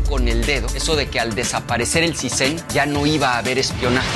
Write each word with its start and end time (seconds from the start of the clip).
Con 0.00 0.28
el 0.28 0.44
dedo. 0.44 0.66
Eso 0.74 0.96
de 0.96 1.08
que 1.08 1.20
al 1.20 1.34
desaparecer 1.34 2.02
el 2.02 2.16
CISEN 2.16 2.56
ya 2.72 2.86
no 2.86 3.06
iba 3.06 3.34
a 3.34 3.38
haber 3.38 3.58
espionaje. 3.58 4.08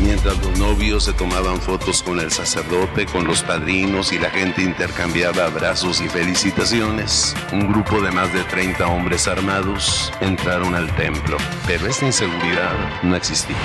Mientras 0.00 0.36
los 0.44 0.58
novios 0.58 1.04
se 1.04 1.14
tomaban 1.14 1.60
fotos 1.60 2.02
con 2.02 2.20
el 2.20 2.30
sacerdote, 2.30 3.06
con 3.06 3.26
los 3.26 3.42
padrinos 3.42 4.12
y 4.12 4.18
la 4.18 4.30
gente 4.30 4.62
intercambiaba 4.62 5.46
abrazos 5.46 6.00
y 6.02 6.08
felicitaciones, 6.08 7.34
un 7.52 7.72
grupo 7.72 8.00
de 8.02 8.10
más 8.10 8.32
de 8.32 8.44
30 8.44 8.86
hombres 8.86 9.26
armados 9.26 10.12
entraron 10.20 10.74
al 10.74 10.94
templo. 10.96 11.38
Pero 11.66 11.86
esta 11.86 12.04
inseguridad 12.04 12.74
no 13.02 13.16
existía. 13.16 13.56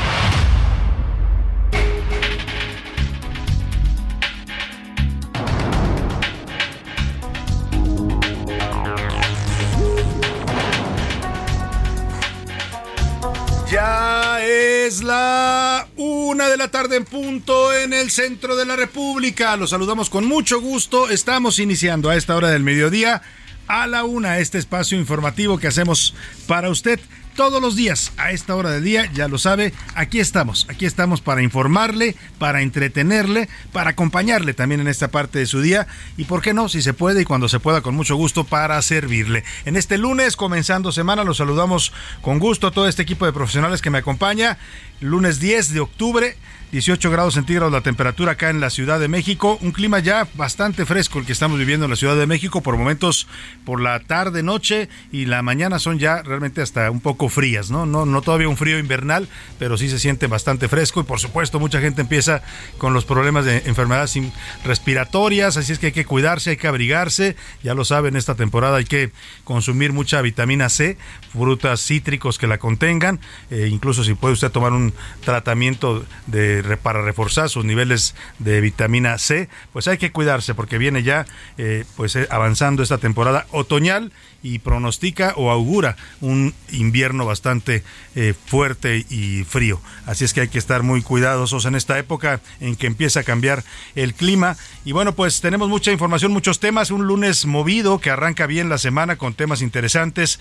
Es 14.92 15.04
la 15.04 15.88
una 15.96 16.50
de 16.50 16.58
la 16.58 16.68
tarde 16.68 16.98
en 16.98 17.06
punto 17.06 17.74
en 17.74 17.94
el 17.94 18.12
centro 18.12 18.58
de 18.58 18.66
la 18.66 18.76
República. 18.76 19.56
Los 19.56 19.70
saludamos 19.70 20.10
con 20.10 20.26
mucho 20.26 20.60
gusto. 20.60 21.10
Estamos 21.10 21.60
iniciando 21.60 22.10
a 22.10 22.18
esta 22.18 22.36
hora 22.36 22.50
del 22.50 22.62
mediodía 22.62 23.22
a 23.68 23.88
la 23.88 24.04
una 24.04 24.40
este 24.40 24.58
espacio 24.58 25.00
informativo 25.00 25.58
que 25.58 25.68
hacemos 25.68 26.14
para 26.46 26.70
usted 26.70 27.00
todos 27.36 27.62
los 27.62 27.76
días 27.76 28.12
a 28.18 28.32
esta 28.32 28.56
hora 28.56 28.72
del 28.72 28.84
día, 28.84 29.10
ya 29.14 29.28
lo 29.28 29.38
sabe, 29.38 29.74
aquí 29.96 30.20
estamos, 30.20 30.68
aquí 30.70 30.86
estamos 30.86 31.22
para 31.22 31.42
informarle, 31.42 32.16
para 32.38 32.62
entretenerle, 32.62 33.50
para 33.72 33.92
acompañarle 33.92 34.54
también 34.54 34.82
en 34.82 34.88
esta 34.88 35.10
parte 35.10 35.40
de 35.40 35.46
su 35.46 35.62
día 35.62 35.88
y 36.18 36.26
por 36.26 36.42
qué 36.42 36.54
no, 36.54 36.70
si 36.70 36.82
se 36.82 36.94
puede 36.94 37.22
y 37.22 37.26
cuando 37.26 37.50
se 37.50 37.60
pueda 37.60 37.82
con 37.82 37.96
mucho 37.96 38.16
gusto 38.16 38.44
para 38.44 38.82
servirle. 38.82 39.44
En 39.66 39.76
este 39.76 39.98
lunes, 39.98 40.36
comenzando 40.36 40.92
semana, 40.92 41.24
los 41.24 41.38
saludamos 41.38 41.94
con 42.22 42.40
gusto 42.40 42.68
a 42.68 42.72
todo 42.72 42.88
este 42.88 43.04
equipo 43.04 43.26
de 43.26 43.34
profesionales 43.34 43.82
que 43.82 43.90
me 43.90 44.00
acompaña, 44.00 44.58
lunes 45.00 45.40
10 45.40 45.74
de 45.74 45.80
octubre. 45.80 46.38
18 46.72 47.12
grados 47.12 47.34
centígrados 47.34 47.72
la 47.74 47.82
temperatura 47.82 48.34
acá 48.34 48.50
en 48.50 48.62
la 48.62 48.70
Ciudad 48.70 48.98
de 48.98 49.10
México. 49.10 49.58
Un 49.62 49.74
clima 49.74 50.00
ya 50.00 50.28
bastante 50.36 50.86
fresco 50.86 51.20
el 51.20 51.26
que 51.26 51.34
estamos 51.34 51.60
viviendo 51.60 51.86
en 51.86 51.90
la 51.90 51.98
Ciudad 51.98 52.16
de 52.16 52.26
México. 52.28 52.62
Por 52.62 52.78
momentos, 52.78 53.28
por 53.66 53.82
la 53.82 54.00
tarde, 54.00 54.42
noche 54.42 54.88
y 55.12 55.26
la 55.26 55.42
mañana 55.42 55.80
son 55.80 56.00
ya 56.00 56.22
realmente 56.22 56.62
hasta 56.62 56.90
un 56.90 57.02
poco 57.02 57.28
frías, 57.28 57.72
¿no? 57.72 57.86
No, 57.86 58.06
no 58.06 58.22
todavía 58.22 58.48
un 58.48 58.56
frío 58.56 58.80
invernal, 58.80 59.28
pero 59.60 59.78
sí 59.78 59.90
se 59.90 60.00
siente 60.00 60.28
bastante 60.28 60.70
fresco. 60.70 61.02
Y 61.02 61.04
por 61.04 61.20
supuesto, 61.20 61.60
mucha 61.60 61.82
gente 61.82 62.02
empieza 62.02 62.42
con 62.78 62.94
los 62.94 63.04
problemas 63.04 63.44
de 63.44 63.64
enfermedades 63.66 64.18
respiratorias. 64.64 65.58
Así 65.58 65.74
es 65.74 65.80
que 65.80 65.88
hay 65.88 65.92
que 65.92 66.06
cuidarse, 66.06 66.52
hay 66.52 66.58
que 66.58 66.68
abrigarse. 66.68 67.36
Ya 67.64 67.74
lo 67.74 67.84
saben, 67.84 68.16
esta 68.16 68.36
temporada 68.36 68.78
hay 68.78 68.86
que 68.86 69.12
consumir 69.44 69.92
mucha 69.92 70.22
vitamina 70.22 70.70
C, 70.70 70.98
frutas 71.34 71.82
cítricos 71.86 72.38
que 72.38 72.48
la 72.48 72.60
contengan. 72.60 73.20
Eh, 73.50 73.68
incluso 73.70 74.06
si 74.06 74.14
puede 74.14 74.36
usted 74.36 74.52
tomar 74.52 74.72
un 74.72 74.94
tratamiento 75.26 76.06
de 76.28 76.61
para 76.82 77.02
reforzar 77.02 77.50
sus 77.50 77.66
niveles 77.66 78.16
de 78.40 78.62
vitamina 78.62 79.18
C, 79.18 79.50
pues 79.74 79.88
hay 79.88 79.98
que 79.98 80.12
cuidarse 80.12 80.54
porque 80.54 80.78
viene 80.78 81.04
ya 81.04 81.26
eh, 81.58 81.86
pues 81.96 82.16
eh, 82.16 82.28
avanzando 82.30 82.84
esta 82.84 82.98
temporada 82.98 83.46
otoñal 83.52 84.12
y 84.44 84.58
pronostica 84.58 85.34
o 85.38 85.52
augura 85.52 85.98
un 86.20 86.56
invierno 86.72 87.26
bastante 87.26 87.84
eh, 88.16 88.34
fuerte 88.46 89.06
y 89.08 89.44
frío. 89.44 89.80
Así 90.08 90.26
es 90.26 90.34
que 90.34 90.42
hay 90.42 90.48
que 90.48 90.58
estar 90.58 90.82
muy 90.82 91.04
cuidadosos 91.04 91.66
en 91.66 91.76
esta 91.76 92.00
época 92.00 92.42
en 92.60 92.76
que 92.76 92.88
empieza 92.88 93.20
a 93.20 93.24
cambiar 93.24 93.64
el 93.94 94.16
clima. 94.16 94.58
Y 94.84 94.94
bueno, 94.94 95.14
pues 95.14 95.42
tenemos 95.42 95.70
mucha 95.70 95.92
información, 95.92 96.32
muchos 96.32 96.60
temas. 96.60 96.90
Un 96.90 97.06
lunes 97.06 97.46
movido 97.46 98.00
que 98.00 98.10
arranca 98.10 98.48
bien 98.48 98.68
la 98.68 98.80
semana 98.80 99.16
con 99.16 99.36
temas 99.36 99.62
interesantes. 99.62 100.40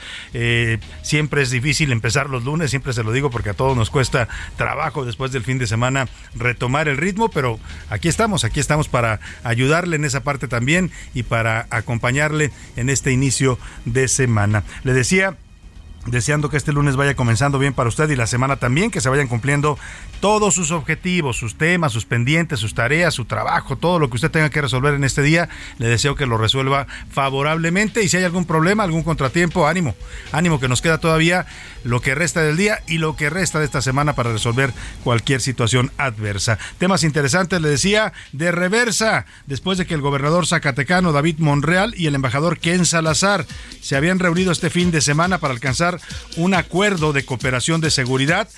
Siempre 1.02 1.42
es 1.42 1.50
difícil 1.50 1.92
empezar 1.92 2.30
los 2.30 2.44
lunes, 2.44 2.70
siempre 2.70 2.94
se 2.94 3.02
lo 3.02 3.12
digo 3.12 3.30
porque 3.30 3.50
a 3.50 3.54
todos 3.54 3.76
nos 3.76 3.90
cuesta 3.90 4.28
trabajo 4.56 5.04
después 5.04 5.30
del 5.30 5.44
fin 5.44 5.58
de 5.58 5.66
semana 5.66 6.08
retomar 6.34 6.88
el 6.88 6.96
ritmo, 6.96 7.28
pero 7.30 7.58
aquí 7.88 8.08
estamos, 8.08 8.44
aquí 8.44 8.60
estamos 8.60 8.88
para 8.88 9.20
ayudarle 9.42 9.96
en 9.96 10.04
esa 10.04 10.22
parte 10.22 10.48
también 10.48 10.90
y 11.14 11.22
para 11.22 11.66
acompañarle 11.70 12.50
en 12.76 12.88
este 12.88 13.12
inicio 13.12 13.58
de 13.84 14.08
semana. 14.08 14.64
Le 14.84 14.92
decía 14.92 15.36
deseando 16.06 16.48
que 16.48 16.56
este 16.56 16.72
lunes 16.72 16.96
vaya 16.96 17.14
comenzando 17.14 17.58
bien 17.58 17.74
para 17.74 17.88
usted 17.88 18.08
y 18.08 18.16
la 18.16 18.26
semana 18.26 18.56
también, 18.56 18.90
que 18.90 19.00
se 19.00 19.08
vayan 19.08 19.28
cumpliendo 19.28 19.78
todos 20.20 20.54
sus 20.54 20.70
objetivos, 20.70 21.36
sus 21.36 21.56
temas, 21.56 21.92
sus 21.92 22.06
pendientes, 22.06 22.58
sus 22.58 22.74
tareas, 22.74 23.14
su 23.14 23.26
trabajo, 23.26 23.76
todo 23.76 23.98
lo 23.98 24.08
que 24.08 24.16
usted 24.16 24.30
tenga 24.30 24.50
que 24.50 24.60
resolver 24.60 24.94
en 24.94 25.04
este 25.04 25.22
día. 25.22 25.48
Le 25.78 25.88
deseo 25.88 26.14
que 26.14 26.26
lo 26.26 26.38
resuelva 26.38 26.86
favorablemente 27.10 28.02
y 28.02 28.08
si 28.08 28.16
hay 28.16 28.24
algún 28.24 28.44
problema, 28.44 28.82
algún 28.82 29.02
contratiempo, 29.02 29.66
ánimo, 29.66 29.94
ánimo 30.32 30.58
que 30.58 30.68
nos 30.68 30.82
queda 30.82 30.98
todavía 30.98 31.46
lo 31.84 32.00
que 32.00 32.14
resta 32.14 32.42
del 32.42 32.56
día 32.56 32.82
y 32.86 32.98
lo 32.98 33.16
que 33.16 33.30
resta 33.30 33.58
de 33.58 33.64
esta 33.64 33.82
semana 33.82 34.14
para 34.14 34.32
resolver 34.32 34.72
cualquier 35.04 35.40
situación 35.40 35.90
adversa. 35.96 36.58
Temas 36.78 37.04
interesantes, 37.04 37.60
le 37.60 37.68
decía, 37.68 38.12
de 38.32 38.52
reversa, 38.52 39.26
después 39.46 39.78
de 39.78 39.86
que 39.86 39.94
el 39.94 40.00
gobernador 40.00 40.46
zacatecano 40.46 41.12
David 41.12 41.38
Monreal 41.38 41.94
y 41.96 42.06
el 42.06 42.14
embajador 42.14 42.58
Ken 42.58 42.84
Salazar 42.84 43.46
se 43.80 43.96
habían 43.96 44.18
reunido 44.18 44.52
este 44.52 44.70
fin 44.70 44.90
de 44.90 45.00
semana 45.00 45.38
para 45.38 45.54
alcanzar 45.54 45.89
un 46.36 46.54
acuerdo 46.54 47.12
de 47.12 47.24
cooperación 47.24 47.80
de 47.80 47.90
seguridad. 47.90 48.48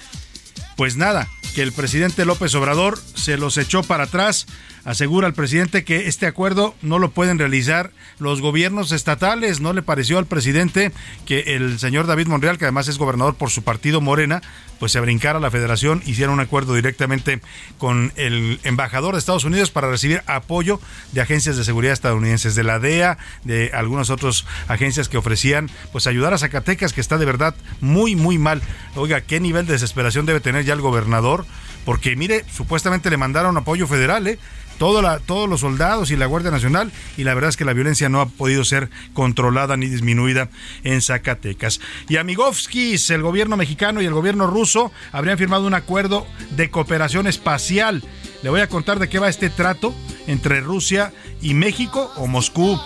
Pues 0.76 0.96
nada, 0.96 1.28
que 1.54 1.62
el 1.62 1.72
presidente 1.72 2.24
López 2.24 2.54
Obrador 2.54 2.98
se 3.14 3.36
los 3.36 3.56
echó 3.58 3.82
para 3.82 4.04
atrás. 4.04 4.46
Asegura 4.84 5.28
el 5.28 5.34
presidente 5.34 5.84
que 5.84 6.08
este 6.08 6.26
acuerdo 6.26 6.74
no 6.82 6.98
lo 6.98 7.12
pueden 7.12 7.38
realizar 7.38 7.92
los 8.19 8.40
gobiernos 8.40 8.90
estatales. 8.90 9.60
No 9.60 9.72
le 9.72 9.82
pareció 9.82 10.19
al 10.19 10.26
presidente 10.26 10.90
que 11.24 11.54
el 11.54 11.78
señor 11.78 12.06
David 12.06 12.26
Monreal, 12.26 12.58
que 12.58 12.64
además 12.64 12.88
es 12.88 12.98
gobernador 12.98 13.36
por 13.36 13.50
su 13.50 13.62
partido 13.62 14.00
Morena, 14.00 14.42
pues 14.80 14.90
se 14.90 14.98
brincara 14.98 15.38
a 15.38 15.40
la 15.40 15.52
federación, 15.52 16.02
hiciera 16.06 16.32
un 16.32 16.40
acuerdo 16.40 16.74
directamente 16.74 17.40
con 17.78 18.12
el 18.16 18.58
embajador 18.64 19.14
de 19.14 19.20
Estados 19.20 19.44
Unidos 19.44 19.70
para 19.70 19.88
recibir 19.88 20.24
apoyo 20.26 20.80
de 21.12 21.20
agencias 21.20 21.56
de 21.56 21.62
seguridad 21.62 21.92
estadounidenses, 21.92 22.56
de 22.56 22.64
la 22.64 22.80
DEA, 22.80 23.19
de 23.44 23.70
algunas 23.74 24.10
otras 24.10 24.44
agencias 24.66 25.08
que 25.08 25.19
ofrecían 25.19 25.70
pues 25.92 26.08
ayudar 26.08 26.34
a 26.34 26.38
Zacatecas, 26.38 26.92
que 26.92 27.00
está 27.00 27.19
de 27.19 27.26
verdad 27.26 27.54
muy, 27.80 28.16
muy 28.16 28.38
mal. 28.38 28.60
Oiga, 28.96 29.20
¿qué 29.20 29.38
nivel 29.38 29.66
de 29.66 29.74
desesperación 29.74 30.26
debe 30.26 30.40
tener 30.40 30.62
ya 30.64 30.75
el 30.75 30.81
gobernador? 30.81 31.47
Porque 31.85 32.17
mire, 32.17 32.44
supuestamente 32.53 33.11
le 33.11 33.17
mandaron 33.17 33.56
apoyo 33.56 33.87
federal, 33.87 34.26
¿eh? 34.26 34.38
todos 34.79 35.49
los 35.49 35.61
soldados 35.61 36.11
y 36.11 36.17
la 36.17 36.26
Guardia 36.26 36.50
Nacional 36.50 36.91
y 37.17 37.23
la 37.23 37.35
verdad 37.35 37.50
es 37.50 37.56
que 37.56 37.64
la 37.64 37.73
violencia 37.73 38.09
no 38.09 38.20
ha 38.20 38.26
podido 38.26 38.64
ser 38.64 38.91
controlada 39.12 39.76
ni 39.76 39.87
disminuida 39.87 40.49
en 40.82 41.00
Zacatecas. 41.00 41.81
Y 42.09 42.17
Amigovskis, 42.17 43.11
el 43.11 43.23
gobierno 43.23 43.56
mexicano 43.56 44.03
y 44.03 44.06
el 44.06 44.12
gobierno 44.12 44.49
ruso 44.49 44.91
habrían 45.12 45.38
firmado 45.38 45.67
un 45.67 45.75
acuerdo 45.75 46.26
de 46.56 46.69
cooperación 46.70 47.29
espacial. 47.29 48.03
Le 48.43 48.50
voy 48.50 48.61
a 48.61 48.69
contar 48.69 48.99
de 48.99 49.08
qué 49.08 49.20
va 49.20 49.29
este 49.29 49.50
trato 49.50 49.94
entre 50.26 50.61
Rusia 50.61 51.12
y 51.41 51.55
México 51.55 52.11
o 52.17 52.26
Moscú 52.26 52.81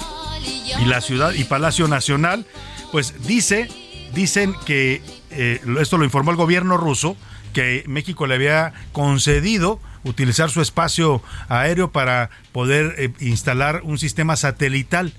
y 0.79 0.85
la 0.85 1.01
ciudad 1.01 1.33
y 1.33 1.45
Palacio 1.45 1.89
Nacional. 1.89 2.47
Pues 2.93 3.27
dice, 3.27 3.69
dicen 4.13 4.55
que 4.67 5.01
eh, 5.31 5.61
esto 5.81 5.97
lo 5.97 6.05
informó 6.05 6.31
el 6.31 6.37
gobierno 6.37 6.77
ruso 6.77 7.17
que 7.57 7.85
México 7.87 8.27
le 8.27 8.35
había 8.35 8.75
concedido 8.93 9.81
utilizar 10.05 10.51
su 10.51 10.61
espacio 10.61 11.23
aéreo 11.49 11.91
para 11.91 12.29
poder 12.53 12.95
eh, 12.99 13.13
instalar 13.21 13.81
un 13.83 13.97
sistema 13.97 14.37
satelital 14.37 15.15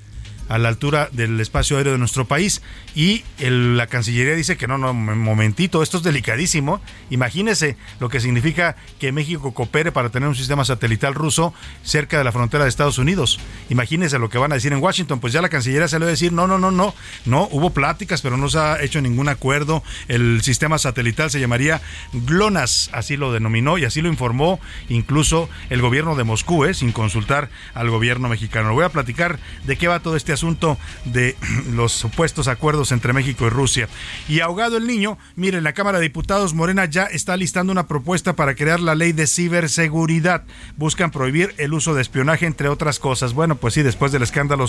a 0.49 0.57
la 0.57 0.69
altura 0.69 1.09
del 1.11 1.39
espacio 1.39 1.77
aéreo 1.77 1.93
de 1.93 1.99
nuestro 1.99 2.25
país. 2.25 2.61
Y 2.95 3.23
la 3.39 3.87
Cancillería 3.87 4.35
dice 4.35 4.57
que 4.57 4.67
no, 4.67 4.77
no, 4.77 4.93
momentito, 4.93 5.83
esto 5.83 5.97
es 5.97 6.03
delicadísimo. 6.03 6.81
Imagínese 7.09 7.77
lo 7.99 8.09
que 8.09 8.19
significa 8.19 8.75
que 8.99 9.11
México 9.11 9.53
coopere 9.53 9.91
para 9.91 10.09
tener 10.09 10.27
un 10.29 10.35
sistema 10.35 10.65
satelital 10.65 11.13
ruso 11.13 11.53
cerca 11.83 12.17
de 12.17 12.23
la 12.23 12.31
frontera 12.31 12.63
de 12.63 12.69
Estados 12.69 12.97
Unidos. 12.97 13.39
Imagínese 13.69 14.19
lo 14.19 14.29
que 14.29 14.37
van 14.37 14.51
a 14.51 14.55
decir 14.55 14.73
en 14.73 14.81
Washington. 14.81 15.19
Pues 15.19 15.33
ya 15.33 15.41
la 15.41 15.49
Cancillería 15.49 15.87
va 15.99 16.05
a 16.05 16.09
decir, 16.09 16.33
no, 16.33 16.47
no, 16.47 16.57
no, 16.57 16.71
no, 16.71 16.93
no, 17.25 17.47
hubo 17.51 17.71
pláticas, 17.71 18.21
pero 18.21 18.37
no 18.37 18.49
se 18.49 18.59
ha 18.59 18.81
hecho 18.81 19.01
ningún 19.01 19.29
acuerdo. 19.29 19.83
El 20.07 20.41
sistema 20.41 20.77
satelital 20.77 21.29
se 21.29 21.39
llamaría 21.39 21.81
GLONASS, 22.13 22.89
así 22.93 23.17
lo 23.17 23.31
denominó 23.31 23.77
y 23.77 23.85
así 23.85 24.01
lo 24.01 24.09
informó 24.09 24.59
incluso 24.89 25.49
el 25.69 25.81
gobierno 25.81 26.15
de 26.15 26.23
Moscú, 26.23 26.65
¿eh? 26.65 26.73
sin 26.73 26.91
consultar 26.91 27.49
al 27.73 27.89
gobierno 27.89 28.29
mexicano. 28.29 28.73
Voy 28.73 28.85
a 28.85 28.89
platicar 28.89 29.39
de 29.65 29.75
qué 29.75 29.87
va 29.87 29.99
todo 29.99 30.15
este 30.15 30.33
asunto 30.37 30.77
de 31.05 31.35
los 31.73 31.91
supuestos 31.91 32.47
acuerdos 32.47 32.91
entre 32.91 33.13
México 33.13 33.45
y 33.45 33.49
Rusia. 33.49 33.89
Y 34.29 34.39
ahogado 34.39 34.77
el 34.77 34.87
niño, 34.87 35.17
mire, 35.35 35.61
la 35.61 35.73
Cámara 35.73 35.97
de 35.97 36.03
Diputados 36.03 36.53
Morena 36.53 36.85
ya 36.85 37.03
está 37.03 37.35
listando 37.35 37.71
una 37.71 37.87
propuesta 37.87 38.33
para 38.33 38.55
crear 38.55 38.79
la 38.79 38.95
ley 38.95 39.11
de 39.11 39.27
ciberseguridad. 39.27 40.43
Buscan 40.77 41.11
prohibir 41.11 41.53
el 41.57 41.73
uso 41.73 41.93
de 41.93 42.01
espionaje, 42.01 42.45
entre 42.45 42.69
otras 42.69 42.99
cosas. 42.99 43.33
Bueno, 43.33 43.55
pues 43.55 43.73
sí, 43.73 43.81
después 43.81 44.11
del 44.11 44.23
escándalo 44.23 44.65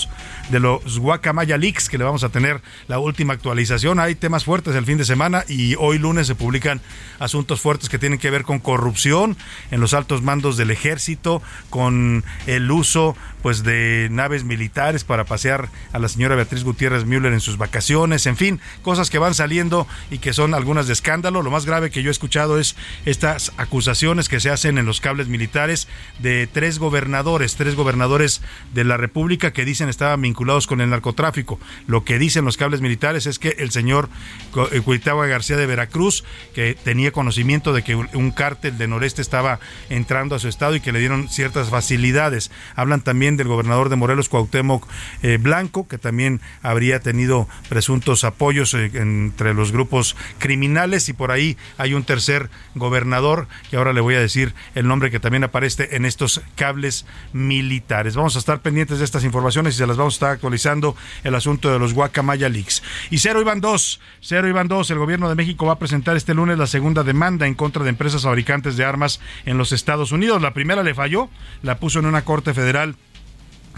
de 0.51 0.61
los 0.61 0.99
Guacamaya 0.99 1.57
Leaks, 1.57 1.89
que 1.89 1.99
le 1.99 2.05
vamos 2.05 2.25
a 2.25 2.29
tener 2.29 2.63
la 2.87 2.99
última 2.99 3.35
actualización, 3.35 4.01
hay 4.01 4.15
temas 4.15 4.45
fuertes 4.45 4.75
el 4.75 4.85
fin 4.85 4.99
de 4.99 5.05
semana 5.05 5.45
y 5.49 5.75
hoy 5.77 5.99
lunes 5.99 6.27
se 6.27 6.35
publican 6.35 6.81
asuntos 7.19 7.61
fuertes 7.61 7.89
que 7.89 7.99
tienen 7.99 8.19
que 8.19 8.31
ver 8.31 8.43
con 8.43 8.59
corrupción 8.59 9.37
en 9.71 9.81
los 9.81 9.95
altos 9.95 10.23
mandos 10.23 10.57
del 10.57 10.71
ejército, 10.71 11.43
con 11.71 12.25
el 12.47 12.71
uso 12.71 13.17
pues 13.43 13.63
de 13.63 14.09
naves 14.11 14.45
militares 14.45 15.05
para 15.05 15.25
pasear 15.25 15.58
a 15.93 15.99
la 15.99 16.09
señora 16.09 16.37
Beatriz 16.37 16.65
Gutiérrez 16.65 17.05
Müller 17.05 17.33
en 17.33 17.41
sus 17.41 17.59
vacaciones, 17.59 18.27
en 18.27 18.37
fin, 18.37 18.61
cosas 18.83 19.11
que 19.11 19.19
van 19.19 19.35
saliendo 19.35 19.87
y 20.11 20.19
que 20.19 20.33
son 20.33 20.55
algunas 20.55 20.87
de 20.87 20.93
escándalo. 20.93 21.43
Lo 21.43 21.51
más 21.51 21.67
grave 21.67 21.91
que 21.91 22.03
yo 22.03 22.11
he 22.11 22.13
escuchado 22.13 22.59
es 22.59 22.77
estas 23.05 23.53
acusaciones 23.57 24.29
que 24.29 24.41
se 24.41 24.51
hacen 24.51 24.79
en 24.79 24.87
los 24.87 25.01
cables 25.01 25.29
militares 25.29 25.89
de 26.19 26.47
tres 26.47 26.79
gobernadores, 26.79 27.57
tres 27.57 27.75
gobernadores 27.75 28.43
de 28.75 28.85
la 28.85 28.97
República 28.97 29.53
que 29.53 29.65
dicen 29.65 29.89
estaban 29.89 30.23
vinculados 30.23 30.67
con 30.67 30.81
el 30.81 30.91
narcotráfico. 30.91 31.59
Lo 31.87 32.05
que 32.05 32.19
dicen 32.19 32.45
los 32.45 32.57
cables 32.57 32.81
militares 32.81 33.27
es 33.27 33.39
que 33.39 33.57
el 33.59 33.71
señor 33.71 34.09
eh, 34.73 34.81
Cuitagua 34.81 35.27
García 35.27 35.57
de 35.57 35.67
Veracruz, 35.67 36.25
que 36.55 36.77
tenía 36.83 37.13
conocimiento 37.13 37.73
de 37.73 37.83
que 37.83 37.95
un 37.95 38.31
cártel 38.31 38.79
de 38.79 38.89
noreste 38.89 39.23
estaba 39.23 39.61
entrando 39.89 40.35
a 40.35 40.39
su 40.39 40.49
estado 40.49 40.75
y 40.75 40.81
que 40.81 40.93
le 40.93 40.99
dieron 40.99 41.29
ciertas 41.29 41.71
facilidades. 41.71 42.51
Hablan 42.75 43.01
también 43.01 43.37
del 43.37 43.49
gobernador 43.49 43.89
de 43.89 43.97
Morelos, 43.97 44.29
Cuauhtémoc 44.29 44.87
eh, 45.23 45.39
Blanco, 45.49 45.89
que 45.89 45.97
también 45.97 46.43
habría 46.63 47.01
tenido 47.01 47.49
presuntos 47.71 48.23
apoyos 48.25 48.75
eh, 48.75 48.91
entre 48.95 49.55
los 49.55 49.73
grupos 49.73 50.15
criminales 50.39 51.09
y 51.09 51.15
por 51.15 51.31
ahí 51.31 51.57
hay 51.79 51.95
un 51.95 52.05
tercer 52.05 52.51
gobernador 52.75 53.49
que 53.71 53.79
ahora 53.79 53.95
le 53.95 54.03
voy 54.03 54.15
a 54.15 54.21
decir 54.21 54.55
el 54.75 54.87
nombre 54.87 55.11
que 55.11 55.21
también 55.21 55.45
aparece 55.45 55.97
en 55.97 56.05
estos 56.05 56.43
cables 56.55 57.07
militares. 57.33 58.15
Vamos 58.15 58.37
a 58.37 58.41
estar 58.41 58.61
pendientes 58.61 58.99
de 58.99 59.07
estas 59.07 59.25
informaciones 59.25 59.75
y 59.75 59.79
se 59.79 59.87
las 59.87 59.97
vamos 59.97 60.15
a 60.15 60.17
estar 60.17 60.31
actualizando 60.33 60.95
el 61.25 61.35
asunto 61.35 61.73
de 61.73 61.79
los 61.79 61.95
Guacamaya 61.95 62.51
Leaks. 62.51 62.83
Y 63.11 63.19
cero 63.19 63.41
iban 63.41 63.63
dos, 63.63 64.01
cero 64.21 64.49
iban 64.49 64.69
dos. 64.69 64.91
El 64.91 64.99
gobierno 64.99 65.31
de 65.31 65.35
México 65.35 65.65
va 65.65 65.73
a 65.75 65.79
presentar 65.79 66.17
este 66.17 66.35
lunes 66.35 66.59
la 66.59 66.67
segunda 66.67 67.05
demanda 67.05 67.47
en 67.47 67.55
contra 67.55 67.85
de 67.85 67.91
empresas 67.91 68.23
fabricantes 68.23 68.77
de 68.77 68.85
armas 68.85 69.21
en 69.47 69.57
los 69.57 69.73
Estados 69.73 70.13
Unidos. 70.13 70.43
La 70.43 70.53
primera 70.53 70.83
le 70.83 70.95
falló, 70.95 71.31
la 71.63 71.79
puso 71.79 72.01
en 72.01 72.07
una 72.07 72.23
corte 72.23 72.53
federal 72.53 72.97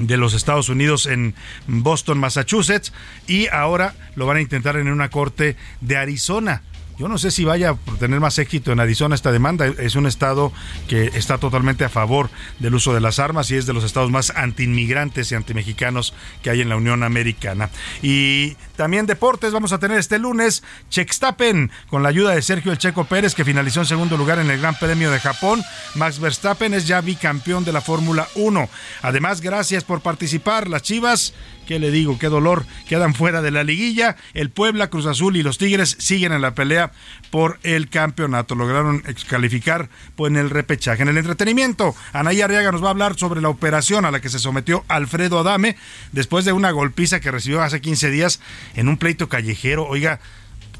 de 0.00 0.16
los 0.16 0.34
Estados 0.34 0.68
Unidos 0.68 1.06
en 1.06 1.34
Boston, 1.66 2.18
Massachusetts, 2.18 2.92
y 3.26 3.48
ahora 3.48 3.94
lo 4.16 4.26
van 4.26 4.38
a 4.38 4.40
intentar 4.40 4.76
en 4.76 4.88
una 4.88 5.10
corte 5.10 5.56
de 5.80 5.96
Arizona. 5.96 6.62
Yo 7.00 7.08
no 7.08 7.16
sé 7.16 7.30
si 7.30 7.46
vaya 7.46 7.70
a 7.70 7.76
tener 7.98 8.20
más 8.20 8.38
éxito 8.38 8.72
en 8.72 8.78
Arizona 8.78 9.14
esta 9.14 9.32
demanda. 9.32 9.66
Es 9.66 9.94
un 9.94 10.06
estado 10.06 10.52
que 10.86 11.06
está 11.14 11.38
totalmente 11.38 11.82
a 11.82 11.88
favor 11.88 12.28
del 12.58 12.74
uso 12.74 12.92
de 12.92 13.00
las 13.00 13.18
armas 13.18 13.50
y 13.50 13.56
es 13.56 13.64
de 13.64 13.72
los 13.72 13.84
estados 13.84 14.10
más 14.10 14.28
antiinmigrantes 14.36 15.32
y 15.32 15.34
antimexicanos 15.34 16.12
que 16.42 16.50
hay 16.50 16.60
en 16.60 16.68
la 16.68 16.76
Unión 16.76 17.02
Americana. 17.02 17.70
Y 18.02 18.54
también 18.76 19.06
deportes 19.06 19.50
vamos 19.50 19.72
a 19.72 19.78
tener 19.78 19.98
este 19.98 20.18
lunes 20.18 20.62
Chextapen 20.90 21.70
con 21.88 22.02
la 22.02 22.10
ayuda 22.10 22.34
de 22.34 22.42
Sergio 22.42 22.70
El 22.70 22.76
Checo 22.76 23.04
Pérez 23.04 23.34
que 23.34 23.46
finalizó 23.46 23.80
en 23.80 23.86
segundo 23.86 24.18
lugar 24.18 24.38
en 24.38 24.50
el 24.50 24.60
Gran 24.60 24.74
Premio 24.74 25.10
de 25.10 25.20
Japón. 25.20 25.62
Max 25.94 26.20
Verstappen 26.20 26.74
es 26.74 26.86
ya 26.86 27.00
bicampeón 27.00 27.64
de 27.64 27.72
la 27.72 27.80
Fórmula 27.80 28.28
1. 28.34 28.68
Además, 29.00 29.40
gracias 29.40 29.84
por 29.84 30.02
participar. 30.02 30.68
Las 30.68 30.82
Chivas 30.82 31.32
¿Qué 31.70 31.78
le 31.78 31.92
digo? 31.92 32.18
Qué 32.18 32.26
dolor. 32.26 32.66
Quedan 32.88 33.14
fuera 33.14 33.42
de 33.42 33.52
la 33.52 33.62
liguilla. 33.62 34.16
El 34.34 34.50
Puebla, 34.50 34.90
Cruz 34.90 35.06
Azul 35.06 35.36
y 35.36 35.44
los 35.44 35.56
Tigres 35.56 35.94
siguen 36.00 36.32
en 36.32 36.42
la 36.42 36.56
pelea 36.56 36.90
por 37.30 37.60
el 37.62 37.88
campeonato. 37.88 38.56
Lograron 38.56 39.04
calificar 39.28 39.88
pues, 40.16 40.32
en 40.32 40.36
el 40.36 40.50
repechaje. 40.50 41.02
En 41.02 41.08
el 41.08 41.16
entretenimiento, 41.16 41.94
Anaya 42.12 42.46
Arriaga 42.46 42.72
nos 42.72 42.82
va 42.82 42.88
a 42.88 42.90
hablar 42.90 43.16
sobre 43.16 43.40
la 43.40 43.50
operación 43.50 44.04
a 44.04 44.10
la 44.10 44.20
que 44.20 44.30
se 44.30 44.40
sometió 44.40 44.84
Alfredo 44.88 45.38
Adame 45.38 45.76
después 46.10 46.44
de 46.44 46.52
una 46.52 46.72
golpiza 46.72 47.20
que 47.20 47.30
recibió 47.30 47.62
hace 47.62 47.80
15 47.80 48.10
días 48.10 48.40
en 48.74 48.88
un 48.88 48.96
pleito 48.96 49.28
callejero. 49.28 49.86
Oiga, 49.86 50.18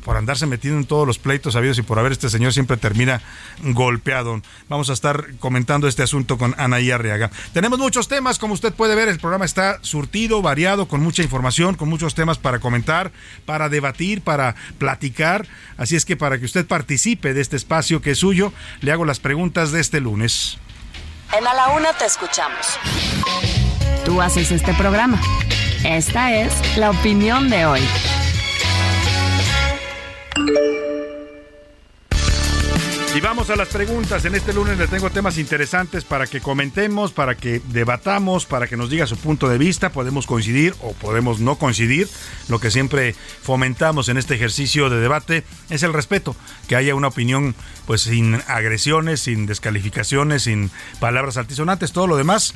por 0.04 0.16
andarse 0.16 0.46
metiendo 0.46 0.78
en 0.78 0.86
todos 0.86 1.06
los 1.06 1.18
pleitos 1.18 1.56
habidos 1.56 1.78
y 1.78 1.82
por 1.82 1.98
haber 1.98 2.12
este 2.12 2.28
señor 2.28 2.52
siempre 2.52 2.76
termina 2.76 3.22
golpeado. 3.62 4.40
Vamos 4.68 4.90
a 4.90 4.92
estar 4.92 5.36
comentando 5.38 5.88
este 5.88 6.02
asunto 6.02 6.38
con 6.38 6.54
Anaí 6.58 6.90
Arriaga. 6.90 7.30
Tenemos 7.52 7.78
muchos 7.78 8.08
temas, 8.08 8.38
como 8.38 8.54
usted 8.54 8.72
puede 8.72 8.94
ver, 8.94 9.08
el 9.08 9.18
programa 9.18 9.44
está 9.44 9.78
surtido, 9.82 10.42
variado, 10.42 10.88
con 10.88 11.00
mucha 11.00 11.22
información, 11.22 11.74
con 11.74 11.88
muchos 11.88 12.14
temas 12.14 12.38
para 12.38 12.58
comentar, 12.58 13.12
para 13.46 13.68
debatir, 13.68 14.22
para 14.22 14.54
platicar. 14.78 15.46
Así 15.76 15.96
es 15.96 16.04
que 16.04 16.16
para 16.16 16.38
que 16.38 16.44
usted 16.44 16.66
participe 16.66 17.34
de 17.34 17.40
este 17.40 17.56
espacio 17.56 18.02
que 18.02 18.12
es 18.12 18.18
suyo, 18.18 18.52
le 18.80 18.92
hago 18.92 19.04
las 19.04 19.20
preguntas 19.20 19.72
de 19.72 19.80
este 19.80 20.00
lunes. 20.00 20.58
En 21.36 21.46
A 21.46 21.54
la 21.54 21.68
Una 21.70 21.92
te 21.92 22.06
escuchamos. 22.06 22.78
Tú 24.04 24.20
haces 24.20 24.50
este 24.50 24.74
programa. 24.74 25.20
Esta 25.84 26.34
es 26.34 26.52
la 26.76 26.90
opinión 26.90 27.48
de 27.48 27.66
hoy. 27.66 27.80
Y 33.12 33.20
vamos 33.20 33.50
a 33.50 33.56
las 33.56 33.68
preguntas. 33.68 34.24
En 34.24 34.36
este 34.36 34.52
lunes 34.52 34.78
le 34.78 34.86
tengo 34.86 35.10
temas 35.10 35.36
interesantes 35.36 36.04
para 36.04 36.28
que 36.28 36.40
comentemos, 36.40 37.10
para 37.10 37.34
que 37.34 37.60
debatamos, 37.66 38.46
para 38.46 38.68
que 38.68 38.76
nos 38.76 38.88
diga 38.88 39.08
su 39.08 39.16
punto 39.16 39.48
de 39.48 39.58
vista. 39.58 39.90
Podemos 39.90 40.28
coincidir 40.28 40.76
o 40.80 40.92
podemos 40.92 41.40
no 41.40 41.56
coincidir. 41.56 42.08
Lo 42.48 42.60
que 42.60 42.70
siempre 42.70 43.16
fomentamos 43.42 44.08
en 44.08 44.16
este 44.16 44.36
ejercicio 44.36 44.90
de 44.90 45.00
debate 45.00 45.42
es 45.70 45.82
el 45.82 45.92
respeto, 45.92 46.36
que 46.68 46.76
haya 46.76 46.94
una 46.94 47.08
opinión 47.08 47.56
pues 47.86 48.02
sin 48.02 48.36
agresiones, 48.46 49.20
sin 49.20 49.46
descalificaciones, 49.46 50.44
sin 50.44 50.70
palabras 51.00 51.36
altisonantes, 51.36 51.90
todo 51.90 52.06
lo 52.06 52.16
demás 52.16 52.54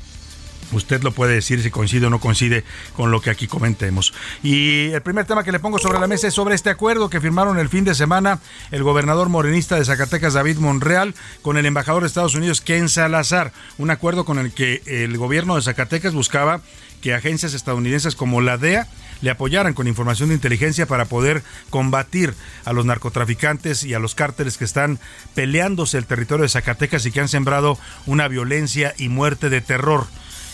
Usted 0.74 1.02
lo 1.02 1.12
puede 1.12 1.34
decir 1.34 1.62
si 1.62 1.70
coincide 1.70 2.06
o 2.06 2.10
no 2.10 2.20
coincide 2.20 2.64
con 2.96 3.10
lo 3.10 3.20
que 3.20 3.30
aquí 3.30 3.46
comentemos. 3.46 4.12
Y 4.42 4.90
el 4.90 5.02
primer 5.02 5.24
tema 5.24 5.44
que 5.44 5.52
le 5.52 5.60
pongo 5.60 5.78
sobre 5.78 5.98
la 5.98 6.06
mesa 6.06 6.28
es 6.28 6.34
sobre 6.34 6.54
este 6.54 6.70
acuerdo 6.70 7.08
que 7.08 7.20
firmaron 7.20 7.58
el 7.58 7.68
fin 7.68 7.84
de 7.84 7.94
semana 7.94 8.40
el 8.70 8.82
gobernador 8.82 9.28
morenista 9.28 9.76
de 9.76 9.84
Zacatecas, 9.84 10.34
David 10.34 10.58
Monreal, 10.58 11.14
con 11.42 11.56
el 11.56 11.66
embajador 11.66 12.02
de 12.02 12.08
Estados 12.08 12.34
Unidos, 12.34 12.60
Ken 12.60 12.88
Salazar. 12.88 13.52
Un 13.78 13.90
acuerdo 13.90 14.24
con 14.24 14.38
el 14.38 14.52
que 14.52 14.82
el 14.86 15.16
gobierno 15.16 15.56
de 15.56 15.62
Zacatecas 15.62 16.12
buscaba 16.12 16.60
que 17.00 17.14
agencias 17.14 17.52
estadounidenses 17.52 18.16
como 18.16 18.40
la 18.40 18.56
DEA 18.56 18.88
le 19.20 19.30
apoyaran 19.30 19.74
con 19.74 19.86
información 19.86 20.30
de 20.30 20.36
inteligencia 20.36 20.86
para 20.86 21.04
poder 21.04 21.42
combatir 21.70 22.34
a 22.64 22.72
los 22.72 22.86
narcotraficantes 22.86 23.84
y 23.84 23.94
a 23.94 23.98
los 23.98 24.14
cárteles 24.14 24.56
que 24.56 24.64
están 24.64 24.98
peleándose 25.34 25.98
el 25.98 26.06
territorio 26.06 26.44
de 26.44 26.48
Zacatecas 26.48 27.04
y 27.06 27.12
que 27.12 27.20
han 27.20 27.28
sembrado 27.28 27.78
una 28.06 28.28
violencia 28.28 28.94
y 28.96 29.08
muerte 29.08 29.50
de 29.50 29.60
terror. 29.60 30.06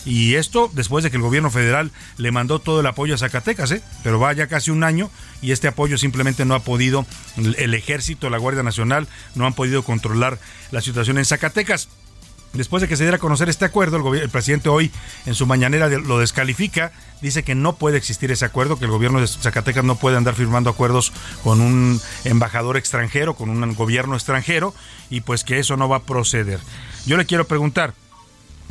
Y 0.05 0.35
esto 0.35 0.69
después 0.73 1.03
de 1.03 1.11
que 1.11 1.17
el 1.17 1.23
gobierno 1.23 1.51
federal 1.51 1.91
le 2.17 2.31
mandó 2.31 2.59
todo 2.59 2.79
el 2.79 2.87
apoyo 2.87 3.15
a 3.15 3.17
Zacatecas, 3.17 3.71
¿eh? 3.71 3.81
pero 4.03 4.19
va 4.19 4.33
ya 4.33 4.47
casi 4.47 4.71
un 4.71 4.83
año 4.83 5.11
y 5.41 5.51
este 5.51 5.67
apoyo 5.67 5.97
simplemente 5.97 6.45
no 6.45 6.55
ha 6.55 6.59
podido, 6.59 7.05
el 7.37 7.73
ejército, 7.73 8.29
la 8.29 8.37
Guardia 8.37 8.63
Nacional, 8.63 9.07
no 9.35 9.45
han 9.45 9.53
podido 9.53 9.83
controlar 9.83 10.39
la 10.71 10.81
situación 10.81 11.17
en 11.17 11.25
Zacatecas. 11.25 11.89
Después 12.53 12.81
de 12.81 12.89
que 12.89 12.97
se 12.97 13.03
diera 13.03 13.15
a 13.15 13.19
conocer 13.19 13.47
este 13.47 13.63
acuerdo, 13.63 13.95
el, 13.95 14.23
el, 14.23 14.29
presidente 14.29 14.67
hoy 14.67 14.91
en 15.25 15.35
su 15.35 15.45
mañanera 15.45 15.87
lo 15.87 16.19
descalifica, 16.19 16.91
dice 17.21 17.43
que 17.43 17.55
no 17.55 17.77
puede 17.77 17.97
existir 17.97 18.29
ese 18.29 18.43
acuerdo, 18.43 18.77
que 18.77 18.83
el 18.83 18.91
gobierno 18.91 19.21
de 19.21 19.27
Zacatecas 19.27 19.85
no 19.85 19.95
puede 19.95 20.17
andar 20.17 20.35
firmando 20.35 20.69
acuerdos 20.69 21.13
con 21.43 21.61
un 21.61 22.01
embajador 22.25 22.75
extranjero, 22.75 23.35
con 23.35 23.49
un 23.49 23.73
gobierno 23.75 24.15
extranjero, 24.15 24.75
y 25.09 25.21
pues 25.21 25.45
que 25.45 25.59
eso 25.59 25.77
no 25.77 25.87
va 25.87 25.97
a 25.97 26.03
proceder. 26.03 26.59
Yo 27.05 27.15
le 27.15 27.25
quiero 27.25 27.47
preguntar, 27.47 27.93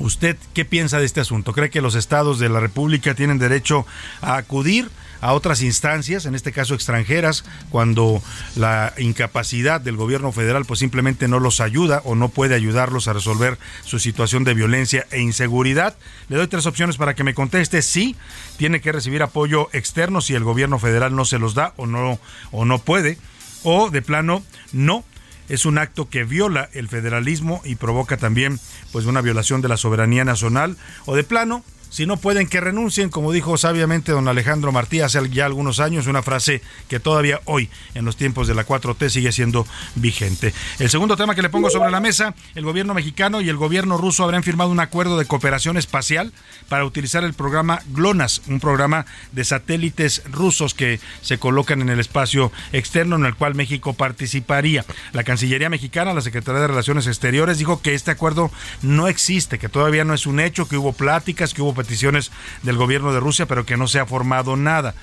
¿usted 0.00 0.37
qué 0.52 0.64
piensa 0.64 0.99
de 0.99 1.07
este 1.07 1.21
asunto? 1.21 1.52
¿Cree 1.52 1.71
que 1.71 1.80
los 1.80 1.95
estados 1.95 2.38
de 2.38 2.49
la 2.49 2.61
República 2.61 3.14
tienen 3.14 3.38
derecho 3.38 3.87
a 4.21 4.37
acudir? 4.37 4.90
a 5.21 5.35
otras 5.35 5.62
instancias, 5.62 6.26
en 6.26 6.35
este 6.35 6.52
caso 6.52 6.75
extranjeras, 6.75 7.45
cuando 7.71 8.23
la 8.57 8.95
incapacidad 8.99 9.80
del 9.80 9.97
gobierno 9.97 10.33
federal 10.33 10.64
pues 10.64 10.80
simplemente 10.80 11.28
no 11.28 11.40
los 11.40 11.61
ayuda 11.61 12.00
o 12.04 12.14
no 12.14 12.28
puede 12.28 12.54
ayudarlos 12.54 13.09
a 13.09 13.12
resolver 13.12 13.59
su 13.85 13.99
situación 13.99 14.45
de 14.45 14.54
violencia 14.54 15.07
e 15.11 15.21
inseguridad. 15.21 15.97
Le 16.28 16.37
doy 16.37 16.47
tres 16.47 16.66
opciones 16.66 16.97
para 16.97 17.14
que 17.14 17.25
me 17.25 17.35
conteste. 17.35 17.83
Sí, 17.83 18.16
tiene 18.57 18.80
que 18.80 18.92
recibir 18.92 19.23
apoyo 19.23 19.69
externo 19.73 20.21
si 20.21 20.35
el 20.35 20.45
gobierno 20.45 20.78
federal 20.78 21.14
no 21.14 21.25
se 21.25 21.38
los 21.38 21.54
da 21.54 21.75
o 21.76 21.87
no 21.87 22.19
o 22.50 22.64
no 22.64 22.78
puede 22.78 23.19
o 23.62 23.90
de 23.90 24.00
plano 24.02 24.42
no 24.73 25.04
es 25.50 25.66
un 25.66 25.78
acto 25.78 26.09
que 26.09 26.25
viola 26.25 26.71
el 26.73 26.88
federalismo 26.88 27.61
y 27.64 27.75
provoca 27.75 28.16
también 28.16 28.59
pues 28.92 29.04
una 29.04 29.21
violación 29.21 29.61
de 29.61 29.69
la 29.69 29.76
soberanía 29.76 30.25
nacional 30.25 30.76
o 31.04 31.14
de 31.14 31.25
plano 31.25 31.64
si 31.91 32.07
no 32.07 32.17
pueden 32.17 32.49
que 32.49 32.61
renuncien, 32.61 33.11
como 33.11 33.33
dijo 33.33 33.59
sabiamente 33.59 34.13
don 34.13 34.29
Alejandro 34.29 34.73
Martí 34.73 35.01
hace 35.01 35.29
ya 35.29 35.45
algunos 35.45 35.81
años, 35.81 36.07
una 36.07 36.23
frase 36.23 36.63
que 36.89 37.01
todavía 37.01 37.41
hoy, 37.45 37.69
en 37.95 38.05
los 38.05 38.17
tiempos 38.17 38.47
de 38.49 38.55
la 38.55 38.67
4T, 38.67 39.11
sigue 39.11 39.33
siendo 39.33 39.67
vigente. 39.97 40.55
El 40.79 40.89
segundo 40.89 41.17
tema 41.17 41.35
que 41.35 41.43
le 41.43 41.51
pongo 41.51 41.69
sobre 41.69 41.91
la 41.91 42.01
mesa, 42.01 42.35
el 42.55 42.65
gobierno 42.65 42.95
mexicano 42.95 43.41
y 43.41 43.49
el 43.49 43.57
gobierno 43.57 43.99
ruso 43.99 44.25
habrán 44.25 44.43
firmado 44.43 44.71
un 44.71 44.81
acuerdo 44.81 45.19
de 45.19 45.27
cooperación 45.27 45.77
espacial 45.77 46.33
para 46.69 46.85
utilizar 46.85 47.25
el 47.25 47.35
programa 47.35 47.83
GLONASS, 47.89 48.43
un 48.47 48.61
programa 48.61 49.05
de 49.33 49.45
satélites 49.45 50.23
rusos 50.31 50.75
que 50.75 51.01
se 51.23 51.39
colocan 51.39 51.83
en 51.83 51.89
el 51.89 52.01
espacio 52.01 52.53
externo 52.73 53.17
en 53.17 53.27
el 53.27 53.35
cual 53.35 53.55
México 53.55 53.95
participaría. 53.95 54.85
La 55.13 55.25
Cancillería 55.25 55.69
mexicana, 55.69 56.15
la 56.15 56.21
Secretaría 56.21 56.61
de 56.61 56.69
Relaciones 56.69 57.09
Exteriores, 57.09 57.59
dijo 57.59 57.83
que 57.83 57.95
este 57.95 58.13
acuerdo 58.13 58.51
no 58.83 59.09
existe, 59.09 59.59
que 59.59 59.69
todavía 59.69 60.05
no 60.05 60.15
es 60.15 60.27
un 60.27 60.39
hecho, 60.39 60.69
que 60.69 60.77
hubo 60.77 60.93
pláticas, 60.93 61.53
que 61.53 61.63
hubo 61.63 61.75
peticiones 61.81 62.31
del 62.63 62.77
gobierno 62.77 63.13
de 63.13 63.21
Rusia, 63.21 63.47
pero 63.47 63.65
que 63.65 63.77
no 63.77 63.89
se 63.89 64.01
ha 64.01 64.07
formado 64.07 64.57
nada. 64.57 64.95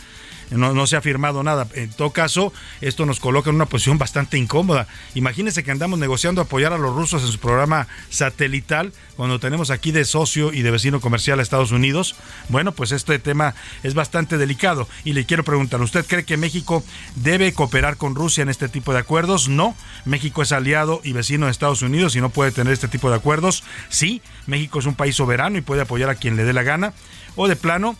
No, 0.52 0.74
no, 0.74 0.88
se 0.88 0.96
ha 0.96 1.02
firmado 1.02 1.44
nada. 1.44 1.68
En 1.74 1.90
todo 1.90 2.12
caso, 2.12 2.54
esto 2.80 3.06
nos 3.06 3.20
coloca 3.20 3.50
en 3.50 3.58
una 3.58 3.66
posición 3.66 3.98
bastante 3.98 4.38
incómoda. 4.38 4.88
Imagínense 5.14 5.64
que 5.64 5.72
andamos 5.72 6.00
negociando 6.00 6.42
apoyar 6.42 6.72
a 6.72 6.78
los 6.78 6.96
rusos 6.96 7.24
en 7.24 7.30
su 7.30 7.40
programa 7.40 7.88
satelital 8.10 8.94
cuando 9.18 9.40
tenemos 9.40 9.72
aquí 9.72 9.92
de 9.92 10.06
socio 10.06 10.54
y 10.54 10.62
de 10.62 10.72
vecino 10.72 11.02
comercial 11.02 11.40
a 11.40 11.44
Estados 11.44 11.72
Unidos. 11.72 12.16
Bueno, 12.50 12.72
pues 12.72 12.92
este 12.92 13.20
tema 13.20 13.56
es 13.84 13.94
bastante 13.94 14.38
delicado 14.38 14.88
y 15.04 15.14
le 15.14 15.26
quiero 15.26 15.44
preguntar, 15.44 15.82
¿usted 15.82 16.06
cree 16.06 16.24
que 16.24 16.38
México 16.38 16.84
debe 17.16 17.52
cooperar 17.54 17.98
con 17.98 18.16
Rusia 18.16 18.42
en 18.42 18.50
este 18.50 18.70
tipo 18.70 18.94
de 18.94 19.00
acuerdos? 19.00 19.50
No, 19.50 19.76
México 20.06 20.42
es 20.42 20.52
aliado 20.52 21.02
y 21.04 21.12
vecino 21.12 21.48
de 21.48 21.52
Estados 21.52 21.82
Unidos 21.82 22.16
y 22.16 22.22
no 22.22 22.30
puede 22.30 22.52
tener 22.52 22.72
este 22.72 22.88
tipo 22.88 23.10
de 23.10 23.18
acuerdos. 23.18 23.64
Sí, 23.90 24.22
México 24.46 24.80
es 24.80 24.86
un 24.86 24.96
país 24.96 25.16
soberano 25.16 25.58
y 25.58 25.62
puede 25.62 25.82
apoyar 25.82 26.10
a 26.10 26.16
quien 26.16 26.38
le 26.38 26.44
dé 26.44 26.54
la 26.54 26.64
gana. 26.64 26.94
O 27.36 27.48
de 27.48 27.56
plano, 27.56 27.98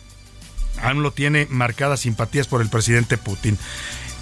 AMLO 0.82 1.12
tiene 1.12 1.46
marcadas 1.50 2.00
simpatías 2.00 2.46
por 2.46 2.62
el 2.62 2.68
presidente 2.68 3.18
Putin. 3.18 3.58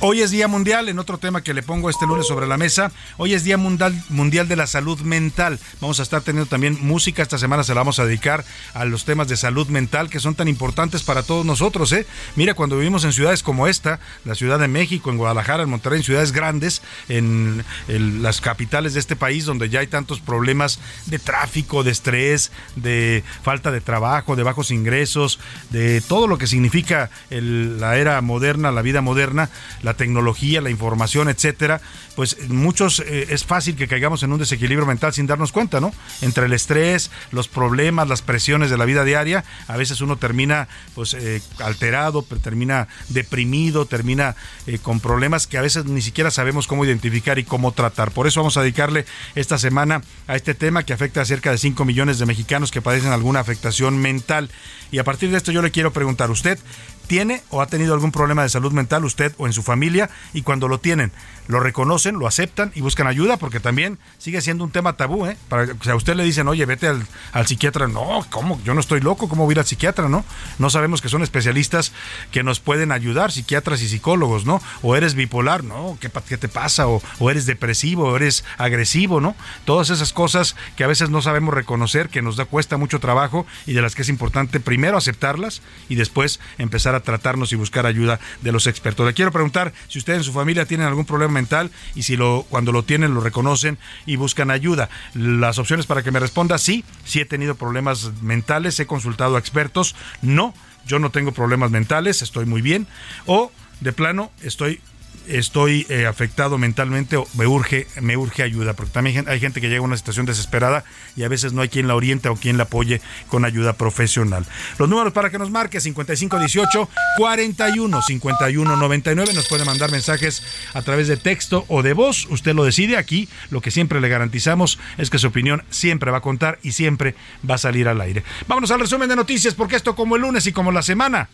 Hoy 0.00 0.20
es 0.20 0.30
Día 0.30 0.46
Mundial, 0.46 0.90
en 0.90 0.98
otro 0.98 1.16
tema 1.16 1.40
que 1.40 1.54
le 1.54 1.62
pongo 1.62 1.88
este 1.88 2.04
lunes 2.04 2.26
sobre 2.26 2.46
la 2.46 2.58
mesa, 2.58 2.92
hoy 3.16 3.32
es 3.32 3.44
Día 3.44 3.56
Mundial, 3.56 3.98
mundial 4.10 4.46
de 4.46 4.54
la 4.54 4.66
Salud 4.66 5.00
Mental. 5.00 5.58
Vamos 5.80 6.00
a 6.00 6.02
estar 6.02 6.20
teniendo 6.20 6.46
también 6.46 6.76
música, 6.82 7.22
esta 7.22 7.38
semana 7.38 7.64
se 7.64 7.72
la 7.72 7.80
vamos 7.80 7.98
a 7.98 8.04
dedicar 8.04 8.44
a 8.74 8.84
los 8.84 9.06
temas 9.06 9.26
de 9.26 9.38
salud 9.38 9.68
mental 9.68 10.10
que 10.10 10.20
son 10.20 10.34
tan 10.34 10.48
importantes 10.48 11.02
para 11.02 11.22
todos 11.22 11.46
nosotros. 11.46 11.92
¿eh? 11.92 12.06
Mira, 12.36 12.52
cuando 12.52 12.76
vivimos 12.76 13.04
en 13.04 13.14
ciudades 13.14 13.42
como 13.42 13.68
esta, 13.68 13.98
la 14.26 14.34
Ciudad 14.34 14.58
de 14.58 14.68
México, 14.68 15.10
en 15.10 15.16
Guadalajara, 15.16 15.62
en 15.62 15.70
Monterrey, 15.70 16.00
en 16.00 16.04
ciudades 16.04 16.32
grandes, 16.32 16.82
en, 17.08 17.64
las 17.88 18.42
capitales 18.42 18.92
de 18.92 19.00
este 19.00 19.16
país, 19.16 19.46
donde 19.46 19.70
ya 19.70 19.80
hay 19.80 19.86
tantos 19.86 20.20
problemas 20.20 20.78
de 21.06 21.18
tráfico, 21.18 21.84
de 21.84 21.92
estrés, 21.92 22.52
de 22.74 23.24
falta 23.42 23.70
de 23.70 23.80
trabajo, 23.80 24.36
de 24.36 24.42
bajos 24.42 24.70
ingresos, 24.70 25.40
de 25.70 26.02
todo 26.02 26.26
lo 26.26 26.36
que 26.36 26.46
significa 26.46 27.08
la 27.30 27.96
era 27.96 28.20
moderna, 28.20 28.70
la 28.72 28.82
vida 28.82 29.00
moderna, 29.00 29.48
la 29.86 29.94
tecnología, 29.94 30.60
la 30.60 30.70
información, 30.70 31.28
etcétera, 31.28 31.80
pues 32.16 32.48
muchos 32.48 33.00
eh, 33.00 33.28
es 33.30 33.44
fácil 33.44 33.76
que 33.76 33.86
caigamos 33.86 34.22
en 34.22 34.32
un 34.32 34.38
desequilibrio 34.38 34.86
mental 34.86 35.12
sin 35.12 35.26
darnos 35.26 35.52
cuenta, 35.52 35.80
¿no? 35.80 35.92
Entre 36.22 36.46
el 36.46 36.52
estrés, 36.54 37.10
los 37.30 37.46
problemas, 37.46 38.08
las 38.08 38.22
presiones 38.22 38.70
de 38.70 38.78
la 38.78 38.86
vida 38.86 39.04
diaria, 39.04 39.44
a 39.68 39.76
veces 39.76 40.00
uno 40.00 40.16
termina 40.16 40.66
pues 40.94 41.14
eh, 41.14 41.42
alterado, 41.58 42.22
termina 42.42 42.88
deprimido, 43.10 43.84
termina 43.86 44.34
eh, 44.66 44.78
con 44.78 44.98
problemas 44.98 45.46
que 45.46 45.58
a 45.58 45.62
veces 45.62 45.84
ni 45.84 46.00
siquiera 46.00 46.30
sabemos 46.30 46.66
cómo 46.66 46.84
identificar 46.84 47.38
y 47.38 47.44
cómo 47.44 47.72
tratar. 47.72 48.10
Por 48.10 48.26
eso 48.26 48.40
vamos 48.40 48.56
a 48.56 48.62
dedicarle 48.62 49.04
esta 49.34 49.58
semana 49.58 50.02
a 50.26 50.36
este 50.36 50.54
tema 50.54 50.84
que 50.84 50.94
afecta 50.94 51.20
a 51.20 51.26
cerca 51.26 51.50
de 51.50 51.58
5 51.58 51.84
millones 51.84 52.18
de 52.18 52.26
mexicanos 52.26 52.70
que 52.70 52.80
padecen 52.80 53.12
alguna 53.12 53.40
afectación 53.40 53.98
mental. 53.98 54.50
Y 54.90 54.98
a 54.98 55.04
partir 55.04 55.30
de 55.30 55.36
esto 55.36 55.52
yo 55.52 55.60
le 55.60 55.70
quiero 55.70 55.92
preguntar, 55.92 56.30
¿usted 56.30 56.58
tiene 57.06 57.42
o 57.50 57.60
ha 57.62 57.66
tenido 57.66 57.94
algún 57.94 58.12
problema 58.12 58.42
de 58.42 58.48
salud 58.48 58.72
mental 58.72 59.04
usted 59.04 59.32
o 59.38 59.46
en 59.46 59.52
su 59.52 59.62
familia 59.62 60.10
y 60.32 60.42
cuando 60.42 60.68
lo 60.68 60.78
tienen, 60.78 61.12
lo 61.48 61.60
reconocen, 61.60 62.18
lo 62.18 62.26
aceptan 62.26 62.72
y 62.74 62.80
buscan 62.80 63.06
ayuda 63.06 63.36
porque 63.36 63.60
también 63.60 63.98
sigue 64.18 64.40
siendo 64.40 64.64
un 64.64 64.70
tema 64.70 64.96
tabú, 64.96 65.26
¿eh? 65.26 65.36
Para 65.48 65.66
que 65.66 65.90
a 65.90 65.96
usted 65.96 66.14
le 66.14 66.24
dicen, 66.24 66.48
oye, 66.48 66.64
vete 66.66 66.88
al, 66.88 67.46
psiquiatra. 67.46 67.86
No, 67.88 68.26
¿cómo? 68.30 68.60
Yo 68.64 68.74
no 68.74 68.80
estoy 68.80 69.00
loco, 69.00 69.28
¿cómo 69.28 69.44
voy 69.44 69.52
a 69.52 69.54
ir 69.54 69.58
al 69.60 69.66
psiquiatra, 69.66 70.08
no? 70.08 70.24
No 70.58 70.70
sabemos 70.70 71.00
que 71.00 71.08
son 71.08 71.22
especialistas 71.22 71.92
que 72.30 72.42
nos 72.42 72.60
pueden 72.60 72.92
ayudar, 72.92 73.32
psiquiatras 73.32 73.82
y 73.82 73.88
psicólogos, 73.88 74.44
¿no? 74.44 74.60
O 74.82 74.96
eres 74.96 75.14
bipolar, 75.14 75.64
¿no? 75.64 75.96
¿Qué, 76.00 76.10
qué 76.28 76.36
te 76.36 76.48
pasa? 76.48 76.88
O, 76.88 77.02
o 77.18 77.30
eres 77.30 77.46
depresivo, 77.46 78.04
o 78.04 78.16
eres 78.16 78.44
agresivo, 78.58 79.20
¿no? 79.20 79.36
Todas 79.64 79.90
esas 79.90 80.12
cosas 80.12 80.56
que 80.76 80.84
a 80.84 80.86
veces 80.86 81.10
no 81.10 81.22
sabemos 81.22 81.54
reconocer, 81.54 82.08
que 82.08 82.22
nos 82.22 82.36
da 82.36 82.44
cuesta 82.44 82.76
mucho 82.76 83.00
trabajo 83.00 83.46
y 83.66 83.72
de 83.72 83.82
las 83.82 83.94
que 83.94 84.02
es 84.02 84.08
importante 84.08 84.60
primero 84.60 84.96
aceptarlas 84.96 85.62
y 85.88 85.94
después 85.94 86.40
empezar 86.58 86.94
a 86.94 87.00
tratarnos 87.00 87.52
y 87.52 87.56
buscar 87.56 87.86
ayuda 87.86 88.20
de 88.42 88.52
los 88.52 88.66
expertos. 88.66 89.06
Le 89.06 89.14
quiero 89.14 89.32
preguntar 89.32 89.72
si 89.88 89.98
usted 89.98 90.14
en 90.14 90.24
su 90.24 90.32
familia 90.32 90.66
tienen 90.66 90.86
algún 90.86 91.04
problema 91.04 91.35
mental 91.36 91.70
y 91.94 92.02
si 92.02 92.16
lo 92.16 92.44
cuando 92.48 92.72
lo 92.72 92.82
tienen 92.82 93.14
lo 93.14 93.20
reconocen 93.20 93.78
y 94.06 94.16
buscan 94.16 94.50
ayuda. 94.50 94.88
Las 95.14 95.58
opciones 95.58 95.86
para 95.86 96.02
que 96.02 96.10
me 96.10 96.18
responda 96.18 96.58
sí, 96.58 96.84
sí 97.04 97.20
he 97.20 97.26
tenido 97.26 97.54
problemas 97.54 98.10
mentales, 98.22 98.80
he 98.80 98.86
consultado 98.86 99.36
a 99.36 99.38
expertos, 99.38 99.94
no, 100.22 100.54
yo 100.86 100.98
no 100.98 101.10
tengo 101.10 101.32
problemas 101.32 101.70
mentales, 101.70 102.22
estoy 102.22 102.46
muy 102.46 102.62
bien 102.62 102.86
o 103.26 103.52
de 103.80 103.92
plano 103.92 104.32
estoy 104.42 104.80
estoy 105.28 105.86
eh, 105.88 106.06
afectado 106.06 106.58
mentalmente 106.58 107.16
o 107.16 107.26
me 107.34 107.46
urge, 107.46 107.86
me 108.00 108.16
urge 108.16 108.42
ayuda, 108.42 108.74
porque 108.74 108.92
también 108.92 109.28
hay 109.28 109.40
gente 109.40 109.60
que 109.60 109.68
llega 109.68 109.80
a 109.80 109.84
una 109.84 109.96
situación 109.96 110.26
desesperada 110.26 110.84
y 111.16 111.24
a 111.24 111.28
veces 111.28 111.52
no 111.52 111.62
hay 111.62 111.68
quien 111.68 111.88
la 111.88 111.94
oriente 111.94 112.28
o 112.28 112.36
quien 112.36 112.56
la 112.56 112.64
apoye 112.64 113.00
con 113.28 113.44
ayuda 113.44 113.74
profesional. 113.74 114.46
Los 114.78 114.88
números 114.88 115.12
para 115.12 115.30
que 115.30 115.38
nos 115.38 115.50
marque 115.50 115.80
5518 115.80 116.88
41 117.16 118.02
51 118.02 118.76
99 118.76 119.34
nos 119.34 119.48
puede 119.48 119.64
mandar 119.64 119.90
mensajes 119.90 120.42
a 120.74 120.82
través 120.82 121.08
de 121.08 121.16
texto 121.16 121.64
o 121.68 121.82
de 121.82 121.92
voz, 121.92 122.26
usted 122.30 122.54
lo 122.54 122.64
decide 122.64 122.96
aquí, 122.96 123.28
lo 123.50 123.60
que 123.60 123.70
siempre 123.70 124.00
le 124.00 124.08
garantizamos 124.08 124.78
es 124.98 125.10
que 125.10 125.18
su 125.18 125.28
opinión 125.28 125.64
siempre 125.70 126.10
va 126.10 126.18
a 126.18 126.22
contar 126.22 126.58
y 126.62 126.72
siempre 126.72 127.14
va 127.48 127.56
a 127.56 127.58
salir 127.58 127.88
al 127.88 128.00
aire. 128.00 128.24
Vámonos 128.46 128.70
al 128.70 128.80
resumen 128.80 129.08
de 129.08 129.16
noticias 129.16 129.54
porque 129.54 129.76
esto 129.76 129.94
como 129.94 130.16
el 130.16 130.22
lunes 130.22 130.46
y 130.46 130.52
como 130.52 130.72
la 130.72 130.82
semana 130.82 131.28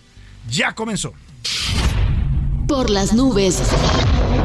ya 0.48 0.74
comenzó 0.74 1.14
por 2.72 2.88
las 2.88 3.12
nubes. 3.12 3.60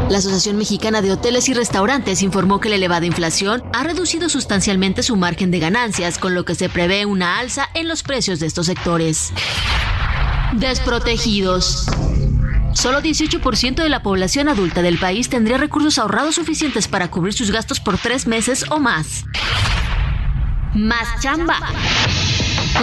La 0.10 0.18
Asociación 0.18 0.58
Mexicana 0.58 1.02
de 1.02 1.14
Hoteles 1.14 1.48
y 1.48 1.54
Restaurantes 1.54 2.22
informó 2.22 2.60
que 2.60 2.68
la 2.68 2.76
elevada 2.76 3.06
inflación 3.06 3.64
ha 3.72 3.84
reducido 3.84 4.28
sustancialmente 4.28 5.02
su 5.02 5.16
margen 5.16 5.50
de 5.50 5.60
ganancias, 5.60 6.18
con 6.18 6.36
lo 6.36 6.44
que 6.44 6.54
se 6.54 6.68
prevé 6.68 7.06
una 7.06 7.40
alza 7.40 7.70
en 7.74 7.88
los 7.88 8.04
precios 8.04 8.42
de 8.42 8.48
estos 8.48 8.66
sectores. 8.66 9.32
Desprotegidos. 10.52 11.86
Solo 12.74 13.02
18% 13.02 13.76
de 13.76 13.90
la 13.90 14.04
población 14.04 14.50
adulta 14.50 14.82
del 14.82 14.98
país 14.98 15.30
tendría 15.30 15.58
recursos 15.58 15.98
ahorrados 15.98 16.36
suficientes 16.36 16.90
para 16.90 17.10
cubrir 17.10 17.34
sus 17.34 17.52
gastos 17.52 17.80
por 17.80 17.98
tres 17.98 18.28
meses 18.28 18.66
o 18.70 18.80
más. 18.82 19.24
Más 20.74 21.22
chamba. 21.22 21.60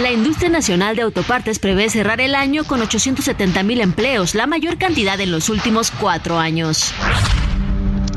La 0.01 0.11
industria 0.11 0.49
nacional 0.49 0.95
de 0.95 1.03
autopartes 1.03 1.59
prevé 1.59 1.89
cerrar 1.89 2.19
el 2.19 2.35
año 2.35 2.65
con 2.65 2.81
870 2.81 3.63
mil 3.63 3.79
empleos, 3.79 4.35
la 4.35 4.47
mayor 4.47 4.77
cantidad 4.77 5.19
en 5.21 5.31
los 5.31 5.49
últimos 5.49 5.91
cuatro 5.91 6.37
años. 6.37 6.93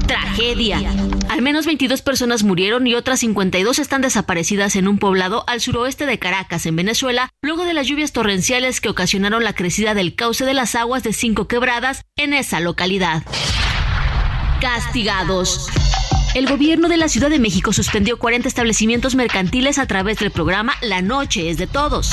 Tragedia. 0.06 0.80
Al 1.28 1.42
menos 1.42 1.66
22 1.66 2.02
personas 2.02 2.42
murieron 2.42 2.86
y 2.86 2.94
otras 2.94 3.20
52 3.20 3.78
están 3.78 4.00
desaparecidas 4.00 4.74
en 4.74 4.88
un 4.88 4.98
poblado 4.98 5.44
al 5.46 5.60
suroeste 5.60 6.06
de 6.06 6.18
Caracas, 6.18 6.66
en 6.66 6.76
Venezuela, 6.76 7.28
luego 7.42 7.64
de 7.64 7.74
las 7.74 7.86
lluvias 7.86 8.12
torrenciales 8.12 8.80
que 8.80 8.88
ocasionaron 8.88 9.44
la 9.44 9.52
crecida 9.52 9.94
del 9.94 10.14
cauce 10.14 10.44
de 10.44 10.54
las 10.54 10.74
aguas 10.74 11.02
de 11.02 11.12
cinco 11.12 11.46
quebradas 11.46 12.02
en 12.16 12.32
esa 12.32 12.58
localidad. 12.58 13.22
Castigados. 14.60 15.68
El 16.34 16.46
gobierno 16.46 16.88
de 16.88 16.96
la 16.96 17.08
Ciudad 17.08 17.30
de 17.30 17.38
México 17.38 17.72
suspendió 17.72 18.18
40 18.18 18.48
establecimientos 18.48 19.14
mercantiles 19.14 19.78
a 19.78 19.86
través 19.86 20.18
del 20.18 20.30
programa 20.30 20.74
La 20.82 21.02
Noche 21.02 21.50
es 21.50 21.56
de 21.56 21.66
Todos. 21.66 22.12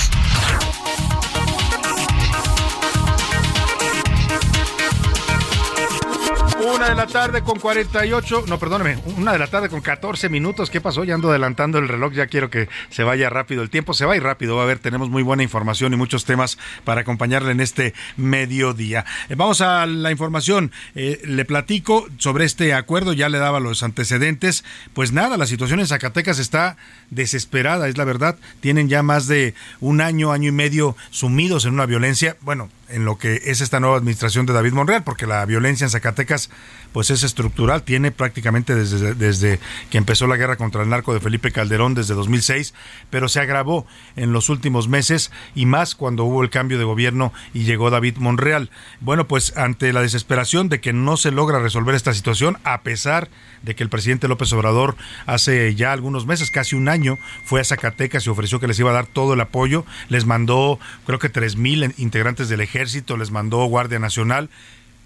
Una 6.75 6.89
de 6.89 6.95
la 6.95 7.07
tarde 7.07 7.41
con 7.41 7.57
48, 7.57 8.43
no, 8.49 8.59
perdóneme, 8.59 8.97
una 9.15 9.31
de 9.31 9.39
la 9.39 9.47
tarde 9.47 9.69
con 9.69 9.79
14 9.79 10.27
minutos. 10.27 10.69
¿Qué 10.69 10.81
pasó? 10.81 11.05
Ya 11.05 11.13
ando 11.15 11.29
adelantando 11.29 11.77
el 11.77 11.87
reloj, 11.87 12.11
ya 12.11 12.27
quiero 12.27 12.49
que 12.49 12.67
se 12.89 13.03
vaya 13.03 13.29
rápido. 13.29 13.61
El 13.61 13.69
tiempo 13.69 13.93
se 13.93 14.03
va 14.03 14.17
ir 14.17 14.23
rápido. 14.23 14.57
Va 14.57 14.63
a 14.63 14.65
ver, 14.65 14.79
tenemos 14.79 15.09
muy 15.09 15.23
buena 15.23 15.41
información 15.41 15.93
y 15.93 15.95
muchos 15.95 16.25
temas 16.25 16.57
para 16.83 17.01
acompañarle 17.01 17.51
en 17.51 17.61
este 17.61 17.93
mediodía. 18.17 19.05
Eh, 19.29 19.35
vamos 19.35 19.61
a 19.61 19.85
la 19.85 20.11
información. 20.11 20.73
Eh, 20.95 21.21
le 21.23 21.45
platico 21.45 22.09
sobre 22.17 22.43
este 22.43 22.73
acuerdo, 22.73 23.13
ya 23.13 23.29
le 23.29 23.37
daba 23.37 23.61
los 23.61 23.81
antecedentes. 23.81 24.65
Pues 24.93 25.13
nada, 25.13 25.37
la 25.37 25.47
situación 25.47 25.79
en 25.79 25.87
Zacatecas 25.87 26.39
está 26.39 26.75
desesperada, 27.09 27.87
es 27.87 27.97
la 27.97 28.03
verdad. 28.03 28.35
Tienen 28.59 28.89
ya 28.89 29.01
más 29.01 29.27
de 29.27 29.53
un 29.79 30.01
año, 30.01 30.33
año 30.33 30.49
y 30.49 30.51
medio 30.51 30.97
sumidos 31.09 31.63
en 31.63 31.73
una 31.73 31.85
violencia. 31.85 32.35
Bueno, 32.41 32.69
en 32.89 33.05
lo 33.05 33.17
que 33.17 33.41
es 33.45 33.61
esta 33.61 33.79
nueva 33.79 33.97
administración 33.97 34.45
de 34.45 34.53
David 34.53 34.73
Monreal, 34.73 35.03
porque 35.03 35.27
la 35.27 35.45
violencia 35.45 35.85
en 35.85 35.89
Zacatecas 35.89 36.49
pues 36.95 37.09
es 37.09 37.23
estructural, 37.23 37.83
tiene 37.83 38.11
prácticamente 38.11 38.73
desde, 38.73 39.15
desde 39.15 39.59
que 39.89 39.97
empezó 39.97 40.27
la 40.27 40.37
guerra 40.37 40.55
contra 40.55 40.81
el 40.81 40.87
narco 40.87 41.13
de 41.13 41.19
Felipe 41.19 41.51
Calderón 41.51 41.93
desde 41.93 42.13
2006, 42.13 42.73
pero 43.09 43.27
se 43.27 43.41
agravó 43.41 43.85
en 44.15 44.31
los 44.31 44.47
últimos 44.47 44.87
meses 44.87 45.29
y 45.55 45.65
más 45.65 45.93
cuando 45.93 46.23
hubo 46.23 46.41
el 46.41 46.49
cambio 46.49 46.77
de 46.77 46.85
gobierno 46.85 47.33
y 47.53 47.65
llegó 47.65 47.89
David 47.89 48.15
Monreal. 48.19 48.69
Bueno, 49.01 49.27
pues 49.27 49.57
ante 49.57 49.91
la 49.91 50.03
desesperación 50.03 50.69
de 50.69 50.79
que 50.79 50.93
no 50.93 51.17
se 51.17 51.31
logra 51.31 51.59
resolver 51.59 51.95
esta 51.95 52.13
situación, 52.13 52.59
a 52.63 52.79
pesar 52.79 53.27
de 53.61 53.75
que 53.75 53.83
el 53.83 53.89
presidente 53.89 54.29
López 54.29 54.53
Obrador 54.53 54.95
hace 55.25 55.75
ya 55.75 55.91
algunos 55.91 56.25
meses, 56.25 56.49
casi 56.49 56.77
un 56.77 56.87
año, 56.87 57.17
fue 57.43 57.59
a 57.59 57.65
Zacatecas 57.65 58.25
y 58.25 58.29
ofreció 58.29 58.61
que 58.61 58.67
les 58.67 58.79
iba 58.79 58.91
a 58.91 58.93
dar 58.93 59.07
todo 59.07 59.33
el 59.33 59.41
apoyo, 59.41 59.85
les 60.07 60.25
mandó 60.25 60.79
creo 61.05 61.19
que 61.19 61.27
tres 61.27 61.57
mil 61.57 61.93
integrantes 61.97 62.47
del 62.47 62.61
ejército, 62.61 63.17
les 63.17 63.31
mandó 63.31 63.65
Guardia 63.65 63.99
Nacional, 63.99 64.49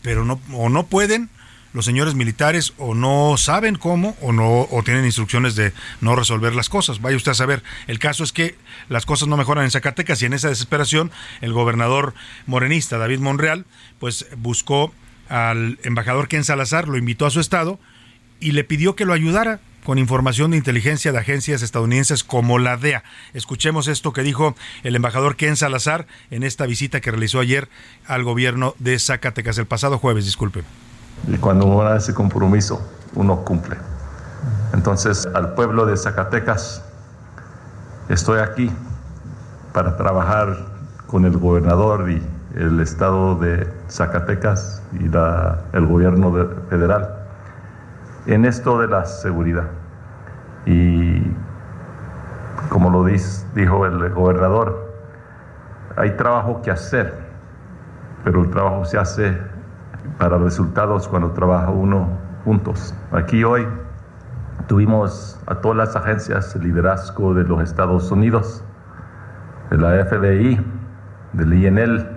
pero 0.04 0.24
no 0.24 0.40
o 0.54 0.70
no 0.70 0.86
pueden 0.86 1.32
los 1.74 1.86
señores 1.86 2.16
militares 2.16 2.74
o 2.78 2.96
no 2.96 3.36
saben 3.38 3.76
cómo 3.76 4.16
o 4.22 4.32
no 4.32 4.68
o 4.70 4.84
tienen 4.84 5.06
instrucciones 5.06 5.56
de 5.56 5.74
no 6.02 6.16
resolver 6.16 6.56
las 6.56 6.70
cosas. 6.70 7.02
Vaya 7.02 7.18
usted 7.18 7.32
a 7.32 7.36
saber. 7.36 7.64
El 7.88 8.00
caso 8.00 8.24
es 8.24 8.32
que 8.32 8.56
las 8.88 9.06
cosas 9.06 9.28
no 9.28 9.38
mejoran 9.38 9.66
en 9.66 9.72
Zacatecas 9.72 10.22
y 10.22 10.26
en 10.26 10.34
esa 10.34 10.50
desesperación 10.50 11.12
el 11.42 11.54
gobernador 11.54 12.14
morenista 12.46 12.98
David 12.98 13.20
Monreal 13.20 13.66
pues 14.00 14.28
buscó 14.38 14.94
al 15.28 15.80
embajador 15.84 16.28
Ken 16.28 16.44
Salazar, 16.44 16.88
lo 16.88 16.98
invitó 16.98 17.26
a 17.26 17.30
su 17.30 17.40
estado 17.40 17.80
y 18.40 18.54
le 18.54 18.64
pidió 18.64 18.96
que 18.96 19.06
lo 19.06 19.14
ayudara 19.14 19.60
con 19.84 19.98
información 19.98 20.52
de 20.52 20.58
inteligencia 20.58 21.12
de 21.12 21.20
agencias 21.20 21.62
estadounidenses 21.62 22.24
como 22.24 22.60
la 22.60 22.78
DEA. 22.78 23.04
Escuchemos 23.34 23.88
esto 23.88 24.12
que 24.12 24.24
dijo 24.24 24.56
el 24.84 24.96
embajador 24.96 25.36
Ken 25.36 25.56
Salazar 25.56 26.08
en 26.32 26.44
esta 26.44 26.66
visita 26.66 27.00
que 27.02 27.12
realizó 27.12 27.40
ayer 27.40 27.70
al 28.06 28.24
gobierno 28.24 28.76
de 28.80 29.00
Zacatecas, 29.00 29.58
el 29.58 29.68
pasado 29.68 29.98
jueves, 29.98 30.26
disculpe. 30.26 30.64
Y 31.28 31.38
cuando 31.38 31.66
uno 31.66 31.82
hace 31.82 32.14
compromiso, 32.14 32.82
uno 33.16 33.38
cumple. 33.44 33.78
Entonces, 34.74 35.28
al 35.34 35.54
pueblo 35.54 35.86
de 35.86 35.98
Zacatecas, 35.98 36.84
estoy 38.08 38.40
aquí 38.40 38.72
para 39.74 39.98
trabajar 39.98 40.58
con 41.08 41.26
el 41.26 41.38
gobernador 41.38 42.10
y 42.10 42.22
el 42.56 42.80
estado 42.80 43.36
de 43.36 43.72
Zacatecas 43.90 44.82
y 44.94 45.06
el 45.06 45.86
gobierno 45.86 46.32
de, 46.32 46.46
federal 46.70 47.16
en 48.26 48.46
esto 48.46 48.80
de 48.80 48.88
la 48.88 49.06
seguridad. 49.06 49.68
Y 50.66 51.22
como 52.70 52.90
lo 52.90 53.06
dijo 53.06 53.86
el 53.86 54.10
gobernador, 54.12 54.94
hay 55.96 56.12
trabajo 56.12 56.62
que 56.62 56.72
hacer, 56.72 57.14
pero 58.24 58.44
el 58.44 58.50
trabajo 58.52 58.86
se 58.86 58.98
hace 58.98 59.38
para 60.18 60.38
resultados 60.38 61.08
cuando 61.08 61.32
trabaja 61.32 61.70
uno 61.70 62.10
juntos. 62.44 62.94
Aquí 63.12 63.44
hoy 63.44 63.68
tuvimos 64.68 65.40
a 65.48 65.56
todas 65.56 65.78
las 65.78 65.96
agencias 65.96 66.54
de 66.54 66.66
liderazgo 66.66 67.34
de 67.34 67.44
los 67.44 67.62
Estados 67.62 68.12
Unidos, 68.12 68.64
de 69.70 69.78
la 69.78 70.06
FBI, 70.06 70.64
del 71.34 71.54
INL, 71.54 72.08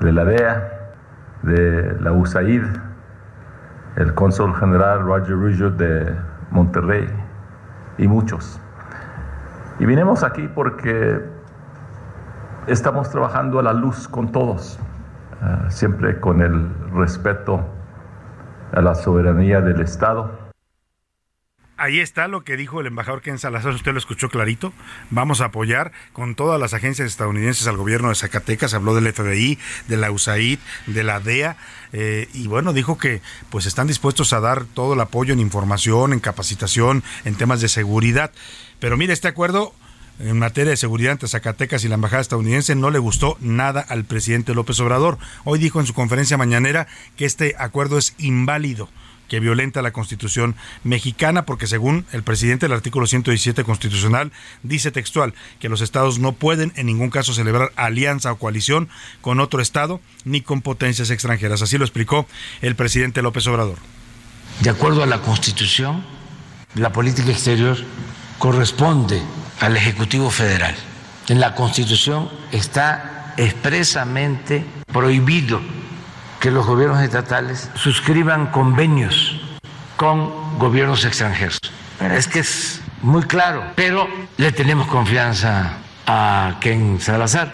de 0.00 0.12
la 0.12 0.24
DEA, 0.24 0.72
de 1.42 1.96
la 2.00 2.12
USAID, 2.12 2.64
el 3.96 4.14
cónsul 4.14 4.54
general 4.56 5.04
Roger 5.04 5.36
Ruggiero 5.36 5.70
de 5.70 6.16
Monterrey 6.50 7.08
y 7.98 8.08
muchos. 8.08 8.60
Y 9.78 9.86
vinimos 9.86 10.22
aquí 10.22 10.48
porque 10.54 11.20
estamos 12.66 13.10
trabajando 13.10 13.58
a 13.58 13.62
la 13.62 13.72
luz 13.72 14.08
con 14.08 14.30
todos. 14.30 14.78
Ah, 15.44 15.68
siempre 15.70 16.20
con 16.20 16.40
el 16.40 16.70
respeto 16.92 17.66
a 18.72 18.80
la 18.80 18.94
soberanía 18.94 19.60
del 19.60 19.80
Estado. 19.80 20.38
Ahí 21.76 21.98
está 21.98 22.28
lo 22.28 22.44
que 22.44 22.56
dijo 22.56 22.80
el 22.80 22.86
embajador 22.86 23.22
Ken 23.22 23.40
Salazar, 23.40 23.74
usted 23.74 23.90
lo 23.90 23.98
escuchó 23.98 24.28
clarito. 24.28 24.72
Vamos 25.10 25.40
a 25.40 25.46
apoyar 25.46 25.90
con 26.12 26.36
todas 26.36 26.60
las 26.60 26.74
agencias 26.74 27.08
estadounidenses 27.08 27.66
al 27.66 27.76
gobierno 27.76 28.10
de 28.10 28.14
Zacatecas, 28.14 28.72
habló 28.72 28.94
del 28.94 29.12
FBI, 29.12 29.58
de 29.88 29.96
la 29.96 30.12
USAID, 30.12 30.60
de 30.86 31.02
la 31.02 31.18
DEA, 31.18 31.56
eh, 31.92 32.28
y 32.34 32.46
bueno, 32.46 32.72
dijo 32.72 32.96
que 32.96 33.20
pues 33.50 33.66
están 33.66 33.88
dispuestos 33.88 34.32
a 34.32 34.38
dar 34.38 34.64
todo 34.64 34.94
el 34.94 35.00
apoyo 35.00 35.32
en 35.32 35.40
información, 35.40 36.12
en 36.12 36.20
capacitación, 36.20 37.02
en 37.24 37.34
temas 37.34 37.60
de 37.60 37.68
seguridad. 37.68 38.30
Pero 38.78 38.96
mire, 38.96 39.12
este 39.12 39.26
acuerdo 39.26 39.74
en 40.22 40.38
materia 40.38 40.70
de 40.70 40.76
seguridad 40.76 41.12
entre 41.12 41.28
Zacatecas 41.28 41.84
y 41.84 41.88
la 41.88 41.96
embajada 41.96 42.22
estadounidense 42.22 42.74
no 42.74 42.90
le 42.90 42.98
gustó 42.98 43.36
nada 43.40 43.80
al 43.80 44.04
presidente 44.04 44.54
López 44.54 44.78
Obrador. 44.80 45.18
Hoy 45.44 45.58
dijo 45.58 45.80
en 45.80 45.86
su 45.86 45.94
conferencia 45.94 46.36
mañanera 46.36 46.86
que 47.16 47.24
este 47.24 47.56
acuerdo 47.58 47.98
es 47.98 48.14
inválido 48.18 48.88
que 49.28 49.40
violenta 49.40 49.80
la 49.80 49.92
Constitución 49.92 50.56
mexicana, 50.84 51.46
porque 51.46 51.66
según 51.66 52.04
el 52.12 52.22
presidente 52.22 52.66
del 52.66 52.76
artículo 52.76 53.06
117 53.06 53.64
constitucional, 53.64 54.30
dice 54.62 54.90
textual 54.90 55.32
que 55.58 55.70
los 55.70 55.80
estados 55.80 56.18
no 56.18 56.32
pueden 56.32 56.72
en 56.76 56.86
ningún 56.86 57.08
caso 57.08 57.32
celebrar 57.32 57.72
alianza 57.76 58.30
o 58.30 58.36
coalición 58.36 58.90
con 59.22 59.40
otro 59.40 59.62
estado 59.62 60.00
ni 60.24 60.42
con 60.42 60.60
potencias 60.60 61.10
extranjeras. 61.10 61.62
Así 61.62 61.78
lo 61.78 61.84
explicó 61.84 62.26
el 62.60 62.76
presidente 62.76 63.22
López 63.22 63.46
Obrador. 63.46 63.78
De 64.60 64.68
acuerdo 64.68 65.02
a 65.02 65.06
la 65.06 65.22
Constitución, 65.22 66.04
la 66.74 66.92
política 66.92 67.30
exterior 67.30 67.78
corresponde 68.38 69.22
al 69.62 69.76
Ejecutivo 69.76 70.28
Federal. 70.28 70.74
En 71.28 71.38
la 71.38 71.54
Constitución 71.54 72.28
está 72.50 73.32
expresamente 73.36 74.64
prohibido 74.92 75.60
que 76.40 76.50
los 76.50 76.66
gobiernos 76.66 77.00
estatales 77.00 77.70
suscriban 77.76 78.48
convenios 78.48 79.40
con 79.96 80.58
gobiernos 80.58 81.04
extranjeros. 81.04 81.60
Es 82.00 82.26
que 82.26 82.40
es 82.40 82.80
muy 83.02 83.22
claro, 83.22 83.62
pero 83.76 84.08
le 84.36 84.50
tenemos 84.50 84.88
confianza 84.88 85.74
a 86.06 86.56
Ken 86.60 87.00
Salazar. 87.00 87.52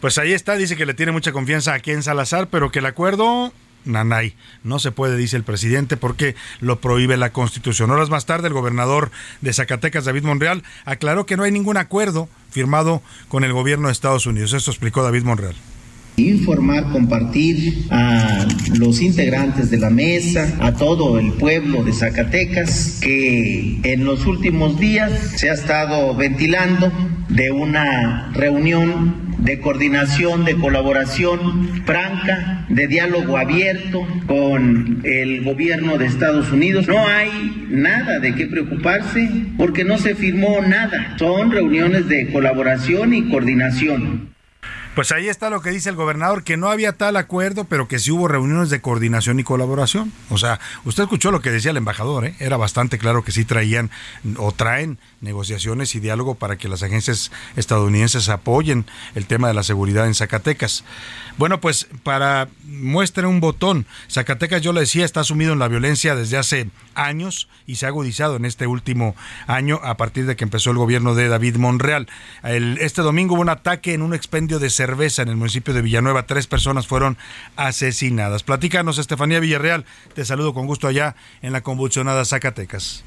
Pues 0.00 0.16
ahí 0.16 0.32
está, 0.32 0.54
dice 0.54 0.76
que 0.76 0.86
le 0.86 0.94
tiene 0.94 1.12
mucha 1.12 1.30
confianza 1.30 1.74
a 1.74 1.80
Ken 1.80 2.02
Salazar, 2.02 2.46
pero 2.46 2.72
que 2.72 2.78
el 2.78 2.86
acuerdo 2.86 3.52
Nanay. 3.84 4.34
No 4.64 4.78
se 4.78 4.92
puede, 4.92 5.16
dice 5.16 5.36
el 5.36 5.44
presidente, 5.44 5.96
porque 5.96 6.34
lo 6.60 6.80
prohíbe 6.80 7.16
la 7.16 7.32
Constitución. 7.32 7.90
Horas 7.90 8.10
más 8.10 8.26
tarde, 8.26 8.48
el 8.48 8.54
gobernador 8.54 9.10
de 9.40 9.52
Zacatecas, 9.52 10.04
David 10.04 10.24
Monreal, 10.24 10.62
aclaró 10.84 11.26
que 11.26 11.36
no 11.36 11.44
hay 11.44 11.52
ningún 11.52 11.76
acuerdo 11.76 12.28
firmado 12.50 13.02
con 13.28 13.44
el 13.44 13.52
gobierno 13.52 13.88
de 13.88 13.92
Estados 13.92 14.26
Unidos. 14.26 14.52
Esto 14.52 14.70
explicó 14.70 15.02
David 15.02 15.24
Monreal 15.24 15.54
informar, 16.16 16.90
compartir 16.92 17.86
a 17.90 18.46
los 18.78 19.00
integrantes 19.00 19.70
de 19.70 19.78
la 19.78 19.90
mesa, 19.90 20.56
a 20.60 20.72
todo 20.72 21.18
el 21.18 21.32
pueblo 21.32 21.82
de 21.82 21.92
Zacatecas, 21.92 22.98
que 23.02 23.78
en 23.82 24.04
los 24.04 24.26
últimos 24.26 24.78
días 24.78 25.12
se 25.36 25.50
ha 25.50 25.54
estado 25.54 26.14
ventilando 26.14 26.92
de 27.28 27.50
una 27.50 28.30
reunión 28.34 29.32
de 29.38 29.58
coordinación, 29.58 30.44
de 30.44 30.54
colaboración 30.54 31.82
franca, 31.84 32.64
de 32.68 32.86
diálogo 32.86 33.36
abierto 33.36 34.06
con 34.26 35.00
el 35.04 35.42
gobierno 35.42 35.98
de 35.98 36.06
Estados 36.06 36.52
Unidos. 36.52 36.86
No 36.86 37.06
hay 37.06 37.66
nada 37.68 38.20
de 38.20 38.34
qué 38.34 38.46
preocuparse 38.46 39.28
porque 39.58 39.84
no 39.84 39.98
se 39.98 40.14
firmó 40.14 40.60
nada. 40.62 41.16
Son 41.18 41.50
reuniones 41.50 42.08
de 42.08 42.30
colaboración 42.30 43.14
y 43.14 43.28
coordinación. 43.30 44.31
Pues 44.94 45.10
ahí 45.10 45.28
está 45.28 45.48
lo 45.48 45.62
que 45.62 45.70
dice 45.70 45.88
el 45.88 45.96
gobernador, 45.96 46.44
que 46.44 46.58
no 46.58 46.68
había 46.68 46.92
tal 46.92 47.16
acuerdo, 47.16 47.64
pero 47.64 47.88
que 47.88 47.98
sí 47.98 48.10
hubo 48.10 48.28
reuniones 48.28 48.68
de 48.68 48.82
coordinación 48.82 49.40
y 49.40 49.44
colaboración. 49.44 50.12
O 50.28 50.36
sea, 50.36 50.60
usted 50.84 51.04
escuchó 51.04 51.30
lo 51.30 51.40
que 51.40 51.50
decía 51.50 51.70
el 51.70 51.78
embajador, 51.78 52.26
¿eh? 52.26 52.34
era 52.40 52.58
bastante 52.58 52.98
claro 52.98 53.24
que 53.24 53.32
sí 53.32 53.46
traían 53.46 53.90
o 54.36 54.52
traen 54.52 54.98
negociaciones 55.22 55.94
y 55.94 56.00
diálogo 56.00 56.34
para 56.34 56.56
que 56.58 56.68
las 56.68 56.82
agencias 56.82 57.32
estadounidenses 57.56 58.28
apoyen 58.28 58.84
el 59.14 59.24
tema 59.24 59.48
de 59.48 59.54
la 59.54 59.62
seguridad 59.62 60.06
en 60.06 60.14
Zacatecas. 60.14 60.84
Bueno, 61.38 61.58
pues 61.58 61.88
para 62.02 62.48
muestre 62.72 63.26
un 63.26 63.40
botón, 63.40 63.86
Zacatecas, 64.10 64.62
yo 64.62 64.72
le 64.72 64.80
decía, 64.80 65.04
está 65.04 65.24
sumido 65.24 65.52
en 65.52 65.58
la 65.58 65.68
violencia 65.68 66.14
desde 66.14 66.38
hace 66.38 66.70
años 66.94 67.48
y 67.66 67.76
se 67.76 67.86
ha 67.86 67.88
agudizado 67.88 68.36
en 68.36 68.44
este 68.44 68.66
último 68.66 69.14
año 69.46 69.80
a 69.82 69.96
partir 69.96 70.26
de 70.26 70.36
que 70.36 70.44
empezó 70.44 70.70
el 70.70 70.76
gobierno 70.76 71.14
de 71.14 71.28
David 71.28 71.56
Monreal. 71.56 72.08
este 72.42 73.02
domingo 73.02 73.34
hubo 73.34 73.42
un 73.42 73.48
ataque 73.48 73.94
en 73.94 74.02
un 74.02 74.14
expendio 74.14 74.58
de 74.58 74.70
cerveza 74.70 75.22
en 75.22 75.28
el 75.28 75.36
municipio 75.36 75.74
de 75.74 75.82
Villanueva. 75.82 76.26
Tres 76.26 76.46
personas 76.46 76.86
fueron 76.86 77.18
asesinadas. 77.56 78.42
Platícanos, 78.42 78.98
Estefanía 78.98 79.40
Villarreal. 79.40 79.84
Te 80.14 80.24
saludo 80.24 80.54
con 80.54 80.66
gusto 80.66 80.88
allá 80.88 81.16
en 81.42 81.52
la 81.52 81.62
convulsionada 81.62 82.24
Zacatecas. 82.24 83.04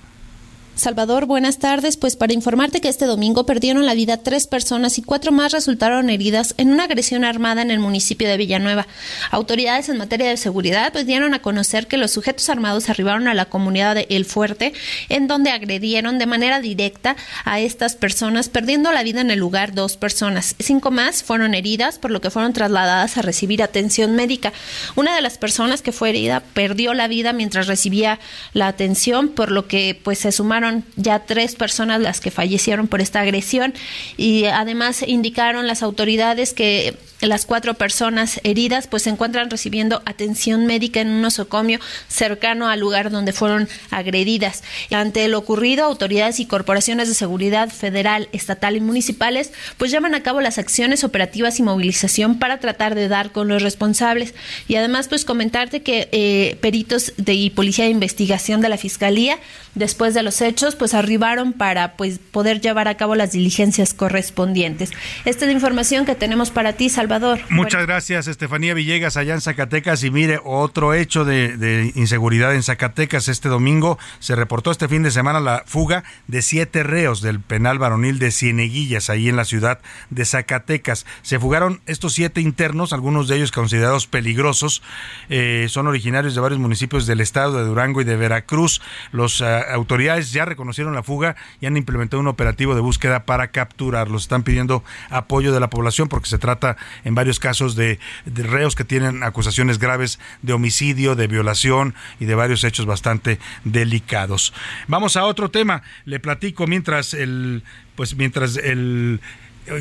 Salvador, 0.75 1.25
buenas 1.25 1.57
tardes. 1.57 1.95
Pues 1.95 2.17
para 2.17 2.33
informarte 2.33 2.81
que 2.81 2.89
este 2.89 3.05
domingo 3.05 3.45
perdieron 3.45 3.85
la 3.85 3.93
vida 3.93 4.17
tres 4.17 4.45
personas 4.45 4.97
y 4.97 5.01
cuatro 5.01 5.31
más 5.31 5.53
resultaron 5.53 6.09
heridas 6.09 6.53
en 6.57 6.69
una 6.69 6.83
agresión 6.83 7.23
armada 7.23 7.61
en 7.61 7.71
el 7.71 7.79
municipio 7.79 8.27
de 8.27 8.35
Villanueva. 8.35 8.85
Autoridades 9.31 9.87
en 9.87 9.97
materia 9.97 10.27
de 10.27 10.35
seguridad 10.35 10.91
pues 10.91 11.05
dieron 11.05 11.33
a 11.33 11.41
conocer 11.41 11.87
que 11.87 11.95
los 11.95 12.11
sujetos 12.11 12.49
armados 12.49 12.89
arribaron 12.89 13.29
a 13.29 13.33
la 13.33 13.45
comunidad 13.45 13.95
de 13.95 14.05
El 14.09 14.25
Fuerte, 14.25 14.73
en 15.07 15.29
donde 15.29 15.51
agredieron 15.51 16.19
de 16.19 16.25
manera 16.25 16.59
directa 16.59 17.15
a 17.45 17.61
estas 17.61 17.95
personas, 17.95 18.49
perdiendo 18.49 18.91
la 18.91 19.03
vida 19.03 19.21
en 19.21 19.31
el 19.31 19.39
lugar 19.39 19.73
dos 19.73 19.95
personas. 19.95 20.55
Cinco 20.59 20.91
más 20.91 21.23
fueron 21.23 21.53
heridas, 21.53 21.99
por 21.99 22.11
lo 22.11 22.19
que 22.19 22.31
fueron 22.31 22.51
trasladadas 22.51 23.17
a 23.17 23.21
recibir 23.21 23.63
atención 23.63 24.13
médica. 24.15 24.51
Una 24.97 25.15
de 25.15 25.21
las 25.21 25.37
personas 25.37 25.81
que 25.81 25.93
fue 25.93 26.09
herida 26.09 26.41
perdió 26.53 26.93
la 26.93 27.07
vida 27.07 27.31
mientras 27.31 27.67
recibía 27.67 28.19
la 28.51 28.67
atención, 28.67 29.29
por 29.29 29.51
lo 29.51 29.67
que 29.69 29.97
pues 30.03 30.19
se 30.19 30.33
sumaron 30.33 30.64
ya 30.95 31.19
tres 31.19 31.55
personas 31.55 32.01
las 32.01 32.19
que 32.19 32.31
fallecieron 32.31 32.87
por 32.87 33.01
esta 33.01 33.21
agresión 33.21 33.73
y 34.17 34.45
además 34.45 35.03
indicaron 35.05 35.67
las 35.67 35.83
autoridades 35.83 36.53
que 36.53 36.97
las 37.21 37.45
cuatro 37.45 37.73
personas 37.75 38.39
heridas 38.43 38.87
pues 38.87 39.03
se 39.03 39.09
encuentran 39.09 39.49
recibiendo 39.49 40.01
atención 40.05 40.65
médica 40.65 40.99
en 41.01 41.09
un 41.09 41.21
nosocomio 41.21 41.79
cercano 42.07 42.67
al 42.67 42.79
lugar 42.79 43.09
donde 43.09 43.33
fueron 43.33 43.69
agredidas. 43.89 44.63
Ante 44.91 45.27
lo 45.27 45.39
ocurrido, 45.39 45.85
autoridades 45.85 46.39
y 46.39 46.45
corporaciones 46.45 47.07
de 47.07 47.13
seguridad 47.13 47.69
federal, 47.69 48.29
estatal 48.31 48.75
y 48.75 48.81
municipales 48.81 49.51
pues 49.77 49.91
llevan 49.91 50.15
a 50.15 50.23
cabo 50.23 50.41
las 50.41 50.57
acciones 50.57 51.03
operativas 51.03 51.59
y 51.59 51.63
movilización 51.63 52.37
para 52.39 52.59
tratar 52.59 52.95
de 52.95 53.07
dar 53.07 53.31
con 53.31 53.47
los 53.47 53.61
responsables. 53.61 54.33
Y 54.67 54.75
además 54.75 55.07
pues 55.07 55.25
comentarte 55.25 55.81
que 55.81 56.09
eh, 56.11 56.57
peritos 56.61 57.13
de 57.17 57.33
y 57.33 57.49
policía 57.49 57.85
de 57.85 57.91
investigación 57.91 58.61
de 58.61 58.69
la 58.69 58.77
Fiscalía 58.77 59.39
después 59.73 60.13
de 60.13 60.23
los 60.23 60.41
hechos 60.41 60.54
pues 60.75 60.93
arribaron 60.93 61.53
para 61.53 61.97
pues 61.97 62.19
poder 62.19 62.61
llevar 62.61 62.87
a 62.87 62.95
cabo 62.95 63.15
las 63.15 63.33
diligencias 63.33 63.93
correspondientes. 63.93 64.91
Esta 65.25 65.45
es 65.45 65.47
la 65.47 65.53
información 65.53 66.05
que 66.05 66.15
tenemos 66.15 66.49
para 66.49 66.73
ti, 66.73 66.89
Salvador 66.89 67.39
Muchas 67.49 67.85
gracias, 67.85 68.27
Estefanía 68.27 68.73
Villegas, 68.73 69.17
allá 69.17 69.33
en 69.33 69.41
Zacatecas. 69.41 70.03
Y 70.03 70.11
mire, 70.11 70.39
otro 70.43 70.93
hecho 70.93 71.25
de, 71.25 71.91
inseguridad 71.95 72.55
en 72.55 72.63
Zacatecas. 72.63 73.27
Este 73.27 73.49
domingo 73.49 73.97
se 74.19 74.35
reportó 74.35 74.71
este 74.71 74.87
fin 74.87 75.03
de 75.03 75.11
semana 75.11 75.39
la 75.39 75.63
fuga 75.65 76.03
de 76.27 76.41
siete 76.41 76.83
reos 76.83 77.21
del 77.21 77.39
penal 77.39 77.79
varonil 77.79 78.19
de 78.19 78.31
Cieneguillas, 78.31 79.09
ahí 79.09 79.29
en 79.29 79.35
la 79.35 79.45
ciudad 79.45 79.79
de 80.09 80.25
Zacatecas. 80.25 81.05
Se 81.21 81.39
fugaron 81.39 81.81
estos 81.85 82.13
siete 82.13 82.41
internos, 82.41 82.93
algunos 82.93 83.27
de 83.27 83.37
ellos 83.37 83.51
considerados 83.51 84.07
peligrosos. 84.07 84.81
Eh, 85.29 85.67
son 85.69 85.87
originarios 85.87 86.35
de 86.35 86.41
varios 86.41 86.59
municipios 86.59 87.05
del 87.07 87.21
estado 87.21 87.57
de 87.57 87.65
Durango 87.65 88.01
y 88.01 88.05
de 88.05 88.15
Veracruz. 88.15 88.81
Las 89.11 89.41
eh, 89.41 89.45
autoridades 89.71 90.31
ya 90.31 90.44
reconocieron 90.45 90.93
la 90.93 91.03
fuga 91.03 91.35
y 91.59 91.65
han 91.65 91.77
implementado 91.77 92.21
un 92.21 92.27
operativo 92.27 92.75
de 92.75 92.81
búsqueda 92.81 93.25
para 93.25 93.49
capturarlos. 93.49 94.23
Están 94.23 94.43
pidiendo 94.43 94.83
apoyo 95.09 95.53
de 95.53 95.59
la 95.59 95.69
población 95.69 96.07
porque 96.07 96.29
se 96.29 96.37
trata 96.37 96.77
en 97.03 97.15
varios 97.15 97.39
casos 97.39 97.75
de, 97.75 97.99
reos 98.25 98.75
que 98.75 98.83
tienen 98.83 99.23
acusaciones 99.23 99.79
graves 99.79 100.19
de 100.41 100.53
homicidio, 100.53 101.15
de 101.15 101.27
violación 101.27 101.95
y 102.19 102.25
de 102.25 102.35
varios 102.35 102.63
hechos 102.63 102.85
bastante 102.85 103.39
delicados. 103.63 104.53
Vamos 104.87 105.17
a 105.17 105.25
otro 105.25 105.49
tema. 105.49 105.83
Le 106.05 106.19
platico 106.19 106.67
mientras 106.67 107.13
el, 107.13 107.63
pues 107.95 108.15
mientras 108.15 108.57
el 108.57 109.19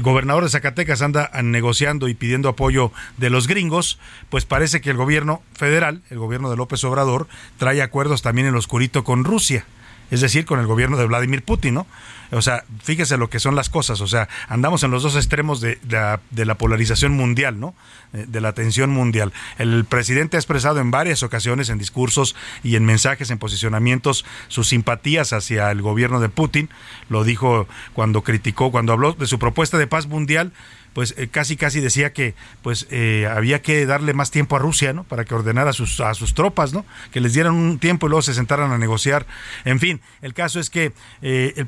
gobernador 0.01 0.45
de 0.45 0.51
Zacatecas 0.51 1.03
anda 1.03 1.31
negociando 1.43 2.09
y 2.09 2.15
pidiendo 2.15 2.49
apoyo 2.49 2.93
de 3.17 3.31
los 3.31 3.47
gringos, 3.47 3.99
pues 4.31 4.45
parece 4.45 4.81
que 4.81 4.91
el 4.91 4.97
gobierno 4.97 5.43
federal, 5.55 6.03
el 6.11 6.19
gobierno 6.19 6.51
de 6.51 6.57
López 6.57 6.83
Obrador, 6.85 7.29
trae 7.59 7.83
acuerdos 7.83 8.23
también 8.23 8.47
en 8.47 8.55
lo 8.55 8.59
oscurito 8.59 9.05
con 9.05 9.25
Rusia 9.25 9.67
es 10.15 10.21
decir, 10.21 10.45
con 10.45 10.61
el 10.61 10.67
gobierno 10.67 10.97
de 10.97 11.07
Vladimir 11.07 11.43
Putin, 11.43 11.75
¿no? 11.75 11.87
O 12.31 12.43
sea, 12.43 12.65
fíjese 12.83 13.17
lo 13.17 13.29
que 13.29 13.39
son 13.39 13.55
las 13.55 13.69
cosas, 13.69 14.01
o 14.01 14.07
sea, 14.07 14.29
andamos 14.49 14.83
en 14.83 14.91
los 14.91 15.03
dos 15.03 15.17
extremos 15.17 15.61
de, 15.61 15.79
la, 15.89 16.55
polarización 16.57 17.13
mundial, 17.13 17.61
¿no? 17.61 17.75
Eh, 18.13 18.25
de 18.27 18.41
la 18.41 18.53
tensión 18.53 18.91
mundial. 18.91 19.33
El 19.59 19.85
presidente 19.85 20.37
ha 20.37 20.41
expresado 20.41 20.81
en 20.81 20.91
varias 20.91 21.23
ocasiones, 21.23 21.69
en 21.69 21.79
discursos 21.79 22.35
y 22.63 22.77
en 22.77 22.85
mensajes, 22.85 23.31
en 23.31 23.39
posicionamientos, 23.39 24.25
sus 24.49 24.69
simpatías 24.69 25.33
hacia 25.33 25.71
el 25.71 25.83
gobierno 25.83 26.21
de 26.21 26.29
Putin. 26.29 26.71
Lo 27.09 27.25
dijo 27.25 27.69
cuando 27.93 28.23
criticó, 28.23 28.71
cuando 28.71 28.93
habló 28.93 29.13
de 29.13 29.27
su 29.27 29.39
propuesta 29.39 29.79
de 29.79 29.87
paz 29.87 30.07
mundial 30.07 30.53
pues 30.95 31.15
eh, 31.19 31.29
casi 31.29 31.57
casi 31.57 31.81
decía 31.81 32.13
que 32.13 32.35
pues 32.63 32.87
eh, 32.91 33.29
había 33.31 33.61
que 33.61 33.85
darle 33.85 34.15
más 34.15 34.31
tiempo 34.31 34.57
a 34.57 34.59
Rusia, 34.59 34.93
¿no? 34.93 35.05
Para 35.05 35.25
que 35.25 35.35
ordenara 35.35 35.71
a 35.71 35.73
sus, 35.73 36.01
a 36.01 36.15
sus 36.15 36.33
tropas, 36.33 36.73
¿no? 36.73 36.87
Que 37.13 37.21
les 37.21 37.35
dieran 37.35 37.55
un 37.55 37.79
tiempo 37.79 38.07
y 38.07 38.11
luego 38.11 38.23
se 38.23 38.33
sentaran 38.33 38.73
a 38.73 38.79
negociar. 38.79 39.27
En 39.65 39.81
fin, 39.81 40.01
el 40.23 40.33
caso 40.33 40.61
es 40.61 40.71
que 40.71 40.93
eh, 41.21 41.65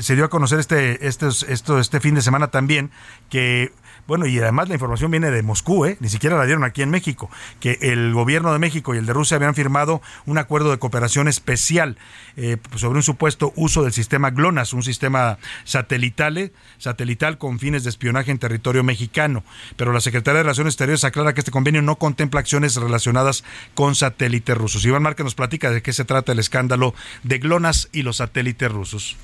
se 0.00 0.14
dio 0.14 0.24
a 0.24 0.30
conocer 0.30 0.60
este, 0.60 1.06
este, 1.06 1.26
esto, 1.26 1.78
este 1.78 2.00
fin 2.00 2.14
de 2.14 2.22
semana 2.22 2.48
también 2.48 2.90
que 3.28 3.72
bueno, 4.08 4.26
y 4.26 4.38
además 4.38 4.68
la 4.68 4.74
información 4.74 5.10
viene 5.10 5.30
de 5.30 5.42
Moscú, 5.42 5.84
¿eh? 5.84 5.98
ni 6.00 6.08
siquiera 6.08 6.38
la 6.38 6.46
dieron 6.46 6.64
aquí 6.64 6.80
en 6.80 6.88
México, 6.88 7.30
que 7.60 7.78
el 7.82 8.14
gobierno 8.14 8.54
de 8.54 8.58
México 8.58 8.94
y 8.94 8.98
el 8.98 9.04
de 9.04 9.12
Rusia 9.12 9.36
habían 9.36 9.54
firmado 9.54 10.00
un 10.24 10.38
acuerdo 10.38 10.70
de 10.70 10.78
cooperación 10.78 11.28
especial 11.28 11.98
eh, 12.38 12.56
sobre 12.74 12.96
un 12.96 13.02
supuesto 13.02 13.52
uso 13.54 13.82
del 13.82 13.92
sistema 13.92 14.30
GLONASS, 14.30 14.72
un 14.72 14.82
sistema 14.82 15.36
satelital, 15.64 16.52
satelital 16.78 17.36
con 17.36 17.58
fines 17.58 17.84
de 17.84 17.90
espionaje 17.90 18.30
en 18.30 18.38
territorio 18.38 18.82
mexicano. 18.82 19.44
Pero 19.76 19.92
la 19.92 20.00
Secretaría 20.00 20.38
de 20.38 20.44
Relaciones 20.44 20.72
Exteriores 20.72 21.04
aclara 21.04 21.34
que 21.34 21.42
este 21.42 21.50
convenio 21.50 21.82
no 21.82 21.96
contempla 21.96 22.40
acciones 22.40 22.76
relacionadas 22.76 23.44
con 23.74 23.94
satélites 23.94 24.56
rusos. 24.56 24.86
Iván 24.86 25.02
Márquez 25.02 25.24
nos 25.24 25.34
platica 25.34 25.70
de 25.70 25.82
qué 25.82 25.92
se 25.92 26.06
trata 26.06 26.32
el 26.32 26.38
escándalo 26.38 26.94
de 27.24 27.40
GLONASS 27.40 27.90
y 27.92 28.04
los 28.04 28.16
satélites 28.16 28.72
rusos. 28.72 29.18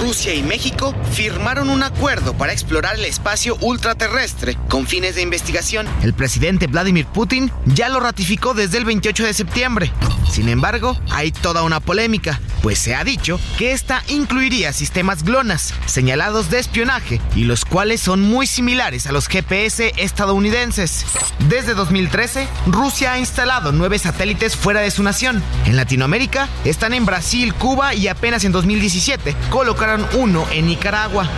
Rusia 0.00 0.34
y 0.34 0.42
México 0.42 0.94
firmaron 1.12 1.70
un 1.70 1.82
acuerdo 1.82 2.34
para 2.34 2.52
explorar 2.52 2.96
el 2.96 3.04
espacio 3.04 3.56
ultraterrestre 3.60 4.56
con 4.68 4.86
fines 4.86 5.14
de 5.14 5.22
investigación. 5.22 5.86
El 6.02 6.14
presidente 6.14 6.66
Vladimir 6.66 7.06
Putin 7.06 7.50
ya 7.66 7.88
lo 7.88 8.00
ratificó 8.00 8.54
desde 8.54 8.78
el 8.78 8.84
28 8.84 9.24
de 9.24 9.34
septiembre. 9.34 9.92
Sin 10.30 10.48
embargo, 10.48 10.98
hay 11.10 11.32
toda 11.32 11.62
una 11.62 11.80
polémica, 11.80 12.40
pues 12.62 12.78
se 12.78 12.94
ha 12.94 13.04
dicho 13.04 13.40
que 13.58 13.72
esta 13.72 14.02
incluiría 14.08 14.72
sistemas 14.72 15.22
GLONASS, 15.22 15.72
señalados 15.86 16.50
de 16.50 16.58
espionaje, 16.58 17.20
y 17.34 17.44
los 17.44 17.64
cuales 17.64 18.00
son 18.00 18.20
muy 18.22 18.46
similares 18.46 19.06
a 19.06 19.12
los 19.12 19.28
GPS 19.28 19.92
estadounidenses. 19.96 21.06
Desde 21.48 21.74
2013, 21.74 22.48
Rusia 22.66 23.12
ha 23.12 23.18
instalado 23.18 23.72
nueve 23.72 23.98
satélites 23.98 24.56
fuera 24.56 24.80
de 24.80 24.90
su 24.90 25.02
nación. 25.02 25.42
En 25.64 25.76
Latinoamérica 25.76 26.48
están 26.64 26.92
en 26.92 27.06
Brasil, 27.06 27.54
Cuba 27.54 27.94
y 27.94 28.08
apenas 28.08 28.44
en 28.44 28.52
2017 28.52 29.34
colocaron 29.66 30.06
uno 30.14 30.46
en 30.52 30.66
Nicaragua. 30.66 31.28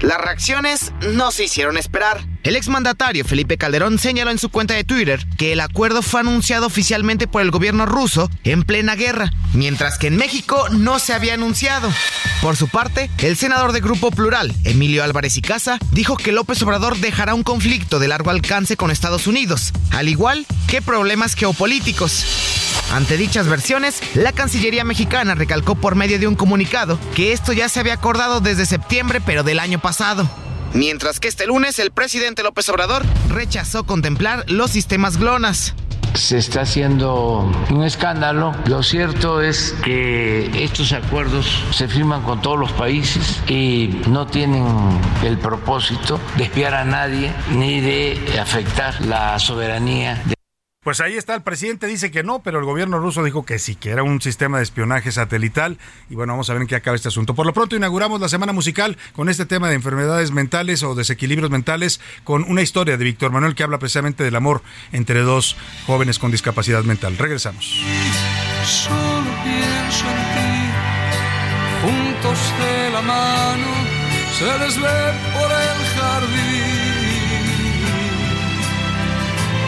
Las 0.00 0.18
reacciones 0.18 0.94
no 1.12 1.30
se 1.32 1.44
hicieron 1.44 1.76
esperar. 1.76 2.29
El 2.42 2.56
exmandatario 2.56 3.24
Felipe 3.26 3.58
Calderón 3.58 3.98
señaló 3.98 4.30
en 4.30 4.38
su 4.38 4.48
cuenta 4.48 4.72
de 4.72 4.84
Twitter 4.84 5.26
que 5.36 5.52
el 5.52 5.60
acuerdo 5.60 6.00
fue 6.00 6.20
anunciado 6.20 6.66
oficialmente 6.66 7.26
por 7.26 7.42
el 7.42 7.50
gobierno 7.50 7.84
ruso 7.84 8.30
en 8.44 8.62
plena 8.62 8.96
guerra, 8.96 9.30
mientras 9.52 9.98
que 9.98 10.06
en 10.06 10.16
México 10.16 10.68
no 10.70 10.98
se 10.98 11.12
había 11.12 11.34
anunciado. 11.34 11.92
Por 12.40 12.56
su 12.56 12.68
parte, 12.68 13.10
el 13.18 13.36
senador 13.36 13.72
de 13.72 13.82
Grupo 13.82 14.10
Plural, 14.10 14.54
Emilio 14.64 15.04
Álvarez 15.04 15.36
y 15.36 15.42
Casa, 15.42 15.78
dijo 15.92 16.16
que 16.16 16.32
López 16.32 16.62
Obrador 16.62 16.96
dejará 16.96 17.34
un 17.34 17.42
conflicto 17.42 17.98
de 17.98 18.08
largo 18.08 18.30
alcance 18.30 18.78
con 18.78 18.90
Estados 18.90 19.26
Unidos, 19.26 19.74
al 19.90 20.08
igual 20.08 20.46
que 20.66 20.80
problemas 20.80 21.34
geopolíticos. 21.34 22.24
Ante 22.90 23.18
dichas 23.18 23.48
versiones, 23.48 24.00
la 24.14 24.32
Cancillería 24.32 24.84
mexicana 24.84 25.34
recalcó 25.34 25.74
por 25.74 25.94
medio 25.94 26.18
de 26.18 26.26
un 26.26 26.36
comunicado 26.36 26.98
que 27.14 27.32
esto 27.32 27.52
ya 27.52 27.68
se 27.68 27.80
había 27.80 27.94
acordado 27.94 28.40
desde 28.40 28.64
septiembre 28.64 29.20
pero 29.20 29.42
del 29.42 29.58
año 29.58 29.78
pasado. 29.78 30.28
Mientras 30.74 31.20
que 31.20 31.28
este 31.28 31.46
lunes 31.46 31.78
el 31.78 31.90
presidente 31.90 32.42
López 32.42 32.68
Obrador 32.68 33.02
rechazó 33.28 33.84
contemplar 33.84 34.44
los 34.48 34.70
sistemas 34.70 35.18
GLONASS 35.18 35.74
se 36.14 36.38
está 36.38 36.62
haciendo 36.62 37.50
un 37.70 37.84
escándalo. 37.84 38.54
Lo 38.66 38.82
cierto 38.82 39.40
es 39.40 39.74
que 39.84 40.64
estos 40.64 40.92
acuerdos 40.92 41.46
se 41.72 41.88
firman 41.88 42.22
con 42.22 42.42
todos 42.42 42.58
los 42.58 42.72
países 42.72 43.40
y 43.48 44.00
no 44.08 44.26
tienen 44.26 44.66
el 45.24 45.38
propósito 45.38 46.20
de 46.36 46.44
espiar 46.44 46.74
a 46.74 46.84
nadie 46.84 47.32
ni 47.52 47.80
de 47.80 48.38
afectar 48.40 49.00
la 49.06 49.38
soberanía. 49.38 50.22
Pues 50.82 51.02
ahí 51.02 51.18
está, 51.18 51.34
el 51.34 51.42
presidente 51.42 51.86
dice 51.86 52.10
que 52.10 52.22
no, 52.22 52.42
pero 52.42 52.58
el 52.58 52.64
gobierno 52.64 52.98
ruso 52.98 53.22
dijo 53.22 53.44
que 53.44 53.58
sí, 53.58 53.74
que 53.74 53.90
era 53.90 54.02
un 54.02 54.22
sistema 54.22 54.56
de 54.56 54.62
espionaje 54.62 55.12
satelital. 55.12 55.76
Y 56.08 56.14
bueno, 56.14 56.32
vamos 56.32 56.48
a 56.48 56.54
ver 56.54 56.62
en 56.62 56.68
qué 56.68 56.74
acaba 56.74 56.96
este 56.96 57.08
asunto. 57.08 57.34
Por 57.34 57.44
lo 57.44 57.52
pronto 57.52 57.76
inauguramos 57.76 58.18
la 58.18 58.30
semana 58.30 58.54
musical 58.54 58.96
con 59.12 59.28
este 59.28 59.44
tema 59.44 59.68
de 59.68 59.74
enfermedades 59.74 60.30
mentales 60.30 60.82
o 60.82 60.94
desequilibrios 60.94 61.50
mentales, 61.50 62.00
con 62.24 62.44
una 62.44 62.62
historia 62.62 62.96
de 62.96 63.04
Víctor 63.04 63.30
Manuel 63.30 63.54
que 63.54 63.62
habla 63.62 63.78
precisamente 63.78 64.24
del 64.24 64.36
amor 64.36 64.62
entre 64.90 65.20
dos 65.20 65.54
jóvenes 65.86 66.18
con 66.18 66.30
discapacidad 66.30 66.82
mental. 66.82 67.18
Regresamos. 67.18 67.78
Solo 68.64 69.30
pienso 69.44 70.06
en 70.06 70.16
ti, 70.32 70.62
juntos 71.82 72.38
de 72.58 72.90
la 72.90 73.02
mano, 73.02 73.66
se 74.38 74.44
les 74.44 74.78
por 74.78 75.52
el 75.52 75.86
jardín. 75.94 76.89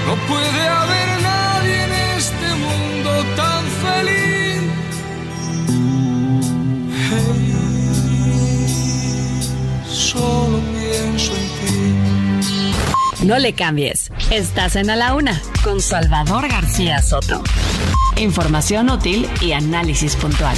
No 0.07 0.17
puede 0.27 0.69
haber 0.69 1.23
nadie 1.23 1.85
en 1.85 1.93
este 2.17 2.55
mundo 2.55 3.25
tan 3.37 3.65
feliz. 3.85 4.63
Solo 9.89 10.59
pienso 10.73 11.33
en 11.37 11.49
ti. 11.59 13.25
No 13.25 13.39
le 13.39 13.53
cambies. 13.55 14.11
Estás 14.31 14.77
en 14.77 14.91
A 14.91 14.97
la 14.97 15.15
Una 15.15 15.41
con 15.63 15.81
Salvador 15.81 16.49
García 16.49 17.01
Soto. 17.01 17.43
Información 18.17 18.91
útil 18.91 19.29
y 19.41 19.53
análisis 19.53 20.17
puntual. 20.17 20.57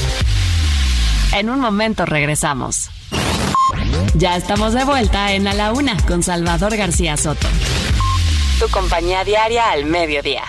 En 1.32 1.50
un 1.50 1.60
momento 1.60 2.06
regresamos. 2.06 2.90
Ya 4.14 4.36
estamos 4.36 4.72
de 4.72 4.84
vuelta 4.84 5.32
en 5.32 5.46
A 5.46 5.54
la 5.54 5.72
Una 5.72 5.96
con 6.06 6.22
Salvador 6.22 6.76
García 6.76 7.16
Soto. 7.16 7.48
Tu 8.58 8.68
compañía 8.68 9.24
diaria 9.24 9.70
al 9.70 9.84
mediodía. 9.84 10.44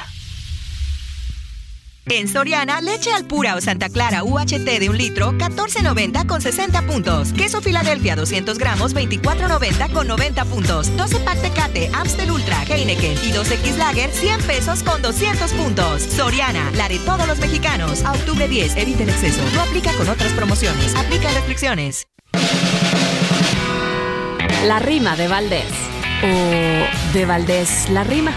En 2.07 2.27
Soriana, 2.27 2.81
leche 2.81 3.11
Alpura 3.11 3.55
o 3.55 3.61
Santa 3.61 3.89
Clara 3.89 4.23
UHT 4.23 4.63
de 4.79 4.89
un 4.89 4.97
litro, 4.97 5.31
14.90 5.33 6.27
con 6.27 6.39
60 6.39 6.83
puntos. 6.83 7.33
Queso 7.33 7.61
Filadelfia 7.61 8.15
200 8.15 8.59
gramos, 8.59 8.93
24.90 8.93 9.91
con 9.91 10.07
90 10.07 10.45
puntos. 10.45 10.95
12 10.95 11.19
pack 11.21 11.41
Tecate, 11.41 11.89
Amstel 11.93 12.29
Ultra, 12.29 12.63
Heineken 12.63 13.13
y 13.13 13.31
2X 13.31 13.77
Lager, 13.77 14.11
100 14.11 14.41
pesos 14.43 14.83
con 14.83 15.01
200 15.01 15.51
puntos. 15.53 16.03
Soriana, 16.03 16.69
la 16.75 16.87
de 16.87 16.99
todos 16.99 17.27
los 17.27 17.39
mexicanos. 17.39 18.03
A 18.05 18.11
octubre 18.11 18.47
10, 18.47 18.77
evite 18.77 19.01
el 19.01 19.09
exceso. 19.09 19.41
No 19.55 19.61
aplica 19.61 19.91
con 19.93 20.07
otras 20.07 20.31
promociones. 20.33 20.93
Aplica 20.93 21.31
restricciones. 21.31 22.07
La 24.65 24.77
rima 24.77 25.15
de 25.15 25.27
Valdés. 25.27 26.04
O 26.23 27.13
de 27.13 27.25
Valdés 27.25 27.89
la 27.89 28.03
rima. 28.03 28.33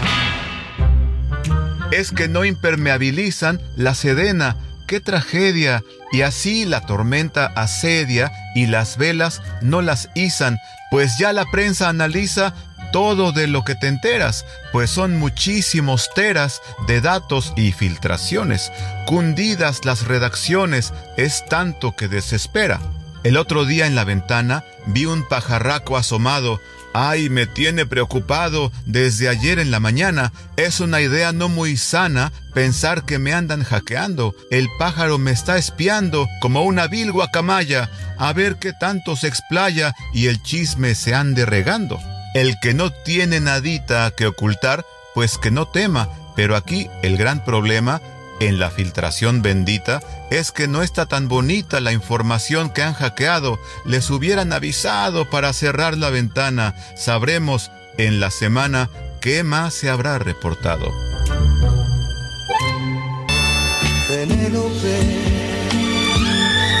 Es 1.91 2.11
que 2.11 2.27
no 2.27 2.45
impermeabilizan 2.45 3.61
la 3.75 3.95
sedena. 3.95 4.55
¡Qué 4.87 4.99
tragedia! 4.99 5.83
Y 6.11 6.21
así 6.21 6.65
la 6.65 6.81
tormenta 6.81 7.47
asedia 7.55 8.31
y 8.55 8.65
las 8.65 8.97
velas 8.97 9.41
no 9.61 9.81
las 9.81 10.09
izan, 10.15 10.57
pues 10.89 11.17
ya 11.19 11.33
la 11.33 11.45
prensa 11.45 11.89
analiza 11.89 12.53
todo 12.91 13.31
de 13.31 13.47
lo 13.47 13.63
que 13.63 13.75
te 13.75 13.87
enteras, 13.87 14.45
pues 14.71 14.89
son 14.89 15.17
muchísimos 15.17 16.09
teras 16.15 16.61
de 16.87 17.01
datos 17.01 17.53
y 17.55 17.71
filtraciones. 17.71 18.71
Cundidas 19.05 19.85
las 19.85 20.07
redacciones, 20.07 20.93
es 21.17 21.45
tanto 21.45 21.95
que 21.95 22.07
desespera. 22.07 22.79
El 23.23 23.37
otro 23.37 23.65
día 23.65 23.85
en 23.85 23.95
la 23.95 24.05
ventana 24.05 24.63
vi 24.87 25.05
un 25.05 25.27
pajarraco 25.27 25.97
asomado. 25.97 26.61
Ay, 26.93 27.29
me 27.29 27.45
tiene 27.45 27.85
preocupado 27.85 28.71
desde 28.85 29.29
ayer 29.29 29.59
en 29.59 29.71
la 29.71 29.79
mañana. 29.79 30.33
Es 30.57 30.79
una 30.79 31.01
idea 31.01 31.31
no 31.31 31.47
muy 31.47 31.77
sana 31.77 32.31
pensar 32.53 33.05
que 33.05 33.19
me 33.19 33.33
andan 33.33 33.63
hackeando. 33.63 34.35
El 34.49 34.67
pájaro 34.79 35.17
me 35.17 35.31
está 35.31 35.57
espiando 35.57 36.27
como 36.41 36.63
una 36.63 36.87
vil 36.87 37.11
guacamaya. 37.11 37.89
A 38.17 38.33
ver 38.33 38.57
qué 38.57 38.73
tanto 38.73 39.15
se 39.15 39.27
explaya 39.27 39.93
y 40.13 40.27
el 40.27 40.41
chisme 40.41 40.95
se 40.95 41.13
ande 41.13 41.45
regando. 41.45 41.99
El 42.33 42.59
que 42.59 42.73
no 42.73 42.91
tiene 42.91 43.39
nadita 43.39 44.11
que 44.11 44.27
ocultar, 44.27 44.83
pues 45.13 45.37
que 45.37 45.51
no 45.51 45.67
tema. 45.67 46.09
Pero 46.35 46.55
aquí 46.55 46.89
el 47.03 47.17
gran 47.17 47.43
problema 47.43 48.01
en 48.39 48.59
la 48.59 48.71
filtración 48.71 49.41
bendita 49.41 50.01
es 50.31 50.51
que 50.51 50.67
no 50.67 50.81
está 50.81 51.05
tan 51.05 51.27
bonita 51.27 51.79
la 51.79 51.91
información 51.91 52.69
que 52.69 52.83
han 52.83 52.93
hackeado. 52.93 53.59
Les 53.85 54.09
hubieran 54.09 54.53
avisado 54.53 55.29
para 55.29 55.53
cerrar 55.53 55.97
la 55.97 56.09
ventana. 56.09 56.75
Sabremos 56.95 57.71
en 57.97 58.19
la 58.19 58.31
semana 58.31 58.89
qué 59.21 59.43
más 59.43 59.73
se 59.73 59.89
habrá 59.89 60.19
reportado. 60.19 60.91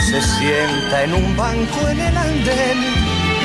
Se 0.09 0.21
sienta 0.23 1.03
en 1.03 1.13
un 1.13 1.37
banco 1.37 1.87
en 1.87 1.99
el 1.99 2.17
andén 2.17 2.77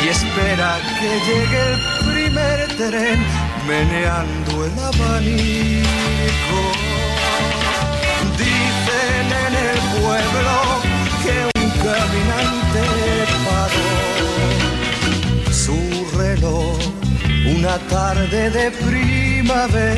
y 0.05 0.09
espera 0.09 0.79
que 0.99 1.21
llegue 1.27 1.73
el 1.73 1.79
primer 2.13 2.69
tren 2.77 3.27
meneando 3.67 4.65
el 4.65 4.79
abanico. 4.79 5.84
Pueblo 10.05 10.57
que 11.23 11.37
un 11.61 11.69
caminante 11.87 12.85
paró. 13.47 13.91
Su 15.65 15.79
reloj 16.19 16.77
una 17.47 17.77
tarde 17.97 18.41
de 18.51 18.67
primavera. 18.89 19.95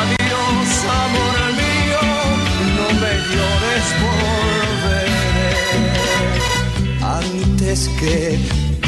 Adiós, 0.00 0.70
amor 1.04 1.38
mío, 1.62 2.02
no 2.78 2.86
me 3.02 3.12
llores 3.32 3.86
por 4.02 4.18
Antes 7.20 7.78
que 8.00 8.16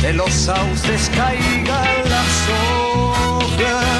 de 0.02 0.10
los 0.14 0.32
sauces 0.32 1.02
caigan 1.14 1.98
las 2.14 2.34
hojas, 2.52 3.99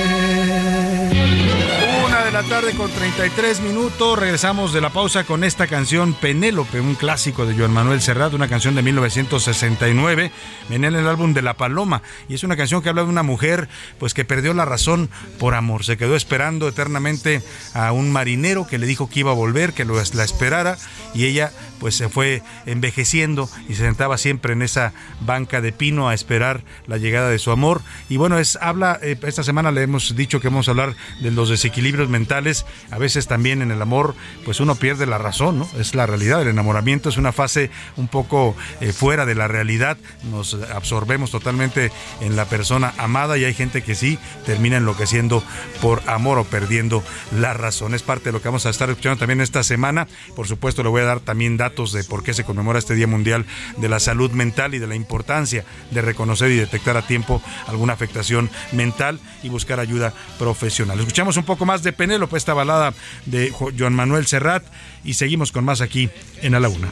La 2.41 2.61
tarde 2.61 2.73
con 2.73 2.89
33 2.89 3.61
minutos. 3.61 4.17
Regresamos 4.17 4.73
de 4.73 4.81
la 4.81 4.89
pausa 4.89 5.25
con 5.25 5.43
esta 5.43 5.67
canción 5.67 6.15
Penélope, 6.15 6.81
un 6.81 6.95
clásico 6.95 7.45
de 7.45 7.55
Joan 7.55 7.71
Manuel 7.71 8.01
Serrat, 8.01 8.33
una 8.33 8.47
canción 8.47 8.73
de 8.73 8.81
1969. 8.81 10.31
Venía 10.67 10.87
en 10.87 10.95
el 10.95 11.07
álbum 11.07 11.35
de 11.35 11.43
La 11.43 11.53
Paloma. 11.53 12.01
Y 12.27 12.33
es 12.33 12.43
una 12.43 12.57
canción 12.57 12.81
que 12.81 12.89
habla 12.89 13.03
de 13.03 13.09
una 13.09 13.21
mujer 13.21 13.69
pues 13.99 14.15
que 14.15 14.25
perdió 14.25 14.55
la 14.55 14.65
razón 14.65 15.11
por 15.37 15.53
amor. 15.53 15.85
Se 15.85 15.97
quedó 15.97 16.15
esperando 16.15 16.67
eternamente 16.67 17.43
a 17.75 17.91
un 17.91 18.11
marinero 18.11 18.65
que 18.65 18.79
le 18.79 18.87
dijo 18.87 19.07
que 19.07 19.19
iba 19.19 19.29
a 19.29 19.35
volver, 19.35 19.73
que 19.73 19.85
lo, 19.85 20.01
la 20.13 20.23
esperara. 20.23 20.79
Y 21.13 21.25
ella 21.25 21.51
pues 21.81 21.95
se 21.95 22.09
fue 22.09 22.43
envejeciendo 22.67 23.49
y 23.67 23.73
se 23.73 23.81
sentaba 23.81 24.19
siempre 24.19 24.53
en 24.53 24.61
esa 24.61 24.93
banca 25.19 25.61
de 25.61 25.71
pino 25.71 26.09
a 26.09 26.13
esperar 26.13 26.61
la 26.85 26.97
llegada 26.97 27.27
de 27.29 27.39
su 27.39 27.49
amor. 27.49 27.81
Y 28.07 28.17
bueno, 28.17 28.37
es 28.37 28.55
habla, 28.61 28.99
eh, 29.01 29.17
esta 29.23 29.41
semana 29.41 29.71
le 29.71 29.81
hemos 29.81 30.15
dicho 30.15 30.39
que 30.39 30.49
vamos 30.49 30.67
a 30.67 30.71
hablar 30.71 30.95
de 31.21 31.31
los 31.31 31.49
desequilibrios 31.49 32.07
mentales. 32.07 32.67
A 32.91 32.99
veces 32.99 33.25
también 33.25 33.63
en 33.63 33.71
el 33.71 33.81
amor, 33.81 34.13
pues 34.45 34.59
uno 34.59 34.75
pierde 34.75 35.07
la 35.07 35.17
razón, 35.17 35.57
¿no? 35.57 35.67
Es 35.79 35.95
la 35.95 36.05
realidad. 36.05 36.43
El 36.43 36.49
enamoramiento 36.49 37.09
es 37.09 37.17
una 37.17 37.31
fase 37.31 37.71
un 37.97 38.07
poco 38.07 38.55
eh, 38.79 38.93
fuera 38.93 39.25
de 39.25 39.33
la 39.33 39.47
realidad. 39.47 39.97
Nos 40.29 40.53
absorbemos 40.53 41.31
totalmente 41.31 41.91
en 42.19 42.35
la 42.35 42.45
persona 42.45 42.93
amada 42.99 43.39
y 43.39 43.45
hay 43.45 43.55
gente 43.55 43.81
que 43.81 43.95
sí 43.95 44.19
termina 44.45 44.77
enloqueciendo 44.77 45.43
por 45.81 46.07
amor 46.07 46.37
o 46.37 46.43
perdiendo 46.43 47.03
la 47.35 47.53
razón. 47.53 47.95
Es 47.95 48.03
parte 48.03 48.25
de 48.25 48.33
lo 48.33 48.41
que 48.43 48.49
vamos 48.49 48.67
a 48.67 48.69
estar 48.69 48.87
escuchando 48.87 49.17
también 49.17 49.41
esta 49.41 49.63
semana. 49.63 50.07
Por 50.35 50.47
supuesto, 50.47 50.83
le 50.83 50.89
voy 50.89 51.01
a 51.01 51.05
dar 51.05 51.21
también 51.21 51.57
datos 51.57 51.70
de 51.71 52.03
por 52.03 52.21
qué 52.21 52.33
se 52.33 52.43
conmemora 52.43 52.79
este 52.79 52.95
Día 52.95 53.07
Mundial 53.07 53.45
de 53.77 53.87
la 53.87 54.01
Salud 54.01 54.29
Mental 54.31 54.75
y 54.75 54.79
de 54.79 54.87
la 54.87 54.95
importancia 54.95 55.63
de 55.89 56.01
reconocer 56.01 56.51
y 56.51 56.57
detectar 56.57 56.97
a 56.97 57.07
tiempo 57.07 57.41
alguna 57.65 57.93
afectación 57.93 58.49
mental 58.73 59.21
y 59.41 59.47
buscar 59.47 59.79
ayuda 59.79 60.13
profesional. 60.37 60.99
Escuchamos 60.99 61.37
un 61.37 61.43
poco 61.43 61.65
más 61.65 61.81
de 61.81 61.93
Penélope, 61.93 62.35
esta 62.35 62.53
balada 62.53 62.93
de 63.25 63.53
Joan 63.77 63.93
Manuel 63.93 64.27
Serrat 64.27 64.65
y 65.05 65.13
seguimos 65.13 65.53
con 65.53 65.63
más 65.63 65.79
aquí 65.79 66.09
en 66.41 66.55
A 66.55 66.59
la 66.59 66.67
Una. 66.67 66.91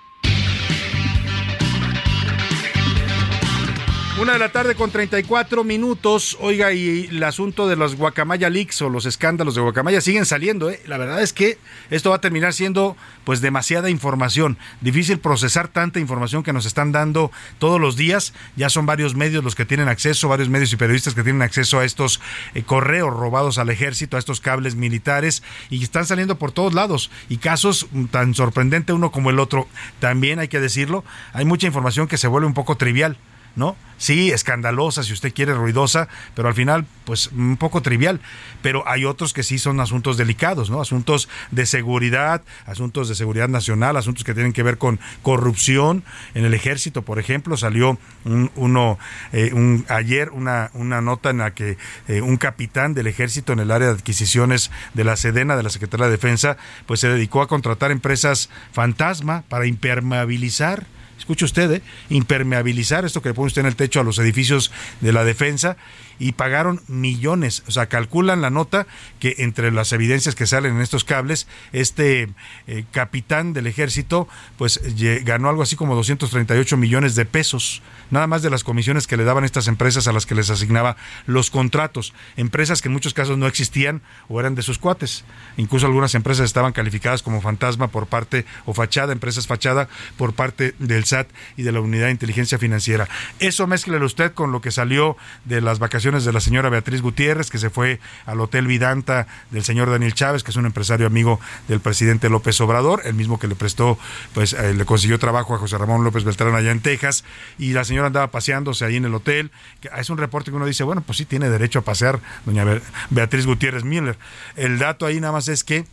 Una 4.19 4.33
de 4.33 4.39
la 4.39 4.51
tarde 4.51 4.75
con 4.75 4.91
34 4.91 5.63
minutos. 5.63 6.37
Oiga, 6.41 6.73
y 6.73 7.07
el 7.09 7.23
asunto 7.23 7.67
de 7.67 7.77
los 7.77 7.95
Guacamaya 7.95 8.49
Leaks 8.49 8.81
o 8.81 8.89
los 8.89 9.05
escándalos 9.05 9.55
de 9.55 9.61
Guacamaya 9.61 10.01
siguen 10.01 10.25
saliendo. 10.25 10.69
¿eh? 10.69 10.81
La 10.85 10.97
verdad 10.97 11.23
es 11.23 11.31
que 11.31 11.57
esto 11.89 12.09
va 12.09 12.17
a 12.17 12.21
terminar 12.21 12.53
siendo 12.53 12.97
pues 13.23 13.39
demasiada 13.39 13.89
información. 13.89 14.57
Difícil 14.81 15.19
procesar 15.19 15.69
tanta 15.69 15.99
información 15.99 16.43
que 16.43 16.51
nos 16.51 16.65
están 16.65 16.91
dando 16.91 17.31
todos 17.57 17.79
los 17.79 17.95
días. 17.95 18.33
Ya 18.57 18.69
son 18.69 18.85
varios 18.85 19.15
medios 19.15 19.45
los 19.45 19.55
que 19.55 19.65
tienen 19.65 19.87
acceso, 19.87 20.27
varios 20.27 20.49
medios 20.49 20.73
y 20.73 20.75
periodistas 20.75 21.15
que 21.15 21.23
tienen 21.23 21.41
acceso 21.41 21.79
a 21.79 21.85
estos 21.85 22.19
eh, 22.53 22.63
correos 22.63 23.11
robados 23.13 23.57
al 23.57 23.69
ejército, 23.69 24.17
a 24.17 24.19
estos 24.19 24.41
cables 24.41 24.75
militares 24.75 25.41
y 25.69 25.81
están 25.81 26.05
saliendo 26.05 26.37
por 26.37 26.51
todos 26.51 26.73
lados. 26.73 27.09
Y 27.29 27.37
casos 27.37 27.87
tan 28.11 28.35
sorprendente 28.35 28.91
uno 28.91 29.09
como 29.09 29.29
el 29.29 29.39
otro. 29.39 29.67
También 29.99 30.39
hay 30.39 30.49
que 30.49 30.59
decirlo, 30.59 31.05
hay 31.31 31.45
mucha 31.45 31.65
información 31.65 32.09
que 32.09 32.17
se 32.17 32.27
vuelve 32.27 32.45
un 32.45 32.53
poco 32.53 32.75
trivial. 32.75 33.17
¿No? 33.55 33.75
Sí, 34.01 34.31
escandalosa, 34.31 35.03
si 35.03 35.13
usted 35.13 35.31
quiere, 35.31 35.53
ruidosa, 35.53 36.07
pero 36.33 36.47
al 36.47 36.55
final, 36.55 36.87
pues 37.05 37.27
un 37.33 37.55
poco 37.55 37.83
trivial. 37.83 38.19
Pero 38.63 38.83
hay 38.87 39.05
otros 39.05 39.31
que 39.31 39.43
sí 39.43 39.59
son 39.59 39.79
asuntos 39.79 40.17
delicados, 40.17 40.71
¿no? 40.71 40.81
Asuntos 40.81 41.29
de 41.51 41.67
seguridad, 41.67 42.41
asuntos 42.65 43.09
de 43.09 43.13
seguridad 43.13 43.47
nacional, 43.47 43.97
asuntos 43.97 44.23
que 44.23 44.33
tienen 44.33 44.53
que 44.53 44.63
ver 44.63 44.79
con 44.79 44.99
corrupción. 45.21 46.03
En 46.33 46.45
el 46.45 46.55
ejército, 46.55 47.03
por 47.03 47.19
ejemplo, 47.19 47.57
salió 47.57 47.99
un, 48.25 48.49
uno, 48.55 48.97
eh, 49.33 49.53
ayer 49.87 50.31
una, 50.31 50.71
una 50.73 50.99
nota 51.01 51.29
en 51.29 51.37
la 51.37 51.53
que 51.53 51.77
eh, 52.07 52.21
un 52.21 52.37
capitán 52.37 52.95
del 52.95 53.05
ejército 53.05 53.53
en 53.53 53.59
el 53.59 53.69
área 53.69 53.89
de 53.89 53.93
adquisiciones 53.93 54.71
de 54.95 55.03
la 55.03 55.15
Sedena, 55.15 55.55
de 55.55 55.61
la 55.61 55.69
Secretaría 55.69 56.07
de 56.07 56.13
Defensa, 56.13 56.57
pues 56.87 57.01
se 57.01 57.07
dedicó 57.07 57.43
a 57.43 57.47
contratar 57.47 57.91
empresas 57.91 58.49
fantasma 58.71 59.43
para 59.47 59.67
impermeabilizar 59.67 60.87
escuche 61.21 61.45
usted, 61.45 61.71
¿eh? 61.71 61.81
impermeabilizar 62.09 63.05
esto 63.05 63.21
que 63.21 63.29
le 63.29 63.35
pone 63.35 63.47
usted 63.47 63.61
en 63.61 63.67
el 63.67 63.75
techo 63.75 63.99
a 63.99 64.03
los 64.03 64.19
edificios 64.19 64.71
de 64.99 65.13
la 65.13 65.23
defensa 65.23 65.77
y 66.21 66.33
pagaron 66.33 66.81
millones. 66.87 67.63
O 67.67 67.71
sea, 67.71 67.87
calculan 67.87 68.41
la 68.41 68.51
nota 68.51 68.85
que 69.19 69.35
entre 69.39 69.71
las 69.71 69.91
evidencias 69.91 70.35
que 70.35 70.45
salen 70.45 70.75
en 70.75 70.81
estos 70.81 71.03
cables, 71.03 71.47
este 71.73 72.29
eh, 72.67 72.85
capitán 72.91 73.53
del 73.53 73.65
ejército, 73.65 74.27
pues 74.55 74.79
ganó 75.23 75.49
algo 75.49 75.63
así 75.63 75.75
como 75.75 75.95
238 75.95 76.77
millones 76.77 77.15
de 77.15 77.25
pesos, 77.25 77.81
nada 78.11 78.27
más 78.27 78.43
de 78.43 78.51
las 78.51 78.63
comisiones 78.63 79.07
que 79.07 79.17
le 79.17 79.23
daban 79.23 79.43
estas 79.43 79.67
empresas 79.67 80.07
a 80.07 80.13
las 80.13 80.27
que 80.27 80.35
les 80.35 80.51
asignaba 80.51 80.95
los 81.25 81.49
contratos. 81.49 82.13
Empresas 82.37 82.83
que 82.83 82.89
en 82.89 82.93
muchos 82.93 83.15
casos 83.15 83.39
no 83.39 83.47
existían 83.47 84.03
o 84.29 84.39
eran 84.39 84.53
de 84.53 84.61
sus 84.61 84.77
cuates. 84.77 85.25
Incluso 85.57 85.87
algunas 85.87 86.13
empresas 86.13 86.45
estaban 86.45 86.71
calificadas 86.71 87.23
como 87.23 87.41
fantasma 87.41 87.87
por 87.87 88.05
parte, 88.05 88.45
o 88.67 88.75
fachada, 88.75 89.11
empresas 89.11 89.47
fachada, 89.47 89.89
por 90.17 90.33
parte 90.33 90.75
del 90.77 91.05
SAT 91.05 91.29
y 91.57 91.63
de 91.63 91.71
la 91.71 91.81
Unidad 91.81 92.05
de 92.05 92.11
Inteligencia 92.11 92.59
Financiera. 92.59 93.09
Eso 93.39 93.65
mezclele 93.65 94.05
usted 94.05 94.33
con 94.33 94.51
lo 94.51 94.61
que 94.61 94.69
salió 94.69 95.17
de 95.45 95.61
las 95.61 95.79
vacaciones 95.79 96.10
de 96.11 96.33
la 96.33 96.41
señora 96.41 96.69
Beatriz 96.69 97.01
Gutiérrez, 97.01 97.49
que 97.49 97.57
se 97.57 97.69
fue 97.69 97.99
al 98.25 98.41
Hotel 98.41 98.67
Vidanta 98.67 99.27
del 99.49 99.63
señor 99.63 99.89
Daniel 99.89 100.13
Chávez, 100.13 100.43
que 100.43 100.51
es 100.51 100.57
un 100.57 100.65
empresario 100.65 101.07
amigo 101.07 101.39
del 101.69 101.79
presidente 101.79 102.29
López 102.29 102.59
Obrador, 102.59 103.01
el 103.05 103.13
mismo 103.13 103.39
que 103.39 103.47
le 103.47 103.55
prestó, 103.55 103.97
pues 104.33 104.51
eh, 104.53 104.73
le 104.73 104.85
consiguió 104.85 105.17
trabajo 105.19 105.55
a 105.55 105.57
José 105.57 105.77
Ramón 105.77 106.03
López 106.03 106.25
Beltrán 106.25 106.53
allá 106.53 106.71
en 106.71 106.81
Texas, 106.81 107.23
y 107.57 107.71
la 107.71 107.85
señora 107.85 108.07
andaba 108.07 108.29
paseándose 108.29 108.83
ahí 108.83 108.97
en 108.97 109.05
el 109.05 109.15
hotel. 109.15 109.51
Es 109.97 110.09
un 110.09 110.17
reporte 110.17 110.51
que 110.51 110.57
uno 110.57 110.65
dice, 110.65 110.83
bueno, 110.83 111.01
pues 111.01 111.17
sí 111.17 111.25
tiene 111.25 111.49
derecho 111.49 111.79
a 111.79 111.81
pasear 111.83 112.19
doña 112.45 112.65
Beatriz 113.09 113.45
Gutiérrez 113.45 113.85
Miller. 113.85 114.17
El 114.57 114.77
dato 114.77 115.05
ahí 115.05 115.21
nada 115.21 115.31
más 115.31 115.47
es 115.47 115.63
que 115.63 115.85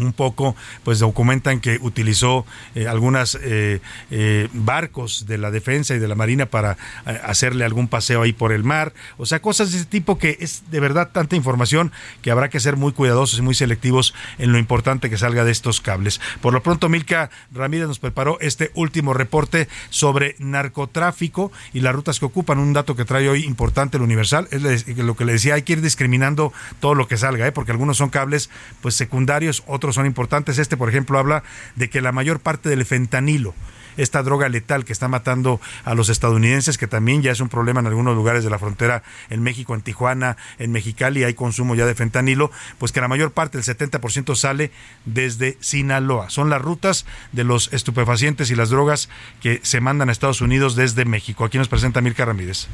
un 0.00 0.12
poco, 0.12 0.56
pues 0.84 0.98
documentan 0.98 1.60
que 1.60 1.78
utilizó 1.80 2.46
eh, 2.74 2.86
algunas 2.86 3.38
eh, 3.42 3.80
eh, 4.10 4.48
barcos 4.52 5.26
de 5.26 5.38
la 5.38 5.50
defensa 5.50 5.94
y 5.94 5.98
de 5.98 6.08
la 6.08 6.14
marina 6.14 6.46
para 6.46 6.76
hacerle 7.24 7.64
algún 7.64 7.88
paseo 7.88 8.22
ahí 8.22 8.32
por 8.32 8.52
el 8.52 8.64
mar, 8.64 8.92
o 9.16 9.26
sea, 9.26 9.40
cosas 9.40 9.72
de 9.72 9.78
ese 9.78 9.86
tipo 9.86 10.18
que 10.18 10.36
es 10.40 10.62
de 10.70 10.80
verdad 10.80 11.10
tanta 11.12 11.36
información 11.36 11.92
que 12.22 12.30
habrá 12.30 12.48
que 12.48 12.60
ser 12.60 12.76
muy 12.76 12.92
cuidadosos 12.92 13.38
y 13.38 13.42
muy 13.42 13.54
selectivos 13.54 14.14
en 14.38 14.52
lo 14.52 14.58
importante 14.58 15.10
que 15.10 15.18
salga 15.18 15.44
de 15.44 15.52
estos 15.52 15.80
cables. 15.80 16.20
Por 16.40 16.52
lo 16.52 16.62
pronto, 16.62 16.88
Milka 16.88 17.30
Ramírez 17.52 17.88
nos 17.88 17.98
preparó 17.98 18.38
este 18.40 18.70
último 18.74 19.14
reporte 19.14 19.68
sobre 19.90 20.36
narcotráfico 20.38 21.52
y 21.72 21.80
las 21.80 21.94
rutas 21.94 22.18
que 22.18 22.26
ocupan, 22.26 22.58
un 22.58 22.72
dato 22.72 22.96
que 22.96 23.04
trae 23.04 23.28
hoy 23.28 23.44
importante 23.44 23.96
el 23.96 24.02
Universal, 24.02 24.48
es 24.50 24.86
lo 24.96 25.16
que 25.16 25.24
le 25.24 25.32
decía, 25.32 25.54
hay 25.54 25.62
que 25.62 25.74
ir 25.74 25.80
discriminando 25.80 26.52
todo 26.80 26.94
lo 26.94 27.08
que 27.08 27.16
salga, 27.16 27.50
porque 27.52 27.72
algunos 27.72 27.96
son 27.96 28.10
cables 28.10 28.50
pues 28.80 28.94
secundarios, 28.94 29.62
otros 29.66 29.87
son 29.92 30.06
importantes. 30.06 30.58
Este, 30.58 30.76
por 30.76 30.88
ejemplo, 30.88 31.18
habla 31.18 31.42
de 31.76 31.90
que 31.90 32.00
la 32.00 32.12
mayor 32.12 32.40
parte 32.40 32.68
del 32.68 32.84
fentanilo, 32.84 33.54
esta 33.98 34.22
droga 34.22 34.48
letal 34.48 34.84
que 34.84 34.92
está 34.92 35.08
matando 35.08 35.60
a 35.84 35.94
los 35.94 36.08
estadounidenses, 36.08 36.78
que 36.78 36.86
también 36.86 37.20
ya 37.20 37.32
es 37.32 37.40
un 37.40 37.48
problema 37.48 37.80
en 37.80 37.86
algunos 37.86 38.14
lugares 38.14 38.44
de 38.44 38.50
la 38.50 38.58
frontera, 38.58 39.02
en 39.28 39.42
México, 39.42 39.74
en 39.74 39.82
Tijuana, 39.82 40.36
en 40.58 40.72
Mexicali, 40.72 41.24
hay 41.24 41.34
consumo 41.34 41.74
ya 41.74 41.84
de 41.84 41.94
fentanilo, 41.94 42.50
pues 42.78 42.92
que 42.92 43.00
la 43.00 43.08
mayor 43.08 43.32
parte, 43.32 43.58
el 43.58 43.64
70% 43.64 44.34
sale 44.36 44.70
desde 45.04 45.58
Sinaloa. 45.60 46.30
Son 46.30 46.48
las 46.48 46.62
rutas 46.62 47.04
de 47.32 47.44
los 47.44 47.72
estupefacientes 47.72 48.50
y 48.50 48.54
las 48.54 48.70
drogas 48.70 49.08
que 49.40 49.60
se 49.62 49.80
mandan 49.80 50.08
a 50.08 50.12
Estados 50.12 50.40
Unidos 50.40 50.76
desde 50.76 51.04
México. 51.04 51.44
Aquí 51.44 51.58
nos 51.58 51.68
presenta 51.68 52.00
Mirka 52.00 52.24
Ramírez. 52.24 52.68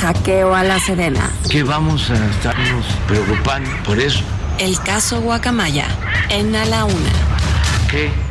Hackeo 0.00 0.54
a 0.54 0.62
la 0.62 0.78
Sedena. 0.78 1.30
¿Qué 1.50 1.62
vamos 1.62 2.10
a 2.10 2.30
estarnos 2.30 2.86
preocupando 3.08 3.70
por 3.84 3.98
eso? 3.98 4.22
El 4.58 4.80
caso 4.80 5.20
Guacamaya 5.20 5.86
en 6.30 6.56
A 6.56 6.64
la 6.64 6.84
Una. 6.86 8.25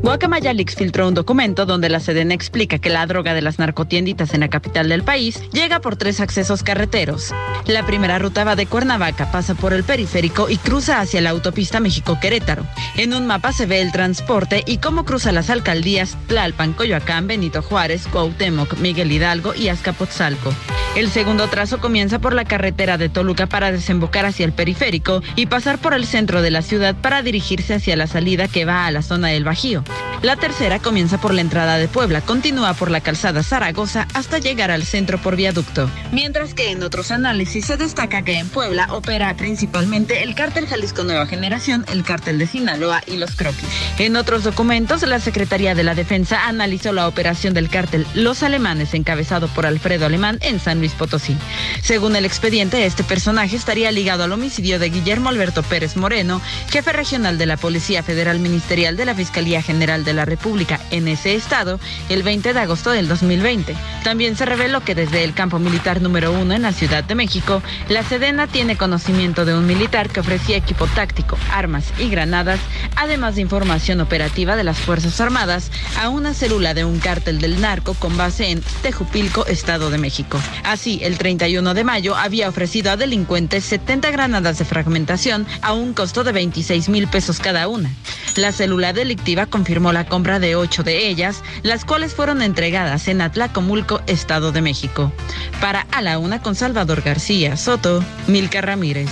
Guacamaya 0.00 0.52
Leaks 0.52 0.76
filtró 0.76 1.08
un 1.08 1.14
documento 1.14 1.66
donde 1.66 1.88
la 1.88 2.00
Sedena 2.00 2.32
explica 2.32 2.78
que 2.78 2.88
la 2.88 3.04
droga 3.06 3.34
de 3.34 3.42
las 3.42 3.58
narcotienditas 3.58 4.32
en 4.32 4.40
la 4.40 4.48
capital 4.48 4.88
del 4.88 5.02
país 5.02 5.42
llega 5.50 5.80
por 5.80 5.96
tres 5.96 6.20
accesos 6.20 6.62
carreteros. 6.62 7.34
La 7.66 7.84
primera 7.84 8.18
ruta 8.18 8.44
va 8.44 8.56
de 8.56 8.66
Cuernavaca, 8.66 9.30
pasa 9.30 9.54
por 9.54 9.72
el 9.72 9.84
periférico 9.84 10.48
y 10.48 10.56
cruza 10.56 11.00
hacia 11.00 11.20
la 11.20 11.30
autopista 11.30 11.80
México-Querétaro. 11.80 12.64
En 12.96 13.12
un 13.12 13.26
mapa 13.26 13.52
se 13.52 13.66
ve 13.66 13.80
el 13.80 13.92
transporte 13.92 14.62
y 14.66 14.78
cómo 14.78 15.04
cruza 15.04 15.32
las 15.32 15.50
alcaldías 15.50 16.16
Tlalpan, 16.28 16.72
Coyoacán, 16.72 17.26
Benito 17.26 17.60
Juárez, 17.60 18.06
Cuauhtémoc, 18.06 18.78
Miguel 18.78 19.12
Hidalgo 19.12 19.54
y 19.54 19.68
Azcapotzalco. 19.68 20.54
El 20.96 21.10
segundo 21.10 21.48
trazo 21.48 21.78
comienza 21.78 22.18
por 22.18 22.34
la 22.34 22.44
carretera 22.44 22.98
de 22.98 23.08
Toluca 23.08 23.46
para 23.46 23.70
desembocar 23.70 24.24
hacia 24.24 24.46
el 24.46 24.52
periférico 24.52 25.22
y 25.36 25.46
pasar 25.46 25.78
por 25.78 25.92
el 25.92 26.06
centro 26.06 26.40
de 26.40 26.50
la 26.50 26.62
ciudad 26.62 26.96
para 26.96 27.22
dirigirse 27.22 27.74
hacia 27.74 27.96
la 27.96 28.06
salida 28.06 28.48
que 28.48 28.64
va 28.64 28.86
a 28.86 28.90
la 28.90 29.02
zona 29.02 29.28
del 29.28 29.44
Bajío. 29.44 29.84
La 30.22 30.34
tercera 30.34 30.80
comienza 30.80 31.18
por 31.18 31.32
la 31.32 31.40
entrada 31.40 31.78
de 31.78 31.86
Puebla, 31.86 32.20
continúa 32.20 32.74
por 32.74 32.90
la 32.90 33.00
calzada 33.00 33.44
Zaragoza 33.44 34.08
hasta 34.14 34.38
llegar 34.38 34.72
al 34.72 34.84
centro 34.84 35.18
por 35.18 35.36
viaducto. 35.36 35.88
Mientras 36.10 36.54
que 36.54 36.72
en 36.72 36.82
otros 36.82 37.12
análisis 37.12 37.66
se 37.66 37.76
destaca 37.76 38.22
que 38.22 38.36
en 38.36 38.48
Puebla 38.48 38.88
opera 38.90 39.36
principalmente 39.36 40.24
el 40.24 40.34
cártel 40.34 40.66
Jalisco 40.66 41.04
Nueva 41.04 41.26
Generación, 41.26 41.86
el 41.92 42.02
cártel 42.02 42.38
de 42.38 42.48
Sinaloa 42.48 43.00
y 43.06 43.16
los 43.16 43.36
Croquis. 43.36 43.68
En 43.98 44.16
otros 44.16 44.42
documentos, 44.42 45.02
la 45.02 45.20
Secretaría 45.20 45.76
de 45.76 45.84
la 45.84 45.94
Defensa 45.94 46.48
analizó 46.48 46.92
la 46.92 47.06
operación 47.06 47.54
del 47.54 47.70
cártel 47.70 48.04
Los 48.14 48.42
Alemanes 48.42 48.94
encabezado 48.94 49.46
por 49.46 49.66
Alfredo 49.66 50.06
Alemán 50.06 50.38
en 50.42 50.58
San 50.58 50.80
Luis 50.80 50.92
Potosí. 50.92 51.36
Según 51.80 52.16
el 52.16 52.24
expediente, 52.24 52.86
este 52.86 53.04
personaje 53.04 53.54
estaría 53.54 53.92
ligado 53.92 54.24
al 54.24 54.32
homicidio 54.32 54.80
de 54.80 54.90
Guillermo 54.90 55.28
Alberto 55.28 55.62
Pérez 55.62 55.96
Moreno, 55.96 56.42
jefe 56.70 56.92
regional 56.92 57.38
de 57.38 57.46
la 57.46 57.56
Policía 57.56 58.02
Federal 58.02 58.40
Ministerial 58.40 58.96
de 58.96 59.04
la 59.04 59.14
Fiscalía 59.14 59.62
General 59.62 59.77
de 59.78 60.12
la 60.12 60.24
República 60.24 60.80
en 60.90 61.06
ese 61.06 61.36
estado 61.36 61.78
el 62.08 62.24
20 62.24 62.52
de 62.52 62.58
agosto 62.58 62.90
del 62.90 63.06
2020. 63.06 63.76
También 64.02 64.36
se 64.36 64.44
reveló 64.44 64.82
que 64.82 64.96
desde 64.96 65.22
el 65.22 65.34
campo 65.34 65.60
militar 65.60 66.02
número 66.02 66.32
uno 66.32 66.52
en 66.52 66.62
la 66.62 66.72
Ciudad 66.72 67.04
de 67.04 67.14
México, 67.14 67.62
la 67.88 68.02
Sedena 68.02 68.48
tiene 68.48 68.76
conocimiento 68.76 69.44
de 69.44 69.54
un 69.54 69.66
militar 69.66 70.10
que 70.10 70.18
ofrecía 70.18 70.56
equipo 70.56 70.88
táctico, 70.88 71.38
armas 71.52 71.92
y 71.96 72.08
granadas, 72.08 72.58
además 72.96 73.36
de 73.36 73.42
información 73.42 74.00
operativa 74.00 74.56
de 74.56 74.64
las 74.64 74.78
Fuerzas 74.78 75.20
Armadas 75.20 75.70
a 75.96 76.08
una 76.08 76.34
célula 76.34 76.74
de 76.74 76.84
un 76.84 76.98
cártel 76.98 77.38
del 77.38 77.60
narco 77.60 77.94
con 77.94 78.16
base 78.16 78.50
en 78.50 78.60
Tejupilco, 78.82 79.46
Estado 79.46 79.90
de 79.90 79.98
México. 79.98 80.40
Así, 80.64 80.98
el 81.04 81.18
31 81.18 81.72
de 81.72 81.84
mayo 81.84 82.16
había 82.16 82.48
ofrecido 82.48 82.90
a 82.90 82.96
delincuentes 82.96 83.64
70 83.64 84.10
granadas 84.10 84.58
de 84.58 84.64
fragmentación 84.64 85.46
a 85.62 85.72
un 85.72 85.94
costo 85.94 86.24
de 86.24 86.32
26 86.32 86.88
mil 86.88 87.06
pesos 87.06 87.38
cada 87.38 87.68
una. 87.68 87.90
La 88.36 88.52
célula 88.52 88.92
delictiva 88.92 89.46
confirmó 89.46 89.67
la 89.68 90.06
compra 90.06 90.38
de 90.38 90.56
ocho 90.56 90.82
de 90.82 91.08
ellas, 91.08 91.42
las 91.62 91.84
cuales 91.84 92.14
fueron 92.14 92.40
entregadas 92.40 93.06
en 93.06 93.20
Atlacomulco, 93.20 94.00
Estado 94.06 94.50
de 94.50 94.62
México. 94.62 95.12
Para 95.60 95.86
A 95.92 96.00
la 96.00 96.18
Una 96.18 96.40
con 96.40 96.54
Salvador 96.54 97.02
García 97.02 97.56
Soto, 97.56 98.02
Milka 98.26 98.60
Ramírez. 98.60 99.10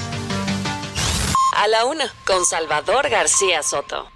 A 1.56 1.68
la 1.68 1.84
Una 1.84 2.04
con 2.24 2.44
Salvador 2.44 3.08
García 3.10 3.62
Soto. 3.62 4.15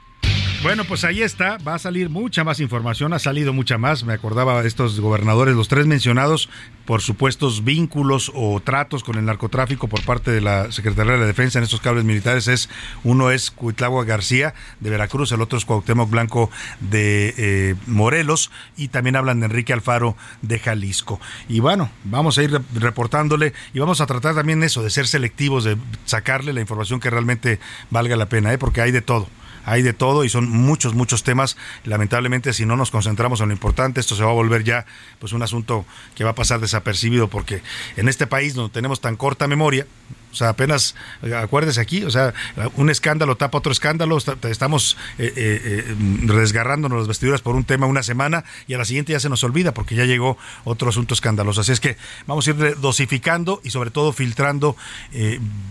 Bueno, 0.63 0.85
pues 0.85 1.05
ahí 1.05 1.23
está, 1.23 1.57
va 1.67 1.77
a 1.77 1.79
salir 1.79 2.11
mucha 2.11 2.45
más 2.45 2.61
información, 2.61 3.15
ha 3.15 3.19
salido 3.19 3.55
mucha 3.55 3.79
más, 3.79 4.05
me 4.05 4.13
acordaba 4.13 4.61
de 4.61 4.69
estos 4.69 5.01
gobernadores, 5.01 5.57
los 5.57 5.69
tres 5.69 5.87
mencionados, 5.87 6.51
por 6.85 7.01
supuestos 7.01 7.65
vínculos 7.65 8.31
o 8.35 8.61
tratos 8.61 9.03
con 9.03 9.17
el 9.17 9.25
narcotráfico 9.25 9.89
por 9.89 10.05
parte 10.05 10.31
de 10.31 10.43
la 10.43 10.71
Secretaría 10.71 11.13
de 11.13 11.19
la 11.19 11.25
Defensa 11.25 11.59
en 11.59 11.65
estos 11.65 11.81
cables 11.81 12.05
militares 12.05 12.47
es, 12.47 12.69
uno 13.05 13.31
es 13.31 13.51
Cuitlagua 13.51 14.05
García 14.05 14.53
de 14.81 14.91
Veracruz, 14.91 15.33
el 15.33 15.41
otro 15.41 15.57
es 15.57 15.65
Cuauhtémoc 15.65 16.11
Blanco 16.11 16.51
de 16.81 17.35
eh, 17.39 17.75
Morelos 17.87 18.51
y 18.77 18.89
también 18.89 19.17
hablan 19.17 19.41
de 19.41 19.47
Enrique 19.47 19.73
Alfaro 19.73 20.15
de 20.43 20.59
Jalisco. 20.59 21.23
Y 21.49 21.61
bueno, 21.61 21.91
vamos 22.05 22.37
a 22.37 22.43
ir 22.43 22.61
reportándole 22.75 23.55
y 23.73 23.79
vamos 23.79 24.03
a 24.03 24.07
tratar 24.07 24.35
también 24.35 24.63
eso, 24.63 24.83
de 24.83 24.91
ser 24.91 25.07
selectivos, 25.07 25.65
de 25.65 25.79
sacarle 26.05 26.53
la 26.53 26.61
información 26.61 27.01
que 27.01 27.09
realmente 27.09 27.61
valga 27.89 28.15
la 28.15 28.29
pena, 28.29 28.53
¿eh? 28.53 28.59
porque 28.59 28.83
hay 28.83 28.93
de 28.93 29.01
todo 29.01 29.27
hay 29.65 29.83
de 29.83 29.93
todo 29.93 30.25
y 30.25 30.29
son 30.29 30.49
muchos, 30.49 30.95
muchos 30.95 31.23
temas. 31.23 31.57
Lamentablemente, 31.85 32.53
si 32.53 32.67
no 32.67 32.77
nos 32.77 32.91
concentramos 32.91 33.41
en 33.41 33.49
lo 33.49 33.53
importante, 33.53 34.01
esto 34.01 34.15
se 34.15 34.25
va 34.25 34.31
a 34.31 34.35
volver 34.35 34.65
ya 34.65 34.87
pues 35.19 35.33
un 35.33 35.43
asunto 35.43 35.85
que 36.15 36.25
va 36.25 36.31
a 36.31 36.35
pasar 36.35 36.61
desapercibido 36.61 37.29
porque 37.29 37.63
en 37.97 38.09
este 38.09 38.27
país 38.27 38.55
donde 38.55 38.73
tenemos 38.73 39.01
tan 39.01 39.17
corta 39.17 39.47
memoria, 39.47 39.87
o 40.33 40.35
sea, 40.35 40.51
apenas, 40.51 40.95
acuérdese 41.37 41.81
aquí, 41.81 42.05
o 42.05 42.11
sea, 42.11 42.33
un 42.77 42.91
escándalo 42.91 43.37
tapa 43.37 43.59
otro 43.59 43.73
escándalo, 43.73 44.17
estamos 44.17 44.97
eh, 45.19 45.33
eh, 45.37 45.85
eh, 45.89 45.95
desgarrándonos 45.99 46.99
las 46.99 47.09
vestiduras 47.09 47.41
por 47.41 47.57
un 47.57 47.65
tema 47.65 47.87
una 47.87 48.03
semana 48.03 48.45
y 48.67 48.75
a 48.75 48.79
la 48.79 48.85
siguiente 48.85 49.13
ya 49.13 49.21
se 49.21 49.29
nos 49.29 49.43
olvida 49.45 49.73
porque 49.73 49.95
ya 49.95 50.05
llegó 50.05 50.39
otro 50.65 50.89
asunto 50.89 51.15
escandaloso. 51.15 51.61
Así 51.61 51.73
es 51.73 51.81
que 51.81 51.97
vamos 52.27 52.47
a 52.47 52.51
ir 52.51 52.77
dosificando 52.81 53.61
y 53.65 53.71
sobre 53.71 53.91
todo 53.91 54.13
filtrando, 54.13 54.77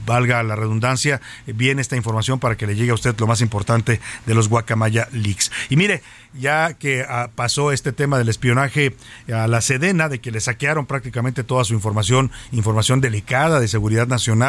valga 0.05 0.43
la 0.43 0.55
redundancia, 0.55 1.21
bien 1.45 1.79
esta 1.79 1.95
información 1.95 2.39
para 2.39 2.57
que 2.57 2.67
le 2.67 2.75
llegue 2.75 2.91
a 2.91 2.95
usted 2.95 3.15
lo 3.19 3.27
más 3.27 3.41
importante 3.41 3.99
de 4.25 4.35
los 4.35 4.49
Guacamaya 4.49 5.07
Leaks. 5.11 5.51
Y 5.69 5.75
mire, 5.75 6.01
ya 6.33 6.73
que 6.73 7.05
ah, 7.07 7.29
pasó 7.33 7.71
este 7.71 7.91
tema 7.91 8.17
del 8.17 8.29
espionaje 8.29 8.95
a 9.33 9.47
la 9.47 9.61
Sedena, 9.61 10.09
de 10.09 10.19
que 10.19 10.31
le 10.31 10.39
saquearon 10.39 10.85
prácticamente 10.85 11.43
toda 11.43 11.63
su 11.63 11.73
información, 11.73 12.31
información 12.51 13.01
delicada 13.01 13.59
de 13.59 13.67
seguridad 13.67 14.07
nacional, 14.07 14.48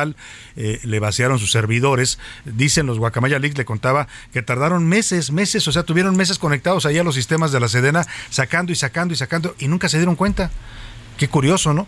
eh, 0.56 0.80
le 0.84 1.00
vaciaron 1.00 1.38
sus 1.38 1.50
servidores. 1.50 2.18
Dicen 2.44 2.86
los 2.86 2.98
Guacamaya 2.98 3.38
Leaks, 3.38 3.58
le 3.58 3.64
contaba 3.64 4.08
que 4.32 4.42
tardaron 4.42 4.86
meses, 4.86 5.32
meses, 5.32 5.66
o 5.68 5.72
sea, 5.72 5.82
tuvieron 5.82 6.16
meses 6.16 6.38
conectados 6.38 6.86
ahí 6.86 6.98
a 6.98 7.04
los 7.04 7.14
sistemas 7.14 7.52
de 7.52 7.60
la 7.60 7.68
Sedena, 7.68 8.06
sacando 8.30 8.72
y 8.72 8.76
sacando 8.76 9.14
y 9.14 9.16
sacando, 9.16 9.54
y 9.58 9.68
nunca 9.68 9.88
se 9.88 9.98
dieron 9.98 10.16
cuenta. 10.16 10.50
Qué 11.16 11.28
curioso, 11.28 11.74
¿no? 11.74 11.86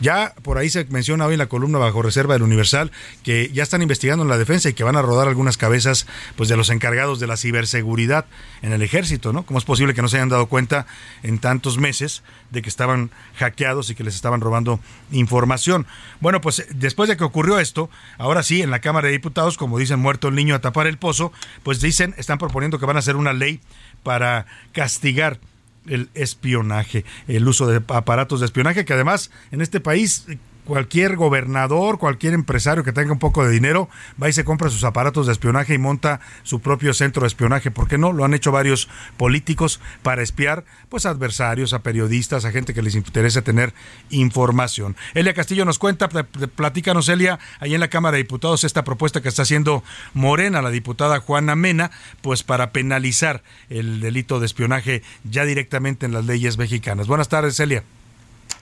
Ya 0.00 0.34
por 0.42 0.58
ahí 0.58 0.70
se 0.70 0.84
menciona 0.86 1.26
hoy 1.26 1.34
en 1.34 1.38
la 1.38 1.46
columna 1.46 1.78
bajo 1.78 2.02
reserva 2.02 2.34
del 2.34 2.42
Universal 2.42 2.92
que 3.24 3.50
ya 3.52 3.62
están 3.62 3.82
investigando 3.82 4.22
en 4.22 4.30
la 4.30 4.38
defensa 4.38 4.68
y 4.68 4.74
que 4.74 4.84
van 4.84 4.96
a 4.96 5.02
rodar 5.02 5.26
algunas 5.26 5.56
cabezas 5.56 6.06
pues 6.36 6.48
de 6.48 6.56
los 6.56 6.70
encargados 6.70 7.18
de 7.18 7.26
la 7.26 7.36
ciberseguridad 7.36 8.26
en 8.62 8.72
el 8.72 8.82
ejército, 8.82 9.32
¿no? 9.32 9.44
¿Cómo 9.44 9.58
es 9.58 9.64
posible 9.64 9.94
que 9.94 10.02
no 10.02 10.08
se 10.08 10.16
hayan 10.16 10.28
dado 10.28 10.46
cuenta 10.46 10.86
en 11.22 11.38
tantos 11.38 11.78
meses 11.78 12.22
de 12.50 12.62
que 12.62 12.68
estaban 12.68 13.10
hackeados 13.36 13.90
y 13.90 13.94
que 13.94 14.04
les 14.04 14.14
estaban 14.14 14.40
robando 14.40 14.80
información? 15.10 15.86
Bueno, 16.20 16.40
pues 16.40 16.66
después 16.74 17.08
de 17.08 17.16
que 17.16 17.24
ocurrió 17.24 17.58
esto, 17.58 17.90
ahora 18.18 18.42
sí, 18.42 18.62
en 18.62 18.70
la 18.70 18.80
Cámara 18.80 19.06
de 19.06 19.12
Diputados, 19.12 19.56
como 19.56 19.78
dicen, 19.78 19.98
muerto 19.98 20.28
el 20.28 20.34
niño 20.34 20.54
a 20.54 20.60
tapar 20.60 20.86
el 20.86 20.98
pozo, 20.98 21.32
pues 21.62 21.80
dicen, 21.80 22.14
están 22.18 22.38
proponiendo 22.38 22.78
que 22.78 22.86
van 22.86 22.96
a 22.96 23.00
hacer 23.00 23.16
una 23.16 23.32
ley 23.32 23.60
para 24.02 24.46
castigar 24.72 25.40
el 25.88 26.08
espionaje, 26.14 27.04
el 27.26 27.46
uso 27.46 27.66
de 27.66 27.82
aparatos 27.88 28.40
de 28.40 28.46
espionaje, 28.46 28.84
que 28.84 28.92
además 28.92 29.30
en 29.50 29.60
este 29.60 29.80
país 29.80 30.26
cualquier 30.68 31.16
gobernador, 31.16 31.98
cualquier 31.98 32.34
empresario 32.34 32.84
que 32.84 32.92
tenga 32.92 33.10
un 33.10 33.18
poco 33.18 33.42
de 33.42 33.50
dinero, 33.50 33.88
va 34.22 34.28
y 34.28 34.34
se 34.34 34.44
compra 34.44 34.68
sus 34.68 34.84
aparatos 34.84 35.26
de 35.26 35.32
espionaje 35.32 35.72
y 35.72 35.78
monta 35.78 36.20
su 36.42 36.60
propio 36.60 36.92
centro 36.92 37.22
de 37.22 37.28
espionaje. 37.28 37.70
¿Por 37.70 37.88
qué 37.88 37.96
no? 37.96 38.12
Lo 38.12 38.26
han 38.26 38.34
hecho 38.34 38.52
varios 38.52 38.86
políticos 39.16 39.80
para 40.02 40.20
espiar 40.20 40.66
pues 40.90 41.06
a 41.06 41.10
adversarios, 41.10 41.72
a 41.72 41.78
periodistas, 41.78 42.44
a 42.44 42.52
gente 42.52 42.74
que 42.74 42.82
les 42.82 42.94
interese 42.94 43.40
tener 43.40 43.72
información. 44.10 44.94
Elia 45.14 45.32
Castillo 45.32 45.64
nos 45.64 45.78
cuenta, 45.78 46.10
platícanos 46.10 47.08
Elia, 47.08 47.38
ahí 47.60 47.74
en 47.74 47.80
la 47.80 47.88
Cámara 47.88 48.18
de 48.18 48.24
Diputados 48.24 48.62
esta 48.62 48.84
propuesta 48.84 49.22
que 49.22 49.30
está 49.30 49.42
haciendo 49.42 49.82
Morena, 50.12 50.60
la 50.60 50.68
diputada 50.68 51.18
Juana 51.20 51.56
Mena, 51.56 51.90
pues 52.20 52.42
para 52.42 52.72
penalizar 52.72 53.42
el 53.70 54.00
delito 54.00 54.38
de 54.38 54.44
espionaje 54.44 55.02
ya 55.24 55.46
directamente 55.46 56.04
en 56.04 56.12
las 56.12 56.26
leyes 56.26 56.58
mexicanas. 56.58 57.06
Buenas 57.06 57.30
tardes, 57.30 57.58
Elia. 57.58 57.84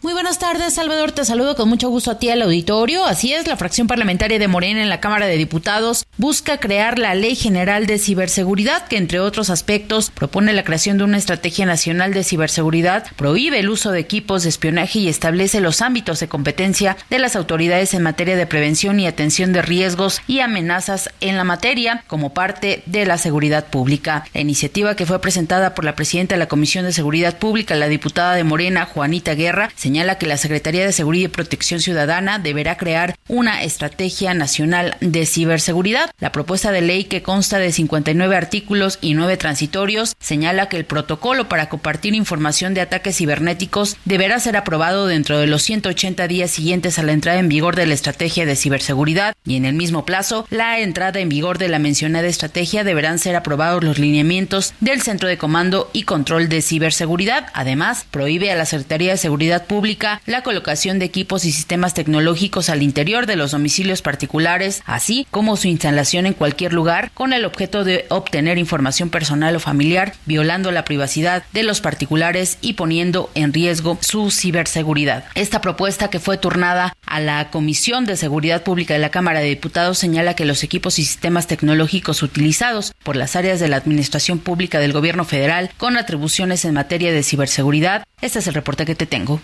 Muy 0.03 0.13
buenas 0.13 0.39
tardes, 0.39 0.75
Salvador. 0.75 1.13
Te 1.13 1.25
saludo 1.25 1.57
con 1.57 1.69
mucho 1.69 1.89
gusto 1.89 2.13
a 2.13 2.19
ti 2.19 2.31
al 2.31 2.43
auditorio. 2.43 3.05
Así 3.05 3.33
es, 3.33 3.49
la 3.49 3.57
fracción 3.57 3.89
parlamentaria 3.89 4.39
de 4.39 4.47
Morena 4.47 4.83
en 4.83 4.89
la 4.89 5.01
Cámara 5.01 5.27
de 5.27 5.37
Diputados 5.37 6.07
busca 6.17 6.59
crear 6.59 6.99
la 6.99 7.15
Ley 7.15 7.35
General 7.35 7.87
de 7.87 7.99
Ciberseguridad, 7.99 8.87
que 8.87 8.99
entre 8.99 9.21
otros 9.21 9.51
aspectos 9.51 10.11
propone 10.11 10.53
la 10.53 10.65
creación 10.65 10.99
de 10.99 11.05
una 11.05 11.19
estrategia 11.19 11.67
nacional 11.67 12.15
de 12.15 12.25
ciberseguridad, 12.25 13.07
prohíbe 13.17 13.59
el 13.59 13.69
uso 13.69 13.91
de 13.91 14.01
equipos 14.01 14.45
de 14.45 14.49
espionaje 14.49 15.01
y 15.01 15.09
establece 15.09 15.61
los 15.61 15.83
ámbitos 15.83 16.21
de 16.21 16.29
competencia 16.29 16.97
de 17.11 17.19
las 17.19 17.35
autoridades 17.35 17.93
en 17.95 18.03
materia 18.03 18.37
de 18.37 18.47
prevención 18.47 19.01
y 19.01 19.07
atención 19.07 19.53
de 19.53 19.63
riesgos 19.63 20.21
y 20.27 20.41
amenazas 20.41 21.11
en 21.21 21.37
la 21.37 21.45
materia 21.45 22.05
como 22.07 22.33
parte 22.33 22.83
de 22.87 23.07
la 23.07 23.19
seguridad 23.19 23.67
pública. 23.67 24.25
La 24.35 24.41
iniciativa 24.41 24.95
que 24.95 25.07
fue 25.07 25.21
presentada 25.21 25.75
por 25.75 25.85
la 25.85 25.97
presidenta 25.97 26.35
de 26.35 26.39
la 26.39 26.49
Comisión 26.49 26.85
de 26.85 26.93
Seguridad 26.93 27.39
Pública, 27.39 27.75
la 27.75 27.89
diputada 27.89 28.35
de 28.35 28.45
Morena, 28.45 28.87
Juanita 28.87 29.35
Guerra, 29.35 29.71
señala 29.77 30.19
que 30.19 30.27
la 30.27 30.37
Secretaría 30.37 30.85
de 30.85 30.93
Seguridad 30.93 31.27
y 31.27 31.29
Protección 31.29 31.81
Ciudadana 31.81 32.39
deberá 32.39 32.77
crear 32.77 33.15
una 33.29 33.63
estrategia 33.63 34.35
nacional 34.35 34.97
de 35.01 35.27
ciberseguridad. 35.27 36.11
La 36.19 36.33
propuesta 36.33 36.73
de 36.73 36.81
ley 36.81 37.05
que 37.05 37.23
consta 37.23 37.59
de 37.59 37.73
59 37.73 38.37
artículos 38.37 38.99
y 39.01 39.15
9 39.15 39.37
transitorios 39.37 40.17
señala 40.19 40.69
que 40.69 40.77
el 40.77 40.85
protocolo 40.85 41.49
para 41.49 41.69
compartir 41.69 42.15
información 42.15 42.75
de 42.75 42.81
ataques 42.81 43.17
cibernéticos 43.17 43.97
deberá 44.05 44.41
ser 44.41 44.57
aprobado 44.57 45.07
dentro 45.07 45.39
de 45.39 45.47
los 45.47 45.63
180 45.63 46.27
días 46.29 46.51
siguientes 46.51 46.99
a 46.99 47.03
la 47.03 47.13
entrada 47.13 47.39
en 47.39 47.49
vigor 47.49 47.77
de 47.77 47.87
la 47.87 47.95
estrategia 47.95 48.47
de 48.47 48.57
ciberseguridad 48.57 49.35
y 49.45 49.57
en 49.57 49.65
el 49.65 49.75
mismo 49.75 50.05
plazo 50.05 50.47
la 50.51 50.81
entrada 50.81 51.21
en 51.21 51.29
vigor 51.29 51.59
de 51.59 51.69
la 51.69 51.79
mencionada 51.79 52.27
estrategia 52.27 52.85
deberán 52.85 53.19
ser 53.19 53.37
aprobados 53.37 53.85
los 53.85 53.99
lineamientos 53.99 54.75
del 54.81 55.03
Centro 55.03 55.29
de 55.29 55.39
Comando 55.39 55.91
y 55.93 56.05
Control 56.05 56.49
de 56.49 56.63
Ciberseguridad. 56.63 57.47
Además, 57.53 58.07
prohíbe 58.11 58.51
a 58.51 58.57
la 58.57 58.67
Secretaría 58.67 59.13
de 59.13 59.19
Seguridad 59.19 59.66
Pública 59.67 60.21
la 60.27 60.43
colocación 60.43 60.99
de 60.99 61.05
equipos 61.05 61.45
y 61.45 61.53
sistemas 61.53 61.95
tecnológicos 61.95 62.71
al 62.71 62.83
interior 62.83 63.27
de 63.27 63.37
los 63.37 63.51
domicilios 63.51 64.03
particulares, 64.03 64.83
así 64.87 65.27
como 65.31 65.57
su 65.57 65.69
instalación 65.69 66.27
en 66.27 66.35
cualquier 66.35 66.73
lugar 66.73 67.11
con 67.15 67.33
el 67.33 67.45
objeto 67.45 67.85
de 67.85 68.07
obtener 68.09 68.59
información 68.59 69.11
personal 69.11 69.57
o 69.57 69.61
familiar, 69.61 70.15
violando 70.27 70.73
la 70.73 70.85
privacidad 70.85 71.45
de 71.53 71.63
los 71.63 71.81
particulares 71.81 72.59
y 72.61 72.75
poniendo 72.75 73.31
en 73.35 73.53
riesgo 73.53 73.99
su 74.01 74.31
ciberseguridad. 74.31 75.25
Esta 75.35 75.61
propuesta 75.61 76.09
que 76.09 76.21
fue 76.21 76.39
turnada 76.39 76.95
a 77.07 77.21
la 77.21 77.51
Comisión 77.51 78.07
de 78.07 78.17
Seguridad 78.17 78.63
Pública 78.63 78.95
de 78.95 79.01
la 79.01 79.11
Cámara 79.11 79.41
de 79.41 79.49
Diputados 79.49 79.99
señala 79.99 80.35
que 80.35 80.45
los 80.45 80.63
equipos 80.63 80.99
y 80.99 81.05
sistemas 81.05 81.47
tecnológicos 81.47 82.23
utilizados 82.23 82.93
por 83.03 83.17
las 83.17 83.37
áreas 83.37 83.61
de 83.61 83.69
la 83.69 83.77
Administración 83.77 84.39
Pública 84.39 84.81
del 84.81 84.93
Gobierno 84.93 85.25
Federal 85.25 85.71
con 85.77 85.97
atribuciones 85.97 86.65
en 86.65 86.75
materia 86.75 87.13
de 87.13 87.23
ciberseguridad. 87.23 88.05
Este 88.21 88.39
es 88.39 88.47
el 88.47 88.55
reporte 88.55 88.87
que 88.87 88.95
te 88.95 89.07
tengo. 89.07 89.41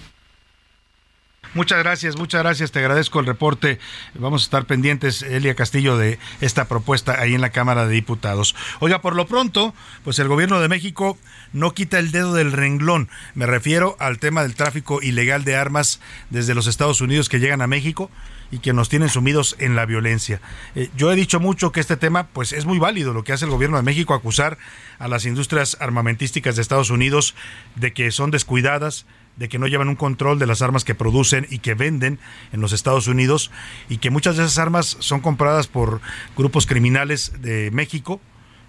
Muchas 1.55 1.81
gracias, 1.81 2.17
muchas 2.17 2.43
gracias. 2.43 2.73
Te 2.73 2.79
agradezco 2.79 3.21
el 3.21 3.27
reporte. 3.27 3.79
Vamos 4.15 4.43
a 4.43 4.45
estar 4.45 4.65
pendientes, 4.65 5.21
Elia 5.23 5.55
Castillo, 5.55 5.99
de 5.99 6.19
esta 6.41 6.67
propuesta 6.67 7.21
ahí 7.21 7.35
en 7.35 7.43
la 7.43 7.51
Cámara 7.51 7.87
de 7.87 7.93
Diputados. 7.93 8.57
Oiga, 8.81 9.03
por 9.03 9.15
lo 9.15 9.27
pronto, 9.27 9.75
pues 10.03 10.19
el 10.19 10.29
gobierno 10.29 10.61
de 10.61 10.69
México 10.69 11.19
no 11.53 11.75
quita 11.75 11.99
el 11.99 12.11
dedo 12.11 12.33
del 12.33 12.53
renglón. 12.53 13.11
Me 13.35 13.45
refiero 13.45 13.97
al 13.99 14.19
tema 14.19 14.43
del 14.43 14.55
tráfico 14.55 15.03
ilegal 15.03 15.45
de 15.45 15.57
armas 15.57 16.01
desde 16.31 16.55
los 16.55 16.67
Estados 16.67 17.03
Unidos 17.03 17.29
que 17.29 17.39
llegan 17.39 17.61
a 17.61 17.67
México 17.67 18.11
y 18.51 18.59
que 18.59 18.73
nos 18.73 18.89
tienen 18.89 19.09
sumidos 19.09 19.57
en 19.59 19.77
la 19.77 19.85
violencia. 19.87 20.41
Eh, 20.75 20.91
yo 20.97 21.13
he 21.13 21.17
dicho 21.17 21.39
mucho 21.39 21.73
que 21.73 21.81
este 21.81 21.97
tema 21.97 22.29
pues 22.29 22.53
es 22.53 22.67
muy 22.67 22.79
válido 22.79 23.13
lo 23.13 23.25
que 23.25 23.33
hace 23.33 23.47
el 23.47 23.51
gobierno 23.51 23.77
de 23.79 23.83
México 23.83 24.15
acusar 24.15 24.59
a 24.99 25.09
las 25.09 25.27
industrias 25.27 25.77
armamentísticas 25.81 26.57
de 26.57 26.63
Estados 26.63 26.91
Unidos 26.91 27.35
de 27.77 27.93
que 27.93 28.11
son 28.11 28.31
descuidadas, 28.31 29.07
de 29.37 29.49
que 29.49 29.59
no 29.59 29.67
llevan 29.67 29.89
un 29.89 29.97
control 29.97 30.39
de 30.39 30.47
las 30.47 30.63
armas 30.63 30.85
que 30.85 30.95
producen 30.95 31.47
y 31.51 31.59
que 31.59 31.75
venden 31.75 32.19
en 32.53 32.61
los 32.61 32.73
Estados 32.73 33.07
Unidos 33.07 33.51
y 33.89 33.99
que 33.99 34.11
muchas 34.11 34.37
de 34.37 34.45
esas 34.45 34.59
armas 34.59 34.97
son 35.01 35.21
compradas 35.21 35.67
por 35.67 36.01
grupos 36.37 36.67
criminales 36.67 37.33
de 37.41 37.71
México 37.71 38.21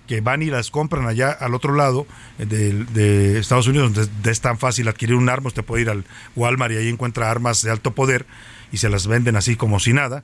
que 0.07 0.22
van 0.22 0.41
y 0.41 0.47
las 0.47 0.70
compran 0.70 1.07
allá 1.07 1.32
al 1.32 1.53
otro 1.53 1.74
lado 1.76 2.05
eh, 2.39 2.45
de, 2.45 3.39
Estados 3.39 3.68
Unidos, 3.68 3.93
donde 3.93 4.32
es 4.32 4.41
tan 4.41 4.57
fácil 4.57 4.88
adquirir 4.88 5.16
un 5.16 5.30
arma, 5.30 5.47
usted 5.47 5.64
puede 5.64 5.84
ir 5.84 5.89
al 5.89 6.03
Walmart 6.36 6.74
y 6.74 6.78
ahí 6.78 6.89
encuentra 6.89 7.32
armas 7.32 7.61
de 7.61 7.72
alto 7.72 7.91
poder 7.91 8.26
y 8.72 8.78
se 8.78 8.89
las 8.89 9.07
venden 9.07 9.36
así 9.36 9.55
como 9.55 9.80
si 9.80 9.93
nada. 9.93 10.24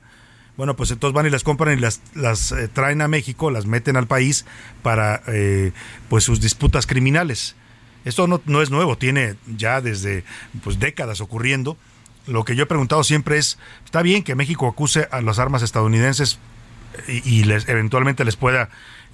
Bueno, 0.56 0.76
pues 0.76 0.90
entonces 0.90 1.14
van 1.14 1.26
y 1.26 1.30
las 1.30 1.44
compran 1.44 1.78
y 1.78 1.80
las, 1.80 2.02
las 2.14 2.52
eh, 2.52 2.68
traen 2.68 3.00
a 3.00 3.08
México, 3.08 3.50
las 3.50 3.66
meten 3.66 3.96
al 3.96 4.06
país 4.06 4.44
para 4.82 5.22
eh, 5.28 5.72
pues 6.08 6.24
sus 6.24 6.40
disputas 6.40 6.86
criminales. 6.86 7.56
Esto 8.04 8.26
no, 8.26 8.40
no 8.46 8.62
es 8.62 8.70
nuevo, 8.70 8.96
tiene 8.96 9.36
ya 9.46 9.80
desde 9.80 10.24
pues, 10.62 10.78
décadas 10.78 11.20
ocurriendo. 11.20 11.76
Lo 12.26 12.44
que 12.44 12.56
yo 12.56 12.64
he 12.64 12.66
preguntado 12.66 13.04
siempre 13.04 13.38
es, 13.38 13.58
está 13.84 14.02
bien 14.02 14.22
que 14.22 14.34
México 14.34 14.66
acuse 14.66 15.08
a 15.10 15.20
las 15.20 15.38
armas 15.38 15.62
estadounidenses 15.62 16.38
y, 17.08 17.44
les, 17.44 17.68
eventualmente 17.68 18.24
les 18.24 18.36
pueda 18.36 18.68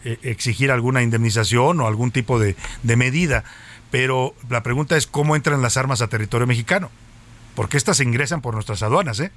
eh, 0.04 0.18
exigir 0.22 0.70
alguna 0.70 1.02
indemnización 1.02 1.80
o 1.80 1.86
algún 1.86 2.10
tipo 2.10 2.38
de, 2.38 2.56
de 2.82 2.96
medida. 2.96 3.44
Pero 3.90 4.34
la 4.48 4.62
pregunta 4.62 4.96
es 4.96 5.06
cómo 5.06 5.36
entran 5.36 5.62
las 5.62 5.76
armas 5.76 6.02
a 6.02 6.08
territorio 6.08 6.46
mexicano. 6.46 6.90
Porque 7.54 7.76
estas 7.76 8.00
ingresan 8.00 8.42
por 8.42 8.54
nuestras 8.54 8.82
aduanas, 8.82 9.18
¿eh? 9.20 9.30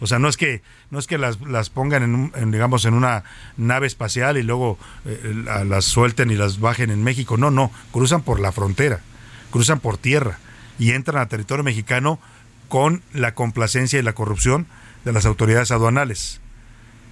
O 0.00 0.06
sea, 0.06 0.18
no 0.18 0.28
es 0.28 0.36
que 0.36 0.62
no 0.90 0.98
es 0.98 1.06
que 1.06 1.18
las, 1.18 1.40
las 1.40 1.70
pongan 1.70 2.02
en, 2.02 2.14
un, 2.14 2.50
digamos 2.50 2.84
en 2.84 2.94
una 2.94 3.24
nave 3.56 3.86
espacial 3.86 4.36
y 4.36 4.42
luego 4.42 4.78
eh, 5.04 5.44
las 5.66 5.84
suelten 5.84 6.30
y 6.30 6.34
las 6.34 6.60
bajen 6.60 6.90
en 6.90 7.02
México. 7.02 7.36
No, 7.36 7.50
no, 7.50 7.70
cruzan 7.92 8.22
por 8.22 8.40
la 8.40 8.52
frontera, 8.52 9.00
cruzan 9.50 9.80
por 9.80 9.98
tierra 9.98 10.38
y 10.78 10.92
entran 10.92 11.22
a 11.22 11.28
territorio 11.28 11.64
mexicano 11.64 12.18
con 12.68 13.02
la 13.12 13.34
complacencia 13.34 13.98
y 13.98 14.02
la 14.02 14.12
corrupción 14.12 14.66
de 15.04 15.12
las 15.12 15.24
autoridades 15.24 15.70
aduanales. 15.70 16.40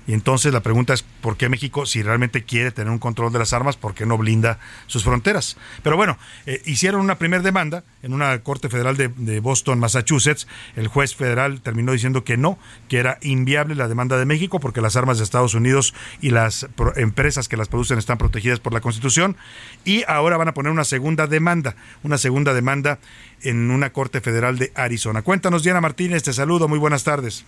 Y 0.07 0.13
entonces 0.13 0.53
la 0.53 0.61
pregunta 0.61 0.93
es, 0.93 1.03
¿por 1.03 1.37
qué 1.37 1.49
México, 1.49 1.87
si 1.87 2.03
realmente 2.03 2.45
quiere 2.45 2.71
tener 2.71 2.91
un 2.91 2.99
control 2.99 3.33
de 3.33 3.39
las 3.39 3.53
armas, 3.53 3.77
por 3.77 3.95
qué 3.95 4.05
no 4.05 4.19
blinda 4.19 4.59
sus 4.87 5.05
fronteras? 5.05 5.57
Pero 5.83 5.97
bueno, 5.97 6.19
eh, 6.47 6.61
hicieron 6.67 7.01
una 7.01 7.17
primera 7.17 7.43
demanda 7.43 7.85
en 8.03 8.13
una 8.13 8.39
Corte 8.41 8.69
Federal 8.69 8.97
de, 8.97 9.41
Boston, 9.41 9.79
Massachusetts. 9.79 10.47
El 10.77 10.89
juez 10.89 11.15
federal 11.15 11.61
terminó 11.61 11.93
diciendo 11.93 12.25
que 12.25 12.37
no, 12.37 12.59
que 12.89 12.99
era 12.99 13.19
inviable 13.23 13.75
la 13.75 13.89
demanda 13.89 14.19
de 14.19 14.27
México 14.27 14.61
porque 14.61 14.81
las 14.81 14.97
armas 14.97 15.19
de 15.19 15.25
Estados 15.25 15.55
Unidos 15.55 15.95
y 16.21 16.31
las 16.31 16.67
empresas 16.97 17.49
que 17.49 17.57
las 17.57 17.69
producen 17.69 17.99
están 17.99 18.19
protegidas 18.19 18.61
por 18.61 18.73
la 18.73 18.81
Constitución. 18.81 19.37
Y 19.85 20.05
ahora 20.07 20.37
van 20.37 20.49
a 20.49 20.55
poner 20.55 20.71
una 20.71 20.85
segunda 20.85 21.27
demanda, 21.27 21.77
una 22.03 22.19
segunda 22.19 22.53
demanda 22.53 22.99
en 23.43 23.71
una 23.71 23.91
Corte 23.91 24.21
Federal 24.21 24.59
de 24.59 24.73
Arizona. 24.75 25.23
Cuéntanos, 25.23 25.63
Diana 25.63 25.81
Martínez, 25.81 26.23
te 26.23 26.33
saludo, 26.33 26.69
muy 26.69 26.79
buenas 26.79 27.05
tardes. 27.05 27.45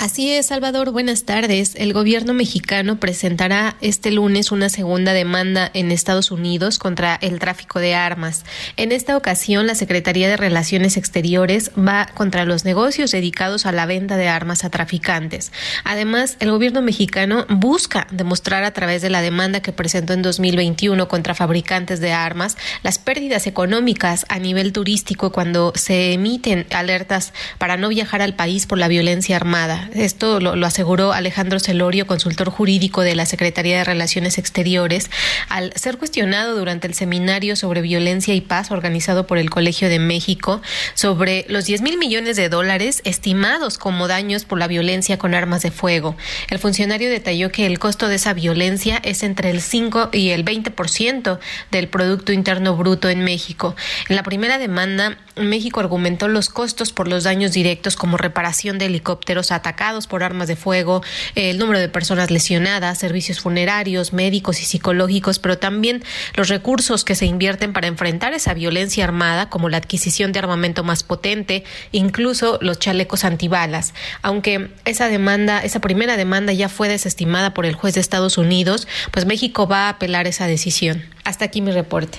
Así 0.00 0.32
es, 0.32 0.46
Salvador. 0.46 0.90
Buenas 0.90 1.24
tardes. 1.24 1.76
El 1.76 1.92
gobierno 1.92 2.34
mexicano 2.34 2.98
presentará 2.98 3.76
este 3.80 4.10
lunes 4.10 4.50
una 4.50 4.68
segunda 4.68 5.12
demanda 5.12 5.70
en 5.72 5.92
Estados 5.92 6.32
Unidos 6.32 6.78
contra 6.78 7.14
el 7.14 7.38
tráfico 7.38 7.78
de 7.78 7.94
armas. 7.94 8.44
En 8.76 8.90
esta 8.90 9.16
ocasión, 9.16 9.68
la 9.68 9.76
Secretaría 9.76 10.28
de 10.28 10.36
Relaciones 10.36 10.96
Exteriores 10.96 11.70
va 11.78 12.06
contra 12.12 12.44
los 12.44 12.64
negocios 12.64 13.12
dedicados 13.12 13.66
a 13.66 13.72
la 13.72 13.86
venta 13.86 14.16
de 14.16 14.26
armas 14.26 14.64
a 14.64 14.70
traficantes. 14.70 15.52
Además, 15.84 16.36
el 16.40 16.50
gobierno 16.50 16.82
mexicano 16.82 17.46
busca 17.48 18.08
demostrar 18.10 18.64
a 18.64 18.72
través 18.72 19.00
de 19.00 19.10
la 19.10 19.22
demanda 19.22 19.62
que 19.62 19.72
presentó 19.72 20.12
en 20.12 20.22
2021 20.22 21.06
contra 21.06 21.34
fabricantes 21.34 22.00
de 22.00 22.12
armas 22.12 22.56
las 22.82 22.98
pérdidas 22.98 23.46
económicas 23.46 24.26
a 24.28 24.40
nivel 24.40 24.72
turístico 24.72 25.30
cuando 25.30 25.72
se 25.76 26.12
emiten 26.12 26.66
alertas 26.74 27.32
para 27.58 27.76
no 27.76 27.88
viajar 27.88 28.22
al 28.22 28.34
país 28.34 28.66
por 28.66 28.78
la 28.78 28.88
violencia 28.88 29.36
armada. 29.36 29.83
Esto 29.92 30.40
lo, 30.40 30.66
aseguró 30.66 31.12
Alejandro 31.12 31.60
Celorio, 31.60 32.06
consultor 32.06 32.48
jurídico 32.50 33.02
de 33.02 33.14
la 33.14 33.26
Secretaría 33.26 33.78
de 33.78 33.84
Relaciones 33.84 34.38
Exteriores, 34.38 35.10
al 35.48 35.72
ser 35.74 35.98
cuestionado 35.98 36.56
durante 36.56 36.86
el 36.86 36.94
seminario 36.94 37.56
sobre 37.56 37.82
violencia 37.82 38.34
y 38.34 38.40
paz 38.40 38.70
organizado 38.70 39.26
por 39.26 39.38
el 39.38 39.50
Colegio 39.50 39.88
de 39.88 39.98
México 39.98 40.62
sobre 40.94 41.44
los 41.48 41.66
10 41.66 41.82
mil 41.82 41.98
millones 41.98 42.36
de 42.36 42.48
dólares 42.48 43.02
estimados 43.04 43.78
como 43.78 44.08
daños 44.08 44.44
por 44.44 44.58
la 44.58 44.66
violencia 44.66 45.18
con 45.18 45.34
armas 45.34 45.62
de 45.62 45.70
fuego. 45.70 46.16
El 46.48 46.58
funcionario 46.58 47.10
detalló 47.10 47.50
que 47.50 47.66
el 47.66 47.78
costo 47.78 48.08
de 48.08 48.16
esa 48.16 48.32
violencia 48.32 49.00
es 49.04 49.22
entre 49.22 49.50
el 49.50 49.60
5 49.60 50.10
y 50.12 50.30
el 50.30 50.44
20% 50.44 51.38
del 51.70 51.88
Producto 51.88 52.32
Interno 52.32 52.76
Bruto 52.76 53.08
en 53.08 53.22
México. 53.24 53.76
En 54.08 54.16
la 54.16 54.22
primera 54.22 54.58
demanda, 54.58 55.18
México 55.36 55.80
argumentó 55.80 56.28
los 56.28 56.48
costos 56.48 56.92
por 56.92 57.08
los 57.08 57.24
daños 57.24 57.52
directos 57.52 57.96
como 57.96 58.16
reparación 58.16 58.78
de 58.78 58.86
helicópteros 58.86 59.52
atacados 59.52 59.73
por 60.08 60.22
armas 60.22 60.48
de 60.48 60.56
fuego, 60.56 61.02
el 61.34 61.58
número 61.58 61.78
de 61.78 61.88
personas 61.88 62.30
lesionadas, 62.30 62.98
servicios 62.98 63.40
funerarios, 63.40 64.12
médicos 64.12 64.60
y 64.60 64.64
psicológicos, 64.64 65.38
pero 65.38 65.58
también 65.58 66.02
los 66.34 66.48
recursos 66.48 67.04
que 67.04 67.14
se 67.14 67.26
invierten 67.26 67.72
para 67.72 67.86
enfrentar 67.86 68.32
esa 68.34 68.54
violencia 68.54 69.04
armada, 69.04 69.50
como 69.50 69.68
la 69.68 69.76
adquisición 69.76 70.32
de 70.32 70.38
armamento 70.38 70.84
más 70.84 71.02
potente, 71.02 71.64
incluso 71.92 72.58
los 72.60 72.78
chalecos 72.78 73.24
antibalas. 73.24 73.94
Aunque 74.22 74.70
esa 74.84 75.08
demanda, 75.08 75.60
esa 75.60 75.80
primera 75.80 76.16
demanda 76.16 76.52
ya 76.52 76.68
fue 76.68 76.88
desestimada 76.88 77.52
por 77.52 77.66
el 77.66 77.74
juez 77.74 77.94
de 77.94 78.00
Estados 78.00 78.38
Unidos, 78.38 78.88
pues 79.10 79.26
México 79.26 79.66
va 79.66 79.86
a 79.86 79.88
apelar 79.90 80.26
esa 80.26 80.46
decisión. 80.46 81.04
Hasta 81.24 81.44
aquí 81.44 81.60
mi 81.60 81.72
reporte. 81.72 82.18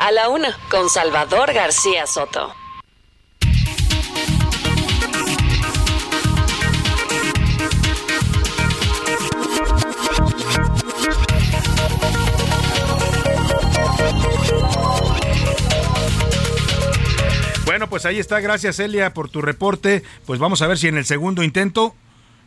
A 0.00 0.12
la 0.12 0.28
una, 0.28 0.56
con 0.70 0.88
Salvador 0.88 1.52
García 1.52 2.06
Soto. 2.06 2.54
Bueno, 17.76 17.90
pues 17.90 18.06
ahí 18.06 18.18
está. 18.18 18.40
Gracias, 18.40 18.80
Elia, 18.80 19.12
por 19.12 19.28
tu 19.28 19.42
reporte. 19.42 20.02
Pues 20.24 20.40
vamos 20.40 20.62
a 20.62 20.66
ver 20.66 20.78
si 20.78 20.88
en 20.88 20.96
el 20.96 21.04
segundo 21.04 21.42
intento 21.42 21.94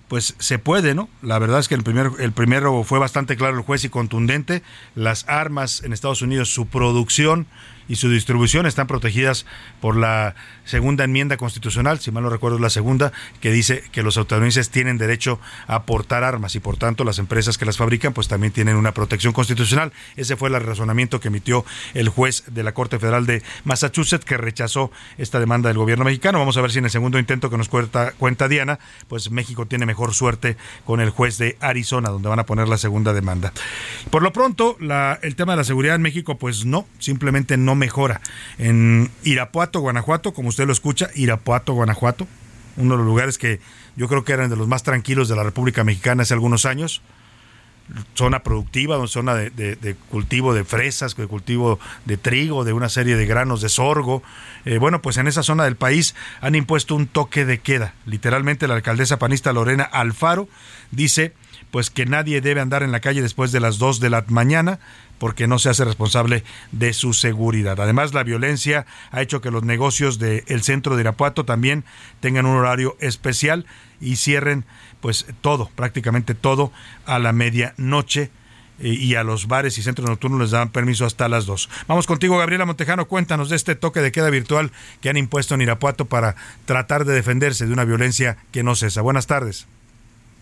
pues 0.08 0.34
se 0.40 0.58
puede, 0.58 0.96
¿no? 0.96 1.08
La 1.22 1.38
verdad 1.38 1.60
es 1.60 1.68
que 1.68 1.76
el, 1.76 1.84
primer, 1.84 2.10
el 2.18 2.32
primero 2.32 2.84
fue 2.84 2.98
bastante 2.98 3.38
claro 3.38 3.56
el 3.56 3.62
juez 3.62 3.84
y 3.84 3.90
contundente. 3.90 4.64
Las 4.96 5.30
armas 5.30 5.84
en 5.84 5.94
Estados 5.94 6.24
Unidos, 6.24 6.50
su 6.50 6.66
producción 6.66 7.46
y 7.90 7.98
su 7.98 8.10
distribución 8.10 8.66
están 8.66 8.88
protegidas 8.88 9.46
por 9.82 9.98
la 9.98 10.36
segunda 10.64 11.04
enmienda 11.04 11.36
constitucional, 11.36 12.00
si 12.00 12.12
mal 12.12 12.24
no 12.24 12.30
recuerdo 12.30 12.60
la 12.60 12.70
segunda, 12.70 13.12
que 13.42 13.52
dice 13.52 13.84
que 13.92 14.04
los 14.04 14.16
estadounidenses 14.16 14.70
tienen 14.70 14.98
derecho 14.98 15.40
a 15.68 15.84
portar 15.84 16.24
armas 16.24 16.56
y 16.56 16.60
por 16.60 16.78
tanto 16.78 17.04
las 17.04 17.20
empresas 17.20 17.58
que 17.58 17.66
las 17.66 17.76
fabrican 17.76 18.14
pues 18.14 18.28
también 18.28 18.54
tienen 18.54 18.76
una 18.76 18.94
protección 18.94 19.34
constitucional. 19.34 19.92
Ese 20.16 20.38
fue 20.38 20.50
el 20.50 20.64
razonamiento 20.64 21.20
que 21.20 21.30
emitió 21.30 21.66
el 21.96 22.10
juez 22.10 22.44
de 22.48 22.64
la 22.64 22.74
Corte 22.74 23.00
Federal 23.00 23.26
de 23.26 23.42
Massachusetts 23.64 24.24
que 24.24 24.38
rechazó 24.38 24.92
esta 25.18 25.40
demanda 25.40 25.70
del 25.70 25.78
gobierno 25.78 26.06
mexicano. 26.06 26.40
Vamos 26.40 26.58
a 26.58 26.62
ver 26.62 26.72
si 26.72 26.78
en 26.78 26.86
el 26.86 26.92
segundo 26.92 27.18
intento 27.18 27.50
que 27.50 27.58
nos 27.58 27.68
cuenta, 27.68 28.12
cuenta 28.12 28.48
Diana, 28.48 28.78
pues 29.08 29.32
México 29.32 29.66
tiene 29.66 29.88
mejor 29.88 30.14
suerte 30.14 30.58
con 30.86 31.02
el 31.02 31.10
juez 31.10 31.40
de 31.40 31.58
Arizona, 31.60 32.10
donde 32.10 32.30
van 32.30 32.40
a 32.40 32.46
poner 32.46 32.68
la 32.68 32.78
segunda 32.78 33.14
demanda. 33.14 33.52
Por 34.12 34.22
lo 34.22 34.32
pronto, 34.32 34.78
el 35.22 35.36
tema 35.36 35.54
de 35.54 35.58
la 35.58 35.64
seguridad 35.64 35.96
en 35.96 36.04
México, 36.04 36.38
pues 36.38 36.66
no, 36.66 36.86
simplemente 37.00 37.58
no 37.58 37.79
mejora. 37.80 38.22
En 38.60 39.10
Irapuato, 39.24 39.80
Guanajuato, 39.80 40.34
como 40.34 40.50
usted 40.50 40.68
lo 40.68 40.74
escucha, 40.74 41.10
Irapuato, 41.16 41.74
Guanajuato, 41.74 42.28
uno 42.78 42.94
de 42.94 42.98
los 42.98 43.06
lugares 43.08 43.40
que 43.40 43.60
yo 43.96 44.08
creo 44.08 44.24
que 44.24 44.34
eran 44.34 44.50
de 44.50 44.56
los 44.56 44.68
más 44.68 44.84
tranquilos 44.84 45.28
de 45.28 45.36
la 45.36 45.44
República 45.44 45.84
Mexicana 45.84 46.24
hace 46.24 46.34
algunos 46.34 46.66
años. 46.66 47.02
Zona 48.14 48.44
productiva, 48.44 49.06
zona 49.08 49.34
de, 49.34 49.96
cultivo 50.10 50.54
de 50.54 50.64
fresas, 50.64 51.16
de 51.16 51.26
cultivo 51.26 51.80
de 52.06 52.18
trigo, 52.18 52.64
de 52.64 52.72
una 52.72 52.88
serie 52.88 53.16
de 53.16 53.26
granos 53.26 53.62
de 53.62 53.70
sorgo. 53.70 54.22
Eh, 54.66 54.78
bueno, 54.78 55.02
pues 55.02 55.18
en 55.18 55.28
esa 55.28 55.42
zona 55.42 55.64
del 55.64 55.76
país 55.76 56.14
han 56.40 56.54
impuesto 56.54 56.96
un 56.96 57.08
toque 57.08 57.46
de 57.46 57.60
queda. 57.60 57.96
Literalmente 58.06 58.68
la 58.68 58.76
alcaldesa 58.76 59.18
panista 59.18 59.54
Lorena 59.54 59.84
Alfaro 59.84 60.48
dice 60.92 61.34
pues 61.72 61.90
que 61.90 62.06
nadie 62.06 62.42
debe 62.42 62.62
andar 62.62 62.84
en 62.84 62.92
la 62.92 63.00
calle 63.00 63.22
después 63.22 63.52
de 63.52 63.60
las 63.60 63.78
2 63.78 64.00
de 64.00 64.10
la 64.10 64.24
mañana 64.28 64.80
porque 65.20 65.48
no 65.48 65.60
se 65.60 65.70
hace 65.70 65.86
responsable 65.86 66.44
de 66.72 66.94
su 66.94 67.14
seguridad. 67.14 67.80
Además, 67.80 68.14
la 68.14 68.24
violencia 68.24 68.86
ha 69.12 69.22
hecho 69.22 69.42
que 69.42 69.52
los 69.52 69.64
negocios 69.64 70.18
del 70.18 70.64
centro 70.64 70.96
de 70.96 71.02
Irapuato 71.02 71.46
también 71.46 71.84
tengan 72.20 72.46
un 72.46 72.58
horario 72.58 72.98
especial 73.00 73.66
y 74.02 74.16
cierren 74.16 74.66
pues 75.02 75.26
todo, 75.42 75.70
prácticamente 75.76 76.34
todo 76.34 76.72
a 77.06 77.20
la 77.20 77.34
medianoche 77.34 78.32
eh, 78.80 78.90
y 78.90 79.16
a 79.16 79.24
los 79.24 79.48
bares 79.48 79.78
y 79.78 79.84
centros 79.84 80.10
nocturnos 80.10 80.40
les 80.40 80.52
dan 80.52 80.70
permiso 80.70 81.06
hasta 81.06 81.28
las 81.28 81.46
2. 81.46 81.70
Vamos 81.88 82.08
contigo, 82.08 82.38
Gabriela 82.38 82.66
Montejano, 82.66 83.08
cuéntanos 83.08 83.50
de 83.50 83.56
este 83.56 83.76
toque 83.76 84.02
de 84.02 84.12
queda 84.12 84.30
virtual 84.30 84.72
que 85.02 85.10
han 85.10 85.18
impuesto 85.18 85.56
en 85.56 85.62
Irapuato 85.62 86.06
para 86.06 86.36
tratar 86.66 87.06
de 87.06 87.14
defenderse 87.14 87.66
de 87.66 87.74
una 87.74 87.86
violencia 87.86 88.38
que 88.52 88.64
no 88.64 88.76
cesa. 88.76 89.02
Buenas 89.02 89.28
tardes. 89.28 89.68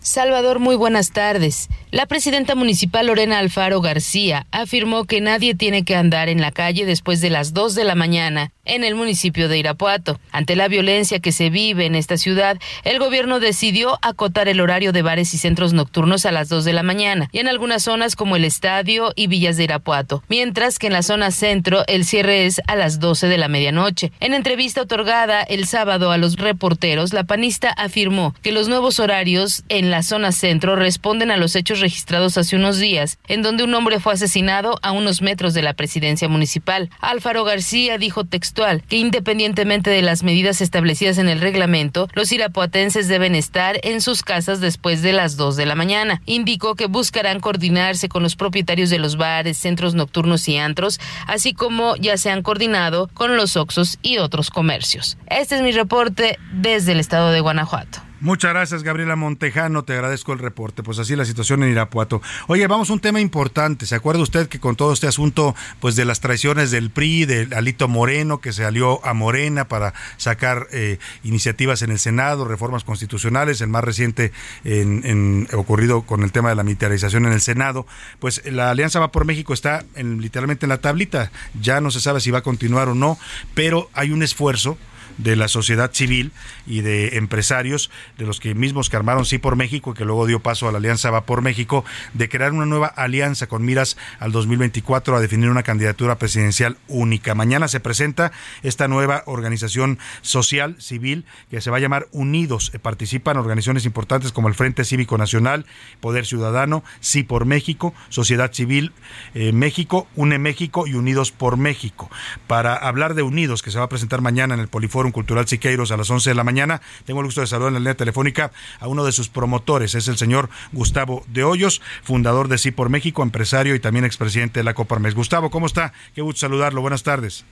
Salvador, 0.00 0.58
muy 0.58 0.76
buenas 0.76 1.10
tardes. 1.10 1.68
La 1.90 2.06
presidenta 2.06 2.54
municipal 2.54 3.06
Lorena 3.06 3.38
Alfaro 3.38 3.80
García 3.80 4.46
afirmó 4.52 5.04
que 5.04 5.20
nadie 5.20 5.54
tiene 5.54 5.84
que 5.84 5.96
andar 5.96 6.28
en 6.28 6.40
la 6.40 6.52
calle 6.52 6.86
después 6.86 7.20
de 7.20 7.30
las 7.30 7.52
2 7.52 7.74
de 7.74 7.84
la 7.84 7.94
mañana 7.94 8.52
en 8.68 8.84
el 8.84 8.94
municipio 8.94 9.48
de 9.48 9.58
Irapuato. 9.58 10.20
Ante 10.30 10.54
la 10.54 10.68
violencia 10.68 11.18
que 11.18 11.32
se 11.32 11.50
vive 11.50 11.86
en 11.86 11.96
esta 11.96 12.16
ciudad, 12.16 12.58
el 12.84 12.98
gobierno 13.00 13.40
decidió 13.40 13.98
acotar 14.02 14.46
el 14.48 14.60
horario 14.60 14.92
de 14.92 15.02
bares 15.02 15.34
y 15.34 15.38
centros 15.38 15.72
nocturnos 15.72 16.24
a 16.26 16.32
las 16.32 16.48
2 16.48 16.64
de 16.64 16.72
la 16.72 16.82
mañana 16.82 17.28
y 17.32 17.40
en 17.40 17.48
algunas 17.48 17.82
zonas 17.82 18.14
como 18.14 18.36
el 18.36 18.44
estadio 18.44 19.12
y 19.16 19.26
villas 19.26 19.56
de 19.56 19.64
Irapuato, 19.64 20.22
mientras 20.28 20.78
que 20.78 20.86
en 20.86 20.92
la 20.92 21.02
zona 21.02 21.30
centro 21.30 21.82
el 21.88 22.04
cierre 22.04 22.46
es 22.46 22.60
a 22.66 22.76
las 22.76 23.00
12 23.00 23.26
de 23.26 23.38
la 23.38 23.48
medianoche. 23.48 24.12
En 24.20 24.34
entrevista 24.34 24.82
otorgada 24.82 25.42
el 25.42 25.66
sábado 25.66 26.12
a 26.12 26.18
los 26.18 26.36
reporteros, 26.36 27.12
la 27.12 27.24
panista 27.24 27.70
afirmó 27.70 28.34
que 28.42 28.52
los 28.52 28.68
nuevos 28.68 29.00
horarios 29.00 29.64
en 29.68 29.90
la 29.90 30.02
zona 30.02 30.30
centro 30.30 30.76
responden 30.76 31.30
a 31.30 31.36
los 31.38 31.56
hechos 31.56 31.80
registrados 31.80 32.36
hace 32.36 32.56
unos 32.56 32.78
días, 32.78 33.18
en 33.28 33.42
donde 33.42 33.64
un 33.64 33.74
hombre 33.74 33.98
fue 33.98 34.12
asesinado 34.12 34.78
a 34.82 34.92
unos 34.92 35.22
metros 35.22 35.54
de 35.54 35.62
la 35.62 35.72
presidencia 35.72 36.28
municipal. 36.28 36.90
Álvaro 37.00 37.44
García 37.44 37.96
dijo 37.96 38.24
textualmente 38.24 38.57
que 38.88 38.96
independientemente 38.96 39.88
de 39.88 40.02
las 40.02 40.24
medidas 40.24 40.60
establecidas 40.60 41.18
en 41.18 41.28
el 41.28 41.40
reglamento, 41.40 42.08
los 42.14 42.32
irapuatenses 42.32 43.06
deben 43.06 43.36
estar 43.36 43.78
en 43.84 44.00
sus 44.00 44.24
casas 44.24 44.60
después 44.60 45.00
de 45.00 45.12
las 45.12 45.36
2 45.36 45.54
de 45.54 45.64
la 45.64 45.76
mañana. 45.76 46.22
Indicó 46.26 46.74
que 46.74 46.86
buscarán 46.86 47.38
coordinarse 47.38 48.08
con 48.08 48.24
los 48.24 48.34
propietarios 48.34 48.90
de 48.90 48.98
los 48.98 49.16
bares, 49.16 49.58
centros 49.58 49.94
nocturnos 49.94 50.48
y 50.48 50.56
antros, 50.56 50.98
así 51.28 51.54
como 51.54 51.94
ya 51.96 52.16
se 52.16 52.30
han 52.30 52.42
coordinado 52.42 53.08
con 53.14 53.36
los 53.36 53.56
Oxos 53.56 53.98
y 54.02 54.18
otros 54.18 54.50
comercios. 54.50 55.18
Este 55.28 55.54
es 55.54 55.62
mi 55.62 55.70
reporte 55.70 56.36
desde 56.52 56.92
el 56.92 57.00
estado 57.00 57.30
de 57.30 57.40
Guanajuato. 57.40 58.07
Muchas 58.20 58.52
gracias, 58.52 58.82
Gabriela 58.82 59.14
Montejano. 59.14 59.84
Te 59.84 59.92
agradezco 59.92 60.32
el 60.32 60.40
reporte. 60.40 60.82
Pues 60.82 60.98
así 60.98 61.14
la 61.14 61.24
situación 61.24 61.62
en 61.62 61.70
Irapuato. 61.70 62.20
Oye, 62.48 62.66
vamos 62.66 62.90
a 62.90 62.92
un 62.92 63.00
tema 63.00 63.20
importante. 63.20 63.86
¿Se 63.86 63.94
acuerda 63.94 64.22
usted 64.22 64.48
que 64.48 64.58
con 64.58 64.74
todo 64.74 64.92
este 64.92 65.06
asunto, 65.06 65.54
pues 65.78 65.94
de 65.94 66.04
las 66.04 66.18
traiciones 66.20 66.72
del 66.72 66.90
PRI, 66.90 67.26
de 67.26 67.48
Alito 67.54 67.86
Moreno, 67.86 68.40
que 68.40 68.52
se 68.52 68.64
alió 68.64 69.04
a 69.06 69.14
Morena 69.14 69.68
para 69.68 69.94
sacar 70.16 70.66
eh, 70.72 70.98
iniciativas 71.22 71.82
en 71.82 71.92
el 71.92 72.00
Senado, 72.00 72.44
reformas 72.44 72.82
constitucionales, 72.82 73.60
el 73.60 73.68
más 73.68 73.84
reciente 73.84 74.32
en, 74.64 75.46
ocurrido 75.52 76.02
con 76.02 76.24
el 76.24 76.32
tema 76.32 76.48
de 76.48 76.56
la 76.56 76.64
militarización 76.64 77.24
en 77.24 77.32
el 77.32 77.40
Senado? 77.40 77.86
Pues 78.18 78.42
la 78.50 78.70
Alianza 78.70 78.98
Va 78.98 79.12
por 79.12 79.26
México 79.26 79.54
está 79.54 79.84
en, 79.94 80.20
literalmente 80.20 80.66
en 80.66 80.70
la 80.70 80.80
tablita. 80.80 81.30
Ya 81.60 81.80
no 81.80 81.92
se 81.92 82.00
sabe 82.00 82.20
si 82.20 82.32
va 82.32 82.38
a 82.38 82.42
continuar 82.42 82.88
o 82.88 82.96
no, 82.96 83.16
pero 83.54 83.88
hay 83.94 84.10
un 84.10 84.24
esfuerzo 84.24 84.76
de 85.18 85.36
la 85.36 85.48
sociedad 85.48 85.92
civil 85.92 86.32
y 86.66 86.80
de 86.80 87.18
empresarios, 87.18 87.90
de 88.16 88.26
los 88.26 88.40
que 88.40 88.54
mismos 88.54 88.88
que 88.88 88.96
armaron 88.96 89.24
Sí 89.24 89.38
por 89.38 89.56
México, 89.56 89.94
que 89.94 90.04
luego 90.04 90.26
dio 90.26 90.40
paso 90.40 90.68
a 90.68 90.72
la 90.72 90.78
Alianza 90.78 91.10
Va 91.10 91.26
por 91.26 91.42
México, 91.42 91.84
de 92.14 92.28
crear 92.28 92.52
una 92.52 92.66
nueva 92.66 92.86
alianza 92.86 93.46
con 93.46 93.64
miras 93.64 93.96
al 94.18 94.32
2024 94.32 95.16
a 95.16 95.20
definir 95.20 95.50
una 95.50 95.62
candidatura 95.62 96.18
presidencial 96.18 96.78
única. 96.88 97.34
Mañana 97.34 97.68
se 97.68 97.80
presenta 97.80 98.32
esta 98.62 98.88
nueva 98.88 99.22
organización 99.26 99.98
social, 100.22 100.76
civil, 100.80 101.24
que 101.50 101.60
se 101.60 101.70
va 101.70 101.76
a 101.76 101.80
llamar 101.80 102.08
Unidos. 102.12 102.72
Participan 102.82 103.36
organizaciones 103.36 103.84
importantes 103.84 104.32
como 104.32 104.48
el 104.48 104.54
Frente 104.54 104.84
Cívico 104.84 105.18
Nacional, 105.18 105.66
Poder 106.00 106.26
Ciudadano, 106.26 106.84
Sí 107.00 107.22
por 107.22 107.44
México, 107.44 107.94
Sociedad 108.08 108.52
Civil 108.52 108.92
eh, 109.34 109.52
México, 109.52 110.06
UNE 110.16 110.38
México 110.38 110.86
y 110.86 110.94
Unidos 110.94 111.32
por 111.32 111.56
México. 111.56 112.10
Para 112.46 112.74
hablar 112.74 113.14
de 113.14 113.22
Unidos, 113.22 113.62
que 113.62 113.70
se 113.70 113.78
va 113.78 113.84
a 113.84 113.88
presentar 113.88 114.20
mañana 114.20 114.54
en 114.54 114.60
el 114.60 114.68
Poliforum 114.68 115.07
Cultural 115.12 115.46
Siqueiros 115.46 115.90
a 115.90 115.96
las 115.96 116.10
11 116.10 116.30
de 116.30 116.34
la 116.34 116.44
mañana. 116.44 116.80
Tengo 117.04 117.20
el 117.20 117.26
gusto 117.26 117.40
de 117.40 117.46
saludar 117.46 117.68
en 117.68 117.74
la 117.74 117.80
línea 117.80 117.94
telefónica 117.94 118.50
a 118.80 118.88
uno 118.88 119.04
de 119.04 119.12
sus 119.12 119.28
promotores, 119.28 119.94
es 119.94 120.08
el 120.08 120.16
señor 120.16 120.48
Gustavo 120.72 121.24
de 121.28 121.44
Hoyos, 121.44 121.82
fundador 122.02 122.48
de 122.48 122.58
Sí 122.58 122.70
por 122.70 122.88
México, 122.88 123.22
empresario 123.22 123.74
y 123.74 123.80
también 123.80 124.04
expresidente 124.04 124.60
de 124.60 124.64
la 124.64 124.74
Coparmes. 124.74 125.14
Gustavo, 125.14 125.50
¿cómo 125.50 125.66
está? 125.66 125.92
Qué 126.14 126.22
gusto 126.22 126.40
saludarlo. 126.40 126.80
Buenas 126.80 127.02
tardes. 127.02 127.44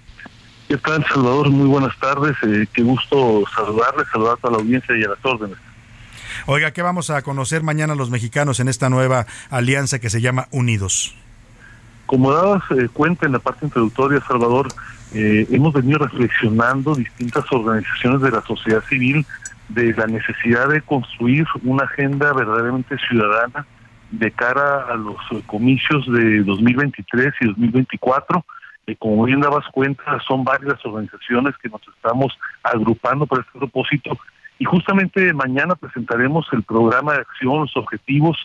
¿Qué 0.68 0.76
tal, 0.78 1.04
Salvador? 1.07 1.50
Muy 1.50 1.68
buenas 1.68 1.96
tardes. 2.00 2.36
Eh, 2.42 2.66
qué 2.72 2.82
gusto 2.82 3.44
saludarle, 3.54 4.04
saludar 4.11 4.34
a 4.34 4.36
toda 4.36 4.52
la 4.52 4.59
audiencia 4.59 4.96
y 4.96 5.04
a 5.04 5.09
las 5.11 5.24
órdenes. 5.24 5.59
Oiga, 6.46 6.72
¿qué 6.72 6.82
vamos 6.82 7.11
a 7.11 7.22
conocer 7.22 7.62
mañana 7.62 7.94
los 7.94 8.11
mexicanos 8.11 8.61
en 8.61 8.68
esta 8.68 8.90
nueva 8.90 9.26
alianza 9.48 10.00
que 10.00 10.11
se 10.11 10.20
llama 10.20 10.48
Unidos? 10.50 11.14
Como 12.07 12.32
dabas 12.32 12.62
eh, 12.70 12.88
cuenta 12.92 13.26
en 13.26 13.32
la 13.32 13.38
parte 13.38 13.64
introductoria, 13.66 14.20
Salvador, 14.26 14.68
eh, 15.18 15.46
hemos 15.50 15.72
venido 15.72 15.98
reflexionando 15.98 16.94
distintas 16.94 17.50
organizaciones 17.50 18.20
de 18.20 18.30
la 18.30 18.42
sociedad 18.42 18.84
civil 18.84 19.24
de 19.70 19.94
la 19.94 20.06
necesidad 20.06 20.68
de 20.68 20.82
construir 20.82 21.46
una 21.64 21.84
agenda 21.84 22.34
verdaderamente 22.34 22.98
ciudadana 22.98 23.66
de 24.10 24.30
cara 24.30 24.84
a 24.90 24.94
los 24.94 25.16
comicios 25.46 26.06
de 26.12 26.42
2023 26.42 27.32
y 27.40 27.46
2024. 27.46 28.44
Eh, 28.86 28.96
como 28.96 29.24
bien 29.24 29.40
dabas 29.40 29.64
cuenta, 29.72 30.02
son 30.28 30.44
varias 30.44 30.84
organizaciones 30.84 31.54
que 31.62 31.70
nos 31.70 31.80
estamos 31.88 32.38
agrupando 32.62 33.26
para 33.26 33.40
este 33.40 33.58
propósito 33.58 34.18
y 34.58 34.66
justamente 34.66 35.32
mañana 35.32 35.76
presentaremos 35.76 36.46
el 36.52 36.62
programa 36.62 37.14
de 37.14 37.20
acción, 37.20 37.60
los 37.60 37.76
objetivos 37.76 38.36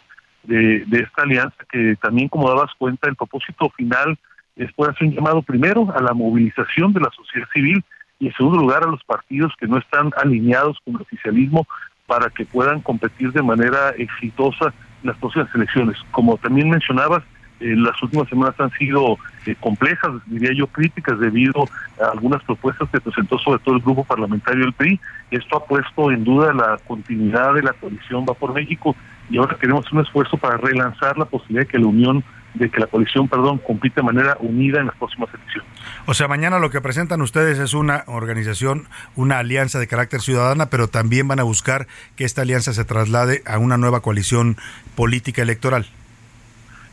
de, 0.43 0.86
de 0.86 0.99
esta 0.99 1.24
alianza, 1.24 1.57
que 1.69 1.97
también 2.01 2.30
como 2.30 2.47
dabas 2.47 2.72
cuenta, 2.78 3.09
el 3.09 3.17
propósito 3.17 3.69
final 3.72 4.17
es 4.56 4.72
puede 4.74 4.91
hacer 4.91 5.08
un 5.08 5.16
llamado 5.16 5.41
primero 5.41 5.91
a 5.95 6.02
la 6.02 6.14
movilización 6.14 6.93
de 6.93 7.02
la 7.02 7.10
sociedad 7.12 7.47
civil 7.54 7.84
y 8.20 8.28
en 8.28 8.34
segundo 8.34 8.60
lugar 8.60 8.84
a 8.84 8.88
los 8.88 9.04
partidos 9.04 9.54
que 9.60 9.68
no 9.68 9.78
están 9.78 10.12
alineados 10.18 10.78
con 10.86 10.95
el 10.95 11.02
oficialismo 11.02 11.68
para 12.06 12.30
que 12.30 12.45
puedan 12.45 12.82
competir 12.82 13.32
de 13.32 13.41
manera 13.41 13.89
exitosa 13.97 14.74
en 15.02 15.10
las 15.10 15.18
próximas 15.18 15.54
elecciones. 15.56 15.97
Como 16.12 16.38
también 16.38 16.70
mencionabas, 16.70 17.24
eh, 17.62 17.76
las 17.76 18.02
últimas 18.02 18.28
semanas 18.28 18.56
han 18.60 18.72
sido 18.72 19.18
eh, 19.45 19.56
complejas, 19.60 20.12
diría 20.26 20.52
yo, 20.54 20.68
críticas 20.68 21.20
debido 21.20 21.68
a 22.02 22.12
algunas 22.12 22.43
propuestas 22.43 22.89
que 22.89 22.99
presentó 22.99 23.38
sobre 23.39 23.60
todo 23.60 23.76
el 23.76 23.82
grupo 23.82 24.04
parlamentario 24.04 24.66
del 24.66 24.74
PRI. 24.74 24.99
Esto 25.30 25.58
ha 25.58 25.66
puesto 25.66 26.12
en 26.12 26.24
duda 26.24 26.54
la 26.54 26.80
continuidad 26.88 27.54
de 27.54 27.64
la 27.64 27.74
coalición 27.74 28.26
Va 28.28 28.34
por 28.34 28.54
México 28.54 28.95
y 29.30 29.38
ahora 29.38 29.58
queremos 29.60 29.91
un 29.91 30.02
esfuerzo 30.02 30.38
para 30.38 30.58
relanzar 30.58 31.18
la 31.18 31.26
posibilidad 31.26 31.62
de 31.66 31.72
que 31.72 31.80
la 31.80 31.88
Unión 31.88 32.24
de 32.54 32.70
que 32.70 32.80
la 32.80 32.88
coalición, 32.88 33.28
perdón, 33.28 33.60
compite 33.60 34.02
de 34.02 34.04
manera 34.04 34.38
unida 34.39 34.80
en 34.80 34.88
las 34.88 34.95
próximas 34.95 35.30
elecciones. 35.34 35.70
O 36.06 36.14
sea, 36.14 36.28
mañana 36.28 36.60
lo 36.60 36.70
que 36.70 36.82
presentan 36.82 37.22
ustedes 37.22 37.60
es 37.60 37.74
una 37.74 38.04
organización, 38.08 38.88
una 39.16 39.39
alianza 39.39 39.80
de 39.80 39.88
carácter 39.88 40.22
ciudadana, 40.22 40.68
pero 40.68 40.88
también 40.88 41.28
van 41.28 41.39
a 41.39 41.43
buscar 41.43 41.88
que 42.16 42.26
esta 42.26 42.41
alianza 42.41 42.74
se 42.74 42.86
traslade 42.86 43.41
a 43.45 43.58
una 43.58 43.78
nueva 43.78 44.02
coalición 44.02 44.58
política 44.95 45.41
electoral. 45.41 45.86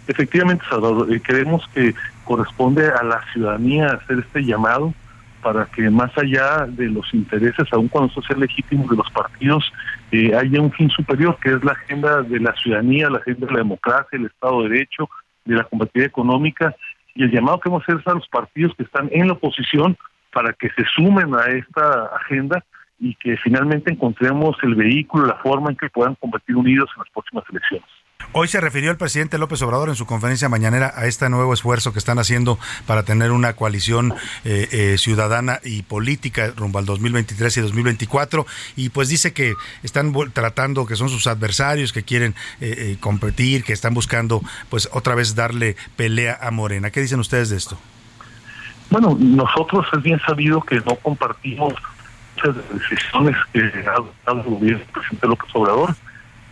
Efectivamente, 0.07 0.65
Salvador, 0.71 1.13
eh, 1.13 1.21
creemos 1.21 1.69
que 1.75 1.95
corresponde 2.25 2.89
a 2.89 3.03
la 3.03 3.21
ciudadanía 3.33 3.89
hacer 3.89 4.21
este 4.21 4.43
llamado 4.43 4.95
para 5.43 5.67
que 5.67 5.89
más 5.91 6.17
allá 6.17 6.67
de 6.67 6.89
los 6.89 7.13
intereses, 7.15 7.69
aun 7.73 7.89
cuando 7.89 8.11
eso 8.11 8.23
sea 8.23 8.37
legítimo 8.37 8.89
de 8.89 8.97
los 8.97 9.11
partidos, 9.11 9.71
eh, 10.11 10.35
haya 10.35 10.61
un 10.61 10.73
fin 10.73 10.91
superior, 10.91 11.39
que 11.41 11.53
es 11.53 11.63
la 11.63 11.73
agenda 11.73 12.23
de 12.23 12.41
la 12.41 12.53
ciudadanía, 12.55 13.11
la 13.11 13.19
agenda 13.19 13.47
de 13.47 13.53
la 13.53 13.59
democracia, 13.59 14.19
el 14.19 14.27
Estado 14.27 14.63
de 14.63 14.69
Derecho, 14.71 15.09
de 15.49 15.57
la 15.57 15.65
competitividad 15.65 16.09
económica 16.09 16.75
y 17.15 17.25
el 17.25 17.31
llamado 17.31 17.59
que 17.61 17.69
hemos 17.69 17.83
hecho 17.89 18.11
a 18.11 18.15
los 18.15 18.29
partidos 18.29 18.75
que 18.77 18.85
están 18.85 19.09
en 19.13 19.27
la 19.27 19.33
oposición 19.33 19.97
para 20.33 20.53
que 20.53 20.69
se 20.71 20.85
sumen 20.95 21.35
a 21.35 21.47
esta 21.47 22.05
agenda 22.17 22.65
y 23.01 23.15
que 23.15 23.37
finalmente 23.39 23.93
encontremos 23.93 24.57
el 24.63 24.75
vehículo, 24.75 25.27
la 25.27 25.37
forma 25.37 25.71
en 25.71 25.77
que 25.77 25.89
puedan 25.89 26.15
competir 26.17 26.57
unidos 26.57 26.91
en 26.95 27.01
las 27.01 27.11
próximas 27.11 27.45
elecciones. 27.51 27.89
Hoy 28.33 28.47
se 28.47 28.61
refirió 28.61 28.91
el 28.91 28.97
presidente 28.99 29.39
López 29.39 29.63
Obrador 29.63 29.89
en 29.89 29.95
su 29.95 30.05
conferencia 30.05 30.49
mañanera 30.49 30.93
a 30.95 31.07
este 31.07 31.29
nuevo 31.31 31.55
esfuerzo 31.55 31.93
que 31.93 31.99
están 31.99 32.19
haciendo 32.19 32.59
para 32.87 33.03
tener 33.03 33.31
una 33.31 33.55
coalición 33.55 34.13
eh, 34.45 34.69
eh, 34.71 34.99
ciudadana 34.99 35.61
y 35.65 35.83
política 35.83 36.53
rumbo 36.55 36.79
al 36.79 36.85
2023 36.85 37.57
y 37.57 37.61
2024 37.63 38.47
y 38.77 38.91
pues 38.91 39.09
dice 39.09 39.33
que 39.33 39.55
están 39.83 40.13
tratando 40.33 40.85
que 40.85 40.95
son 40.95 41.09
sus 41.09 41.27
adversarios 41.27 41.93
que 41.93 42.03
quieren 42.03 42.35
eh, 42.61 42.97
competir, 43.01 43.65
que 43.65 43.73
están 43.73 43.95
buscando 43.95 44.43
pues 44.69 44.91
otra 44.93 45.15
vez 45.15 45.35
darle 45.35 45.77
pelea 45.97 46.39
a 46.41 46.51
Morena. 46.51 46.91
¿Qué 46.91 47.01
dicen 47.01 47.21
ustedes 47.21 47.49
de 47.49 47.57
esto? 47.57 47.79
Bueno, 48.91 49.17
nosotros 49.19 49.87
es 49.97 50.03
bien 50.03 50.21
sabido 50.21 50.61
que 50.61 50.77
no 50.77 50.97
compartimos 50.97 51.75
muchas 52.37 52.57
decisiones 52.73 53.37
que 53.53 53.61
ha 53.87 53.93
adoptado 53.93 54.41
el 54.43 54.51
gobierno 54.51 54.85
presidente 54.93 55.27
López 55.27 55.51
Obrador 55.55 55.97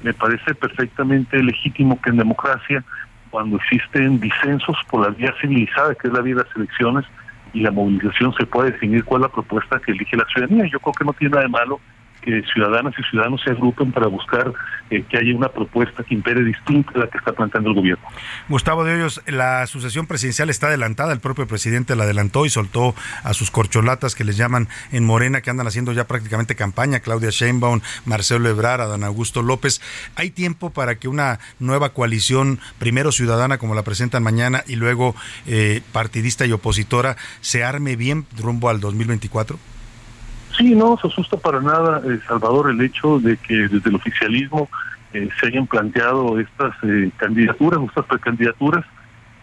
me 0.03 0.13
parece 0.13 0.55
perfectamente 0.55 1.43
legítimo 1.43 2.01
que 2.01 2.11
en 2.11 2.19
democracia, 2.19 2.85
cuando 3.31 3.57
existen 3.57 4.21
disensos 4.21 4.77
por 4.91 5.03
la 5.03 5.09
vía 5.09 5.35
civilizada, 5.41 5.95
que 5.95 6.09
es 6.09 6.13
la 6.13 6.21
vía 6.21 6.37
de 6.37 6.43
las 6.45 6.57
elecciones, 6.57 7.05
y 7.53 7.61
la 7.61 7.71
movilización 7.71 8.35
se 8.35 8.47
puede 8.47 8.73
definir 8.73 9.05
cuál 9.05 9.23
es 9.23 9.29
la 9.29 9.33
propuesta 9.33 9.81
que 9.81 9.93
elige 9.93 10.17
la 10.17 10.27
ciudadanía. 10.27 10.67
Yo 10.71 10.79
creo 10.81 10.93
que 10.93 11.05
no 11.05 11.13
tiene 11.15 11.33
nada 11.33 11.45
de 11.45 11.49
malo 11.49 11.81
que 12.27 12.43
ciudadanas 12.53 12.93
y 12.99 13.03
ciudadanos 13.05 13.41
se 13.43 13.51
agrupen 13.51 13.93
para 13.93 14.09
buscar 14.09 14.53
eh, 14.91 15.05
que 15.09 15.17
haya 15.17 15.35
una 15.35 15.49
propuesta 15.49 16.03
que 16.03 16.13
impere 16.13 16.43
distinta 16.43 16.91
a 16.97 16.99
la 16.99 17.07
que 17.07 17.19
está 17.19 17.33
planteando 17.33 17.71
el 17.71 17.77
gobierno. 17.77 18.05
Gustavo 18.49 18.85
de 18.85 18.95
Hoyos, 18.95 19.23
la 19.27 19.67
sucesión 19.69 20.09
presidencial 20.09 20.51
está 20.51 20.67
adelantada, 20.67 21.13
el 21.13 21.21
propio 21.21 21.47
presidente 21.47 21.95
la 21.95 22.03
adelantó 22.03 22.45
y 22.45 22.51
soltó 22.51 22.95
a 23.23 23.33
sus 23.33 23.53
corcholatas 23.53 24.17
que 24.17 24.25
les 24.25 24.37
llaman 24.37 24.69
en 24.91 25.05
Morena, 25.05 25.41
que 25.41 25.51
andan 25.51 25.69
haciendo 25.69 25.93
ya 25.93 26.09
prácticamente 26.09 26.57
campaña, 26.57 26.99
Claudia 26.99 27.31
Sheinbaum, 27.31 27.81
Marcelo 28.05 28.49
Ebrard, 28.49 28.81
Adán 28.81 29.05
Augusto 29.05 29.43
López. 29.43 29.81
¿Hay 30.17 30.31
tiempo 30.31 30.71
para 30.71 30.97
que 30.97 31.07
una 31.07 31.39
nueva 31.61 31.91
coalición, 31.91 32.59
primero 32.79 33.13
ciudadana 33.13 33.59
como 33.59 33.77
la 33.77 33.85
presentan 33.85 34.25
mañana 34.25 34.65
y 34.67 34.75
luego 34.75 35.15
eh, 35.47 35.81
partidista 35.93 36.45
y 36.45 36.53
opositora, 36.53 37.17
se 37.41 37.63
arme 37.63 37.95
bien 37.95 38.27
rumbo 38.37 38.69
al 38.69 38.81
2024? 38.81 39.76
Sí, 40.57 40.75
no 40.75 40.97
se 40.97 41.09
asusta 41.09 41.37
para 41.37 41.61
nada, 41.61 42.01
eh, 42.07 42.19
Salvador, 42.27 42.71
el 42.71 42.81
hecho 42.81 43.19
de 43.19 43.37
que 43.37 43.69
desde 43.69 43.91
el 43.91 43.97
oficialismo 43.97 44.69
eh, 45.13 45.29
se 45.39 45.49
hayan 45.49 45.67
planteado 45.67 46.39
estas 46.39 46.75
eh, 46.83 47.11
candidaturas, 47.17 47.81
estas 47.83 48.07
precandidaturas. 48.07 48.85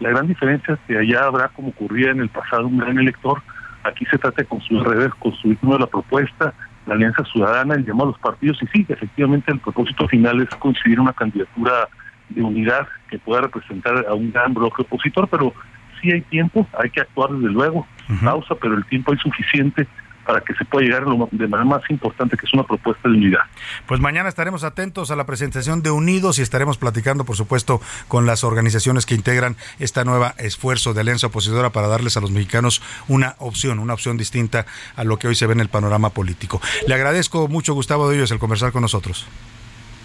La 0.00 0.10
gran 0.10 0.26
diferencia 0.26 0.74
es 0.74 0.80
que 0.88 0.98
allá 0.98 1.24
habrá, 1.24 1.48
como 1.48 1.68
ocurría 1.68 2.10
en 2.10 2.20
el 2.20 2.28
pasado, 2.28 2.66
un 2.66 2.78
gran 2.78 2.98
elector. 2.98 3.42
Aquí 3.84 4.04
se 4.06 4.18
trata 4.18 4.42
de 4.42 4.48
construir 4.48 4.82
redes, 4.82 5.14
construir 5.14 5.58
la 5.62 5.86
propuesta, 5.86 6.52
la 6.86 6.94
alianza 6.94 7.22
ciudadana, 7.24 7.74
el 7.74 7.84
llamado 7.84 8.08
a 8.08 8.12
los 8.12 8.20
partidos. 8.20 8.58
Y 8.62 8.66
sí, 8.68 8.86
efectivamente, 8.88 9.52
el 9.52 9.60
propósito 9.60 10.08
final 10.08 10.40
es 10.40 10.48
coincidir 10.56 10.98
una 10.98 11.12
candidatura 11.12 11.88
de 12.30 12.42
unidad 12.42 12.88
que 13.08 13.18
pueda 13.18 13.42
representar 13.42 14.04
a 14.08 14.14
un 14.14 14.32
gran 14.32 14.52
bloque 14.52 14.82
opositor, 14.82 15.28
pero 15.28 15.52
sí 16.00 16.10
hay 16.10 16.22
tiempo, 16.22 16.66
hay 16.76 16.90
que 16.90 17.02
actuar 17.02 17.30
desde 17.30 17.52
luego 17.52 17.86
pausa, 18.22 18.54
pero 18.60 18.74
el 18.74 18.84
tiempo 18.86 19.14
es 19.14 19.20
suficiente 19.20 19.86
para 20.24 20.40
que 20.40 20.54
se 20.54 20.64
pueda 20.64 20.86
llegar 20.86 21.02
lo, 21.02 21.28
de 21.30 21.48
manera 21.48 21.68
más 21.68 21.82
importante, 21.90 22.36
que 22.36 22.46
es 22.46 22.54
una 22.54 22.64
propuesta 22.64 23.08
de 23.08 23.16
unidad. 23.16 23.42
Pues 23.86 24.00
mañana 24.00 24.28
estaremos 24.28 24.64
atentos 24.64 25.10
a 25.10 25.16
la 25.16 25.26
presentación 25.26 25.82
de 25.82 25.90
Unidos 25.90 26.38
y 26.38 26.42
estaremos 26.42 26.78
platicando, 26.78 27.24
por 27.24 27.36
supuesto, 27.36 27.80
con 28.08 28.26
las 28.26 28.44
organizaciones 28.44 29.06
que 29.06 29.14
integran 29.14 29.56
esta 29.78 30.04
nueva 30.04 30.34
esfuerzo 30.38 30.94
de 30.94 31.00
alianza 31.00 31.28
opositora 31.28 31.70
para 31.70 31.88
darles 31.88 32.16
a 32.16 32.20
los 32.20 32.30
mexicanos 32.30 32.82
una 33.08 33.36
opción, 33.38 33.78
una 33.78 33.94
opción 33.94 34.16
distinta 34.16 34.66
a 34.96 35.04
lo 35.04 35.18
que 35.18 35.28
hoy 35.28 35.34
se 35.34 35.46
ve 35.46 35.52
en 35.52 35.60
el 35.60 35.68
panorama 35.68 36.10
político. 36.10 36.60
Le 36.86 36.94
agradezco 36.94 37.48
mucho, 37.48 37.74
Gustavo 37.74 38.08
de 38.08 38.16
ellos, 38.16 38.30
el 38.30 38.38
conversar 38.38 38.72
con 38.72 38.82
nosotros. 38.82 39.26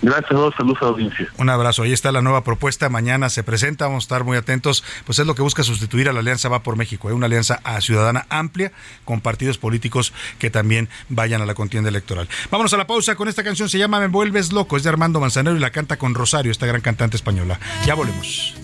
Gracias, 0.01 0.31
a 0.31 0.51
saludos 0.57 0.77
a 0.81 0.85
la 0.85 0.91
audiencia. 0.91 1.27
Un 1.37 1.49
abrazo. 1.49 1.83
Ahí 1.83 1.91
está 1.91 2.11
la 2.11 2.21
nueva 2.21 2.43
propuesta. 2.43 2.87
Mañana 2.89 3.29
se 3.29 3.43
presenta. 3.43 3.85
Vamos 3.85 4.03
a 4.03 4.05
estar 4.05 4.23
muy 4.23 4.37
atentos. 4.37 4.83
Pues 5.05 5.19
es 5.19 5.27
lo 5.27 5.35
que 5.35 5.41
busca 5.41 5.63
sustituir 5.63 6.07
a 6.07 6.13
la 6.13 6.21
Alianza 6.21 6.47
Va 6.47 6.63
por 6.63 6.77
México. 6.77 7.09
Es 7.09 7.13
¿eh? 7.13 7.15
una 7.15 7.25
alianza 7.25 7.59
ciudadana 7.81 8.25
amplia 8.29 8.71
con 9.03 9.19
partidos 9.19 9.57
políticos 9.57 10.13
que 10.37 10.49
también 10.49 10.89
vayan 11.09 11.41
a 11.41 11.45
la 11.45 11.53
contienda 11.53 11.89
electoral. 11.89 12.29
Vámonos 12.49 12.73
a 12.73 12.77
la 12.77 12.87
pausa 12.87 13.15
con 13.15 13.27
esta 13.27 13.43
canción. 13.43 13.67
Se 13.67 13.77
llama 13.77 13.99
Me 13.99 14.07
Vuelves 14.07 14.53
Loco. 14.53 14.77
Es 14.77 14.83
de 14.83 14.89
Armando 14.89 15.19
Manzanero 15.19 15.55
y 15.55 15.59
la 15.59 15.71
canta 15.71 15.97
con 15.97 16.15
Rosario, 16.15 16.51
esta 16.51 16.65
gran 16.65 16.81
cantante 16.81 17.17
española. 17.17 17.59
Ya 17.85 17.95
volvemos. 17.95 18.55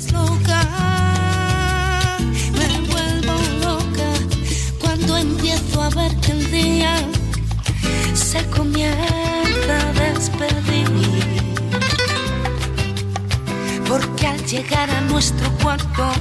me 2.54 2.80
vuelvo 2.88 3.34
loca 3.62 4.10
cuando 4.80 5.18
empiezo 5.18 5.82
a 5.82 5.90
ver 5.90 6.16
que 6.22 6.32
el 6.32 6.52
día 6.52 6.96
se 8.14 8.46
comienza 8.50 9.25
porque 13.98 14.28
al 14.28 14.46
llegar 14.46 14.90
a 14.90 15.00
nuestro 15.02 15.50
cuarto, 15.64 16.12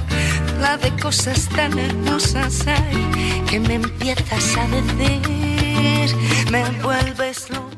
la 0.61 0.77
de 0.77 0.91
cosas 0.91 1.49
tan 1.49 1.77
hermosas 1.77 2.65
hay 2.67 3.43
que 3.49 3.59
me 3.59 3.73
empiezas 3.73 4.57
a 4.57 4.67
decir, 4.69 6.15
me 6.51 6.63
vuelves 6.81 7.49
loco. 7.49 7.71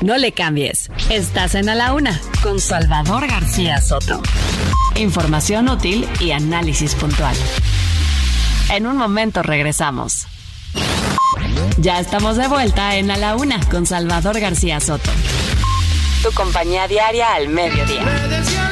No 0.00 0.18
le 0.18 0.32
cambies. 0.32 0.90
Estás 1.08 1.54
en 1.54 1.68
A 1.68 1.76
la 1.76 1.92
Una 1.94 2.20
con 2.42 2.58
Salvador 2.58 3.28
García 3.28 3.80
Soto. 3.80 4.20
Información 4.96 5.68
útil 5.68 6.08
y 6.18 6.32
análisis 6.32 6.96
puntual. 6.96 7.36
En 8.72 8.88
un 8.88 8.96
momento 8.96 9.44
regresamos. 9.44 10.26
Ya 11.78 12.00
estamos 12.00 12.36
de 12.36 12.48
vuelta 12.48 12.96
en 12.96 13.12
A 13.12 13.16
la 13.16 13.36
Una 13.36 13.60
con 13.68 13.86
Salvador 13.86 14.40
García 14.40 14.80
Soto. 14.80 15.12
Tu 16.24 16.32
compañía 16.32 16.88
diaria 16.88 17.34
al 17.34 17.48
mediodía. 17.48 18.71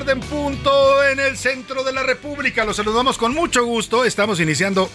Tarde 0.00 0.12
en 0.12 0.20
punto 0.20 1.02
en 1.04 1.18
el 1.18 1.38
centro 1.38 1.82
de 1.82 1.90
la 1.90 2.02
República. 2.02 2.66
Los 2.66 2.76
saludamos 2.76 3.16
con 3.16 3.32
mucho 3.32 3.64
gusto. 3.64 4.04
Estamos 4.04 4.40
iniciando 4.40 4.90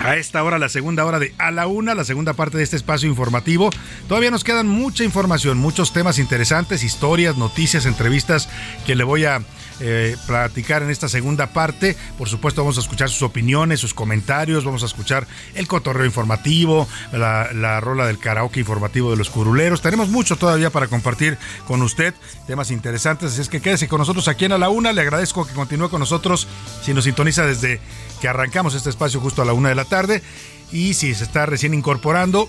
a 0.00 0.16
esta 0.16 0.42
hora, 0.42 0.58
la 0.58 0.68
segunda 0.68 1.04
hora 1.04 1.20
de 1.20 1.32
A 1.38 1.52
la 1.52 1.68
Una, 1.68 1.94
la 1.94 2.04
segunda 2.04 2.32
parte 2.32 2.58
de 2.58 2.64
este 2.64 2.74
espacio 2.74 3.08
informativo. 3.08 3.70
Todavía 4.08 4.32
nos 4.32 4.42
quedan 4.42 4.66
mucha 4.66 5.04
información, 5.04 5.58
muchos 5.58 5.92
temas 5.92 6.18
interesantes, 6.18 6.82
historias, 6.82 7.36
noticias, 7.36 7.86
entrevistas 7.86 8.48
que 8.84 8.96
le 8.96 9.04
voy 9.04 9.24
a 9.24 9.40
eh, 9.80 10.16
platicar 10.26 10.82
en 10.82 10.90
esta 10.90 11.08
segunda 11.08 11.48
parte. 11.48 11.96
Por 12.16 12.28
supuesto, 12.28 12.62
vamos 12.62 12.78
a 12.78 12.80
escuchar 12.80 13.08
sus 13.08 13.22
opiniones, 13.22 13.80
sus 13.80 13.94
comentarios, 13.94 14.64
vamos 14.64 14.82
a 14.82 14.86
escuchar 14.86 15.26
el 15.54 15.66
cotorreo 15.66 16.06
informativo, 16.06 16.88
la, 17.12 17.52
la 17.52 17.80
rola 17.80 18.06
del 18.06 18.18
karaoke 18.18 18.60
informativo 18.60 19.10
de 19.10 19.16
los 19.16 19.30
curuleros. 19.30 19.82
Tenemos 19.82 20.08
mucho 20.08 20.36
todavía 20.36 20.70
para 20.70 20.86
compartir 20.86 21.38
con 21.66 21.82
usted, 21.82 22.14
temas 22.46 22.70
interesantes, 22.70 23.32
así 23.32 23.40
es 23.40 23.48
que 23.48 23.60
quédese 23.60 23.88
con 23.88 23.98
nosotros 23.98 24.28
aquí 24.28 24.44
en 24.44 24.52
A 24.52 24.58
la 24.58 24.68
Una. 24.68 24.92
Le 24.92 25.00
agradezco 25.00 25.46
que 25.46 25.54
continúe 25.54 25.90
con 25.90 26.00
nosotros 26.00 26.46
si 26.82 26.94
nos 26.94 27.04
sintoniza 27.04 27.46
desde 27.46 27.80
que 28.20 28.28
arrancamos 28.28 28.74
este 28.74 28.90
espacio 28.90 29.20
justo 29.20 29.42
a 29.42 29.44
la 29.44 29.52
una 29.52 29.68
de 29.68 29.74
la 29.74 29.84
tarde. 29.84 30.22
Y 30.72 30.94
si 30.94 31.14
se 31.14 31.24
está 31.24 31.46
recién 31.46 31.74
incorporando, 31.74 32.48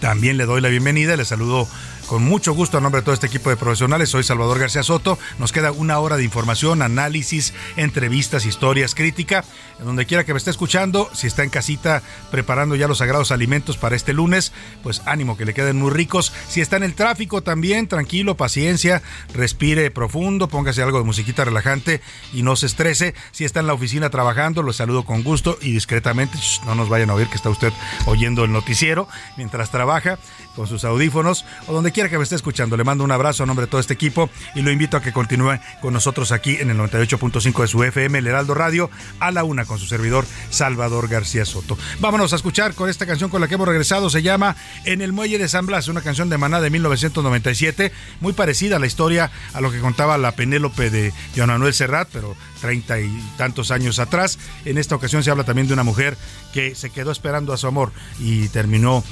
también 0.00 0.36
le 0.36 0.44
doy 0.44 0.60
la 0.60 0.68
bienvenida, 0.68 1.16
le 1.16 1.24
saludo 1.24 1.68
con 2.08 2.24
mucho 2.24 2.54
gusto, 2.54 2.78
a 2.78 2.80
nombre 2.80 3.02
de 3.02 3.04
todo 3.04 3.14
este 3.14 3.26
equipo 3.26 3.50
de 3.50 3.56
profesionales, 3.56 4.08
soy 4.08 4.24
Salvador 4.24 4.58
García 4.58 4.82
Soto. 4.82 5.18
Nos 5.38 5.52
queda 5.52 5.72
una 5.72 5.98
hora 5.98 6.16
de 6.16 6.24
información, 6.24 6.80
análisis, 6.80 7.52
entrevistas, 7.76 8.46
historias, 8.46 8.94
crítica. 8.94 9.44
En 9.78 9.86
donde 9.86 10.06
quiera 10.06 10.24
que 10.24 10.32
me 10.32 10.38
esté 10.38 10.50
escuchando, 10.50 11.08
si 11.12 11.28
está 11.28 11.44
en 11.44 11.50
casita 11.50 12.02
preparando 12.30 12.74
ya 12.74 12.88
los 12.88 12.98
sagrados 12.98 13.30
alimentos 13.30 13.76
para 13.76 13.94
este 13.94 14.12
lunes, 14.12 14.52
pues 14.82 15.02
ánimo 15.06 15.36
que 15.36 15.44
le 15.44 15.54
queden 15.54 15.76
muy 15.76 15.90
ricos. 15.90 16.32
Si 16.48 16.60
está 16.60 16.76
en 16.76 16.82
el 16.82 16.94
tráfico 16.94 17.42
también, 17.42 17.86
tranquilo, 17.86 18.36
paciencia, 18.36 19.02
respire 19.32 19.90
profundo, 19.92 20.48
póngase 20.48 20.82
algo 20.82 20.98
de 20.98 21.04
musiquita 21.04 21.44
relajante 21.44 22.00
y 22.32 22.42
no 22.42 22.56
se 22.56 22.66
estrese. 22.66 23.14
Si 23.30 23.44
está 23.44 23.60
en 23.60 23.68
la 23.68 23.74
oficina 23.74 24.10
trabajando, 24.10 24.62
lo 24.62 24.72
saludo 24.72 25.04
con 25.04 25.22
gusto 25.22 25.58
y 25.60 25.72
discretamente. 25.72 26.38
no 26.66 26.74
nos 26.74 26.88
vayan 26.88 27.10
a 27.10 27.14
oír 27.14 27.28
que 27.28 27.36
está 27.36 27.50
usted 27.50 27.72
oyendo 28.06 28.44
el 28.44 28.52
noticiero 28.52 29.08
mientras 29.36 29.70
trabaja 29.70 30.18
con 30.56 30.66
sus 30.66 30.84
audífonos 30.84 31.44
o 31.68 31.72
donde 31.72 31.92
quiera 31.92 32.08
que 32.08 32.18
me 32.18 32.24
esté 32.24 32.34
escuchando. 32.34 32.76
Le 32.76 32.82
mando 32.82 33.04
un 33.04 33.12
abrazo 33.12 33.44
a 33.44 33.46
nombre 33.46 33.66
de 33.66 33.70
todo 33.70 33.80
este 33.80 33.94
equipo 33.94 34.28
y 34.56 34.62
lo 34.62 34.72
invito 34.72 34.96
a 34.96 35.02
que 35.02 35.12
continúe 35.12 35.60
con 35.80 35.92
nosotros 35.92 36.32
aquí 36.32 36.56
en 36.56 36.70
el 36.70 36.78
98.5 36.78 37.60
de 37.62 37.68
su 37.68 37.84
FM, 37.84 38.18
el 38.18 38.26
Heraldo 38.26 38.54
Radio, 38.54 38.90
a 39.20 39.30
la 39.30 39.44
una 39.44 39.67
con 39.68 39.78
su 39.78 39.86
servidor 39.86 40.26
Salvador 40.50 41.06
García 41.06 41.44
Soto. 41.44 41.78
Vámonos 42.00 42.32
a 42.32 42.36
escuchar 42.36 42.74
con 42.74 42.88
esta 42.88 43.06
canción 43.06 43.30
con 43.30 43.40
la 43.40 43.46
que 43.46 43.54
hemos 43.54 43.68
regresado. 43.68 44.10
Se 44.10 44.22
llama 44.22 44.56
En 44.84 45.02
el 45.02 45.12
Muelle 45.12 45.38
de 45.38 45.48
San 45.48 45.66
Blas, 45.66 45.86
una 45.86 46.00
canción 46.00 46.28
de 46.28 46.38
Maná 46.38 46.60
de 46.60 46.70
1997, 46.70 47.92
muy 48.20 48.32
parecida 48.32 48.76
a 48.76 48.78
la 48.78 48.86
historia 48.86 49.30
a 49.52 49.60
lo 49.60 49.70
que 49.70 49.80
contaba 49.80 50.18
la 50.18 50.32
Penélope 50.32 50.90
de 50.90 51.12
Joan 51.36 51.58
Manuel 51.58 51.74
Serrat, 51.74 52.08
pero 52.12 52.36
treinta 52.60 53.00
y 53.00 53.10
tantos 53.36 53.70
años 53.70 53.98
atrás. 53.98 54.38
En 54.64 54.78
esta 54.78 54.94
ocasión 54.94 55.24
se 55.24 55.30
habla 55.30 55.44
también 55.44 55.66
de 55.66 55.74
una 55.74 55.82
mujer 55.82 56.16
que 56.54 56.74
se 56.74 56.90
quedó 56.90 57.10
esperando 57.10 57.52
a 57.52 57.56
su 57.56 57.66
amor 57.66 57.92
y 58.20 58.48
terminó 58.48 59.02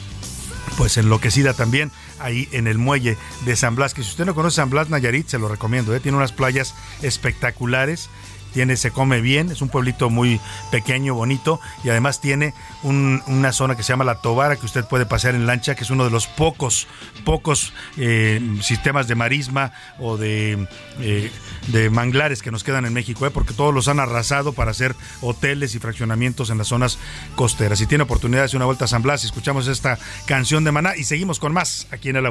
pues 0.77 0.97
enloquecida 0.97 1.55
también 1.55 1.91
ahí 2.19 2.49
en 2.53 2.67
el 2.67 2.79
muelle 2.79 3.17
de 3.45 3.57
San 3.57 3.77
Blas, 3.77 3.95
que 3.95 4.03
si 4.03 4.11
usted 4.11 4.27
no 4.27 4.35
conoce 4.35 4.57
San 4.57 4.71
Blas 4.71 4.91
Nayarit, 4.91 5.29
se 5.29 5.39
lo 5.39 5.49
recomiendo, 5.49 5.95
¿eh? 5.95 6.01
tiene 6.01 6.19
unas 6.19 6.33
playas 6.33 6.75
espectaculares, 7.03 8.09
tiene, 8.57 8.79
se 8.79 8.91
come 8.91 9.21
bien, 9.21 9.51
es 9.51 9.61
un 9.61 9.69
pueblito 9.69 10.09
muy 10.09 10.41
pequeño, 10.71 11.13
bonito, 11.13 11.61
y 11.85 11.91
además 11.91 12.23
tiene 12.23 12.55
una 12.83 13.53
zona 13.53 13.77
que 13.77 13.83
se 13.83 13.93
llama 13.93 14.05
La 14.05 14.23
Tobara, 14.23 14.57
que 14.57 14.65
usted 14.65 14.87
puede 14.87 15.05
pasear 15.05 15.35
en 15.35 15.45
lancha, 15.45 15.75
que 15.75 15.85
es 15.85 15.91
uno 15.91 16.05
de 16.05 16.11
los 16.11 16.27
pocos, 16.27 16.89
pocos 17.27 17.75
eh, 17.99 18.41
sistemas 18.63 19.09
de 19.09 19.15
marisma 19.15 19.73
o 19.99 20.17
de, 20.17 20.67
eh, 21.01 21.31
de 21.67 21.91
manglares 21.91 22.41
que 22.41 22.51
nos 22.51 22.65
quedan 22.65 22.87
en 22.87 22.95
México, 22.95 23.27
¿eh? 23.27 23.31
porque 23.31 23.53
todos 23.53 23.75
los 23.75 23.89
han 23.89 24.01
arrasado 24.01 24.55
para 24.55 24.71
hacer 24.71 24.97
hoteles 25.21 25.75
y 25.75 25.79
fraccionamientos 25.79 26.49
en 26.49 26.57
las 26.57 26.69
zonas 26.69 26.99
costeras. 27.35 27.79
Si 27.79 27.87
tiene 27.87 28.05
oportunidad, 28.05 28.41
de 28.41 28.47
hacer 28.47 28.57
una 28.57 28.65
vuelta 28.65 28.87
a 28.87 28.89
San 28.89 29.03
Blas, 29.03 29.23
escuchamos 29.23 29.69
esta 29.69 29.99
canción 30.25 30.65
de 30.65 30.73
Maná 30.73 30.97
y 30.97 31.05
seguimos 31.05 31.39
con 31.41 31.53
más 31.53 31.89
aquí 31.91 32.09
en 32.09 32.23
la 32.23 32.31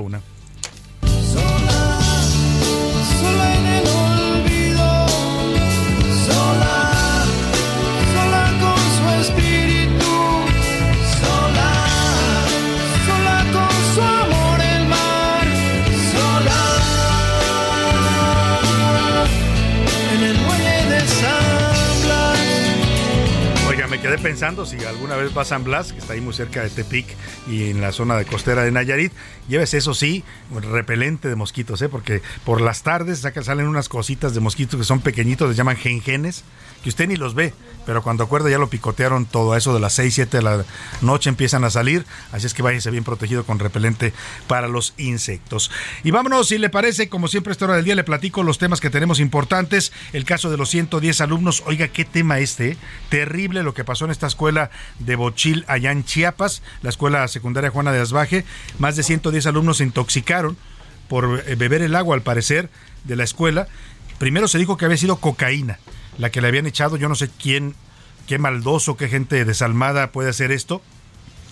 pensando 24.18 24.66
si 24.66 24.84
alguna 24.84 25.16
vez 25.16 25.36
va 25.36 25.42
a 25.42 25.46
San 25.46 25.64
Blas, 25.64 25.92
que 25.94 26.00
está 26.00 26.14
ahí 26.14 26.22
muy 26.22 26.34
cerca 26.34 26.62
de 26.62 26.70
Tepic 26.70 27.06
y 27.48 27.70
en 27.70 27.82
la 27.82 27.92
zona 27.92 28.16
de 28.18 28.26
costera 28.26 28.64
de 28.64 28.72
Nayarit, 28.72 29.12
llévese 29.48 29.78
eso 29.78 29.94
sí, 29.94 30.24
repelente 30.52 31.28
de 31.28 31.36
mosquitos, 31.36 31.82
¿eh? 31.82 31.90
porque 31.90 32.22
por 32.44 32.62
las 32.62 32.84
tardes 32.84 33.20
saca, 33.20 33.44
salen 33.44 33.68
unas 33.68 33.90
cositas 33.90 34.34
de 34.34 34.40
mosquitos 34.40 34.80
que 34.80 34.86
son 34.86 35.02
pequeñitos, 35.02 35.48
les 35.48 35.58
llaman 35.58 35.78
gengenes, 35.78 36.44
que 36.84 36.90
usted 36.90 37.08
ni 37.08 37.16
los 37.16 37.34
ve, 37.34 37.54
pero 37.86 38.04
cuando 38.04 38.24
acuerda 38.24 38.50
ya 38.50 38.60
lo 38.60 38.70
picotearon 38.70 39.26
todo, 39.26 39.56
eso 39.56 39.74
de 39.74 39.80
las 39.80 39.94
6, 39.94 40.14
7 40.14 40.38
de 40.38 40.44
la 40.44 40.66
noche 41.02 41.30
empiezan 41.30 41.64
a 41.64 41.70
salir, 41.70 42.06
así 42.32 42.46
es 42.46 42.54
que 42.54 42.62
váyase 42.62 42.92
bien 42.92 43.04
protegido 43.04 43.44
con 43.44 43.60
repelente 43.60 44.14
para 44.48 44.68
los 44.68 44.94
insectos. 44.98 45.72
Y 46.04 46.12
vámonos, 46.12 46.48
si 46.48 46.58
le 46.58 46.70
parece, 46.70 47.10
como 47.10 47.28
siempre 47.28 47.52
a 47.52 47.54
esta 47.54 47.66
hora 47.66 47.76
del 47.76 47.86
día 47.86 47.96
le 47.96 48.04
platico 48.04 48.44
los 48.44 48.60
temas 48.60 48.82
que 48.82 48.90
tenemos 48.90 49.20
importantes, 49.20 49.92
el 50.14 50.26
caso 50.26 50.52
de 50.52 50.58
los 50.58 50.70
110 50.70 51.22
alumnos, 51.22 51.64
oiga, 51.66 51.88
qué 51.88 52.06
tema 52.06 52.40
este, 52.40 52.74
¿eh? 52.74 52.78
terrible 53.10 53.64
lo 53.64 53.74
que 53.74 53.84
pasó 53.84 54.05
en 54.06 54.12
esta 54.12 54.28
escuela 54.28 54.70
de 55.00 55.16
Bochil 55.16 55.66
allá 55.68 55.92
en 55.92 56.06
Chiapas, 56.06 56.62
la 56.82 56.90
escuela 56.90 57.28
secundaria 57.28 57.72
Juana 57.72 57.92
de 57.92 58.00
Asbaje, 58.00 58.46
más 58.80 58.96
de 58.96 59.04
110 59.04 59.46
alumnos 59.48 59.78
se 59.78 59.84
intoxicaron 59.84 60.58
por 61.08 61.44
eh, 61.46 61.56
beber 61.56 61.82
el 61.82 61.96
agua, 61.96 62.16
al 62.16 62.22
parecer, 62.22 62.70
de 63.04 63.16
la 63.16 63.24
escuela. 63.24 63.68
Primero 64.18 64.48
se 64.48 64.58
dijo 64.58 64.78
que 64.78 64.86
había 64.86 64.98
sido 64.98 65.18
cocaína 65.18 65.80
la 66.18 66.30
que 66.30 66.42
le 66.42 66.48
habían 66.48 66.66
echado, 66.66 66.98
yo 66.98 67.10
no 67.10 67.16
sé 67.16 67.30
quién, 67.42 67.76
qué 68.28 68.38
maldoso, 68.38 68.98
qué 68.98 69.10
gente 69.10 69.44
desalmada 69.46 70.12
puede 70.12 70.30
hacer 70.30 70.52
esto, 70.52 70.82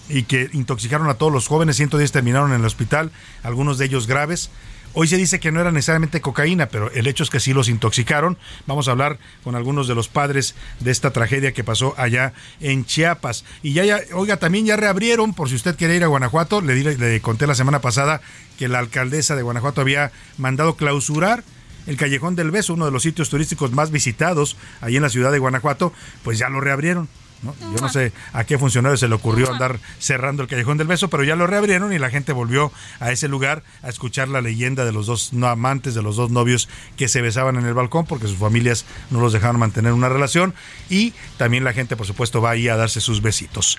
y 0.10 0.24
que 0.24 0.50
intoxicaron 0.54 1.10
a 1.10 1.16
todos 1.16 1.32
los 1.32 1.48
jóvenes, 1.48 1.78
110 1.78 2.12
terminaron 2.12 2.52
en 2.52 2.60
el 2.60 2.66
hospital, 2.66 3.12
algunos 3.42 3.78
de 3.78 3.86
ellos 3.86 4.08
graves. 4.08 4.50
Hoy 4.96 5.08
se 5.08 5.18
dice 5.18 5.40
que 5.40 5.52
no 5.52 5.60
era 5.60 5.72
necesariamente 5.72 6.22
cocaína, 6.22 6.68
pero 6.68 6.92
el 6.92 7.08
hecho 7.08 7.24
es 7.24 7.32
que 7.32 7.40
sí 7.40 7.52
los 7.52 7.68
intoxicaron. 7.68 8.38
Vamos 8.68 8.88
a 8.88 8.92
hablar 8.92 9.18
con 9.44 9.56
algunos 9.56 9.88
de 9.88 9.96
los 9.96 10.08
padres 10.08 10.54
de 10.80 10.92
esta 10.92 11.12
tragedia 11.12 11.52
que 11.52 11.64
pasó 11.64 11.96
allá 11.98 12.34
en 12.62 12.86
Chiapas. 12.86 13.44
Y 13.64 13.74
ya, 13.74 13.86
ya 13.86 14.02
oiga, 14.14 14.38
también 14.38 14.68
ya 14.68 14.76
reabrieron, 14.76 15.34
por 15.34 15.50
si 15.50 15.56
usted 15.56 15.76
quiere 15.76 15.96
ir 15.96 16.04
a 16.04 16.08
Guanajuato, 16.08 16.62
le, 16.62 16.76
le 16.76 17.22
conté 17.22 17.48
la 17.48 17.56
semana 17.56 17.82
pasada 17.82 18.22
que 18.60 18.68
la 18.68 18.80
alcaldesa 18.80 19.36
de 19.36 19.42
Guanajuato 19.42 19.82
había 19.82 20.12
mandado 20.38 20.76
clausurar 20.76 21.44
el 21.88 21.98
Callejón 21.98 22.36
del 22.36 22.52
Beso, 22.52 22.76
uno 22.76 22.86
de 22.86 22.92
los 22.92 23.04
sitios 23.04 23.30
turísticos 23.30 23.72
más 23.72 23.92
visitados 23.92 24.58
ahí 24.80 24.96
en 24.96 25.02
la 25.02 25.10
ciudad 25.10 25.32
de 25.32 25.40
Guanajuato, 25.40 25.92
pues 26.24 26.38
ya 26.38 26.50
lo 26.50 26.62
reabrieron. 26.62 27.10
Yo 27.44 27.82
no 27.82 27.90
sé 27.90 28.14
a 28.32 28.44
qué 28.46 28.58
funcionario 28.58 28.98
se 28.98 29.08
le 29.08 29.16
ocurrió 29.16 29.52
andar 29.52 29.80
cerrando 30.00 30.44
el 30.44 30.48
Callejón 30.48 30.78
del 30.78 30.88
Beso, 30.88 31.10
pero 31.10 31.24
ya 31.24 31.36
lo 31.36 31.48
reabrieron 31.48 31.92
y 31.94 32.00
la 32.00 32.10
gente 32.10 32.32
volvió 32.32 32.72
a 33.00 33.12
ese 33.12 33.28
lugar 33.28 33.64
a 33.82 33.90
escuchar 33.90 34.30
la 34.30 34.42
leyenda 34.42 34.86
de 34.86 34.92
los 34.92 35.08
dos 35.08 35.34
no 35.34 35.48
amantes, 35.48 35.94
de 35.94 36.02
los 36.02 36.16
dos 36.16 36.32
novios 36.32 36.70
que 36.98 37.08
se 37.08 37.22
besaban 37.22 37.58
en 37.58 37.66
el 37.66 37.74
balcón 37.74 38.06
porque 38.06 38.28
sus 38.28 38.38
familias 38.38 38.86
no 39.10 39.20
los 39.20 39.34
dejaron 39.34 39.60
mantener 39.60 39.94
una 39.94 40.10
relación. 40.10 40.54
Y 40.90 41.14
también 41.38 41.64
la 41.64 41.74
gente, 41.74 41.96
por 41.96 42.08
supuesto, 42.08 42.42
va 42.42 42.52
ahí 42.52 42.68
a 42.68 42.78
darse 42.78 43.02
sus 43.02 43.22
besitos. 43.22 43.78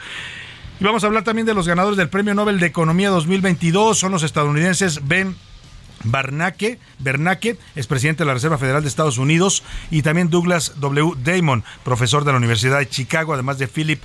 Y 0.81 0.85
vamos 0.85 1.05
a 1.05 1.07
hablar 1.07 1.25
también 1.25 1.47
de 1.47 1.55
los 1.55 1.69
ganadores 1.69 1.97
del 1.97 2.09
Premio 2.09 2.35
Nobel 2.35 2.59
de 2.59 2.67
Economía 2.67 3.09
2022, 3.11 3.97
son 3.97 4.13
los 4.13 4.25
estadounidenses 4.25 5.07
Ben 5.07 5.37
Barnaque, 6.05 6.79
Bernanke 6.99 7.59
es 7.75 7.87
presidente 7.87 8.23
de 8.23 8.27
la 8.27 8.35
Reserva 8.35 8.59
Federal 8.59 8.83
de 8.83 8.89
Estados 8.89 9.19
Unidos, 9.19 9.63
y 9.91 10.03
también 10.03 10.31
Douglas 10.31 10.75
W. 10.77 11.13
Damon, 11.23 11.65
profesor 11.83 12.25
de 12.25 12.33
la 12.33 12.39
Universidad 12.39 12.79
de 12.79 12.89
Chicago, 12.89 13.35
además 13.35 13.59
de 13.59 13.69
Philip 13.69 14.03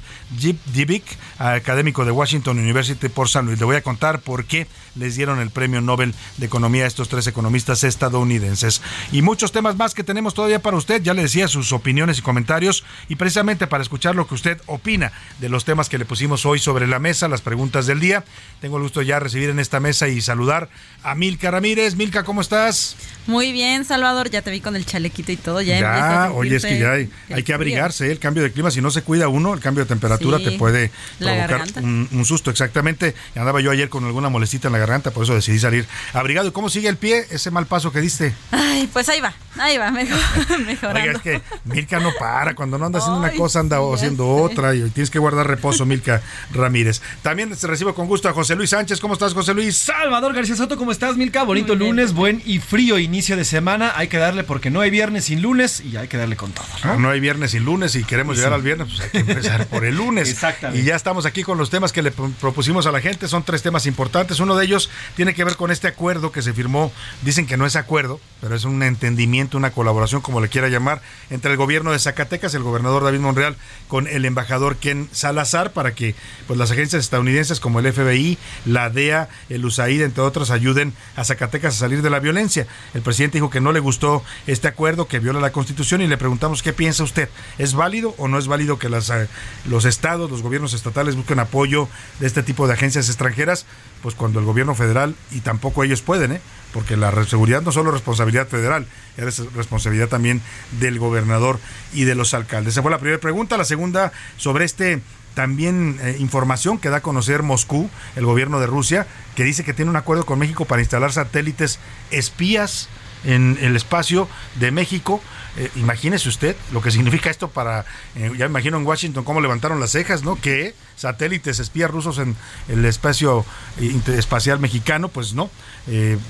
Dibick, 0.73 1.17
académico 1.37 2.05
de 2.05 2.11
Washington 2.11 2.59
University 2.59 3.09
por 3.09 3.29
San 3.29 3.45
Luis. 3.45 3.59
Le 3.59 3.65
voy 3.65 3.75
a 3.75 3.83
contar 3.83 4.19
por 4.21 4.45
qué 4.45 4.67
les 4.95 5.15
dieron 5.15 5.39
el 5.39 5.49
Premio 5.49 5.81
Nobel 5.81 6.13
de 6.37 6.45
Economía 6.45 6.83
a 6.83 6.87
estos 6.87 7.09
tres 7.09 7.27
economistas 7.27 7.83
estadounidenses. 7.83 8.81
Y 9.11 9.21
muchos 9.21 9.51
temas 9.51 9.77
más 9.77 9.93
que 9.93 10.03
tenemos 10.03 10.33
todavía 10.33 10.61
para 10.61 10.77
usted. 10.77 11.01
Ya 11.01 11.13
le 11.13 11.21
decía 11.21 11.47
sus 11.47 11.71
opiniones 11.71 12.19
y 12.19 12.21
comentarios, 12.21 12.83
y 13.07 13.15
precisamente 13.15 13.67
para 13.67 13.83
escuchar 13.83 14.15
lo 14.15 14.27
que 14.27 14.35
usted 14.35 14.61
opina 14.65 15.11
de 15.39 15.49
los 15.49 15.65
temas 15.65 15.89
que 15.89 15.97
le 15.97 16.05
pusimos 16.05 16.45
hoy 16.45 16.59
sobre 16.59 16.87
la 16.87 16.99
mesa, 16.99 17.27
las 17.27 17.41
preguntas 17.41 17.85
del 17.85 17.99
día. 17.99 18.23
Tengo 18.61 18.77
el 18.77 18.83
gusto 18.83 19.01
ya 19.01 19.15
de 19.15 19.21
recibir 19.21 19.49
en 19.49 19.59
esta 19.59 19.79
mesa 19.79 20.07
y 20.07 20.21
saludar 20.21 20.69
a 21.03 21.15
Milka 21.15 21.51
Ramírez. 21.51 21.88
Milka, 21.95 22.23
¿cómo 22.23 22.41
estás? 22.41 22.95
Muy 23.29 23.51
bien, 23.51 23.85
Salvador, 23.85 24.31
ya 24.31 24.41
te 24.41 24.49
vi 24.49 24.59
con 24.59 24.75
el 24.75 24.87
chalequito 24.87 25.31
y 25.31 25.37
todo. 25.37 25.61
Ya, 25.61 25.79
ya 25.79 26.31
oye, 26.33 26.55
es 26.55 26.65
que 26.65 26.79
ya 26.79 26.93
hay, 26.93 27.11
hay 27.31 27.43
que 27.43 27.53
abrigarse, 27.53 28.07
¿eh? 28.07 28.11
el 28.11 28.17
cambio 28.17 28.41
de 28.41 28.51
clima, 28.51 28.71
si 28.71 28.81
no 28.81 28.89
se 28.89 29.03
cuida 29.03 29.27
uno, 29.27 29.53
el 29.53 29.59
cambio 29.59 29.83
de 29.83 29.87
temperatura 29.87 30.39
te 30.39 30.53
puede 30.53 30.89
provocar 31.19 31.63
un, 31.83 32.25
susto, 32.25 32.49
exactamente. 32.49 33.13
Andaba 33.35 33.61
yo 33.61 33.69
ayer 33.69 33.87
con 33.87 34.03
alguna 34.03 34.29
molestita 34.29 34.67
en 34.69 34.73
la 34.73 34.79
garganta, 34.79 35.11
por 35.11 35.25
eso 35.25 35.35
decidí 35.35 35.59
salir 35.59 35.85
abrigado. 36.13 36.47
¿Y 36.47 36.51
cómo 36.51 36.71
sigue 36.71 36.89
el 36.89 36.97
pie, 36.97 37.27
ese 37.29 37.51
mal 37.51 37.67
paso 37.67 37.91
que 37.91 38.01
diste? 38.01 38.33
Ay, 38.51 38.89
pues 38.91 39.07
ahí 39.09 39.21
va, 39.21 39.31
ahí 39.59 39.77
va, 39.77 39.91
mejor, 39.91 40.17
mejorando. 40.65 40.99
Oiga, 40.99 41.11
es 41.11 41.21
que 41.21 41.41
Milka 41.65 41.99
no 41.99 42.11
para, 42.19 42.55
cuando 42.55 42.79
no 42.79 42.87
anda 42.87 42.97
haciendo 42.97 43.19
una 43.19 43.31
cosa, 43.33 43.59
anda 43.59 43.77
haciendo 43.93 44.27
otra, 44.27 44.73
y 44.73 44.89
tienes 44.89 45.11
que 45.11 45.19
guardar 45.19 45.45
reposo, 45.45 45.85
Milka 45.85 46.23
Ramírez. 46.51 46.99
También 47.21 47.55
te 47.55 47.67
recibo 47.67 47.93
con 47.93 48.07
gusto 48.07 48.27
a 48.27 48.33
José 48.33 48.55
Luis 48.55 48.71
Sánchez, 48.71 48.99
¿cómo 48.99 49.13
estás, 49.13 49.35
José 49.35 49.53
Luis? 49.53 49.77
Salvador 49.77 50.33
García 50.33 50.55
Soto, 50.55 50.77
¿cómo 50.77 50.91
estás, 50.91 51.15
Milka? 51.15 51.43
Bonito 51.43 51.75
lunes, 51.75 52.13
buen 52.13 52.41
y 52.43 52.57
frío 52.57 52.97
inicio 52.97 53.18
de 53.19 53.45
semana 53.45 53.93
hay 53.95 54.07
que 54.07 54.17
darle 54.17 54.43
porque 54.43 54.69
no 54.69 54.81
hay 54.81 54.89
viernes 54.89 55.25
sin 55.25 55.41
lunes 55.41 55.81
y 55.81 55.97
hay 55.97 56.07
que 56.07 56.17
darle 56.17 56.35
con 56.35 56.51
todo. 56.51 56.65
No, 56.97 57.09
hay 57.09 57.19
viernes 57.19 57.51
sin 57.51 57.65
lunes 57.65 57.95
y 57.95 58.03
queremos 58.03 58.37
llegar 58.37 58.53
al 58.53 58.61
viernes, 58.61 58.87
pues 58.87 59.01
hay 59.01 59.09
que 59.09 59.17
empezar 59.19 59.67
por 59.67 59.83
el 59.83 59.95
lunes. 59.95 60.29
Exactamente. 60.31 60.81
Y 60.81 60.85
ya 60.85 60.95
estamos 60.95 61.25
aquí 61.25 61.43
con 61.43 61.57
los 61.57 61.69
temas 61.69 61.91
que 61.91 62.01
le 62.01 62.11
propusimos 62.11 62.85
a 62.87 62.91
la 62.91 63.01
gente. 63.01 63.27
Son 63.27 63.43
tres 63.43 63.61
temas 63.61 63.85
importantes. 63.85 64.39
Uno 64.39 64.55
de 64.55 64.65
ellos 64.65 64.89
tiene 65.15 65.33
que 65.33 65.43
ver 65.43 65.57
con 65.57 65.69
este 65.69 65.87
acuerdo 65.87 66.31
que 66.31 66.41
se 66.41 66.53
firmó. 66.53 66.91
Dicen 67.21 67.45
que 67.45 67.57
no 67.57 67.65
es 67.65 67.75
acuerdo, 67.75 68.19
pero 68.41 68.55
es 68.55 68.63
un 68.63 68.81
entendimiento, 68.81 69.57
una 69.57 69.71
colaboración, 69.71 70.21
como 70.21 70.39
le 70.39 70.47
quiera 70.47 70.69
llamar, 70.69 71.01
entre 71.29 71.51
el 71.51 71.57
gobierno 71.57 71.91
de 71.91 71.99
Zacatecas, 71.99 72.53
el 72.55 72.63
gobernador 72.63 73.03
David 73.03 73.19
Monreal, 73.19 73.57
con 73.87 74.07
el 74.07 74.25
embajador 74.25 74.77
Ken 74.77 75.09
Salazar, 75.11 75.73
para 75.73 75.93
que 75.93 76.15
pues 76.47 76.57
las 76.57 76.71
agencias 76.71 77.03
estadounidenses 77.03 77.59
como 77.59 77.79
el 77.79 77.91
FBI, 77.91 78.37
la 78.65 78.89
DEA, 78.89 79.29
el 79.49 79.65
USAID, 79.65 80.03
entre 80.03 80.23
otras, 80.23 80.51
ayuden 80.51 80.93
a 81.15 81.23
Zacatecas 81.23 81.75
a 81.75 81.79
salir 81.79 82.01
de 82.01 82.09
la 82.09 82.19
violencia. 82.19 82.67
El 82.93 83.01
presidente 83.09 83.39
dijo 83.39 83.49
que 83.49 83.59
no 83.59 83.71
le 83.71 83.79
gustó 83.79 84.23
este 84.45 84.67
acuerdo 84.67 85.07
que 85.07 85.17
viola 85.17 85.39
la 85.39 85.51
Constitución 85.51 86.03
y 86.03 86.07
le 86.07 86.15
preguntamos 86.15 86.61
qué 86.61 86.73
piensa 86.73 87.03
usted. 87.03 87.27
¿Es 87.57 87.73
válido 87.73 88.13
o 88.19 88.27
no 88.27 88.37
es 88.37 88.45
válido 88.45 88.77
que 88.77 88.85
eh, 88.85 89.27
los 89.65 89.85
estados, 89.85 90.29
los 90.29 90.43
gobiernos 90.43 90.75
estatales 90.75 91.15
busquen 91.15 91.39
apoyo 91.39 91.89
de 92.19 92.27
este 92.27 92.43
tipo 92.43 92.67
de 92.67 92.73
agencias 92.73 93.09
extranjeras? 93.09 93.65
Pues 94.03 94.13
cuando 94.13 94.39
el 94.39 94.45
gobierno 94.45 94.75
federal, 94.75 95.15
y 95.31 95.39
tampoco 95.39 95.83
ellos 95.83 96.03
pueden, 96.03 96.33
¿eh? 96.33 96.41
porque 96.71 96.97
la 96.97 97.11
seguridad 97.25 97.63
no 97.63 97.71
solo 97.71 97.89
es 97.89 97.95
responsabilidad 97.95 98.47
federal, 98.47 98.85
es 99.17 99.39
responsabilidad 99.55 100.07
también 100.07 100.43
del 100.79 100.99
gobernador 100.99 101.59
y 101.91 102.03
de 102.03 102.13
los 102.13 102.35
alcaldes. 102.35 102.75
Esa 102.75 102.83
fue 102.83 102.91
la 102.91 102.99
primera 102.99 103.19
pregunta. 103.19 103.57
La 103.57 103.65
segunda, 103.65 104.13
sobre 104.37 104.65
este 104.65 105.01
también 105.33 105.99
eh, 106.01 106.17
información 106.19 106.77
que 106.77 106.89
da 106.89 106.97
a 106.97 107.01
conocer 107.01 107.43
Moscú, 107.43 107.89
el 108.15 108.25
gobierno 108.25 108.59
de 108.59 108.67
Rusia, 108.67 109.07
que 109.35 109.43
dice 109.43 109.63
que 109.63 109.73
tiene 109.73 109.89
un 109.89 109.95
acuerdo 109.95 110.25
con 110.25 110.37
México 110.37 110.65
para 110.65 110.81
instalar 110.81 111.11
satélites 111.11 111.79
espías 112.11 112.89
en 113.23 113.57
el 113.61 113.75
espacio 113.75 114.27
de 114.55 114.71
México. 114.71 115.21
Eh, 115.57 115.69
imagínese 115.75 116.29
usted 116.29 116.55
lo 116.71 116.81
que 116.81 116.91
significa 116.91 117.29
esto 117.29 117.49
para, 117.49 117.85
eh, 118.15 118.31
ya 118.37 118.45
imagino 118.45 118.77
en 118.77 118.85
Washington 118.85 119.23
cómo 119.23 119.41
levantaron 119.41 119.79
las 119.79 119.91
cejas, 119.91 120.23
¿no? 120.23 120.35
Que 120.35 120.73
satélites 120.95 121.59
espías 121.59 121.89
rusos 121.89 122.17
en 122.17 122.35
el 122.67 122.85
espacio 122.85 123.45
eh, 123.79 123.99
espacial 124.17 124.59
mexicano, 124.59 125.09
pues 125.09 125.33
no. 125.33 125.49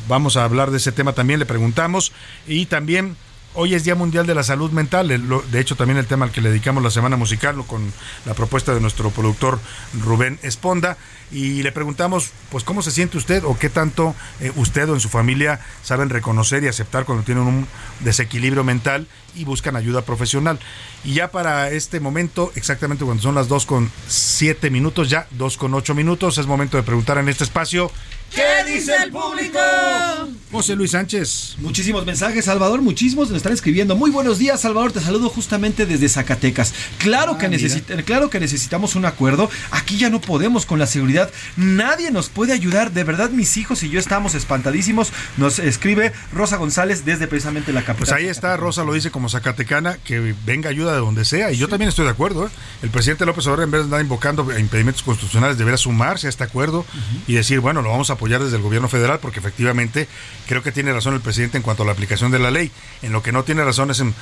vamos 0.07 0.37
a 0.37 0.43
hablar 0.43 0.71
de 0.71 0.77
ese 0.77 0.91
tema 0.91 1.13
también, 1.13 1.39
le 1.39 1.45
preguntamos. 1.45 2.11
Y 2.47 2.65
también 2.67 3.17
Hoy 3.55 3.73
es 3.73 3.83
Día 3.83 3.95
Mundial 3.95 4.27
de 4.27 4.35
la 4.35 4.43
Salud 4.43 4.69
Mental, 4.71 5.07
de 5.07 5.59
hecho 5.59 5.75
también 5.75 5.97
el 5.97 6.05
tema 6.05 6.23
al 6.23 6.31
que 6.31 6.39
le 6.39 6.49
dedicamos 6.49 6.83
la 6.83 6.91
semana 6.91 7.17
musical 7.17 7.55
con 7.65 7.91
la 8.27 8.35
propuesta 8.35 8.75
de 8.75 8.79
nuestro 8.79 9.09
productor 9.09 9.59
Rubén 9.99 10.37
Esponda 10.43 10.97
y 11.31 11.63
le 11.63 11.71
preguntamos 11.71 12.31
pues 12.49 12.63
cómo 12.63 12.81
se 12.81 12.91
siente 12.91 13.17
usted 13.17 13.43
o 13.43 13.57
qué 13.57 13.69
tanto 13.69 14.15
eh, 14.39 14.51
usted 14.55 14.89
o 14.89 14.93
en 14.93 14.99
su 14.99 15.09
familia 15.09 15.59
saben 15.83 16.09
reconocer 16.09 16.63
y 16.63 16.67
aceptar 16.67 17.05
cuando 17.05 17.23
tienen 17.23 17.43
un 17.43 17.67
desequilibrio 17.99 18.63
mental 18.63 19.07
y 19.35 19.45
buscan 19.45 19.75
ayuda 19.75 20.01
profesional. 20.01 20.59
Y 21.03 21.13
ya 21.13 21.31
para 21.31 21.69
este 21.69 21.99
momento, 21.99 22.51
exactamente 22.55 23.05
cuando 23.05 23.23
son 23.23 23.35
las 23.35 23.47
2 23.47 23.65
con 23.65 23.91
7 24.07 24.69
minutos, 24.69 25.09
ya 25.09 25.27
2 25.31 25.57
con 25.57 25.73
8 25.73 25.95
minutos, 25.95 26.37
es 26.37 26.47
momento 26.47 26.77
de 26.77 26.83
preguntar 26.83 27.17
en 27.17 27.29
este 27.29 27.43
espacio 27.43 27.91
¿Qué 28.33 28.71
dice 28.71 28.93
el 29.03 29.11
público? 29.11 29.59
José 30.51 30.75
Luis 30.75 30.91
Sánchez. 30.91 31.55
Muchísimos 31.59 32.05
mensajes, 32.05 32.45
Salvador, 32.45 32.81
muchísimos 32.81 33.29
nos 33.29 33.37
están 33.37 33.53
escribiendo. 33.53 33.95
Muy 33.95 34.11
buenos 34.11 34.37
días, 34.37 34.61
Salvador, 34.61 34.91
te 34.91 34.99
saludo 34.99 35.29
justamente 35.29 35.85
desde 35.85 36.09
Zacatecas. 36.09 36.73
Claro, 36.99 37.37
que, 37.37 37.45
ah, 37.47 38.01
claro 38.03 38.29
que 38.29 38.39
necesitamos 38.39 38.95
un 38.95 39.05
acuerdo. 39.05 39.49
Aquí 39.71 39.97
ya 39.97 40.09
no 40.09 40.21
podemos 40.21 40.65
con 40.65 40.79
la 40.79 40.85
seguridad. 40.85 41.31
Nadie 41.55 42.11
nos 42.11 42.29
puede 42.29 42.53
ayudar. 42.53 42.91
De 42.91 43.03
verdad, 43.03 43.31
mis 43.31 43.57
hijos 43.57 43.81
y 43.83 43.89
yo 43.89 43.99
estamos 43.99 44.35
espantadísimos. 44.35 45.11
Nos 45.37 45.59
escribe 45.59 46.13
Rosa 46.31 46.57
González 46.57 47.05
desde 47.05 47.27
precisamente 47.27 47.73
la 47.73 47.81
capital. 47.81 47.97
Pues 47.97 48.11
ahí 48.11 48.27
está, 48.27 48.55
Rosa 48.57 48.83
lo 48.83 48.93
dice 48.93 49.11
como 49.19 49.27
Zacatecana, 49.27 49.97
que 49.97 50.33
venga 50.45 50.69
ayuda 50.69 50.93
de 50.93 50.99
donde 50.99 51.25
sea. 51.25 51.51
Y 51.51 51.57
yo 51.57 51.67
también 51.67 51.89
estoy 51.89 52.05
de 52.05 52.11
acuerdo. 52.11 52.47
¿eh? 52.47 52.49
El 52.81 52.89
presidente 52.89 53.25
López 53.25 53.45
Obrador, 53.47 53.65
en 53.65 53.71
vez 53.71 53.81
de 53.81 53.83
andar 53.83 53.99
invocando 53.99 54.57
impedimentos 54.57 55.03
constitucionales, 55.03 55.57
debería 55.57 55.75
sumarse 55.75 56.27
a 56.27 56.29
este 56.29 56.45
acuerdo 56.45 56.85
y 57.27 57.33
decir, 57.33 57.59
bueno, 57.59 57.81
lo 57.81 57.89
vamos 57.89 58.09
a 58.11 58.13
apoyar 58.13 58.41
desde 58.41 58.55
el 58.55 58.63
gobierno 58.63 58.87
federal 58.87 59.19
porque 59.19 59.39
efectivamente 59.39 60.07
creo 60.47 60.63
que 60.63 60.71
tiene 60.71 60.93
razón 60.93 61.15
el 61.15 61.19
presidente 61.19 61.57
en 61.57 61.63
cuanto 61.63 61.83
a 61.83 61.85
la 61.85 61.91
aplicación 61.91 62.31
de 62.31 62.39
la 62.39 62.49
ley. 62.49 62.71
En 63.01 63.11
lo 63.11 63.21
que 63.21 63.33
no 63.33 63.43
tiene 63.43 63.61
razón 63.65 63.91
es 63.91 63.99
en 63.99 64.15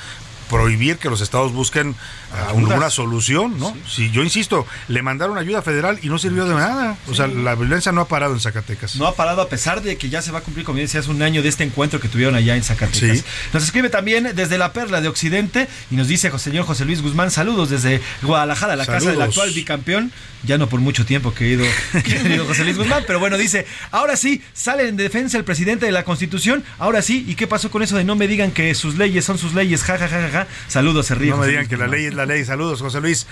prohibir 0.49 0.97
que 0.97 1.09
los 1.09 1.21
estados 1.21 1.51
busquen 1.51 1.95
ah, 2.33 2.53
una 2.53 2.89
solución, 2.89 3.59
¿no? 3.59 3.75
Si 3.87 4.11
yo 4.11 4.23
insisto, 4.23 4.65
le 4.87 5.01
mandaron 5.01 5.37
ayuda 5.37 5.61
federal 5.61 5.99
y 6.01 6.09
no 6.09 6.17
sirvió 6.17 6.45
de 6.45 6.55
nada. 6.55 6.97
O 7.07 7.13
sea, 7.13 7.27
la 7.27 7.55
violencia 7.55 7.91
no 7.91 8.01
ha 8.01 8.07
parado 8.07 8.33
en 8.33 8.39
Zacatecas. 8.39 8.95
No 8.95 9.07
ha 9.07 9.15
parado 9.15 9.41
a 9.41 9.49
pesar 9.49 9.81
de 9.81 9.97
que 9.97 10.09
ya 10.09 10.21
se 10.21 10.31
va 10.31 10.39
a 10.39 10.41
cumplir, 10.41 10.65
como 10.65 10.79
decías, 10.79 11.07
un 11.07 11.21
año 11.21 11.41
de 11.41 11.49
este 11.49 11.63
encuentro 11.63 11.99
que 11.99 12.07
tuvieron 12.07 12.35
allá 12.35 12.55
en 12.55 12.63
Zacatecas. 12.63 13.23
Nos 13.53 13.63
escribe 13.63 13.89
también 13.89 14.31
desde 14.35 14.57
la 14.57 14.73
Perla 14.73 15.01
de 15.01 15.07
Occidente 15.07 15.67
y 15.91 15.95
nos 15.95 16.07
dice 16.07 16.31
señor 16.37 16.65
José 16.65 16.85
Luis 16.85 17.01
Guzmán, 17.01 17.31
saludos 17.31 17.69
desde 17.69 18.01
Guadalajara, 18.21 18.75
la 18.75 18.85
casa 18.85 19.11
del 19.11 19.21
actual 19.21 19.51
bicampeón. 19.51 20.11
Ya 20.43 20.57
no 20.57 20.69
por 20.69 20.79
mucho 20.79 21.03
tiempo 21.03 21.33
que 21.33 21.45
he 21.45 21.47
ido, 21.49 21.65
querido 22.03 22.45
José 22.45 22.63
Luis 22.63 22.77
Guzmán, 22.77 23.03
pero 23.07 23.19
bueno, 23.19 23.37
dice, 23.37 23.65
ahora 23.91 24.15
sí, 24.15 24.43
sale 24.53 24.87
en 24.87 24.95
defensa 24.95 25.35
el 25.37 25.43
presidente 25.43 25.87
de 25.87 25.91
la 25.91 26.03
Constitución, 26.03 26.63
ahora 26.77 27.01
sí, 27.01 27.25
¿y 27.27 27.33
qué 27.33 27.47
pasó 27.47 27.71
con 27.71 27.81
eso 27.81 27.97
de 27.97 28.03
no 28.03 28.15
me 28.15 28.27
digan 28.27 28.51
que 28.51 28.73
sus 28.75 28.97
leyes 28.97 29.25
son 29.25 29.39
sus 29.39 29.55
leyes? 29.55 29.83
Ja, 29.83 29.97
ja, 29.97 30.07
ja, 30.07 30.29
ja, 30.29 30.36
Saludos, 30.67 31.05
se 31.07 31.15
ríe. 31.15 31.31
No 31.31 31.37
me 31.37 31.47
digan 31.47 31.67
que 31.67 31.77
la 31.77 31.87
ley 31.87 32.05
es 32.05 32.13
la 32.13 32.25
ley. 32.25 32.45
Saludos, 32.45 32.81
José 32.81 33.01
Luis. 33.01 33.25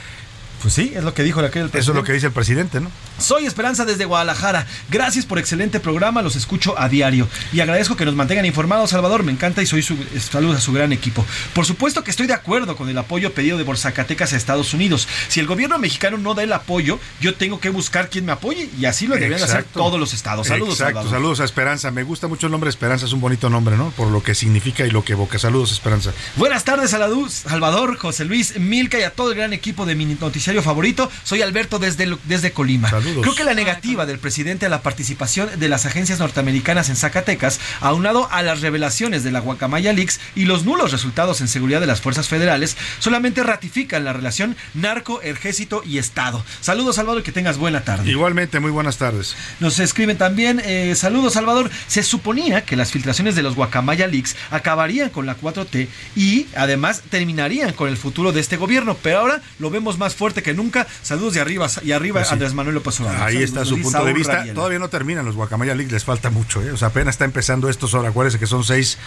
Pues 0.66 0.74
sí, 0.74 0.94
es 0.96 1.04
lo 1.04 1.14
que 1.14 1.22
dijo 1.22 1.42
aquel 1.42 1.70
Eso 1.72 1.92
es 1.92 1.96
lo 1.96 2.04
que 2.04 2.12
dice 2.12 2.26
el 2.26 2.32
presidente, 2.32 2.82
¿no? 2.82 2.90
Soy 3.20 3.46
Esperanza 3.46 3.86
desde 3.86 4.06
Guadalajara. 4.06 4.66
Gracias 4.90 5.24
por 5.24 5.38
excelente 5.38 5.80
programa, 5.80 6.24
los 6.24 6.36
escucho 6.36 6.74
a 6.80 6.90
diario. 6.90 7.28
Y 7.54 7.60
agradezco 7.60 7.96
que 7.96 8.04
nos 8.04 8.16
mantengan 8.16 8.48
informados, 8.48 8.90
Salvador. 8.90 9.22
Me 9.22 9.32
encanta 9.32 9.62
y 9.62 9.68
soy 9.68 9.84
su, 9.84 9.96
saludos 10.20 10.58
a 10.58 10.62
su 10.62 10.74
gran 10.74 10.92
equipo. 10.92 11.24
Por 11.54 11.68
supuesto 11.68 12.04
que 12.04 12.10
estoy 12.10 12.26
de 12.26 12.34
acuerdo 12.34 12.76
con 12.76 12.90
el 12.90 12.98
apoyo 12.98 13.32
pedido 13.32 13.60
de 13.60 13.64
Borzacatecas 13.64 14.34
a 14.34 14.38
Estados 14.38 14.74
Unidos. 14.74 15.08
Si 15.28 15.40
el 15.40 15.46
gobierno 15.46 15.78
mexicano 15.78 16.18
no 16.18 16.34
da 16.34 16.42
el 16.42 16.52
apoyo, 16.52 17.00
yo 17.22 17.36
tengo 17.36 17.60
que 17.60 17.70
buscar 17.70 18.10
quien 18.10 18.26
me 18.26 18.32
apoye 18.32 18.68
y 18.80 18.86
así 18.86 19.06
lo 19.06 19.14
deberían 19.14 19.44
hacer 19.44 19.66
todos 19.66 20.00
los 20.00 20.16
estados. 20.16 20.48
Saludos, 20.48 20.80
Exacto, 20.80 21.08
saludos 21.12 21.42
a 21.42 21.44
Esperanza. 21.44 21.92
Me 21.92 22.02
gusta 22.02 22.28
mucho 22.28 22.48
el 22.48 22.52
nombre 22.52 22.72
Esperanza, 22.72 23.06
es 23.06 23.14
un 23.14 23.22
bonito 23.22 23.52
nombre, 23.52 23.78
¿no? 23.78 23.92
Por 23.92 24.08
lo 24.08 24.24
que 24.24 24.34
significa 24.34 24.84
y 24.84 24.90
lo 24.90 25.06
que 25.06 25.14
evoca. 25.14 25.38
Saludos, 25.38 25.72
Esperanza. 25.72 26.12
Buenas 26.38 26.64
tardes, 26.64 26.90
Salvador, 26.90 27.98
José 27.98 28.26
Luis, 28.26 28.60
Milka 28.60 29.00
y 29.00 29.04
a 29.04 29.12
todo 29.12 29.30
el 29.30 29.38
gran 29.38 29.54
equipo 29.54 29.86
de 29.86 29.94
mi 29.94 30.06
noticiario 30.06 30.55
favorito. 30.62 31.12
Soy 31.24 31.42
Alberto 31.42 31.80
desde, 31.80 32.18
desde 32.26 32.52
Colima. 32.52 32.90
Creo 32.90 33.36
que 33.36 33.44
la 33.44 33.54
negativa 33.54 34.06
del 34.06 34.20
presidente 34.20 34.66
a 34.66 34.70
la 34.70 34.82
participación 34.82 35.50
de 35.60 35.70
las 35.70 35.86
agencias 35.86 36.20
norteamericanas 36.20 36.90
en 36.90 36.96
Zacatecas, 36.96 37.60
aunado 37.82 38.30
a 38.32 38.42
las 38.42 38.62
revelaciones 38.62 39.24
de 39.24 39.32
la 39.32 39.40
Guacamaya 39.40 39.94
Leaks 39.94 40.20
y 40.36 40.46
los 40.46 40.66
nulos 40.66 40.92
resultados 40.92 41.42
en 41.42 41.48
seguridad 41.48 41.82
de 41.82 41.88
las 41.88 42.02
fuerzas 42.02 42.28
federales, 42.28 42.78
solamente 43.00 43.44
ratifican 43.44 44.04
la 44.04 44.14
relación 44.14 44.56
narco, 44.74 45.22
ejército 45.22 45.82
y 45.86 45.98
Estado. 45.98 46.44
Saludos, 46.62 46.96
Salvador, 46.96 47.24
que 47.24 47.32
tengas 47.32 47.58
buena 47.58 47.84
tarde. 47.84 48.10
Igualmente, 48.10 48.60
muy 48.60 48.72
buenas 48.72 48.98
tardes. 48.98 49.36
Nos 49.60 49.80
escriben 49.80 50.18
también, 50.18 50.62
eh, 50.64 50.94
saludos, 50.96 51.34
Salvador. 51.34 51.70
Se 51.88 52.04
suponía 52.04 52.62
que 52.66 52.76
las 52.76 52.92
filtraciones 52.92 53.36
de 53.36 53.44
los 53.44 53.56
Guacamaya 53.56 54.08
Leaks 54.08 54.36
acabarían 54.52 55.10
con 55.10 55.26
la 55.26 55.38
4T 55.38 55.88
y 56.16 56.48
además 56.56 57.04
terminarían 57.10 57.74
con 57.74 57.90
el 57.90 57.98
futuro 57.98 58.32
de 58.32 58.42
este 58.42 58.58
gobierno, 58.58 58.98
pero 59.02 59.20
ahora 59.20 59.42
lo 59.60 59.70
vemos 59.70 59.98
más 59.98 60.16
fuerte 60.16 60.35
que 60.44 60.54
nunca. 60.54 60.88
Saludos 61.02 61.34
de 61.34 61.42
arriba 61.42 61.68
y 61.84 61.92
arriba 61.92 62.22
pues 62.22 62.32
Andrés 62.32 62.54
Manuel 62.54 62.76
López 62.76 63.00
Obrador. 63.00 63.22
Ahí 63.22 63.44
está 63.44 63.66
su 63.66 63.80
punto 63.80 64.06
de 64.06 64.14
vista. 64.14 64.46
Todavía 64.54 64.80
no 64.80 64.90
terminan 64.90 65.26
los 65.26 65.36
Guacamaya 65.36 65.76
League, 65.76 65.92
les 65.92 66.04
falta 66.04 66.30
mucho. 66.30 66.62
¿eh? 66.62 66.72
O 66.72 66.78
sea, 66.78 66.90
apenas 66.90 67.16
está 67.16 67.26
empezando 67.26 67.70
esto 67.70 67.88
ahora. 67.94 68.10
Acuérdense 68.10 68.40
que 68.40 68.48
son 68.48 68.64
6 68.64 68.98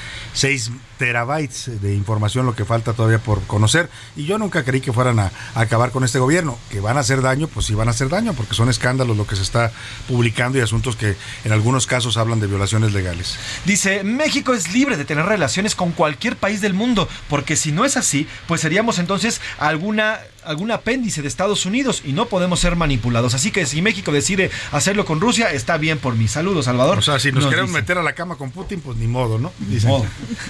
terabytes 0.99 1.81
de 1.81 1.95
información 1.95 2.47
lo 2.47 2.55
que 2.55 2.64
falta 2.64 2.93
todavía 2.93 3.18
por 3.18 3.43
conocer. 3.43 3.89
Y 4.16 4.24
yo 4.24 4.39
nunca 4.39 4.64
creí 4.64 4.81
que 4.81 4.93
fueran 4.93 5.18
a, 5.18 5.33
acabar 5.55 5.91
con 5.91 6.05
este 6.05 6.18
gobierno. 6.18 6.59
Que 6.70 6.81
van 6.81 6.97
a 6.97 7.01
hacer 7.01 7.22
daño, 7.22 7.49
pues 7.49 7.66
sí 7.66 7.74
van 7.74 7.89
a 7.89 7.93
hacer 7.93 8.09
daño, 8.09 8.35
porque 8.35 8.55
son 8.55 8.68
escándalos 8.68 9.16
lo 9.16 9.26
que 9.26 9.37
se 9.37 9.43
está 9.43 9.72
publicando 10.07 10.59
y 10.59 10.61
asuntos 10.61 10.97
que 10.97 11.16
en 11.45 11.53
algunos 11.53 11.87
casos 11.87 12.16
hablan 12.16 12.41
de 12.41 12.47
violaciones 12.47 12.93
legales. 12.93 13.37
Dice, 13.64 14.05
México 14.05 14.55
es 14.55 14.72
libre 14.72 14.97
de 14.97 15.05
tener 15.05 15.26
relaciones 15.26 15.74
con 15.74 15.93
cualquier 15.93 16.37
país 16.37 16.61
del 16.61 16.74
mundo, 16.74 17.09
porque 17.29 17.57
si 17.57 17.72
no 17.72 17.85
es 17.85 17.97
así, 17.97 18.26
pues 18.47 18.61
seríamos 18.61 18.99
entonces 18.99 19.41
alguna 19.59 20.18
algún 20.45 20.70
apéndice 20.70 21.22
de 21.22 21.28
Estados 21.28 21.66
Unidos 21.66 22.03
y 22.05 22.12
no 22.12 22.26
podemos 22.26 22.61
ser 22.61 22.76
manipulados. 22.76 23.34
Así 23.34 23.51
que 23.51 23.66
si 23.66 23.82
México 23.82 24.12
decide 24.12 24.51
hacerlo 24.72 25.05
con 25.05 25.20
Rusia, 25.20 25.53
está 25.53 25.76
bien 25.76 25.99
por 25.99 26.14
mí. 26.14 26.28
Saludos, 26.28 26.66
Salvador. 26.66 26.99
O 26.99 27.03
sea, 27.03 27.18
si 27.18 27.32
nos, 27.32 27.47
queremos 27.47 27.70
meter 27.70 27.99
a 27.99 28.03
la 28.03 28.14
cama 28.14 28.36
con 28.36 28.51
Putin, 28.51 28.80
pues 28.80 28.97
ni 28.97 29.07
modo, 29.07 29.39
¿no? 29.39 29.53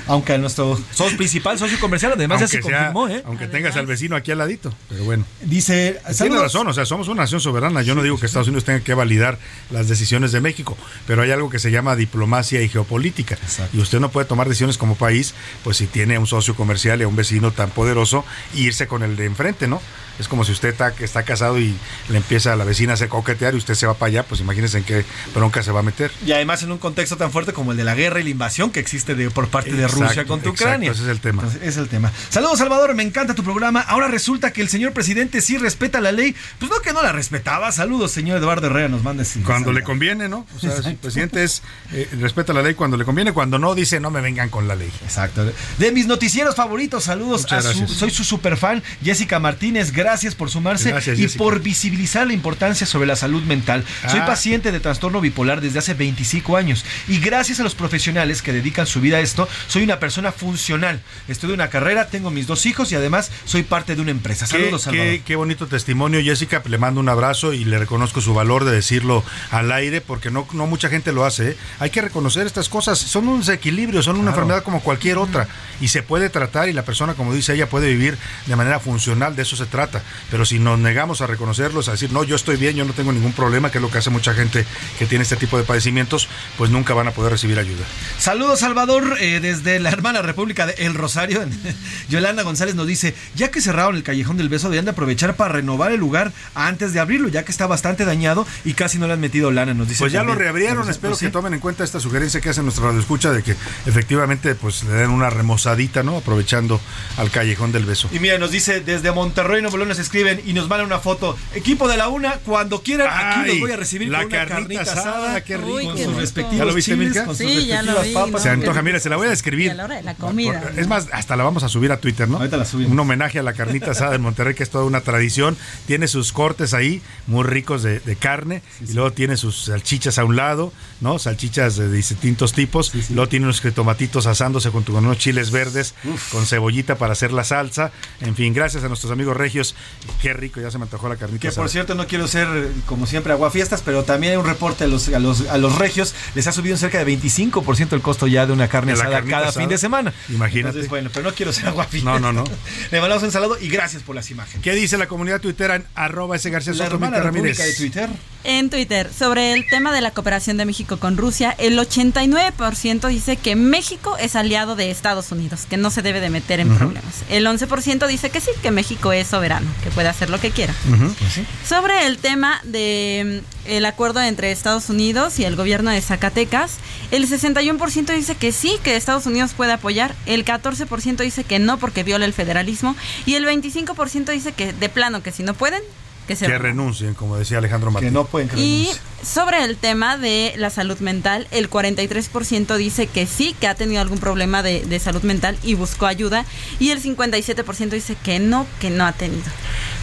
Aunque 0.07 0.39
nuestro 0.39 0.79
socio 0.93 1.17
principal 1.17 1.59
socio 1.59 1.79
comercial 1.81 2.13
además 2.15 2.41
ya 2.41 2.49
se 2.49 2.61
confirmó, 2.61 3.09
¿eh? 3.09 3.23
Aunque 3.27 3.47
tengas 3.47 3.77
al 3.77 3.87
vecino 3.87 4.17
aquí 4.17 4.31
al 4.31 4.39
ladito, 4.39 4.73
pero 4.89 5.05
bueno. 5.05 5.25
Dice, 5.43 6.01
tiene 6.17 6.39
razón, 6.39 6.67
o 6.69 6.73
sea, 6.73 6.87
somos 6.87 7.09
una 7.09 7.23
nación 7.23 7.41
soberana. 7.41 7.83
Yo 7.83 7.95
no 7.95 8.03
digo 8.03 8.19
que 8.19 8.27
Estados 8.27 8.49
Unidos 8.49 8.65
tenga 8.65 8.81
que 8.81 8.95
validar 8.95 9.39
las 9.71 9.89
decisiones 9.89 10.33
de 10.33 10.41
México, 10.41 10.77
pero 11.07 11.23
hay 11.23 11.31
algo 11.31 11.51
que 11.51 11.59
se 11.59 11.71
llama 11.71 11.97
diplomacia 11.97 12.63
y 12.63 12.69
geopolítica. 12.69 13.39
Y 13.73 13.81
usted 13.81 14.01
no 14.01 14.11
puede 14.11 14.27
tomar 14.27 14.49
decisiones 14.49 14.79
como 14.79 14.95
país, 14.95 15.35
pues 15.65 15.77
si 15.77 15.87
tiene 15.87 16.19
un 16.19 16.27
socio 16.27 16.55
comercial 16.55 17.01
y 17.01 17.05
a 17.05 17.09
un 17.09 17.17
vecino 17.17 17.53
tan 17.53 17.71
poderoso, 17.71 18.25
irse 18.55 18.87
con 18.87 19.03
el 19.03 19.17
de 19.17 19.27
enfrente, 19.27 19.67
¿no? 19.67 19.81
Es 20.19 20.29
como 20.29 20.45
si 20.45 20.53
usted 20.53 20.71
está, 20.71 20.93
está 20.99 21.23
casado 21.23 21.59
y 21.59 21.75
le 22.09 22.17
empieza 22.17 22.53
a 22.53 22.57
la 22.57 22.65
vecina 22.65 22.93
a 22.93 22.95
hacer 22.95 23.09
coquetear 23.09 23.55
y 23.55 23.59
usted 23.59 23.75
se 23.75 23.87
va 23.87 23.95
para 23.95 24.09
allá, 24.09 24.23
pues 24.25 24.41
imagínense 24.41 24.79
en 24.79 24.85
qué 24.85 25.05
bronca 25.35 25.63
se 25.63 25.71
va 25.71 25.81
a 25.81 25.83
meter. 25.83 26.11
Y 26.27 26.33
además 26.33 26.63
en 26.63 26.73
un 26.73 26.79
contexto 26.79 27.17
tan 27.17 27.31
fuerte 27.31 27.53
como 27.53 27.73
el 27.73 27.79
de 27.79 27.85
la 27.85 27.95
guerra 27.95 28.21
y 28.21 28.25
la 28.25 28.31
invasión 28.31 28.71
que 28.71 28.81
existe 28.81 29.15
de, 29.15 29.31
por 29.31 29.49
parte 29.49 29.73
de 29.73 29.87
Rusia 29.87 30.25
contra 30.25 30.51
Ucrania. 30.51 30.91
Ese 30.91 31.03
es 31.03 31.09
el 31.09 31.21
tema. 31.21 31.45
es 31.63 31.77
el 31.77 31.89
tema. 31.89 32.13
Saludos, 32.31 32.59
Salvador, 32.59 32.95
me 32.95 33.03
encanta 33.03 33.35
tu 33.35 33.45
programa. 33.45 33.81
Ahora 33.81 34.09
resulta 34.09 34.53
que 34.53 34.61
el 34.61 34.69
señor 34.69 34.93
presidente 34.93 35.41
sí 35.41 35.57
respeta 35.57 36.01
la 36.01 36.13
ley. 36.13 36.35
Pues 36.59 36.71
no 36.71 36.81
que 36.81 36.93
no 36.93 37.03
la 37.03 37.13
respetaba. 37.13 37.71
Saludos, 37.71 38.11
señor 38.11 38.39
Eduardo 38.39 38.67
Herrera, 38.67 38.89
nos 38.89 39.03
manda 39.03 39.25
Cuando 39.45 39.73
le 39.73 39.83
conviene, 39.83 40.29
¿no? 40.29 40.47
O 40.57 40.59
sea, 40.59 40.75
el 40.85 40.97
presidente 40.97 41.45
es, 41.45 41.63
eh, 41.93 42.09
respeta 42.21 42.53
la 42.53 42.63
ley 42.63 42.75
cuando 42.75 42.97
le 42.97 43.05
conviene, 43.05 43.33
cuando 43.33 43.59
no, 43.59 43.75
dice 43.75 44.01
no 44.01 44.11
me 44.11 44.21
vengan 44.21 44.49
con 44.49 44.67
la 44.67 44.75
ley. 44.75 44.91
Exacto. 45.05 45.51
De 45.79 45.93
mis 45.93 46.07
noticieros 46.07 46.57
favoritos, 46.57 47.05
saludos. 47.05 47.51
A 47.53 47.63
soy 47.63 48.11
su 48.11 48.25
super 48.25 48.57
fan, 48.57 48.83
Jessica 49.03 49.39
Martínez. 49.39 49.93
Gracias 49.93 50.08
por 50.37 50.49
sumarse 50.49 50.95
y 51.17 51.29
por 51.37 51.61
visibilizar 51.61 52.27
la 52.27 52.33
importancia 52.33 52.87
sobre 52.87 53.07
la 53.07 53.15
salud 53.15 53.43
mental. 53.43 53.85
Soy 54.09 54.21
ah. 54.21 54.27
paciente 54.27 54.73
de 54.73 54.81
trastorno 54.81 55.21
bipolar 55.21 55.61
desde 55.61 55.81
hace 55.81 55.93
25 55.93 56.57
años 56.57 56.85
y 57.09 57.19
gracias 57.19 57.61
a 57.61 57.63
los 57.63 57.75
profesionales 57.75 58.41
que 58.41 58.55
dedican 58.55 58.87
su 58.87 59.03
vida 59.03 59.19
a 59.19 59.21
esto, 59.21 59.47
soy 59.67 59.83
una 59.83 60.01
persona 60.01 60.33
funcional. 60.33 61.03
Estudio 61.29 61.55
una 61.55 61.69
carrera, 61.69 62.09
tengo 62.09 62.31
mis 62.31 62.47
dos 62.47 62.65
hijos 62.65 62.91
y 62.91 62.95
además 62.95 63.31
soy 63.45 63.65
parte 63.65 63.97
de 63.97 64.03
una 64.03 64.11
empresa. 64.11 64.47
Saludos, 64.47 64.89
qué, 64.91 65.21
qué, 65.27 65.37
bonito 65.37 65.67
testimonio, 65.67 66.23
Jessica. 66.23 66.63
Le 66.65 66.79
mando 66.79 67.01
un 67.01 67.09
abrazo 67.11 67.53
y 67.53 67.65
le 67.67 67.79
reconozco 67.79 68.23
su 68.23 68.33
valor 68.33 68.65
de 68.65 68.73
decirlo 68.73 69.23
al 69.51 69.71
aire 69.73 70.01
porque 70.01 70.31
no, 70.31 70.49
no 70.53 70.67
mucha 70.67 70.89
gente 70.89 71.13
lo 71.13 71.27
hace. 71.27 71.51
¿eh? 71.51 71.57
Hay 71.81 71.91
que 71.91 72.01
reconocer 72.01 72.47
estas 72.47 72.71
cosas. 72.71 72.99
Son 72.99 73.29
un 73.29 73.41
desequilibrio, 73.41 74.03
son 74.03 74.19
una 74.19 74.31
enfermedad 74.31 74.63
como 74.63 74.81
cualquier 74.81 75.19
otra 75.19 75.49
y 75.83 75.89
se 75.89 76.03
puede 76.03 76.31
tratar 76.31 76.71
y 76.71 76.73
la 76.73 76.85
persona, 76.85 77.13
como 77.13 77.35
dice 77.35 77.53
ella, 77.55 77.69
puede 77.69 77.89
vivir 77.89 78.17
de 78.47 78.57
manera 78.57 78.81
funcional. 78.81 79.37
De 79.37 79.43
eso 79.43 79.55
se 79.57 79.67
trata. 79.67 79.98
Pero 80.31 80.45
si 80.45 80.59
no 80.59 80.77
negamos 80.77 81.21
a 81.21 81.27
reconocerlos, 81.27 81.89
a 81.89 81.93
decir, 81.93 82.13
no, 82.13 82.25
yo 82.25 82.37
estoy 82.37 82.57
bien, 82.57 82.77
yo 82.77 82.85
no 82.85 82.93
tengo 82.93 83.13
ningún 83.13 83.33
problema, 83.33 83.71
que 83.71 83.79
es 83.79 83.83
lo 83.83 83.91
que 83.91 83.99
hace 83.99 84.11
mucha 84.11 84.35
gente 84.35 84.65
que 84.99 85.07
tiene 85.07 85.23
este 85.23 85.37
tipo 85.37 85.59
de 85.59 85.65
padecimientos, 85.65 86.29
pues 86.57 86.71
nunca 86.71 86.95
van 86.95 87.09
a 87.09 87.13
poder 87.13 87.33
recibir 87.33 87.59
ayuda. 87.59 87.85
Saludos, 88.19 88.61
Salvador, 88.61 89.17
eh, 89.21 89.41
desde 89.41 89.81
la 89.81 89.91
hermana 89.91 90.23
República 90.23 90.67
de 90.67 90.75
El 90.79 90.95
Rosario. 90.95 91.41
Yolanda 92.09 92.43
González 92.43 92.75
nos 92.75 92.87
dice, 92.87 93.15
ya 93.35 93.51
que 93.51 93.61
cerraron 93.61 93.97
el 93.97 94.03
Callejón 94.03 94.37
del 94.37 94.49
Beso, 94.49 94.71
deben 94.71 94.85
de 94.85 94.93
aprovechar 94.93 95.37
para 95.37 95.55
renovar 95.55 95.93
el 95.93 96.01
lugar 96.01 96.33
antes 96.55 96.93
de 96.93 97.01
abrirlo, 97.01 97.29
ya 97.29 97.45
que 97.45 97.53
está 97.53 97.67
bastante 97.67 98.05
dañado 98.05 98.47
y 98.65 98.75
casi 98.75 98.99
no 98.99 99.07
le 99.07 99.15
han 99.15 99.21
metido 99.21 99.51
lana, 99.51 99.75
nos 99.75 99.89
dice. 99.89 100.01
Pues 100.01 100.13
ya 100.13 100.23
lo 100.23 100.35
reabrieron, 100.35 100.89
espero 100.89 101.17
que 101.17 101.31
tomen 101.31 101.55
en 101.55 101.61
cuenta 101.61 101.85
esta 101.85 102.01
sugerencia 102.01 102.41
que 102.41 102.49
hace 102.49 102.63
nuestra 102.63 102.87
radio 102.87 103.01
escucha 103.01 103.33
de 103.33 103.43
que 103.43 103.55
efectivamente 103.87 104.55
pues 104.55 104.85
le 104.85 104.93
den 104.93 105.11
una 105.11 105.31
remozadita, 105.31 106.03
¿no? 106.03 106.17
Aprovechando 106.17 106.81
al 107.17 107.31
Callejón 107.31 107.73
del 107.73 107.85
Beso. 107.85 108.09
Y 108.13 108.19
mira, 108.19 108.39
nos 108.39 108.51
dice, 108.51 108.81
desde 108.81 109.13
Monterrey, 109.13 109.63
Nuevo 109.63 109.77
León 109.77 109.88
nos 109.89 109.99
escriben 109.99 110.43
y 110.45 110.53
nos 110.53 110.69
mandan 110.69 110.87
una 110.87 110.99
foto. 110.99 111.37
Equipo 111.55 111.89
de 111.89 111.97
la 111.97 112.09
una, 112.09 112.35
cuando 112.39 112.83
quieran, 112.83 113.09
aquí 113.13 113.49
los 113.49 113.61
voy 113.61 113.73
a 113.73 113.77
recibir 113.77 114.09
la 114.09 114.19
con 114.19 114.27
una 114.29 114.47
carnita, 114.47 114.83
asada, 114.83 115.41
qué 115.43 115.57
rico. 115.57 115.83
con 115.83 115.99
sus 115.99 116.17
respectivos 116.17 116.59
¿Ya 116.59 116.65
lo 116.65 116.75
viste, 116.75 116.93
chiles, 116.93 117.23
con 117.23 117.37
sí, 117.37 117.67
ya 117.67 117.83
lo 117.83 118.01
vi, 118.03 118.13
papas. 118.13 118.43
Se 118.43 118.51
antoja, 118.51 118.83
mira, 118.83 119.01
se 119.01 119.09
la 119.09 119.17
voy 119.17 119.27
a 119.27 119.31
describir. 119.31 119.71
a 119.71 119.75
la 119.75 119.85
hora 119.85 119.97
de 119.97 120.03
la 120.03 120.15
comida. 120.15 120.73
Es 120.77 120.87
más, 120.87 121.09
hasta 121.13 121.37
la 121.37 121.45
vamos 121.45 121.63
a 121.63 121.69
subir 121.69 121.93
a 121.93 121.99
Twitter, 121.99 122.29
¿no? 122.29 122.37
Ahorita 122.37 122.57
la 122.57 122.65
subimos. 122.65 122.93
Un 122.93 123.01
homenaje 123.01 123.39
a 123.39 123.43
la 123.43 123.53
carnita 123.53 123.93
asada 123.93 124.13
de 124.13 124.19
Monterrey, 124.19 124.55
que 124.55 124.63
es 124.63 124.71
toda 124.71 124.85
una 124.85 125.01
tradición. 125.01 125.57
Tiene 125.87 126.09
sus 126.09 126.33
cortes 126.33 126.75
ahí, 126.75 127.03
muy 127.27 127.45
ricos 127.45 127.83
de, 127.83 128.01
de 128.01 128.17
carne, 128.17 128.63
y 128.87 128.93
luego 128.93 129.13
tiene 129.13 129.37
sus 129.37 129.65
salchichas 129.65 130.19
a 130.19 130.25
un 130.25 130.37
lado, 130.37 130.73
¿no? 131.01 131.19
Salchichas 131.19 131.77
de 131.77 131.91
distintos 131.91 132.53
tipos. 132.53 132.93
Luego 133.11 133.29
tiene 133.29 133.47
unos 133.47 133.63
tomatitos 133.75 134.27
asándose 134.27 134.71
con, 134.71 134.83
con 134.85 135.05
unos 135.05 135.19
chiles 135.19 135.51
verdes, 135.51 135.95
con 136.31 136.47
cebollita 136.47 136.97
para 136.97 137.13
hacer 137.13 137.33
la 137.33 137.45
salsa. 137.45 137.93
En 138.21 138.35
fin, 138.37 138.53
gracias 138.53 138.85
a 138.85 138.89
nuestros 138.89 139.13
amigos 139.13 139.37
regios. 139.37 139.75
Qué 140.23 140.33
rico, 140.33 140.61
ya 140.61 140.71
se 140.71 140.79
me 140.79 140.85
antojó 140.85 141.09
la 141.09 141.17
carnita 141.17 141.49
que 141.49 141.55
por 141.55 141.69
cierto, 141.69 141.95
no 141.95 142.07
quiero 142.07 142.29
ser, 142.29 142.49
como 142.87 143.07
siempre, 143.07 143.33
aguafiestas, 143.33 143.83
pero 143.83 144.05
también 144.05 144.33
hay 144.33 144.37
un 144.39 144.47
reporte 144.47 144.85
a 144.85 144.87
los, 144.87 145.09
a 145.09 145.19
los, 145.19 145.47
a 145.49 145.59
los 145.59 145.79
regios. 145.79 146.15
Les 146.35 146.47
ha 146.47 146.53
subido 146.53 146.75
en 146.75 146.79
cerca 146.79 147.05
de 147.05 147.19
25% 147.19 147.93
el 147.93 148.01
costo 148.01 148.27
ya 148.27 148.47
de 148.47 148.53
una 148.53 148.69
carne 148.69 148.93
asada 148.93 149.23
cada 149.23 149.53
fin 149.53 149.69
de 149.69 149.79
semana. 149.79 150.13
Imagínate. 150.29 150.87
bueno, 150.89 151.11
pero 151.13 151.29
no 151.29 151.35
quiero 151.35 151.53
ser 151.53 151.69
aguafiestas. 151.69 152.05
No, 152.05 152.19
no, 152.19 152.33
no. 152.33 152.45
Le 152.91 153.01
mandamos 153.01 153.23
un 153.25 153.33
saludo 153.33 153.59
y 153.61 153.69
gracias 153.69 154.03
por 154.03 154.15
las 154.15 154.31
imágenes. 154.31 154.63
¿Qué 154.63 154.73
dice 154.73 154.99
la 154.99 155.07
comunidad 155.07 155.41
tuitera 155.41 155.77
en 155.77 155.85
arroba 155.95 156.37
ese 156.37 156.51
García 156.51 156.73
La 156.75 156.87
hermana 156.87 157.21
Ramírez. 157.21 157.59
de 157.59 157.73
Twitter 157.75 158.09
En 158.45 158.71
Twitter, 158.71 159.11
sobre 159.17 159.53
el 159.53 159.67
tema 159.69 159.93
de 159.93 160.01
la 160.01 160.11
cooperación 160.13 160.57
de 160.57 160.65
México 160.65 160.99
con 160.99 161.17
Rusia, 161.17 161.55
el 161.59 161.79
89% 161.79 163.09
dice 163.09 163.37
que 163.37 163.57
México 163.57 164.17
es 164.19 164.37
aliado 164.37 164.77
de 164.77 164.91
Estados 164.91 165.33
Unidos, 165.33 165.67
que 165.69 165.77
no 165.77 165.91
se 165.91 166.03
debe 166.03 166.21
de 166.21 166.31
meter 166.31 166.61
en 166.61 166.75
problemas. 166.77 167.25
El 167.29 167.47
11% 167.47 168.07
dice 168.07 168.31
que 168.31 168.41
sí, 168.41 168.51
que 168.63 168.71
México 168.71 169.13
es 169.13 169.29
soberano, 169.29 169.58
que 169.83 169.91
puede 169.91 170.09
hacer 170.09 170.31
lo 170.31 170.41
que 170.41 170.51
quiera. 170.51 170.75
Pues 170.89 171.47
Sobre 171.67 172.07
el 172.07 172.19
tema 172.19 172.61
de 172.65 173.43
mm, 173.67 173.69
el 173.71 173.87
acuerdo 173.87 174.21
entre 174.21 174.51
Estados 174.51 174.89
Unidos 174.91 175.39
y 175.39 175.45
el 175.45 175.57
gobierno 175.57 175.91
de 175.91 176.01
Zacatecas, 176.01 176.77
el 177.11 177.29
61% 177.29 178.15
dice 178.15 178.35
que 178.35 178.53
sí, 178.53 178.77
que 178.83 178.97
Estados 178.97 179.27
Unidos 179.27 179.53
puede 179.57 179.73
apoyar, 179.73 180.15
el 180.27 180.45
14% 180.45 181.17
dice 181.17 181.45
que 181.45 181.59
no 181.59 181.79
porque 181.79 182.05
viola 182.05 182.25
el 182.25 182.33
federalismo 182.33 182.97
y 183.27 183.35
el 183.35 183.45
25% 183.45 184.33
dice 184.33 184.53
que 184.53 184.73
de 184.73 184.89
plano 184.89 185.23
que 185.23 185.33
si 185.33 185.43
no 185.43 185.55
pueden, 185.55 185.83
que 186.29 186.37
se 186.37 186.47
Que 186.47 186.59
renuncien, 186.59 187.15
como 187.15 187.37
decía 187.37 187.59
Alejandro 187.59 187.91
Martín. 187.91 188.11
Que 188.11 188.15
no 188.15 188.27
pueden 188.27 188.49
y 188.57 188.89
sobre 189.25 189.65
el 189.65 189.77
tema 189.77 190.17
de 190.17 190.55
la 190.57 190.71
salud 190.71 190.99
mental, 191.01 191.49
el 191.51 191.69
43% 191.69 192.77
dice 192.77 193.07
que 193.09 193.27
sí, 193.27 193.57
que 193.61 193.67
ha 193.67 193.75
tenido 193.75 194.01
algún 194.01 194.19
problema 194.21 194.63
de, 194.63 194.85
de 194.85 195.01
salud 195.01 195.23
mental 195.23 195.59
y 195.65 195.75
buscó 195.75 196.07
ayuda. 196.07 196.45
Y 196.79 196.91
el 196.91 197.03
57% 197.03 197.89
dice 197.91 198.17
que 198.23 198.39
no, 198.39 198.67
que 198.79 198.91
no 198.91 199.05
ha 199.07 199.13
tenido. 199.13 199.43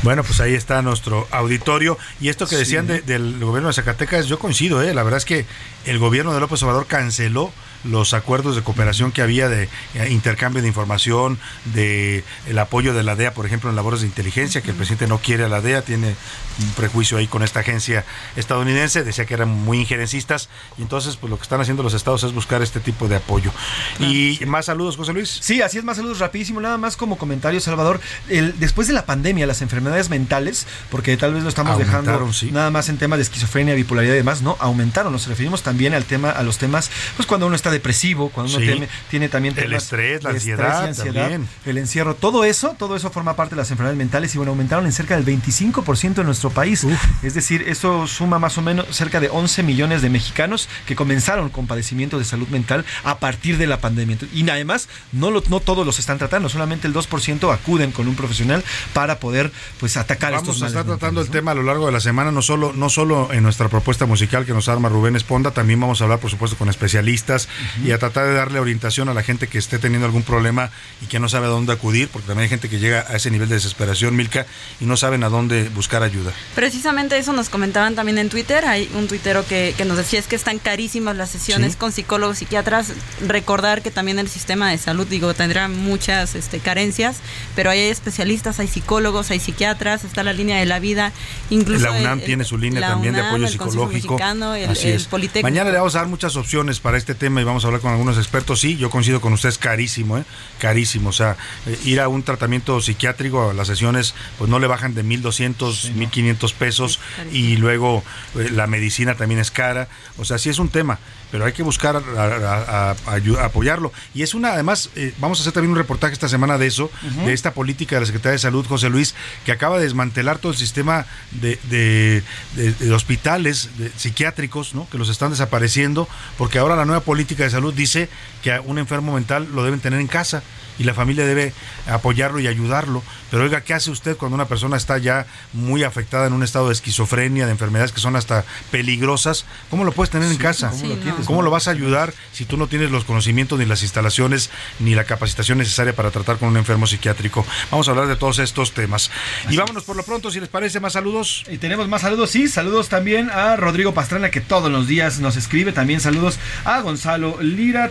Bueno, 0.03 0.23
pues 0.23 0.41
ahí 0.41 0.53
está 0.53 0.81
nuestro 0.81 1.27
auditorio. 1.31 1.97
Y 2.19 2.27
esto 2.29 2.47
que 2.47 2.57
decían 2.57 2.87
de- 2.87 3.01
del 3.01 3.39
gobierno 3.39 3.69
de 3.69 3.73
Zacatecas, 3.73 4.25
yo 4.27 4.39
coincido, 4.39 4.81
¿eh? 4.83 4.93
la 4.93 5.03
verdad 5.03 5.19
es 5.19 5.25
que 5.25 5.45
el 5.85 5.99
gobierno 5.99 6.33
de 6.33 6.39
López 6.41 6.61
Obrador 6.63 6.87
canceló 6.87 7.53
los 7.85 8.13
acuerdos 8.13 8.55
de 8.55 8.63
cooperación 8.63 9.11
que 9.11 9.21
había 9.21 9.49
de 9.49 9.69
eh, 9.93 10.09
intercambio 10.09 10.61
de 10.61 10.67
información, 10.67 11.39
de 11.65 12.23
el 12.47 12.59
apoyo 12.59 12.93
de 12.93 13.03
la 13.03 13.15
DEA, 13.15 13.33
por 13.33 13.45
ejemplo, 13.45 13.69
en 13.69 13.75
labores 13.75 14.01
de 14.01 14.07
inteligencia, 14.07 14.61
que 14.61 14.71
el 14.71 14.75
presidente 14.75 15.07
no 15.07 15.19
quiere 15.19 15.45
a 15.45 15.49
la 15.49 15.61
DEA, 15.61 15.81
tiene 15.81 16.15
un 16.59 16.69
prejuicio 16.73 17.17
ahí 17.17 17.27
con 17.27 17.43
esta 17.43 17.59
agencia 17.59 18.05
estadounidense, 18.35 19.03
decía 19.03 19.25
que 19.25 19.33
eran 19.33 19.49
muy 19.49 19.79
injerencistas, 19.79 20.49
y 20.77 20.81
entonces 20.81 21.17
pues 21.17 21.29
lo 21.29 21.37
que 21.37 21.43
están 21.43 21.61
haciendo 21.61 21.83
los 21.83 21.93
estados 21.93 22.23
es 22.23 22.33
buscar 22.33 22.61
este 22.61 22.79
tipo 22.79 23.07
de 23.07 23.17
apoyo. 23.17 23.51
Y 23.99 24.39
más 24.47 24.65
saludos, 24.65 24.97
José 24.97 25.13
Luis. 25.13 25.29
Sí, 25.41 25.61
así 25.61 25.77
es, 25.77 25.83
más 25.83 25.97
saludos 25.97 26.19
rapidísimo, 26.19 26.61
nada 26.61 26.77
más 26.77 26.97
como 26.97 27.17
comentario, 27.17 27.59
Salvador. 27.59 27.99
El, 28.29 28.59
después 28.59 28.87
de 28.87 28.93
la 28.93 29.05
pandemia, 29.05 29.45
las 29.45 29.61
enfermedades 29.61 30.09
mentales, 30.09 30.67
porque 30.89 31.17
tal 31.17 31.33
vez 31.33 31.43
lo 31.43 31.49
estamos 31.49 31.77
dejando 31.77 32.31
sí. 32.33 32.51
nada 32.51 32.71
más 32.71 32.89
en 32.89 32.97
temas 32.97 33.17
de 33.17 33.23
esquizofrenia, 33.23 33.73
bipolaridad 33.75 34.13
y 34.13 34.17
demás, 34.17 34.41
no, 34.41 34.57
aumentaron. 34.59 35.11
Nos 35.11 35.27
referimos 35.27 35.63
también 35.63 35.93
al 35.93 36.05
tema, 36.05 36.31
a 36.31 36.43
los 36.43 36.57
temas, 36.57 36.89
pues 37.15 37.27
cuando 37.27 37.47
uno 37.47 37.55
está 37.55 37.71
depresivo, 37.75 38.29
cuando 38.29 38.51
uno 38.57 38.59
Sí. 38.65 38.71
tiene, 38.71 38.89
tiene 39.09 39.29
también 39.29 39.53
El 39.57 39.73
estrés, 39.73 40.23
la 40.23 40.31
ansiedad 40.31 40.93
también. 40.95 41.47
el 41.65 41.77
encierro, 41.77 42.15
todo 42.15 42.43
eso, 42.43 42.75
todo 42.77 42.95
eso 42.95 43.11
forma 43.11 43.35
parte 43.35 43.55
de 43.55 43.61
las 43.61 43.71
enfermedades 43.71 43.97
mentales 43.97 44.33
y 44.33 44.37
bueno, 44.37 44.51
aumentaron 44.51 44.85
en 44.85 44.91
cerca 44.91 45.15
del 45.15 45.25
25% 45.25 46.21
en 46.21 46.25
nuestro 46.25 46.49
país. 46.49 46.85
Es 47.23 47.33
decir, 47.33 47.63
eso 47.67 48.07
suma 48.07 48.39
más 48.39 48.57
o 48.57 48.61
menos 48.61 48.85
cerca 48.91 49.19
de 49.19 49.29
11 49.29 49.63
millones 49.63 50.01
de 50.01 50.09
mexicanos 50.09 50.67
que 50.85 50.95
comenzaron 50.95 51.49
con 51.49 51.67
padecimientos 51.67 52.19
de 52.19 52.25
salud 52.25 52.47
mental 52.49 52.85
a 53.03 53.19
partir 53.19 53.57
de 53.57 53.67
la 53.67 53.79
pandemia. 53.79 54.17
Y 54.33 54.47
además, 54.49 54.87
no, 55.11 55.31
lo- 55.31 55.43
no 55.49 55.59
todos 55.59 55.85
los 55.85 55.99
están 55.99 56.17
tratando, 56.17 56.49
solamente 56.49 56.87
el 56.87 56.93
2% 56.93 57.51
acuden 57.53 57.91
con 57.91 58.07
un 58.07 58.15
profesional 58.15 58.63
para 58.93 59.19
poder 59.19 59.51
pues 59.79 59.97
atacar 59.97 60.31
Vamos 60.33 60.47
estos 60.49 60.63
a 60.63 60.67
estar 60.67 60.85
tratando 60.85 61.21
el 61.21 61.29
tema 61.29 61.51
a 61.51 61.55
lo 61.55 61.63
largo 61.63 61.85
de 61.85 61.91
la 61.91 61.99
semana, 61.99 62.31
no 62.31 62.41
solo, 62.41 62.71
no 62.73 62.89
solo 62.89 63.31
en 63.33 63.43
nuestra 63.43 63.67
propuesta 63.69 64.05
musical 64.05 64.45
que 64.45 64.53
nos 64.53 64.69
arma 64.69 64.89
Rubén 64.89 65.15
Esponda, 65.15 65.51
también 65.51 65.79
vamos 65.79 66.01
a 66.01 66.05
hablar, 66.05 66.19
por 66.19 66.29
supuesto, 66.31 66.57
con 66.57 66.69
especialistas 66.69 67.47
y 67.83 67.91
a 67.91 67.99
tratar 67.99 68.27
de 68.27 68.33
darle 68.33 68.59
orientación 68.59 69.09
a 69.09 69.13
la 69.13 69.23
gente 69.23 69.47
que 69.47 69.57
esté 69.57 69.79
teniendo 69.79 70.05
algún 70.05 70.23
problema 70.23 70.71
y 71.01 71.05
que 71.07 71.19
no 71.19 71.29
sabe 71.29 71.45
a 71.45 71.49
dónde 71.49 71.73
acudir, 71.73 72.09
porque 72.09 72.27
también 72.27 72.43
hay 72.43 72.49
gente 72.49 72.69
que 72.69 72.79
llega 72.79 73.05
a 73.07 73.15
ese 73.15 73.31
nivel 73.31 73.49
de 73.49 73.55
desesperación, 73.55 74.15
Milka, 74.15 74.45
y 74.79 74.85
no 74.85 74.97
saben 74.97 75.23
a 75.23 75.29
dónde 75.29 75.69
buscar 75.69 76.03
ayuda. 76.03 76.31
Precisamente 76.55 77.17
eso 77.17 77.33
nos 77.33 77.49
comentaban 77.49 77.95
también 77.95 78.17
en 78.17 78.29
Twitter. 78.29 78.65
Hay 78.65 78.89
un 78.95 79.07
tuitero 79.07 79.45
que, 79.45 79.73
que 79.77 79.85
nos 79.85 79.97
decía 79.97 80.19
es 80.19 80.27
que 80.27 80.35
están 80.35 80.59
carísimas 80.59 81.15
las 81.15 81.29
sesiones 81.29 81.73
Sí. 81.73 81.77
con 81.77 81.91
psicólogos, 81.91 82.37
psiquiatras. 82.39 82.93
Recordar 83.27 83.81
que 83.81 83.91
también 83.91 84.19
el 84.19 84.29
sistema 84.29 84.69
de 84.71 84.77
salud, 84.77 85.07
digo, 85.07 85.33
tendrá 85.33 85.67
muchas 85.67 86.35
este, 86.35 86.59
carencias, 86.59 87.17
pero 87.55 87.69
hay 87.69 87.79
especialistas, 87.79 88.59
hay 88.59 88.67
psicólogos, 88.67 89.31
hay 89.31 89.39
psiquiatras, 89.39 90.03
está 90.03 90.23
la 90.23 90.33
línea 90.33 90.57
de 90.57 90.65
la 90.65 90.79
vida. 90.79 91.11
Incluso 91.49 91.85
la 91.85 91.91
UNAM 91.91 92.19
el- 92.19 92.25
tiene 92.25 92.43
su 92.43 92.57
línea 92.57 92.81
también 92.87 93.13
de 93.13 93.21
apoyo 93.21 93.45
el 93.45 93.51
psicológico. 93.51 94.13
Mexicano, 94.13 94.55
el, 94.55 94.69
Así 94.69 94.89
es. 94.89 95.07
Mañana 95.43 95.71
le 95.71 95.77
vamos 95.77 95.95
a 95.95 95.99
dar 95.99 96.07
muchas 96.07 96.35
opciones 96.35 96.79
para 96.79 96.97
este 96.97 97.15
tema 97.15 97.41
vamos 97.45 97.63
a 97.63 97.67
hablar 97.67 97.81
con 97.81 97.91
algunos 97.91 98.17
expertos. 98.17 98.59
Sí, 98.59 98.77
yo 98.77 98.89
coincido 98.89 99.21
con 99.21 99.33
ustedes, 99.33 99.57
carísimo, 99.57 100.17
¿eh? 100.17 100.23
carísimo. 100.59 101.09
O 101.09 101.13
sea, 101.13 101.37
eh, 101.65 101.77
ir 101.85 102.01
a 102.01 102.07
un 102.07 102.23
tratamiento 102.23 102.81
psiquiátrico, 102.81 103.53
las 103.53 103.67
sesiones, 103.67 104.15
pues 104.37 104.49
no 104.49 104.59
le 104.59 104.67
bajan 104.67 104.93
de 104.93 105.03
1.200, 105.03 105.93
1.500 105.93 106.53
pesos 106.53 106.99
y 107.31 107.57
luego 107.57 108.03
eh, 108.35 108.49
la 108.51 108.67
medicina 108.67 109.15
también 109.15 109.39
es 109.39 109.51
cara. 109.51 109.87
O 110.17 110.25
sea, 110.25 110.37
sí 110.37 110.49
es 110.49 110.59
un 110.59 110.69
tema, 110.69 110.99
pero 111.35 111.43
hay 111.47 111.51
que 111.51 111.63
buscar 111.63 111.97
a- 111.97 111.99
a- 111.99 112.91
a- 112.91 112.95
ayu- 113.17 113.37
apoyarlo. 113.37 113.91
Y 114.13 114.21
es 114.23 114.33
una, 114.33 114.53
además, 114.53 114.89
eh, 114.95 115.13
vamos 115.19 115.37
a 115.37 115.41
hacer 115.41 115.51
también 115.51 115.71
un 115.71 115.77
reportaje 115.77 116.13
esta 116.13 116.29
semana 116.29 116.57
de 116.57 116.67
eso, 116.67 116.89
de 117.25 117.33
esta 117.33 117.53
política 117.53 117.97
de 117.97 117.99
la 118.01 118.05
Secretaría 118.05 118.31
de 118.33 118.39
Salud, 118.39 118.65
José 118.65 118.89
Luis, 118.89 119.15
que 119.45 119.51
acaba 119.51 119.77
de 119.77 119.83
desmantelar 119.83 120.37
todo 120.37 120.53
el 120.53 120.57
sistema 120.57 121.05
de, 121.31 121.59
de- 121.63 122.23
de- 122.55 122.71
de 122.71 122.93
hospitales 122.93 123.69
de- 123.77 123.91
psiquiátricos, 123.97 124.75
¿no? 124.75 124.87
que 124.89 124.97
los 124.97 125.09
están 125.09 125.31
desapareciendo, 125.31 126.07
porque 126.37 126.57
ahora 126.57 126.77
la 126.77 126.85
nueva 126.85 127.01
política 127.01 127.43
de 127.43 127.49
salud 127.49 127.73
dice 127.73 128.07
que 128.41 128.53
a 128.53 128.61
un 128.61 128.79
enfermo 128.79 129.13
mental 129.13 129.49
lo 129.53 129.65
deben 129.65 129.81
tener 129.81 129.99
en 129.99 130.07
casa 130.07 130.41
y 130.77 130.83
la 130.83 130.93
familia 130.93 131.25
debe 131.25 131.53
apoyarlo 131.87 132.39
y 132.39 132.47
ayudarlo. 132.47 133.03
Pero 133.31 133.43
oiga, 133.43 133.61
¿qué 133.61 133.73
hace 133.73 133.91
usted 133.91 134.17
cuando 134.17 134.35
una 134.35 134.47
persona 134.47 134.77
está 134.77 134.97
ya 134.97 135.25
muy 135.53 135.83
afectada 135.83 136.27
en 136.27 136.33
un 136.33 136.43
estado 136.43 136.67
de 136.67 136.73
esquizofrenia, 136.73 137.45
de 137.45 137.51
enfermedades 137.51 137.91
que 137.91 137.99
son 137.99 138.15
hasta 138.15 138.45
peligrosas? 138.71 139.45
¿Cómo 139.69 139.83
lo 139.83 139.91
puedes 139.91 140.09
tener 140.09 140.31
en 140.31 140.37
casa? 140.37 140.69
¿cómo 140.69 140.87
lo 140.87 140.95
tienes, 140.97 141.25
¿Cómo 141.25 141.39
no? 141.39 141.45
lo 141.45 141.51
vas 141.51 141.67
a 141.67 141.71
ayudar 141.71 142.13
si 142.31 142.45
tú 142.45 142.57
no 142.57 142.67
tienes 142.67 142.91
los 142.91 143.03
conocimientos 143.03 143.59
ni 143.59 143.65
las 143.65 143.83
instalaciones 143.83 144.49
ni 144.79 144.95
la 144.95 145.05
capacitación 145.05 145.57
necesaria 145.57 145.95
para 145.95 146.11
tratar 146.11 146.37
con 146.37 146.49
un 146.49 146.57
enfermo 146.57 146.87
psiquiátrico? 146.87 147.45
Vamos 147.71 147.87
a 147.87 147.91
hablar 147.91 148.07
de 148.07 148.15
todos 148.15 148.39
estos 148.39 148.73
temas. 148.73 149.11
y 149.49 149.57
vámonos 149.57 149.83
por 149.83 149.95
lo 149.95 150.03
pronto, 150.03 150.31
si 150.31 150.39
les 150.39 150.49
parece, 150.49 150.79
más 150.79 150.93
saludos. 150.93 151.43
Y 151.49 151.57
tenemos 151.57 151.87
más 151.87 152.01
saludos, 152.01 152.29
sí, 152.31 152.47
saludos 152.47 152.89
también 152.89 153.29
a 153.29 153.55
Rodrigo 153.55 153.93
Pastrana 153.93 154.29
que 154.29 154.41
todos 154.41 154.71
los 154.71 154.87
días 154.87 155.19
nos 155.19 155.35
escribe, 155.35 155.71
también 155.71 155.99
saludos 155.99 156.39
a 156.63 156.79
Gonzalo 156.81 157.41
Lira, 157.41 157.87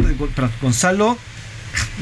Gonzalo 0.61 1.18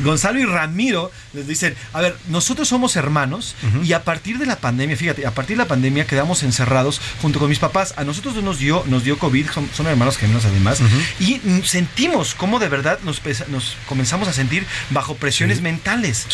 Gonzalo 0.05 0.39
y 0.41 0.45
Ramiro 0.45 1.11
les 1.33 1.47
dicen, 1.47 1.75
a 1.93 2.01
ver, 2.01 2.17
nosotros 2.29 2.69
somos 2.69 2.97
hermanos 2.97 3.55
y 3.85 3.93
a 3.93 4.05
partir 4.05 4.39
de 4.39 4.47
la 4.47 4.57
pandemia, 4.57 4.97
fíjate, 4.97 5.27
a 5.27 5.31
partir 5.33 5.57
de 5.57 5.63
la 5.63 5.69
pandemia 5.69 6.07
quedamos 6.07 6.43
encerrados 6.43 7.01
junto 7.21 7.39
con 7.39 7.49
mis 7.49 7.59
papás. 7.59 7.95
A 7.97 8.05
nosotros 8.05 8.35
nos 8.43 8.59
dio, 8.59 8.85
nos 8.87 9.05
dio 9.05 9.19
COVID, 9.19 9.51
son, 9.51 9.69
son 9.75 9.87
hermanos 9.87 10.17
gemelos 10.19 10.45
además, 10.45 10.81
y 11.21 11.41
sentimos 11.65 12.35
cómo 12.35 12.59
de 12.59 12.69
verdad 12.69 12.99
nos, 13.05 13.21
pesa- 13.21 13.47
nos 13.49 13.77
comenzamos 13.89 14.29
a 14.29 14.33
sentir 14.33 14.67
bajo 14.91 15.15
presiones 15.17 15.59
Sí. 15.59 15.63
mentales. 15.63 16.27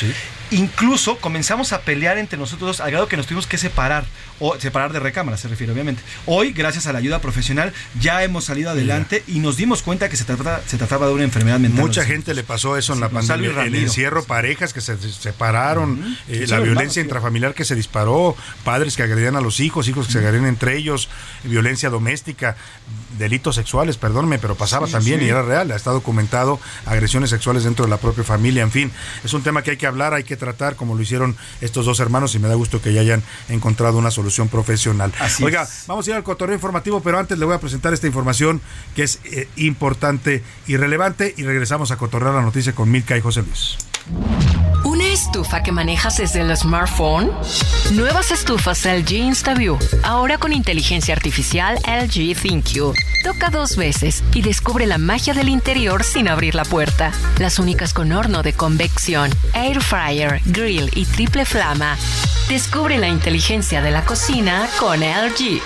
Incluso 0.50 1.18
comenzamos 1.18 1.72
a 1.72 1.82
pelear 1.82 2.16
entre 2.18 2.38
nosotros 2.38 2.80
al 2.80 2.90
grado 2.90 3.06
que 3.08 3.16
nos 3.16 3.26
tuvimos 3.26 3.46
que 3.46 3.58
separar, 3.58 4.04
o 4.40 4.58
separar 4.58 4.92
de 4.92 5.00
recámara, 5.00 5.36
se 5.36 5.48
refiere 5.48 5.72
obviamente. 5.72 6.02
Hoy, 6.26 6.52
gracias 6.52 6.86
a 6.86 6.92
la 6.92 6.98
ayuda 6.98 7.20
profesional, 7.20 7.72
ya 8.00 8.22
hemos 8.22 8.44
salido 8.44 8.70
adelante 8.70 9.22
y 9.26 9.40
nos 9.40 9.56
dimos 9.56 9.82
cuenta 9.82 10.08
que 10.08 10.16
se, 10.16 10.24
trata- 10.24 10.60
se 10.66 10.76
trataba 10.78 11.06
de 11.08 11.12
una 11.14 11.24
enfermedad 11.24 11.58
mental. 11.58 11.80
Mucha 11.80 12.04
gente 12.04 12.34
le 12.34 12.44
pasó 12.44 12.76
eso 12.76 12.92
en 12.92 12.98
Sí, 12.98 13.02
la 13.02 13.08
pandemia. 13.08 13.62
El 13.64 13.74
encierro, 13.74 14.24
parejas 14.24 14.72
que 14.72 14.80
se 14.80 14.96
separaron, 14.98 16.16
eh, 16.28 16.46
la 16.48 16.60
violencia 16.60 17.02
intrafamiliar 17.02 17.54
que 17.54 17.64
se 17.64 17.74
disparó, 17.74 18.36
padres 18.64 18.96
que 18.96 19.02
agredían 19.02 19.36
a 19.36 19.40
los 19.40 19.60
hijos, 19.60 19.88
hijos 19.88 20.06
que 20.06 20.12
se 20.12 20.18
agredían 20.18 20.46
entre 20.46 20.76
ellos, 20.76 21.08
violencia 21.44 21.90
doméstica, 21.90 22.56
delitos 23.16 23.54
sexuales, 23.54 23.96
perdónme, 23.96 24.38
pero 24.38 24.54
pasaba 24.54 24.86
Sí, 24.86 24.92
también 24.92 25.20
sí. 25.20 25.26
y 25.26 25.28
era 25.28 25.42
real. 25.42 25.70
Está 25.70 25.90
documentado 25.90 26.60
agresiones 26.86 27.30
sexuales 27.30 27.64
dentro 27.64 27.84
de 27.84 27.90
la 27.90 27.96
propia 27.96 28.24
familia. 28.24 28.62
En 28.62 28.70
fin, 28.70 28.92
es 29.24 29.32
un 29.32 29.42
tema 29.42 29.62
que 29.62 29.70
hay 29.72 29.76
que 29.76 29.86
hablar, 29.86 30.12
hay 30.14 30.24
que 30.24 30.36
tratar, 30.36 30.76
como 30.76 30.94
lo 30.94 31.02
hicieron 31.02 31.36
estos 31.60 31.86
dos 31.86 32.00
hermanos, 32.00 32.34
y 32.34 32.38
me 32.38 32.48
da 32.48 32.54
gusto 32.54 32.82
que 32.82 32.92
ya 32.92 33.00
hayan 33.00 33.22
encontrado 33.48 33.98
una 33.98 34.10
solución 34.10 34.48
profesional. 34.48 35.12
Así 35.20 35.44
Oiga, 35.44 35.62
es. 35.62 35.84
vamos 35.86 36.06
a 36.06 36.10
ir 36.10 36.16
al 36.16 36.22
cotorreo 36.24 36.54
informativo, 36.54 37.00
pero 37.00 37.18
antes 37.18 37.38
le 37.38 37.44
voy 37.44 37.54
a 37.54 37.60
presentar 37.60 37.94
esta 37.94 38.06
información 38.06 38.60
que 38.94 39.04
es 39.04 39.20
eh, 39.24 39.48
importante 39.56 40.42
y 40.66 40.76
relevante 40.76 41.34
y 41.36 41.44
regresamos 41.44 41.90
a 41.90 41.96
cotorrear 41.96 42.34
la 42.34 42.42
noticia 42.42 42.74
con 42.74 42.90
Milka 42.90 43.16
y 43.16 43.20
José 43.20 43.42
Luis. 43.42 43.76
¿Una 44.84 45.06
estufa 45.06 45.62
que 45.62 45.70
manejas 45.72 46.16
desde 46.18 46.40
el 46.40 46.56
smartphone? 46.56 47.30
Nuevas 47.92 48.30
estufas 48.30 48.84
LG 48.86 49.12
InstaView, 49.12 49.76
ahora 50.02 50.38
con 50.38 50.52
inteligencia 50.52 51.14
artificial 51.14 51.76
LG 51.86 52.36
ThinQ. 52.40 52.94
Toca 53.22 53.50
dos 53.50 53.76
veces 53.76 54.22
y 54.32 54.42
descubre 54.42 54.86
la 54.86 54.98
magia 54.98 55.34
del 55.34 55.48
interior 55.48 56.04
sin 56.04 56.28
abrir 56.28 56.54
la 56.54 56.64
puerta. 56.64 57.12
Las 57.38 57.58
únicas 57.58 57.92
con 57.92 58.12
horno 58.12 58.42
de 58.42 58.52
convección, 58.52 59.30
air 59.54 59.80
fryer, 59.82 60.40
grill 60.46 60.90
y 60.94 61.04
triple 61.04 61.44
flama. 61.44 61.96
Descubre 62.48 62.96
la 62.98 63.08
inteligencia 63.08 63.82
de 63.82 63.90
la 63.90 64.04
cocina 64.04 64.68
con 64.78 65.00
LG. 65.00 65.60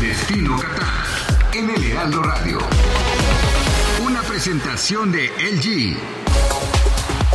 Destino 0.00 0.58
Qatar 0.58 1.48
en 1.54 1.70
el 1.70 1.84
Heraldo 1.84 2.22
Radio. 2.22 2.58
Una 4.04 4.22
presentación 4.22 5.10
de 5.10 5.30
LG. 5.38 6.27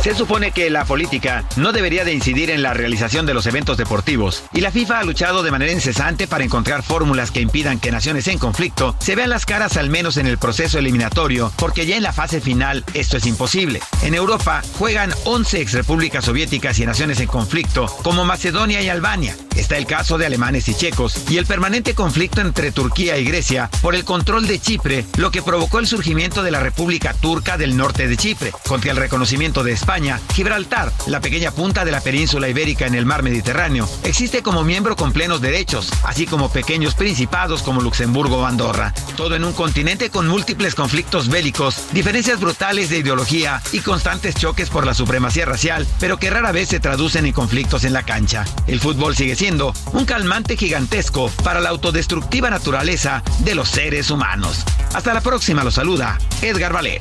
Se 0.04 0.14
supone 0.14 0.52
que 0.52 0.68
la 0.68 0.84
política 0.84 1.46
no 1.56 1.72
debería 1.72 2.04
de 2.04 2.12
incidir 2.12 2.50
en 2.50 2.62
la 2.62 2.74
realización 2.74 3.24
de 3.24 3.32
los 3.32 3.46
eventos 3.46 3.78
deportivos 3.78 4.44
y 4.52 4.60
la 4.60 4.70
FIFA 4.70 4.98
ha 4.98 5.02
luchado 5.04 5.42
de 5.42 5.50
manera 5.50 5.72
incesante 5.72 6.26
para 6.26 6.44
encontrar 6.44 6.82
fórmulas 6.82 7.30
que 7.30 7.40
impidan 7.40 7.80
que 7.80 7.90
naciones 7.90 8.28
en 8.28 8.38
conflicto 8.38 8.94
se 9.00 9.14
vean 9.14 9.30
las 9.30 9.46
caras 9.46 9.78
al 9.78 9.88
menos 9.88 10.18
en 10.18 10.26
el 10.26 10.36
proceso 10.36 10.78
eliminatorio, 10.78 11.50
porque 11.56 11.86
ya 11.86 11.96
en 11.96 12.02
la 12.02 12.12
fase 12.12 12.42
final 12.42 12.84
esto 12.92 13.16
es 13.16 13.24
imposible. 13.24 13.80
En 14.02 14.14
Europa 14.14 14.60
juegan 14.78 15.10
11 15.24 15.62
exrepúblicas 15.62 16.26
soviéticas 16.26 16.78
y 16.80 16.84
naciones 16.84 17.18
en 17.20 17.26
conflicto 17.28 17.86
como 18.02 18.26
Macedonia 18.26 18.82
y 18.82 18.90
Albania. 18.90 19.34
Está 19.56 19.78
el 19.78 19.86
caso 19.86 20.18
de 20.18 20.26
alemanes 20.26 20.68
y 20.68 20.74
checos 20.74 21.16
y 21.30 21.38
el 21.38 21.46
permanente 21.46 21.94
conflicto 21.94 22.42
entre 22.42 22.72
Turquía 22.72 23.16
y 23.16 23.24
Grecia 23.24 23.70
por 23.80 23.94
el 23.94 24.04
control 24.04 24.46
de 24.48 24.58
Chipre, 24.58 25.06
lo 25.16 25.30
que 25.30 25.42
provocó 25.42 25.78
el 25.78 25.86
surgimiento 25.86 26.42
de 26.42 26.50
la 26.50 26.60
República 26.60 27.14
Turca 27.14 27.56
del 27.56 27.78
norte 27.78 28.06
de 28.06 28.18
Chipre, 28.18 28.52
contra 28.66 28.90
el 28.90 28.98
reconocimiento 28.98 29.64
de 29.64 29.72
España, 29.72 29.93
Gibraltar, 29.94 30.92
la 31.06 31.20
pequeña 31.20 31.52
punta 31.52 31.84
de 31.84 31.92
la 31.92 32.00
península 32.00 32.48
ibérica 32.48 32.84
en 32.84 32.96
el 32.96 33.06
mar 33.06 33.22
Mediterráneo, 33.22 33.88
existe 34.02 34.42
como 34.42 34.64
miembro 34.64 34.96
con 34.96 35.12
plenos 35.12 35.40
derechos, 35.40 35.88
así 36.02 36.26
como 36.26 36.50
pequeños 36.50 36.96
principados 36.96 37.62
como 37.62 37.80
Luxemburgo 37.80 38.38
o 38.38 38.44
Andorra. 38.44 38.92
Todo 39.16 39.36
en 39.36 39.44
un 39.44 39.52
continente 39.52 40.10
con 40.10 40.26
múltiples 40.26 40.74
conflictos 40.74 41.28
bélicos, 41.28 41.92
diferencias 41.92 42.40
brutales 42.40 42.90
de 42.90 42.98
ideología 42.98 43.62
y 43.70 43.80
constantes 43.80 44.34
choques 44.34 44.68
por 44.68 44.84
la 44.84 44.94
supremacía 44.94 45.44
racial, 45.46 45.86
pero 46.00 46.18
que 46.18 46.28
rara 46.28 46.50
vez 46.50 46.70
se 46.70 46.80
traducen 46.80 47.24
en 47.26 47.32
conflictos 47.32 47.84
en 47.84 47.92
la 47.92 48.02
cancha. 48.02 48.44
El 48.66 48.80
fútbol 48.80 49.14
sigue 49.14 49.36
siendo 49.36 49.72
un 49.92 50.06
calmante 50.06 50.56
gigantesco 50.56 51.30
para 51.44 51.60
la 51.60 51.68
autodestructiva 51.68 52.50
naturaleza 52.50 53.22
de 53.44 53.54
los 53.54 53.68
seres 53.68 54.10
humanos. 54.10 54.64
Hasta 54.92 55.14
la 55.14 55.20
próxima, 55.20 55.62
lo 55.62 55.70
saluda 55.70 56.18
Edgar 56.42 56.72
Valer. 56.72 57.00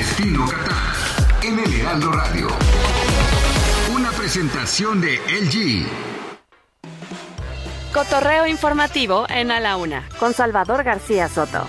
Destino 0.00 0.46
Qatar 0.46 1.44
en 1.44 1.58
el 1.58 1.78
Heraldo 1.78 2.10
Radio. 2.10 2.48
Una 3.92 4.10
presentación 4.12 4.98
de 4.98 5.16
LG. 5.28 5.86
Cotorreo 7.92 8.46
informativo 8.46 9.26
en 9.28 9.50
A 9.50 9.60
la 9.60 9.76
Una 9.76 10.08
con 10.18 10.32
Salvador 10.32 10.84
García 10.84 11.28
Soto. 11.28 11.66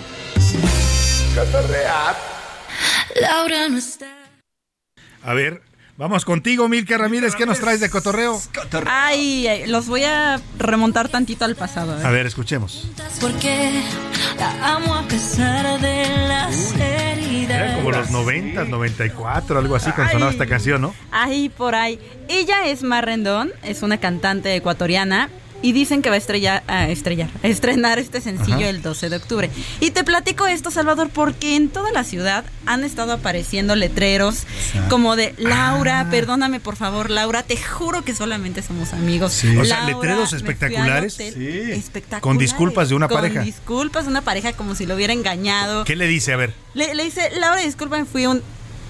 Laura 3.20 3.68
no 3.68 3.76
está. 3.76 4.06
A 5.22 5.34
ver, 5.34 5.60
vamos 5.96 6.24
contigo, 6.24 6.68
Milka 6.68 6.98
Ramírez. 6.98 7.34
¿Qué 7.34 7.46
nos 7.46 7.60
traes 7.60 7.80
de 7.80 7.90
cotorreo? 7.90 8.40
Ay, 8.86 9.46
ay, 9.46 9.66
los 9.66 9.86
voy 9.86 10.04
a 10.04 10.40
remontar 10.58 11.08
tantito 11.08 11.44
al 11.44 11.54
pasado. 11.56 12.00
¿eh? 12.00 12.04
A 12.04 12.10
ver, 12.10 12.26
escuchemos. 12.26 12.88
Porque 13.20 13.82
la 14.38 14.76
amo 14.76 14.94
a 14.94 15.02
pesar 15.04 15.80
de 15.80 16.06
las 16.28 16.74
heridas. 16.74 17.50
Eran 17.50 17.76
como 17.76 17.90
los 17.90 18.10
90, 18.10 18.64
94, 18.64 19.58
algo 19.58 19.76
así, 19.76 19.90
cuando 19.92 20.12
sonaba 20.12 20.30
esta 20.30 20.46
canción, 20.46 20.82
¿no? 20.82 20.94
Ahí 21.10 21.48
por 21.48 21.74
ahí. 21.74 21.98
Ella 22.28 22.66
es 22.66 22.82
Mar 22.82 23.04
Rendón, 23.04 23.52
es 23.62 23.82
una 23.82 23.98
cantante 23.98 24.54
ecuatoriana. 24.54 25.28
Y 25.62 25.72
dicen 25.72 26.02
que 26.02 26.08
va 26.08 26.16
a 26.16 26.18
estrellar, 26.18 26.62
a 26.66 26.88
estrellar, 26.88 27.30
a 27.42 27.46
estrenar 27.46 27.98
este 28.00 28.20
sencillo 28.20 28.56
Ajá. 28.56 28.68
el 28.68 28.82
12 28.82 29.08
de 29.10 29.16
octubre. 29.16 29.50
Y 29.80 29.90
te 29.92 30.02
platico 30.04 30.46
esto, 30.46 30.70
Salvador, 30.72 31.08
porque 31.08 31.54
en 31.56 31.68
toda 31.68 31.92
la 31.92 32.02
ciudad 32.04 32.44
han 32.66 32.82
estado 32.84 33.12
apareciendo 33.12 33.76
letreros 33.76 34.44
como 34.90 35.14
de 35.16 35.34
Laura, 35.38 36.00
Ah. 36.00 36.10
perdóname 36.10 36.58
por 36.60 36.74
favor, 36.76 37.10
Laura, 37.10 37.42
te 37.44 37.56
juro 37.56 38.02
que 38.02 38.14
solamente 38.14 38.60
somos 38.62 38.92
amigos. 38.92 39.32
Sí. 39.32 39.56
O 39.56 39.64
sea, 39.64 39.78
Laura, 39.84 39.94
letreros 39.94 40.32
espectaculares. 40.32 41.14
hotel. 41.14 41.34
Sí. 41.34 41.72
Espectaculares. 41.72 42.22
Con 42.22 42.38
disculpas 42.38 42.88
de 42.88 42.94
una 42.96 43.06
Con 43.08 43.18
pareja. 43.20 43.42
disculpas 43.42 44.04
de 44.04 44.10
una 44.10 44.22
pareja 44.22 44.52
como 44.54 44.74
si 44.74 44.84
lo 44.86 44.94
hubiera 44.96 45.12
engañado. 45.12 45.84
¿Qué 45.84 45.94
le 45.96 46.06
dice? 46.08 46.32
A 46.32 46.36
ver, 46.36 46.54
Le, 46.74 46.94
le 46.94 47.04
dice, 47.04 47.30
Laura, 47.38 47.60
discúlpame, 47.60 48.04
fui 48.04 48.26
un 48.26 48.42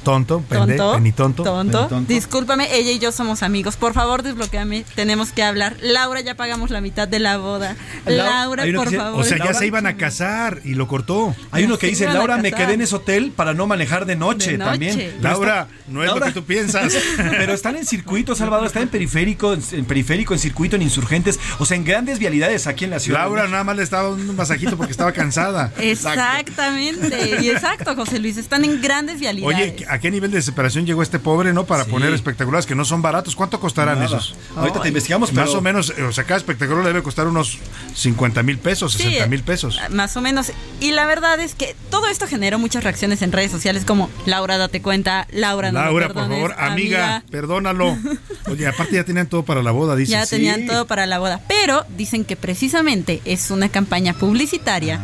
tonto, 0.03 0.41
pende, 0.49 0.77
tonto. 0.77 0.95
penitonto. 0.95 1.43
Tonto. 1.43 1.79
penitonto. 1.81 2.13
Discúlpame, 2.13 2.75
ella 2.75 2.91
y 2.93 2.99
yo 2.99 3.13
somos 3.13 3.43
amigos. 3.43 3.77
Por 3.77 3.95
favor, 3.95 4.23
desbloqueame. 4.23 4.85
Tenemos 4.95 5.31
que 5.33 5.43
hablar. 5.43 5.77
Laura, 5.81 6.21
ya 6.21 6.35
pagamos 6.35 6.71
la 6.71 6.81
mitad 6.81 7.07
de 7.09 7.19
la 7.19 7.37
boda. 7.39 7.77
Laura, 8.07 8.65
por 8.75 8.87
dice- 8.87 8.97
favor. 8.97 9.21
O 9.21 9.25
sea, 9.25 9.39
ya 9.39 9.45
Laura- 9.45 9.59
se 9.59 9.67
iban 9.67 9.87
a 9.87 9.97
casar 9.97 10.61
y 10.65 10.75
lo 10.75 10.89
cortó. 10.89 11.35
Hay 11.51 11.65
uno 11.65 11.79
que 11.79 11.87
dice, 11.87 12.07
Laura, 12.07 12.37
me 12.39 12.53
quedé 12.53 12.75
en 12.75 12.81
ese 12.83 12.97
hotel 12.97 13.33
para 13.35 13.55
no 13.55 13.67
manejar 13.67 14.07
de 14.07 14.17
noche, 14.17 14.53
De 14.53 14.59
noche. 14.59 14.71
también. 14.71 15.15
Laura, 15.21 15.69
no 15.89 16.03
es 16.05 16.11
lo 16.13 16.21
que 16.21 16.33
tú 16.33 16.45
piensas. 16.45 16.93
Pero 17.17 17.53
están 17.55 17.77
en 17.77 17.87
circuito, 17.87 18.35
Salvador, 18.35 18.67
están 18.67 18.83
en 18.85 18.89
periférico, 18.89 19.53
en, 19.55 19.63
en 19.73 19.85
periférico, 19.85 20.35
en 20.35 20.41
circuito, 20.41 20.77
en 20.77 20.83
insurgentes, 20.83 21.39
o 21.59 21.67
sea, 21.67 21.77
en 21.77 21.85
grandes 21.85 22.19
vialidades 22.19 22.67
aquí 22.67 22.85
en 22.85 22.91
la 22.91 23.01
ciudad. 23.01 23.21
Laura 23.21 23.47
nada 23.49 23.65
más 23.65 23.77
le 23.77 23.83
estaba 23.83 24.11
dando 24.11 24.31
un 24.31 24.37
masajito 24.37 24.77
porque 24.77 24.93
estaba 24.93 25.13
cansada. 25.13 25.73
Exactamente. 25.79 27.39
Y 27.43 27.51
exacto, 27.51 27.95
José 27.95 28.19
Luis. 28.19 28.37
Están 28.37 28.65
en 28.65 28.81
grandes 28.81 29.21
vialidades. 29.21 29.75
Oye, 29.75 29.87
¿a 29.93 29.99
qué 29.99 30.11
nivel 30.11 30.31
de 30.31 30.39
desesperación 30.39 30.87
llegó 30.87 31.03
este 31.03 31.19
pobre, 31.19 31.53
no? 31.53 31.65
Para 31.65 31.85
Sí. 31.85 31.91
poner 31.91 32.13
espectaculares 32.15 32.67
que 32.67 32.75
no 32.75 32.85
son 32.85 33.03
baratos. 33.03 33.37
¿Cuánto 33.37 33.61
costarán 33.61 33.97
Nada. 33.97 34.07
esos? 34.07 34.35
Ahorita 34.57 34.81
te 34.81 34.89
investigamos, 34.89 35.33
Más 35.33 35.47
pero- 35.49 35.59
o 35.59 35.63
menos, 35.63 35.93
eh, 35.97 36.03
o 36.05 36.13
sea, 36.13 36.25
cada 36.25 36.39
espectacular 36.39 36.85
debe 36.85 37.03
costar 37.03 37.27
unos 37.27 37.59
50 37.95 38.43
mil 38.43 38.59
pesos, 38.59 38.93
Sí, 38.95 39.03
60 39.05 39.27
mil 39.27 39.43
pesos. 39.43 39.79
Más 39.91 40.17
o 40.17 40.21
menos. 40.23 40.53
Y 40.81 40.93
la 40.93 41.07
verdad 41.07 41.39
es 41.41 41.55
que 41.55 41.77
todo 41.91 42.09
esto 42.09 42.27
generó 42.27 42.59
muchas 42.59 42.85
reacciones 42.85 43.23
en 43.23 43.33
redes 43.33 43.51
sociales 43.51 43.85
como 43.85 44.09
Laura, 44.27 44.57
date 44.59 44.81
cuenta, 44.83 45.27
Laura, 45.31 45.71
no 45.73 45.79
me 45.81 45.85
Laura, 45.85 46.07
por 46.09 46.15
perdones, 46.15 46.39
favor, 46.39 46.55
amiga, 46.59 47.23
perdónalo. 47.31 47.97
Oye, 48.51 48.67
aparte 48.67 48.95
ya 48.97 49.05
tenían 49.05 49.27
todo 49.27 49.45
para 49.45 49.63
la 49.63 49.71
boda, 49.73 49.95
dice. 49.97 50.13
Ya 50.13 50.25
Sí. 50.27 50.37
tenían 50.37 50.67
todo 50.67 50.87
para 50.87 51.07
la 51.07 51.19
boda. 51.19 51.41
Pero 51.49 51.85
dicen 51.97 52.25
que 52.25 52.37
precisamente 52.37 53.21
es 53.25 53.51
una 53.51 53.69
campaña 53.69 54.15
publicitaria 54.15 55.01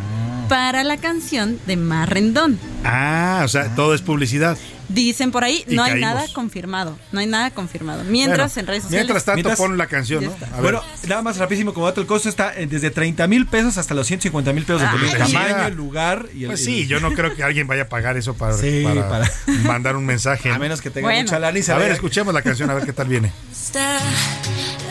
para 0.49 0.83
la 0.83 0.97
canción 0.97 1.59
de 1.67 1.77
Mar 1.77 2.09
Rendón. 2.11 2.59
Ah, 2.85 3.43
o 3.45 3.49
sea, 3.49 3.75
todo 3.75 3.95
es 3.95 4.01
publicidad. 4.01 4.57
Dicen 4.89 5.31
por 5.31 5.45
ahí, 5.45 5.65
Y 5.69 5.75
no 5.77 5.83
hay 5.83 5.93
caímos. 5.93 6.09
nada 6.15 6.27
confirmado. 6.33 6.99
No 7.13 7.21
hay 7.21 7.27
nada 7.27 7.51
confirmado. 7.51 8.05
Mientras 8.05 8.55
Bueno, 8.55 8.61
en 8.61 8.67
redes 8.69 8.83
sociales. 8.85 9.05
Mientras 9.07 9.25
tanto, 9.25 9.37
Mientras- 9.37 9.59
pon 9.59 9.77
la 9.77 9.87
canción, 9.87 10.25
¿no? 10.25 10.31
A 10.33 10.51
ver. 10.53 10.63
Bueno, 10.63 10.83
nada 11.07 11.21
más 11.23 11.37
rapidísimo 11.37 11.75
como 11.75 11.87
dato, 11.87 12.01
el 12.01 12.07
costo 12.07 12.29
está 12.31 12.53
desde 12.53 12.91
30 12.91 13.27
mil 13.27 13.47
pesos 13.47 13.77
hasta 13.77 13.93
los 13.95 14.07
150 14.07 14.53
mil 14.55 14.65
pesos, 14.65 14.81
dependiendo 14.81 15.19
del 15.19 15.27
tamaño, 15.33 15.55
mira. 15.55 15.67
el 15.69 15.75
lugar 15.75 16.27
y 16.35 16.43
el... 16.45 16.47
Pues 16.49 16.65
sí, 16.65 16.87
yo 16.87 17.01
no 17.01 17.13
creo 17.13 17.35
que 17.37 17.43
alguien 17.43 17.67
vaya 17.67 17.83
a 17.83 17.89
pagar 17.89 18.17
eso 18.17 18.35
para, 18.35 18.55
Sí, 18.57 18.83
para 18.83 19.09
para- 19.09 19.31
mandar 19.65 19.95
un 19.97 20.07
mensaje. 20.07 20.49
A 20.51 20.55
¿no? 20.55 20.59
menos 20.61 20.81
que 20.81 20.89
tenga 20.91 21.09
Bueno. 21.09 21.23
mucha 21.23 21.39
lana 21.39 21.59
y 21.59 21.63
se 21.63 21.73
A 21.73 21.75
ver, 21.77 21.85
vaya- 21.85 21.95
escuchemos 21.95 22.33
la 22.33 22.41
canción, 22.43 22.71
a 22.71 22.75
ver 22.75 22.85
qué 22.85 22.93
tal 22.95 23.09
viene. 23.09 23.31
está. 23.53 23.99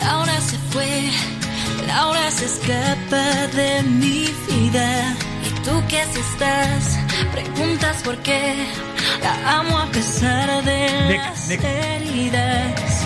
Laura 0.00 0.40
se 0.40 0.56
fue, 0.70 1.10
Laura 1.88 2.30
se 2.30 2.44
escapa 2.44 3.48
de 3.48 3.82
mi 3.82 4.28
vida. 4.48 5.16
¿Y 5.68 5.70
tú 5.70 5.82
si 6.14 6.20
estás? 6.20 6.98
Preguntas 7.30 8.02
por 8.02 8.16
qué. 8.18 8.66
La 9.22 9.58
amo 9.58 9.78
a 9.78 9.86
pesar 9.86 10.64
de 10.64 10.88
Nick, 11.08 11.18
las 11.18 11.48
Nick. 11.48 11.62
heridas. 11.62 13.04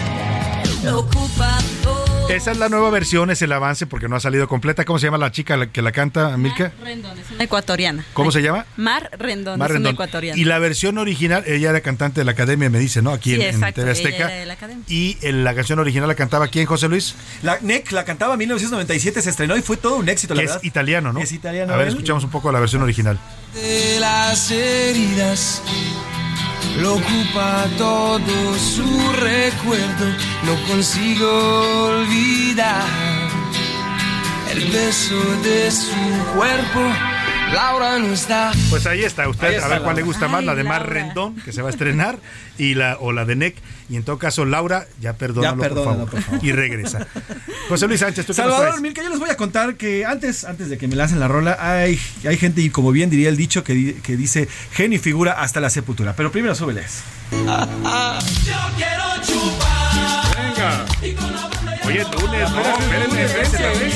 Lo 0.85 1.01
ocupa 1.01 1.59
todo. 1.83 2.02
Esa 2.33 2.51
es 2.53 2.57
la 2.59 2.69
nueva 2.71 2.89
versión, 2.91 3.31
es 3.31 3.43
el 3.43 3.53
avance 3.53 3.87
porque 3.87 4.09
no 4.09 4.17
ha 4.17 4.21
salido 4.21 4.49
completa. 4.49 4.85
¿Cómo 4.87 4.99
se 4.99 5.07
llama 5.07 5.19
la 5.19 5.31
chica 5.31 5.67
que 5.71 5.83
la 5.83 5.93
canta, 5.93 6.35
Milka? 6.39 6.73
Rendón, 6.83 7.19
es 7.19 7.31
una 7.31 7.45
ecuatoriana. 7.45 8.05
¿Cómo 8.15 8.33
se 8.33 8.41
llama? 8.41 8.65
Mar 8.79 9.11
Rendón, 9.19 9.59
Mar 9.59 9.71
es 9.71 9.77
una 9.77 9.77
Rendón. 9.91 9.93
ecuatoriana. 9.95 10.41
Y 10.41 10.45
la 10.45 10.59
versión 10.59 10.97
original, 10.97 11.45
ella 11.47 11.71
era 11.71 11.83
cantante 11.83 12.23
de 12.23 12.25
la 12.25 12.33
academia, 12.33 12.71
me 12.71 12.79
dice, 12.79 13.03
¿no? 13.03 13.11
Aquí 13.13 13.31
Sí, 13.31 13.37
en, 13.37 13.43
en 13.43 13.49
exacto, 13.57 13.83
TV 13.83 13.91
ella 13.93 14.01
Azteca. 14.09 14.17
era 14.29 14.41
de 14.41 14.47
la 14.47 14.53
academia. 14.55 14.85
Y 14.89 15.19
en 15.21 15.45
la 15.45 15.55
canción 15.55 15.79
original 15.79 16.09
la 16.09 16.15
cantaba 16.15 16.49
quién, 16.49 16.65
José 16.65 16.89
Luis? 16.89 17.15
La 17.43 17.59
NEC 17.61 17.93
la 17.93 18.05
cantaba 18.05 18.33
en 18.33 18.39
1997, 18.39 19.21
se 19.21 19.31
estrenó 19.31 19.55
y 19.57 19.63
fue 19.63 19.77
todo 19.77 19.97
un 19.97 20.09
éxito, 20.09 20.35
la 20.35 20.41
Que 20.41 20.47
verdad. 20.47 20.61
es 20.63 20.67
italiano, 20.67 21.13
¿no? 21.13 21.21
Es 21.21 21.33
italiano, 21.33 21.75
A 21.75 21.77
ver, 21.77 21.89
escuchamos 21.89 22.25
un 22.25 22.31
poco 22.31 22.51
la 22.51 22.61
versión 22.61 22.83
original. 22.83 23.19
de 23.55 24.01
las 24.01 24.51
heridas. 24.51 25.63
Lo 26.79 26.95
ocupa 26.95 27.67
todo 27.77 28.59
su 28.59 29.13
recuerdo, 29.13 30.07
no 30.45 30.69
consigo 30.69 31.89
olvidar 31.89 32.87
el 34.51 34.71
beso 34.71 35.21
de 35.43 35.71
su 35.71 36.35
cuerpo. 36.35 37.12
Laura 37.53 37.99
no 37.99 38.13
está. 38.13 38.53
Pues 38.71 38.87
ahí 38.87 39.05
está, 39.05 39.29
usted 39.29 39.49
Ahí 39.49 39.55
a 39.57 39.69
ver 39.69 39.83
cuál 39.83 39.97
le 39.97 40.03
gusta 40.03 40.29
más, 40.29 40.43
la 40.45 40.55
de 40.55 40.65
Mar 40.65 40.83
Laura. 40.83 40.95
Rendón, 40.95 41.37
que 41.37 41.53
se 41.53 41.61
va 41.63 41.69
a 41.69 41.71
estrenar, 41.71 42.19
y 42.59 42.75
la 42.75 42.97
o 43.01 43.13
la 43.13 43.25
de 43.25 43.37
NEC. 43.37 43.57
Y 43.91 43.97
en 43.97 44.05
todo 44.05 44.19
caso, 44.19 44.45
Laura, 44.47 44.87
ya 45.01 45.13
perdónalo, 45.15 45.57
Ya 45.57 45.69
perdónalo, 45.69 45.99
por, 46.07 46.11
por 46.11 46.21
favor. 46.23 46.31
favor. 46.41 46.45
Y 46.45 46.53
regresa. 46.53 47.07
José 47.69 47.87
Luis 47.89 48.01
Sánchez, 48.01 48.25
¿tú 48.27 48.33
qué 48.35 48.43
nos 48.43 48.51
Salvador? 48.53 48.81
Milka, 48.81 49.03
yo 49.03 49.11
les 49.11 49.19
voy 49.19 49.29
a 49.31 49.37
contar 49.37 49.75
que 49.77 50.05
antes, 50.07 50.45
antes 50.45 50.71
de 50.71 50.79
que 50.79 50.89
me 50.89 50.97
lancen 50.97 51.21
la 51.21 51.29
rola, 51.29 51.59
hay, 51.61 51.99
hay 52.27 52.37
gente, 52.39 52.63
y 52.63 52.71
como 52.71 52.91
bien 52.93 53.11
diría 53.11 53.29
el 53.29 53.37
dicho, 53.37 53.63
que, 53.65 53.75
di- 53.75 53.93
que 53.95 54.17
dice 54.17 54.49
genio 54.73 54.97
y 54.97 55.01
figura 55.03 55.33
hasta 55.43 55.61
la 55.61 55.69
sepultura. 55.69 56.15
Pero 56.17 56.33
primero 56.33 56.55
súbeles. 56.55 57.03
Yo 57.33 57.47
quiero 58.77 59.05
chupar. 59.27 59.72
Oye, 61.85 62.05
lunes, 62.21 62.51
no, 62.51 62.61
espérenme, 62.61 63.25
espérenme, 63.25 63.93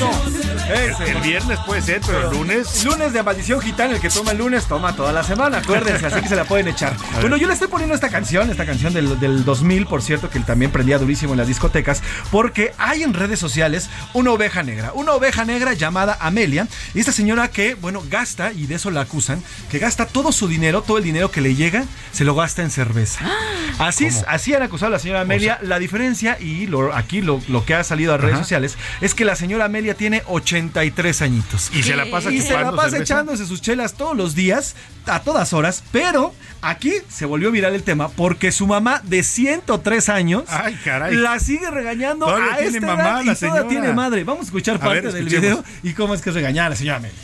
El 1.09 1.21
viernes 1.23 1.59
puede 1.65 1.81
ser, 1.83 2.01
pero 2.05 2.29
el 2.31 2.37
lunes. 2.37 2.85
Lunes 2.85 3.13
de 3.13 3.23
maldición 3.23 3.61
gitana, 3.61 3.95
el 3.95 4.01
que 4.01 4.09
toma 4.11 4.33
el 4.33 4.39
lunes 4.39 4.65
toma 4.65 4.97
toda 4.97 5.13
la 5.13 5.23
semana, 5.23 5.59
acuérdense, 5.59 6.05
así 6.07 6.21
que 6.21 6.29
se 6.29 6.35
la 6.37 6.45
pueden 6.45 6.69
echar. 6.69 6.95
Bueno, 7.21 7.37
yo 7.39 7.47
le 7.49 7.55
estoy 7.55 7.69
poniendo 7.69 7.95
esta 7.95 8.09
canción, 8.09 8.51
esta 8.51 8.67
canción 8.67 8.93
del, 8.93 9.19
del 9.19 9.45
2000, 9.45 9.87
por 9.87 10.03
cierto, 10.03 10.29
que 10.31 10.39
también 10.41 10.71
prendía 10.71 10.99
durísimo 10.99 11.33
en 11.33 11.39
las 11.39 11.49
discotecas, 11.49 12.03
porque 12.31 12.73
hay 12.79 13.03
en 13.05 13.15
redes 13.15 13.39
sociales 13.39 13.89
una 14.13 14.33
oveja 14.33 14.63
negra, 14.63 14.93
una 14.95 15.13
oveja 15.13 15.45
negra 15.45 15.73
llamada 15.73 16.17
Amelia, 16.21 16.67
y 16.95 17.01
esta 17.01 17.13
señora 17.13 17.49
que, 17.49 17.75
bueno, 17.75 18.03
gasta, 18.11 18.53
y 18.53 18.67
de 18.67 18.75
eso 18.77 18.91
la 18.91 19.03
acusan, 19.03 19.43
que 19.71 19.79
gasta 19.79 20.07
todo 20.07 20.31
su 20.33 20.47
dinero, 20.49 20.83
todo 20.83 20.99
el 20.99 21.05
dinero 21.05 21.31
que 21.31 21.41
le 21.41 21.55
llega, 21.55 21.85
se 22.13 22.25
lo 22.25 22.35
gasta 22.35 22.63
en 22.63 22.71
cerveza. 22.71 23.25
Así, 23.79 24.09
así 24.27 24.55
han 24.55 24.63
acusado 24.63 24.87
a 24.87 24.91
la 24.93 24.99
señora 24.99 25.21
Amelia. 25.21 25.59
la 25.61 25.79
diferencia, 25.79 26.39
y 26.41 26.67
lo- 26.67 26.95
aquí 26.95 27.21
lo, 27.21 27.43
lo 27.49 27.65
que 27.67 27.75
ha 27.81 27.85
salido 27.85 28.13
a 28.15 28.17
redes 28.17 28.35
Ajá. 28.35 28.43
sociales, 28.45 28.77
es 29.01 29.15
que 29.15 29.25
la 29.25 29.37
señora 29.37 29.67
Amelia 29.67 29.95
tiene 29.95 30.23
83 30.27 31.23
añitos. 31.23 31.71
Y 31.75 31.83
se 31.83 31.97
la 31.97 32.07
pasa 32.11 32.31
Y 32.31 32.41
se 32.41 32.53
la 32.53 32.59
chupando 32.61 32.77
pasa 32.77 32.91
cerveza. 32.91 33.15
echándose 33.15 33.47
sus 33.47 33.61
chelas 33.63 33.95
todos 33.95 34.17
los 34.17 34.35
días, 34.35 34.75
a 35.07 35.21
todas 35.21 35.53
horas, 35.53 35.83
pero 35.93 36.35
aquí 36.63 36.93
se 37.09 37.27
volvió 37.27 37.51
viral 37.53 37.75
el 37.75 37.83
tema 37.83 38.09
porque 38.09 38.51
su 38.53 38.67
mamá 38.67 39.01
de 39.05 39.23
103 39.23 40.09
años 40.09 40.45
Ay, 40.49 40.77
caray. 40.85 41.15
la 41.15 41.39
sigue 41.39 41.71
regañando 41.71 42.27
Todavía 42.27 42.55
a 42.55 42.57
tiene 42.59 42.79
esta 42.79 42.87
mamá 42.87 43.03
edad 43.03 43.15
la 43.17 43.23
y 43.23 43.25
toda 43.25 43.37
señora. 43.37 43.69
tiene 43.69 43.93
madre. 43.93 44.25
Vamos 44.25 44.43
a 44.43 44.45
escuchar 44.47 44.77
A 44.77 44.81
parte 44.81 45.01
ver, 45.03 45.13
del 45.13 45.25
video 45.27 45.63
y 45.83 45.93
cómo 45.93 46.15
es 46.15 46.23
que 46.23 46.31
es 46.31 46.35
regañada 46.35 46.71
la 46.71 46.77
señora 46.77 46.97
Amelia. 46.99 47.19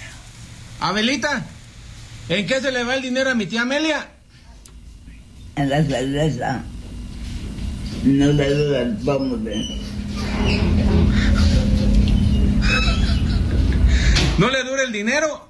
Abelita, 0.81 1.45
¿en 2.29 2.47
qué 2.47 2.61
se 2.61 2.71
le 2.73 2.85
va 2.85 2.95
el 2.95 3.03
dinero 3.03 3.31
a 3.31 3.35
mi 3.35 3.47
tía 3.47 3.63
Amelia? 3.63 4.09
En 5.57 5.69
la 5.71 5.85
cerveza. 5.85 6.63
No 8.05 8.33
le 8.33 8.95
vamos 9.03 9.39
a 9.41 9.45
ver. 9.45 9.57
¿No 14.39 14.51
le 14.51 14.65
dura 14.65 14.83
el 14.83 14.93
dinero? 14.93 15.49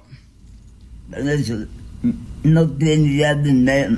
No 2.43 2.69
tiene 2.71 3.17
ya 3.17 3.33
dinero. 3.35 3.97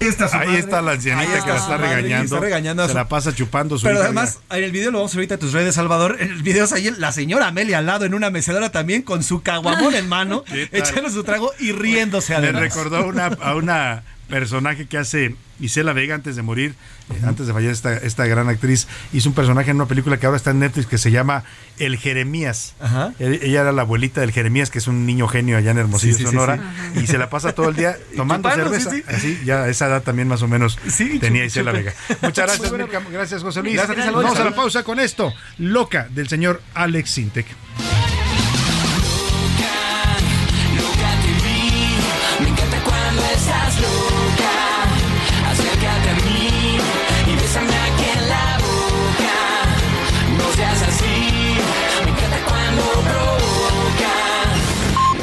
Su 0.00 0.24
Ahí 0.34 0.46
madre. 0.46 0.58
está 0.60 0.80
la 0.80 0.92
ancianita 0.92 1.34
Ahí 1.34 1.42
que 1.42 1.48
la 1.50 1.56
está 1.56 1.76
regañando. 1.76 2.24
está 2.24 2.40
regañando 2.40 2.82
Se 2.84 2.88
su- 2.90 2.94
la 2.96 3.08
pasa 3.08 3.34
chupando 3.34 3.76
su 3.76 3.82
Pero 3.84 3.96
hija, 3.96 4.04
además, 4.06 4.38
en 4.50 4.64
el 4.64 4.72
video 4.72 4.90
lo 4.90 4.98
vamos 4.98 5.12
a 5.12 5.16
ver 5.16 5.20
ahorita 5.24 5.34
a 5.34 5.38
tus 5.38 5.52
redes, 5.52 5.74
Salvador. 5.74 6.16
En 6.20 6.30
el 6.30 6.42
video 6.42 6.64
es 6.64 6.72
ahí 6.72 6.90
la 6.96 7.12
señora 7.12 7.48
Amelia 7.48 7.78
al 7.78 7.86
lado 7.86 8.06
en 8.06 8.14
una 8.14 8.30
mecedora 8.30 8.72
también 8.72 9.02
con 9.02 9.22
su 9.22 9.42
caguamón 9.42 9.94
en 9.94 10.08
mano, 10.08 10.42
echando 10.72 11.10
su 11.10 11.22
trago 11.22 11.52
y 11.58 11.72
riéndose 11.72 12.34
además. 12.34 12.62
recordó 12.62 12.96
a 12.96 13.04
una, 13.04 13.26
a 13.26 13.54
una 13.56 14.02
personaje 14.30 14.86
que 14.86 14.96
hace 14.98 15.34
Isela 15.60 15.92
Vega 15.92 16.14
antes 16.14 16.36
de 16.36 16.42
morir, 16.42 16.74
eh, 17.10 17.20
antes 17.26 17.46
de 17.46 17.52
fallar 17.52 17.70
esta, 17.72 17.94
esta 17.96 18.26
gran 18.26 18.48
actriz, 18.48 18.86
hizo 19.12 19.28
un 19.28 19.34
personaje 19.34 19.70
en 19.70 19.76
una 19.76 19.86
película 19.86 20.16
que 20.18 20.24
ahora 20.26 20.36
está 20.38 20.52
en 20.52 20.60
Netflix 20.60 20.86
que 20.86 20.96
se 20.96 21.10
llama 21.10 21.44
El 21.78 21.98
Jeremías. 21.98 22.74
E- 23.18 23.40
Ella 23.42 23.60
era 23.62 23.72
la 23.72 23.82
abuelita 23.82 24.20
del 24.22 24.32
Jeremías, 24.32 24.70
que 24.70 24.78
es 24.78 24.86
un 24.86 25.04
niño 25.04 25.28
genio 25.28 25.58
allá 25.58 25.72
en 25.72 25.78
Hermosillo, 25.78 26.12
Sí, 26.14 26.18
sí, 26.18 26.24
sí, 26.24 26.30
Sonora, 26.30 26.58
sí. 26.94 27.00
y 27.02 27.06
se 27.06 27.18
la 27.18 27.28
pasa 27.28 27.52
todo 27.54 27.68
el 27.68 27.76
día 27.76 27.96
tomando 28.16 28.50
cerveza. 28.50 28.90
sí, 28.90 29.02
sí. 29.06 29.14
Así, 29.14 29.40
ya 29.44 29.64
a 29.64 29.68
esa 29.68 29.86
edad 29.88 30.02
también 30.02 30.28
más 30.28 30.40
o 30.42 30.48
menos 30.48 30.78
tenía 31.20 31.44
Isela. 31.44 31.72
Vega. 31.72 31.92
Muchas 32.22 32.46
gracias. 32.60 32.72
Gracias, 33.12 33.42
José 33.42 33.62
Luis. 33.62 33.74
Gracias. 33.74 34.12
Vamos 34.12 34.38
a 34.38 34.44
la 34.44 34.54
pausa 34.54 34.82
con 34.82 34.98
esto. 35.00 35.34
Loca, 35.58 36.08
del 36.10 36.28
señor 36.28 36.62
Alex 36.74 37.10
Sintek. 37.10 37.46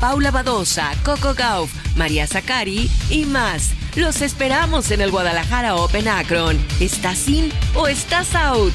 Paula 0.00 0.30
Badosa, 0.30 0.92
Coco 1.04 1.34
Gauff, 1.34 1.70
María 1.94 2.26
Zakari 2.26 2.90
y 3.10 3.26
más. 3.26 3.72
Los 3.96 4.22
esperamos 4.22 4.90
en 4.90 5.02
el 5.02 5.10
Guadalajara 5.10 5.76
Open 5.76 6.08
Akron. 6.08 6.58
¿Estás 6.80 7.28
in 7.28 7.52
o 7.74 7.86
estás 7.86 8.34
out? 8.34 8.72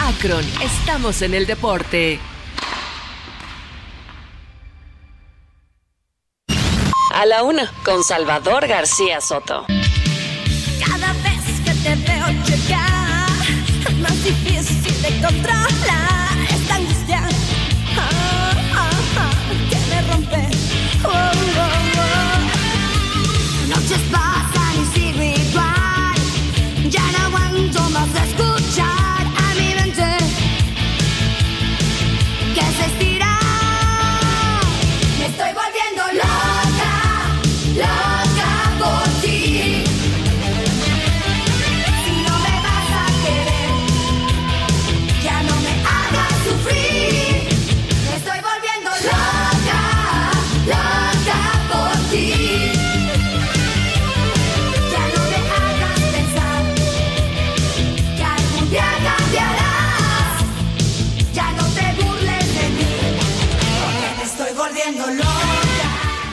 Akron, 0.00 0.44
estamos 0.60 1.22
en 1.22 1.34
el 1.34 1.46
deporte. 1.46 2.18
A 7.14 7.26
la 7.26 7.44
Una 7.44 7.70
con 7.84 8.02
Salvador 8.02 8.66
García 8.66 9.20
Soto. 9.20 9.66
Cada 10.84 11.12
vez 11.12 11.60
que 11.64 11.74
te 11.74 11.94
veo 11.94 12.26
llegar, 12.44 13.28
es 13.88 13.98
más 13.98 14.24
difícil 14.24 15.02
de 15.02 15.20
controlar 15.24 16.19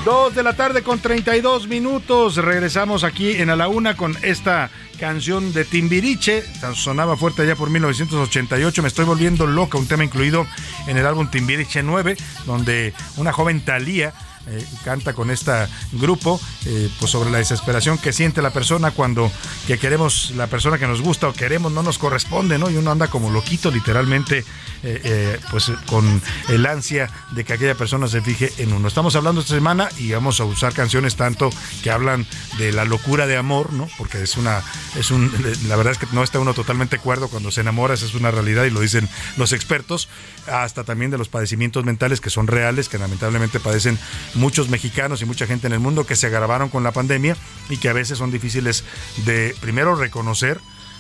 Dos 0.08 0.34
de 0.34 0.42
la 0.42 0.54
tarde 0.54 0.84
con 0.84 1.00
32 1.00 1.68
minutos. 1.68 2.38
Regresamos 2.38 3.04
aquí 3.04 3.32
en 3.32 3.50
A 3.50 3.58
la 3.58 3.68
Una 3.68 3.98
con 3.98 4.16
esta 4.22 4.70
canción 4.98 5.52
de 5.52 5.66
Timbiriche. 5.66 6.46
Sonaba 6.76 7.18
fuerte 7.18 7.42
allá 7.42 7.58
por 7.58 7.70
1988. 7.70 8.82
Me 8.82 8.88
estoy 8.88 9.04
volviendo 9.04 9.46
loca. 9.46 9.78
Un 9.78 9.86
tema 9.86 10.06
incluido 10.06 10.48
en 10.88 10.96
el 10.96 11.06
álbum 11.06 11.30
Timbiriche 11.30 11.84
9, 11.84 12.16
donde 12.46 12.94
una 13.18 13.34
joven 13.34 13.60
Thalía 13.60 14.14
eh, 14.50 14.66
canta 14.84 15.14
con 15.14 15.32
este 15.32 15.52
grupo 15.94 16.40
eh, 16.66 16.90
pues 17.00 17.12
sobre 17.12 17.30
la 17.30 17.38
desesperación 17.40 17.98
que 17.98 18.14
siente 18.14 18.42
la 18.42 18.52
persona 18.52 18.92
cuando 18.92 19.32
que 19.66 19.78
queremos 19.78 20.32
la 20.36 20.48
persona 20.48 20.78
que 20.78 20.88
nos 20.88 21.02
gusta 21.02 21.28
o 21.28 21.34
queremos 21.34 21.72
no 21.72 21.84
nos 21.84 21.98
corresponde 21.98 22.58
no 22.58 22.70
y 22.70 22.78
uno 22.78 22.92
anda 22.92 23.08
como 23.08 23.30
loquito 23.30 23.72
literalmente 23.72 24.46
eh, 24.84 25.40
pues 25.52 25.72
con 25.88 26.22
el 26.50 26.66
ansia 26.66 27.10
de 27.32 27.44
que 27.44 27.54
aquella 27.54 27.76
persona 27.76 28.08
se 28.08 28.22
fije 28.22 28.54
en 28.60 28.74
uno. 28.74 28.88
Estamos 28.88 29.16
hablando 29.16 29.42
esta 29.42 29.56
semana 29.56 29.90
y 29.98 30.12
vamos 30.12 30.40
a 30.40 30.46
usar 30.46 30.74
canciones 30.74 31.16
tanto 31.16 31.50
que 31.84 31.92
hablan 31.92 32.26
de 32.58 32.72
la 32.72 32.86
locura 32.86 33.28
de 33.28 33.38
amor 33.38 33.74
no 33.74 33.88
porque 33.98 34.22
es 34.22 34.38
una 34.38 34.62
es 34.96 35.12
un, 35.12 35.32
la 35.68 35.76
verdad 35.76 35.94
es 35.94 35.98
que 35.98 36.08
no 36.12 36.24
está 36.24 36.40
uno 36.40 36.54
totalmente 36.54 37.00
cuerdo 37.00 37.28
cuando 37.28 37.52
se 37.52 37.62
enamora, 37.62 37.94
esa 37.94 38.06
es 38.06 38.14
una 38.16 38.32
realidad 38.32 38.66
y 38.66 38.70
lo 38.70 38.80
dicen 38.80 39.10
los 39.36 39.52
expertos, 39.54 40.10
hasta 40.48 40.84
también 40.84 41.12
de 41.12 41.18
los 41.18 41.30
padecimientos 41.30 41.86
mentales 41.86 42.22
que 42.22 42.30
son 42.30 42.48
reales, 42.48 42.90
que 42.90 42.98
lamentablemente 42.98 43.60
padecen 43.60 43.98
muchos 44.38 44.70
mexicanos 44.70 45.22
y 45.22 45.26
mucha 45.26 45.46
gente 45.46 45.68
en 45.68 45.74
el 45.74 45.80
mundo 45.80 46.06
que 46.06 46.16
se 46.16 46.28
agravaron 46.28 46.70
con 46.70 46.84
la 46.84 46.92
pandemia 46.92 47.36
y 47.70 47.78
que 47.78 47.90
a 47.90 47.94
veces 47.94 48.18
son 48.18 48.32
difíciles 48.32 48.84
de 49.26 49.56
primero 49.60 49.96
reconocer, 49.96 50.60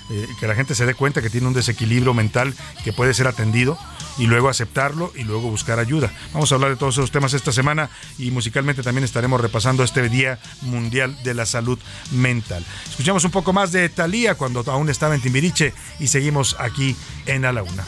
eh, 0.09 0.27
que 0.39 0.47
la 0.47 0.55
gente 0.55 0.75
se 0.75 0.85
dé 0.85 0.93
cuenta 0.93 1.21
que 1.21 1.29
tiene 1.29 1.47
un 1.47 1.53
desequilibrio 1.53 2.13
mental 2.13 2.53
que 2.83 2.93
puede 2.93 3.13
ser 3.13 3.27
atendido 3.27 3.77
y 4.17 4.25
luego 4.25 4.49
aceptarlo 4.49 5.11
y 5.15 5.23
luego 5.23 5.49
buscar 5.49 5.79
ayuda. 5.79 6.11
Vamos 6.33 6.51
a 6.51 6.55
hablar 6.55 6.71
de 6.71 6.77
todos 6.77 6.95
esos 6.95 7.11
temas 7.11 7.33
esta 7.33 7.51
semana 7.51 7.89
y 8.17 8.31
musicalmente 8.31 8.83
también 8.83 9.03
estaremos 9.03 9.39
repasando 9.39 9.83
este 9.83 10.07
Día 10.09 10.39
Mundial 10.61 11.21
de 11.23 11.33
la 11.33 11.45
Salud 11.45 11.77
Mental. 12.11 12.65
Escuchamos 12.89 13.23
un 13.25 13.31
poco 13.31 13.53
más 13.53 13.71
de 13.71 13.89
Thalía 13.89 14.35
cuando 14.35 14.63
aún 14.71 14.89
estaba 14.89 15.13
en 15.13 15.21
Timbiriche 15.21 15.73
y 15.99 16.07
seguimos 16.07 16.55
aquí 16.59 16.95
en 17.25 17.45
A 17.45 17.51
la 17.51 17.63
Una. 17.63 17.85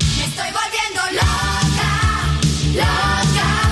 Estoy 0.00 0.48
volviendo 0.50 1.02
loca, 1.12 2.40
loca 2.74 3.71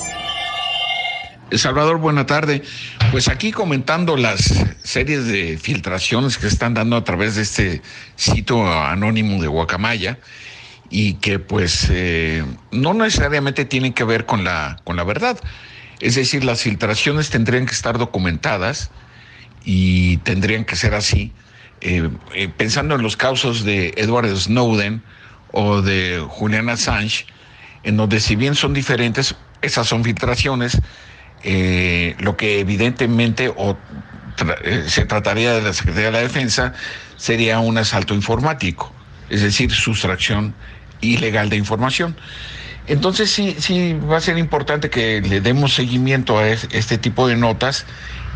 Salvador, 1.57 1.97
buena 1.97 2.25
tarde. 2.25 2.63
Pues 3.11 3.27
aquí 3.27 3.51
comentando 3.51 4.15
las 4.15 4.53
series 4.83 5.25
de 5.25 5.57
filtraciones 5.57 6.37
que 6.37 6.47
están 6.47 6.73
dando 6.73 6.95
a 6.95 7.03
través 7.03 7.35
de 7.35 7.41
este 7.41 7.81
sitio 8.15 8.65
anónimo 8.71 9.41
de 9.41 9.47
Guacamaya 9.47 10.17
y 10.89 11.15
que 11.15 11.39
pues 11.39 11.87
eh, 11.89 12.45
no 12.71 12.93
necesariamente 12.93 13.65
tienen 13.65 13.93
que 13.93 14.03
ver 14.03 14.25
con 14.25 14.43
la, 14.43 14.79
con 14.83 14.95
la 14.95 15.03
verdad. 15.03 15.39
Es 15.99 16.15
decir, 16.15 16.43
las 16.43 16.61
filtraciones 16.61 17.29
tendrían 17.29 17.65
que 17.65 17.73
estar 17.73 17.97
documentadas 17.97 18.89
y 19.65 20.17
tendrían 20.17 20.65
que 20.65 20.75
ser 20.75 20.93
así. 20.93 21.31
Eh, 21.81 22.09
eh, 22.33 22.47
pensando 22.47 22.95
en 22.95 23.01
los 23.01 23.17
casos 23.17 23.63
de 23.63 23.93
Edward 23.97 24.35
Snowden 24.35 25.03
o 25.51 25.81
de 25.81 26.23
Julian 26.27 26.69
Assange, 26.69 27.25
en 27.83 27.97
donde 27.97 28.19
si 28.19 28.35
bien 28.35 28.55
son 28.55 28.73
diferentes, 28.73 29.35
esas 29.61 29.87
son 29.87 30.03
filtraciones, 30.03 30.79
eh, 31.43 32.15
lo 32.19 32.37
que 32.37 32.59
evidentemente 32.59 33.53
eh, 34.63 34.83
se 34.87 35.05
trataría 35.05 35.53
de 35.53 35.61
la 35.61 35.73
Secretaría 35.73 36.07
de 36.07 36.11
la 36.13 36.19
Defensa 36.21 36.73
sería 37.15 37.59
un 37.59 37.77
asalto 37.77 38.13
informático, 38.13 38.95
es 39.29 39.41
decir, 39.41 39.71
sustracción 39.71 40.55
ilegal 41.01 41.49
de 41.49 41.57
información. 41.57 42.19
Entonces 42.87 43.31
sí, 43.31 43.55
sí 43.59 43.93
va 43.93 44.17
a 44.17 44.21
ser 44.21 44.37
importante 44.37 44.89
que 44.89 45.21
le 45.21 45.41
demos 45.41 45.73
seguimiento 45.73 46.39
a 46.39 46.49
es- 46.49 46.67
este 46.71 46.97
tipo 46.97 47.27
de 47.27 47.35
notas 47.35 47.85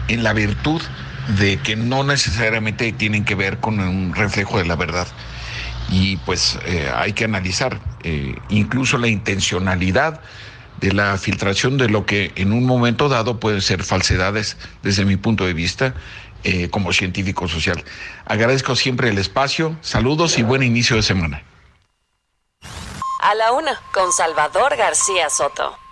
en 0.07 0.23
la 0.23 0.33
virtud 0.33 0.81
de 1.25 1.57
que 1.57 1.75
no 1.75 2.03
necesariamente 2.03 2.91
tienen 2.93 3.25
que 3.25 3.35
ver 3.35 3.59
con 3.59 3.79
un 3.79 4.13
reflejo 4.13 4.59
de 4.59 4.65
la 4.65 4.75
verdad. 4.75 5.07
Y 5.87 6.17
pues 6.17 6.59
eh, 6.65 6.89
hay 6.95 7.13
que 7.13 7.25
analizar 7.25 7.81
eh, 8.03 8.43
incluso 8.49 8.97
la 8.97 9.07
intencionalidad 9.07 10.21
de 10.81 10.91
la 10.91 11.17
filtración 11.17 11.77
de 11.77 11.89
lo 11.89 12.05
que 12.05 12.31
en 12.35 12.51
un 12.51 12.65
momento 12.65 13.09
dado 13.09 13.39
pueden 13.39 13.61
ser 13.61 13.83
falsedades 13.83 14.57
desde 14.83 15.05
mi 15.05 15.17
punto 15.17 15.45
de 15.45 15.53
vista 15.53 15.93
eh, 16.43 16.69
como 16.69 16.93
científico 16.93 17.47
social. 17.47 17.83
Agradezco 18.25 18.75
siempre 18.75 19.09
el 19.09 19.17
espacio, 19.17 19.77
saludos 19.81 20.37
y 20.37 20.43
buen 20.43 20.63
inicio 20.63 20.95
de 20.95 21.03
semana. 21.03 21.43
A 23.21 23.33
la 23.33 23.51
una, 23.53 23.81
con 23.93 24.11
Salvador 24.11 24.75
García 24.77 25.29
Soto. 25.29 25.84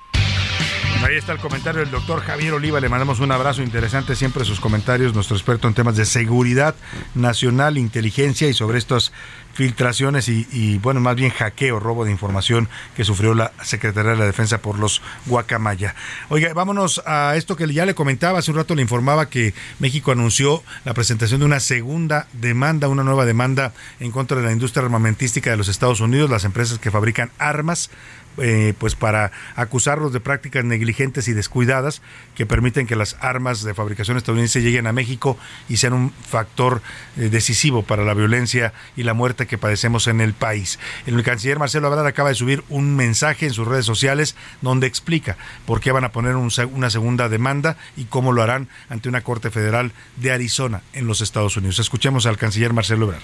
Ahí 1.03 1.17
está 1.17 1.33
el 1.33 1.39
comentario 1.39 1.81
del 1.81 1.91
doctor 1.91 2.21
Javier 2.21 2.53
Oliva. 2.53 2.79
Le 2.79 2.87
mandamos 2.87 3.19
un 3.19 3.29
abrazo 3.29 3.61
interesante 3.61 4.15
siempre 4.15 4.45
sus 4.45 4.61
comentarios, 4.61 5.13
nuestro 5.13 5.35
experto 5.35 5.67
en 5.67 5.73
temas 5.73 5.97
de 5.97 6.05
seguridad 6.05 6.75
nacional, 7.13 7.77
inteligencia 7.77 8.47
y 8.47 8.53
sobre 8.53 8.77
estas 8.77 9.11
filtraciones 9.53 10.29
y, 10.29 10.47
y, 10.51 10.77
bueno, 10.77 11.01
más 11.01 11.15
bien 11.15 11.29
hackeo, 11.29 11.79
robo 11.79 12.05
de 12.05 12.11
información 12.11 12.69
que 12.95 13.03
sufrió 13.03 13.33
la 13.35 13.51
Secretaría 13.61 14.11
de 14.11 14.17
la 14.17 14.25
Defensa 14.25 14.59
por 14.59 14.79
los 14.79 15.01
Guacamaya. 15.25 15.93
Oiga, 16.29 16.53
vámonos 16.53 17.03
a 17.05 17.35
esto 17.35 17.57
que 17.57 17.71
ya 17.71 17.85
le 17.85 17.95
comentaba, 17.95 18.39
hace 18.39 18.51
un 18.51 18.57
rato 18.57 18.73
le 18.73 18.81
informaba 18.81 19.29
que 19.29 19.53
México 19.79 20.11
anunció 20.11 20.63
la 20.85 20.93
presentación 20.93 21.41
de 21.41 21.45
una 21.45 21.59
segunda 21.59 22.27
demanda, 22.31 22.87
una 22.87 23.03
nueva 23.03 23.25
demanda 23.25 23.73
en 23.99 24.11
contra 24.11 24.37
de 24.37 24.45
la 24.45 24.53
industria 24.53 24.85
armamentística 24.85 25.51
de 25.51 25.57
los 25.57 25.67
Estados 25.67 25.99
Unidos, 25.99 26.29
las 26.29 26.45
empresas 26.45 26.79
que 26.79 26.91
fabrican 26.91 27.29
armas 27.37 27.91
eh, 28.37 28.73
pues 28.77 28.95
para 28.95 29.31
acusarlos 29.55 30.13
de 30.13 30.19
prácticas 30.19 30.63
negligentes 30.63 31.27
y 31.27 31.33
descuidadas 31.33 32.01
que 32.35 32.45
permiten 32.45 32.87
que 32.87 32.95
las 32.95 33.17
armas 33.19 33.63
de 33.63 33.73
fabricación 33.73 34.17
estadounidense 34.17 34.61
lleguen 34.61 34.87
a 34.87 34.93
México 34.93 35.37
y 35.69 35.77
sean 35.77 35.93
un 35.93 36.11
factor 36.11 36.81
eh, 37.17 37.29
decisivo 37.29 37.83
para 37.83 38.03
la 38.03 38.13
violencia 38.13 38.73
y 38.95 39.03
la 39.03 39.13
muerte 39.13 39.47
que 39.47 39.57
padecemos 39.57 40.07
en 40.07 40.21
el 40.21 40.33
país. 40.33 40.79
El 41.05 41.21
canciller 41.23 41.59
Marcelo 41.59 41.87
Ebrard 41.87 42.05
acaba 42.05 42.29
de 42.29 42.35
subir 42.35 42.63
un 42.69 42.95
mensaje 42.95 43.45
en 43.45 43.53
sus 43.53 43.67
redes 43.67 43.85
sociales 43.85 44.35
donde 44.61 44.87
explica 44.87 45.37
por 45.65 45.79
qué 45.79 45.91
van 45.91 46.03
a 46.03 46.11
poner 46.11 46.35
un 46.35 46.51
una 46.73 46.89
segunda 46.89 47.29
demanda 47.29 47.77
y 47.97 48.05
cómo 48.05 48.31
lo 48.31 48.41
harán 48.41 48.67
ante 48.89 49.09
una 49.09 49.21
corte 49.21 49.49
federal 49.49 49.91
de 50.17 50.31
Arizona 50.31 50.81
en 50.93 51.07
los 51.07 51.21
Estados 51.21 51.57
Unidos. 51.57 51.79
Escuchemos 51.79 52.25
al 52.25 52.37
canciller 52.37 52.73
Marcelo 52.73 53.05
Ebrard. 53.05 53.21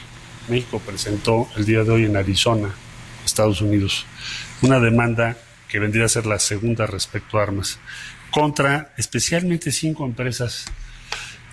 México 0.47 0.81
presentó 0.83 1.47
el 1.57 1.65
día 1.65 1.83
de 1.83 1.91
hoy 1.91 2.05
en 2.05 2.17
Arizona, 2.17 2.69
Estados 3.23 3.61
Unidos, 3.61 4.05
una 4.61 4.79
demanda 4.79 5.37
que 5.67 5.79
vendría 5.79 6.05
a 6.05 6.09
ser 6.09 6.25
la 6.25 6.39
segunda 6.39 6.85
respecto 6.85 7.39
a 7.39 7.43
armas, 7.43 7.79
contra 8.31 8.93
especialmente 8.97 9.71
cinco 9.71 10.05
empresas 10.05 10.65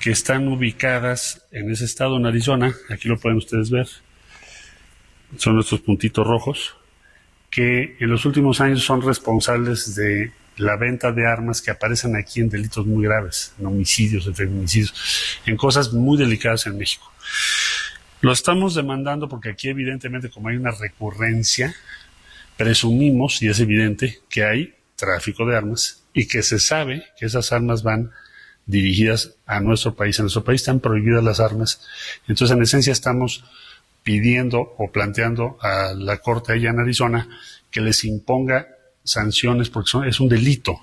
que 0.01 0.11
están 0.11 0.49
ubicadas 0.49 1.43
en 1.51 1.71
ese 1.71 1.85
estado, 1.85 2.17
en 2.17 2.27
Arizona, 2.27 2.75
aquí 2.91 3.09
lo 3.09 3.19
pueden 3.19 3.39
ustedes 3.39 3.71
ver, 3.71 3.89
son 5.37 5.55
nuestros 5.55 5.81
puntitos 5.81 6.27
rojos, 6.27 6.77
que 7.51 7.97
en 8.01 8.11
los 8.11 8.25
últimos 8.25 8.61
años 8.61 8.83
son 8.83 9.03
responsables 9.03 9.95
de 9.95 10.33
la 10.57 10.77
venta 10.77 11.13
de 11.13 11.27
armas 11.27 11.61
que 11.61 11.71
aparecen 11.71 12.17
aquí 12.17 12.41
en 12.41 12.49
delitos 12.49 12.87
muy 12.87 13.05
graves, 13.05 13.55
en 13.59 13.67
homicidios, 13.67 14.27
en 14.27 14.35
feminicidios, 14.35 14.95
en 15.45 15.57
cosas 15.57 15.93
muy 15.93 16.17
delicadas 16.17 16.67
en 16.67 16.79
México. 16.79 17.13
Lo 18.23 18.33
estamos 18.33 18.75
demandando 18.75 19.29
porque 19.29 19.51
aquí 19.51 19.69
evidentemente 19.69 20.31
como 20.31 20.49
hay 20.49 20.57
una 20.57 20.71
recurrencia, 20.71 21.75
presumimos, 22.57 23.43
y 23.43 23.49
es 23.49 23.61
evidente, 23.61 24.21
que 24.29 24.45
hay 24.45 24.75
tráfico 24.97 25.45
de 25.47 25.57
armas 25.57 26.03
y 26.13 26.27
que 26.27 26.43
se 26.43 26.59
sabe 26.59 27.05
que 27.19 27.27
esas 27.27 27.53
armas 27.53 27.83
van 27.83 28.11
dirigidas 28.65 29.35
a 29.47 29.61
nuestro 29.61 29.95
país. 29.95 30.19
En 30.19 30.25
nuestro 30.25 30.43
país 30.45 30.63
están 30.63 30.81
prohibidas 30.81 31.23
las 31.23 31.41
armas. 31.41 31.83
Entonces, 32.27 32.57
en 32.57 32.63
esencia, 32.63 32.93
estamos 32.93 33.45
pidiendo 34.03 34.75
o 34.79 34.91
planteando 34.91 35.59
a 35.61 35.93
la 35.95 36.19
Corte 36.19 36.53
allá 36.53 36.71
en 36.71 36.81
Arizona 36.81 37.29
que 37.71 37.81
les 37.81 38.05
imponga 38.05 38.69
sanciones 39.05 39.69
porque 39.69 39.91
son- 39.91 40.07
es 40.09 40.19
un 40.21 40.29
delito, 40.29 40.81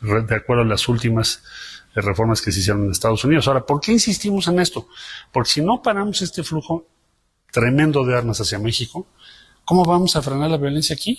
de 0.00 0.34
acuerdo 0.34 0.62
a 0.62 0.66
las 0.66 0.88
últimas 0.88 1.42
eh, 1.94 2.00
reformas 2.02 2.42
que 2.42 2.52
se 2.52 2.60
hicieron 2.60 2.84
en 2.84 2.90
Estados 2.90 3.24
Unidos. 3.24 3.48
Ahora, 3.48 3.64
¿por 3.64 3.80
qué 3.80 3.92
insistimos 3.92 4.46
en 4.48 4.60
esto? 4.60 4.88
Porque 5.32 5.50
si 5.50 5.60
no 5.62 5.82
paramos 5.82 6.20
este 6.20 6.42
flujo 6.42 6.86
tremendo 7.50 8.04
de 8.04 8.14
armas 8.16 8.38
hacia 8.40 8.58
México, 8.58 9.06
¿cómo 9.66 9.84
vamos 9.84 10.16
a 10.16 10.22
frenar 10.22 10.50
la 10.50 10.56
violencia 10.56 10.94
aquí? 10.94 11.18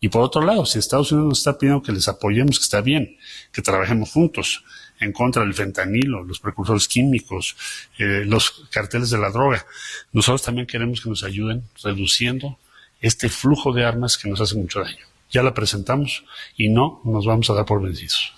Y 0.00 0.08
por 0.08 0.22
otro 0.22 0.40
lado, 0.40 0.64
si 0.64 0.78
Estados 0.78 1.12
Unidos 1.12 1.28
nos 1.28 1.38
está 1.38 1.58
pidiendo 1.58 1.82
que 1.82 1.92
les 1.92 2.08
apoyemos, 2.08 2.58
que 2.58 2.64
está 2.64 2.80
bien, 2.80 3.18
que 3.52 3.60
trabajemos 3.60 4.10
juntos 4.10 4.64
en 4.98 5.12
contra 5.12 5.42
del 5.42 5.54
fentanilo, 5.54 6.24
los 6.24 6.40
precursores 6.40 6.88
químicos, 6.88 7.56
eh, 7.98 8.24
los 8.26 8.66
carteles 8.70 9.10
de 9.10 9.18
la 9.18 9.30
droga, 9.30 9.64
nosotros 10.12 10.42
también 10.42 10.66
queremos 10.66 11.02
que 11.02 11.10
nos 11.10 11.22
ayuden 11.22 11.64
reduciendo 11.82 12.58
este 13.00 13.28
flujo 13.28 13.72
de 13.72 13.84
armas 13.84 14.16
que 14.16 14.28
nos 14.28 14.40
hace 14.40 14.56
mucho 14.56 14.80
daño. 14.80 15.04
Ya 15.30 15.42
la 15.42 15.54
presentamos 15.54 16.24
y 16.56 16.70
no 16.70 17.00
nos 17.04 17.26
vamos 17.26 17.48
a 17.50 17.54
dar 17.54 17.66
por 17.66 17.82
vencidos. 17.82 18.32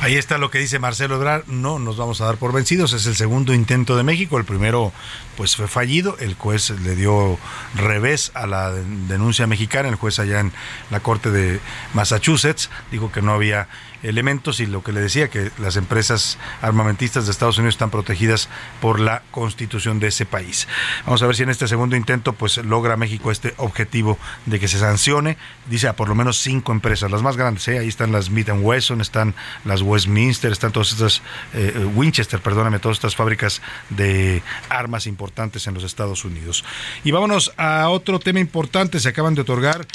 Ahí 0.00 0.16
está 0.16 0.36
lo 0.36 0.50
que 0.50 0.58
dice 0.58 0.80
Marcelo 0.80 1.14
Ebrard, 1.14 1.46
no 1.46 1.78
nos 1.78 1.96
vamos 1.96 2.20
a 2.20 2.24
dar 2.24 2.36
por 2.36 2.52
vencidos, 2.52 2.92
es 2.92 3.06
el 3.06 3.14
segundo 3.14 3.54
intento 3.54 3.96
de 3.96 4.02
México, 4.02 4.36
el 4.36 4.44
primero 4.44 4.92
pues 5.36 5.54
fue 5.54 5.68
fallido, 5.68 6.16
el 6.18 6.34
juez 6.34 6.70
le 6.70 6.96
dio 6.96 7.38
revés 7.76 8.32
a 8.34 8.48
la 8.48 8.72
denuncia 8.72 9.46
mexicana, 9.46 9.88
el 9.88 9.94
juez 9.94 10.18
allá 10.18 10.40
en 10.40 10.52
la 10.90 11.00
corte 11.00 11.30
de 11.30 11.60
Massachusetts 11.94 12.68
dijo 12.90 13.12
que 13.12 13.22
no 13.22 13.32
había 13.32 13.68
elementos 14.02 14.60
y 14.60 14.66
lo 14.66 14.82
que 14.82 14.92
le 14.92 15.00
decía 15.00 15.28
que 15.28 15.50
las 15.58 15.76
empresas 15.76 16.38
armamentistas 16.60 17.26
de 17.26 17.30
Estados 17.30 17.58
Unidos 17.58 17.74
están 17.74 17.90
protegidas 17.90 18.48
por 18.80 19.00
la 19.00 19.22
constitución 19.30 20.00
de 20.00 20.08
ese 20.08 20.26
país. 20.26 20.68
Vamos 21.06 21.22
a 21.22 21.26
ver 21.26 21.36
si 21.36 21.44
en 21.44 21.50
este 21.50 21.68
segundo 21.68 21.96
intento 21.96 22.32
pues 22.32 22.58
logra 22.58 22.96
México 22.96 23.30
este 23.30 23.54
objetivo 23.58 24.18
de 24.46 24.58
que 24.58 24.68
se 24.68 24.78
sancione, 24.78 25.36
dice 25.68 25.88
a 25.88 25.96
por 25.96 26.08
lo 26.08 26.14
menos 26.14 26.38
cinco 26.38 26.72
empresas, 26.72 27.10
las 27.10 27.22
más 27.22 27.36
grandes, 27.36 27.66
¿eh? 27.68 27.78
ahí 27.78 27.88
están 27.88 28.12
las 28.12 28.26
Smith 28.26 28.48
Wesson, 28.52 29.00
están 29.00 29.34
las 29.64 29.82
Westminster, 29.82 30.52
están 30.52 30.72
todas 30.72 30.92
estas, 30.92 31.22
eh, 31.54 31.72
eh, 31.74 31.84
Winchester, 31.84 32.40
perdóname, 32.40 32.78
todas 32.78 32.96
estas 32.98 33.16
fábricas 33.16 33.62
de 33.90 34.42
armas 34.68 35.06
importantes 35.06 35.66
en 35.66 35.74
los 35.74 35.84
Estados 35.84 36.24
Unidos. 36.24 36.64
Y 37.04 37.10
vámonos 37.10 37.52
a 37.56 37.88
otro 37.88 38.18
tema 38.18 38.40
importante, 38.40 39.00
se 39.00 39.08
acaban 39.08 39.34
de 39.34 39.42
otorgar, 39.42 39.86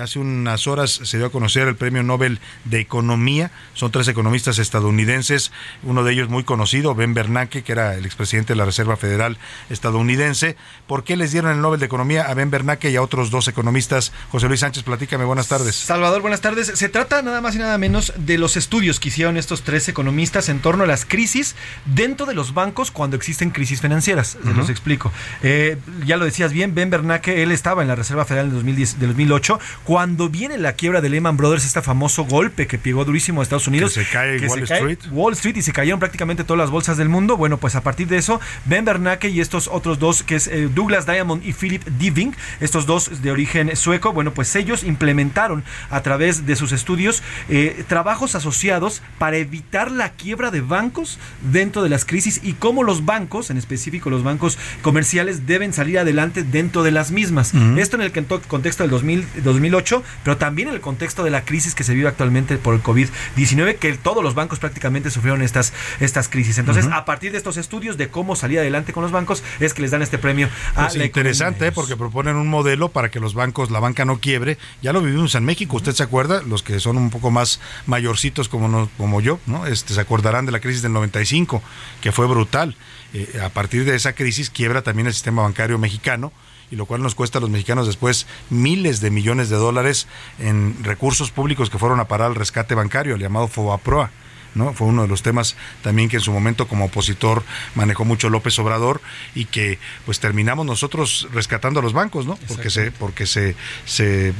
hace 0.00 0.18
unas 0.18 0.66
horas 0.66 0.90
se 1.02 1.16
dio 1.16 1.26
a 1.26 1.30
conocer 1.30 1.68
el 1.68 1.76
Premio 1.76 2.02
Nobel 2.02 2.40
de 2.64 2.80
Economía 2.80 3.28
son 3.74 3.90
tres 3.90 4.08
economistas 4.08 4.58
estadounidenses, 4.58 5.52
uno 5.82 6.04
de 6.04 6.12
ellos 6.12 6.28
muy 6.28 6.44
conocido, 6.44 6.94
Ben 6.94 7.14
Bernanke, 7.14 7.62
que 7.62 7.72
era 7.72 7.94
el 7.94 8.06
expresidente 8.06 8.52
de 8.54 8.56
la 8.56 8.64
Reserva 8.64 8.96
Federal 8.96 9.38
estadounidense. 9.70 10.56
¿Por 10.86 11.04
qué 11.04 11.16
les 11.16 11.32
dieron 11.32 11.52
el 11.52 11.60
Nobel 11.60 11.80
de 11.80 11.86
Economía 11.86 12.24
a 12.24 12.34
Ben 12.34 12.50
Bernanke 12.50 12.90
y 12.90 12.96
a 12.96 13.02
otros 13.02 13.30
dos 13.30 13.48
economistas? 13.48 14.12
José 14.30 14.48
Luis 14.48 14.60
Sánchez, 14.60 14.82
platícame, 14.82 15.24
buenas 15.24 15.48
tardes. 15.48 15.76
Salvador, 15.76 16.22
buenas 16.22 16.40
tardes. 16.40 16.72
Se 16.74 16.88
trata 16.88 17.22
nada 17.22 17.40
más 17.40 17.54
y 17.54 17.58
nada 17.58 17.78
menos 17.78 18.12
de 18.16 18.38
los 18.38 18.56
estudios 18.56 18.87
que 18.96 19.08
hicieron 19.08 19.36
estos 19.36 19.62
tres 19.62 19.88
economistas 19.88 20.48
en 20.48 20.60
torno 20.60 20.84
a 20.84 20.86
las 20.86 21.04
crisis 21.04 21.54
dentro 21.84 22.24
de 22.24 22.34
los 22.34 22.54
bancos 22.54 22.90
cuando 22.90 23.16
existen 23.16 23.50
crisis 23.50 23.82
financieras. 23.82 24.38
Se 24.42 24.54
los 24.54 24.70
explico. 24.70 25.12
Eh, 25.42 25.76
ya 26.06 26.16
lo 26.16 26.24
decías 26.24 26.52
bien, 26.52 26.74
Ben 26.74 26.88
Bernanke, 26.88 27.42
él 27.42 27.52
estaba 27.52 27.82
en 27.82 27.88
la 27.88 27.94
Reserva 27.94 28.24
Federal 28.24 28.48
de, 28.48 28.54
2010, 28.54 28.98
de 28.98 29.06
2008, 29.06 29.60
cuando 29.84 30.30
viene 30.30 30.56
la 30.56 30.72
quiebra 30.72 31.00
de 31.00 31.10
Lehman 31.10 31.36
Brothers, 31.36 31.66
este 31.66 31.82
famoso 31.82 32.24
golpe 32.24 32.66
que 32.66 32.78
pegó 32.78 33.04
durísimo 33.04 33.40
de 33.40 33.44
Estados 33.44 33.68
Unidos. 33.68 33.92
Que 33.92 34.04
se 34.04 34.10
cae 34.10 34.38
Wall 34.46 34.62
Street. 34.62 34.98
Wall 35.10 35.32
Street 35.34 35.56
y 35.56 35.62
se 35.62 35.72
cayeron 35.72 36.00
prácticamente 36.00 36.44
todas 36.44 36.58
las 36.58 36.70
bolsas 36.70 36.96
del 36.96 37.08
mundo. 37.08 37.36
Bueno, 37.36 37.58
pues 37.58 37.74
a 37.74 37.82
partir 37.82 38.08
de 38.08 38.16
eso, 38.16 38.40
Ben 38.64 38.84
Bernanke 38.84 39.28
y 39.28 39.40
estos 39.40 39.68
otros 39.68 39.98
dos, 39.98 40.22
que 40.22 40.36
es 40.36 40.46
eh, 40.46 40.68
Douglas 40.74 41.06
Diamond 41.06 41.44
y 41.44 41.52
Philip 41.52 41.84
Diving, 41.98 42.34
estos 42.60 42.86
dos 42.86 43.22
de 43.22 43.30
origen 43.30 43.76
sueco, 43.76 44.12
bueno, 44.12 44.32
pues 44.32 44.54
ellos 44.56 44.84
implementaron 44.84 45.64
a 45.90 46.02
través 46.02 46.46
de 46.46 46.56
sus 46.56 46.72
estudios 46.72 47.22
eh, 47.48 47.84
trabajos 47.88 48.34
asociados 48.34 48.77
para 49.18 49.36
evitar 49.36 49.90
la 49.90 50.10
quiebra 50.12 50.50
de 50.50 50.60
bancos 50.60 51.18
dentro 51.52 51.82
de 51.82 51.88
las 51.88 52.04
crisis 52.04 52.40
y 52.42 52.54
cómo 52.54 52.82
los 52.82 53.04
bancos, 53.04 53.50
en 53.50 53.56
específico 53.56 54.10
los 54.10 54.22
bancos 54.22 54.58
comerciales, 54.82 55.46
deben 55.46 55.72
salir 55.72 55.98
adelante 55.98 56.42
dentro 56.42 56.82
de 56.82 56.90
las 56.90 57.10
mismas. 57.10 57.52
Esto 57.76 57.96
en 57.96 58.02
el 58.02 58.12
contexto 58.12 58.82
del 58.82 58.90
2000, 58.90 59.26
2008, 59.42 60.02
pero 60.24 60.36
también 60.36 60.68
en 60.68 60.74
el 60.74 60.80
contexto 60.80 61.24
de 61.24 61.30
la 61.30 61.44
crisis 61.44 61.74
que 61.74 61.84
se 61.84 61.94
vive 61.94 62.08
actualmente 62.08 62.56
por 62.56 62.74
el 62.74 62.80
COVID 62.80 63.08
19 63.36 63.76
que 63.76 63.92
todos 63.94 64.22
los 64.22 64.34
bancos 64.34 64.58
prácticamente 64.58 65.10
sufrieron 65.10 65.42
estas, 65.42 65.72
estas 66.00 66.28
crisis. 66.28 66.58
Entonces, 66.58 66.86
a 66.92 67.04
partir 67.04 67.32
de 67.32 67.38
estos 67.38 67.56
estudios 67.56 67.96
de 67.96 68.08
cómo 68.08 68.36
salir 68.36 68.58
adelante 68.58 68.92
con 68.92 69.02
los 69.02 69.12
bancos, 69.12 69.42
es 69.60 69.74
que 69.74 69.82
les 69.82 69.90
dan 69.90 70.02
este 70.02 70.18
premio 70.18 70.48
a 70.74 70.88
pues 70.88 70.96
Interesante, 70.96 71.72
porque 71.72 71.96
proponen 71.96 72.36
un 72.36 72.48
modelo 72.48 72.90
para 72.90 73.10
que 73.10 73.20
los 73.20 73.34
bancos, 73.34 73.70
la 73.70 73.80
banca 73.80 74.04
no 74.04 74.18
quiebre. 74.18 74.58
Ya 74.82 74.92
lo 74.92 75.00
vivimos 75.00 75.34
en 75.34 75.44
México, 75.44 75.76
¿usted 75.76 75.92
se 75.92 76.02
acuerda? 76.02 76.42
Los 76.42 76.62
que 76.62 76.80
son 76.80 76.96
un 76.96 77.10
poco 77.10 77.30
más 77.30 77.60
mayorcitos 77.86 78.48
como, 78.48 78.67
como 78.96 79.20
yo, 79.20 79.38
¿no? 79.46 79.66
Este, 79.66 79.94
se 79.94 80.00
acordarán 80.00 80.46
de 80.46 80.52
la 80.52 80.60
crisis 80.60 80.82
del 80.82 80.92
95, 80.92 81.62
que 82.00 82.12
fue 82.12 82.26
brutal. 82.26 82.76
Eh, 83.14 83.40
a 83.42 83.48
partir 83.48 83.84
de 83.84 83.94
esa 83.94 84.12
crisis 84.12 84.50
quiebra 84.50 84.82
también 84.82 85.06
el 85.06 85.14
sistema 85.14 85.42
bancario 85.42 85.78
mexicano 85.78 86.32
y 86.70 86.76
lo 86.76 86.86
cual 86.86 87.02
nos 87.02 87.14
cuesta 87.14 87.38
a 87.38 87.40
los 87.40 87.50
mexicanos 87.50 87.86
después 87.86 88.26
miles 88.50 89.00
de 89.00 89.10
millones 89.10 89.48
de 89.48 89.56
dólares 89.56 90.06
en 90.38 90.84
recursos 90.84 91.30
públicos 91.30 91.70
que 91.70 91.78
fueron 91.78 92.00
a 92.00 92.08
parar 92.08 92.28
al 92.28 92.34
rescate 92.34 92.74
bancario, 92.74 93.14
el 93.14 93.20
llamado 93.20 93.48
FOBAPROA. 93.48 94.10
¿No? 94.58 94.74
Fue 94.74 94.86
uno 94.86 95.02
de 95.02 95.08
los 95.08 95.22
temas 95.22 95.56
también 95.82 96.08
que 96.08 96.16
en 96.16 96.22
su 96.22 96.32
momento 96.32 96.68
como 96.68 96.86
opositor 96.86 97.44
manejó 97.74 98.04
mucho 98.04 98.28
López 98.28 98.58
Obrador 98.58 99.00
y 99.34 99.46
que 99.46 99.78
pues 100.04 100.20
terminamos 100.20 100.66
nosotros 100.66 101.28
rescatando 101.32 101.80
a 101.80 101.82
los 101.82 101.92
bancos, 101.92 102.26
¿no? 102.26 102.38
Porque 102.48 102.70
se 102.70 102.90
porque 102.90 103.26
se 103.26 103.56
se 103.84 104.34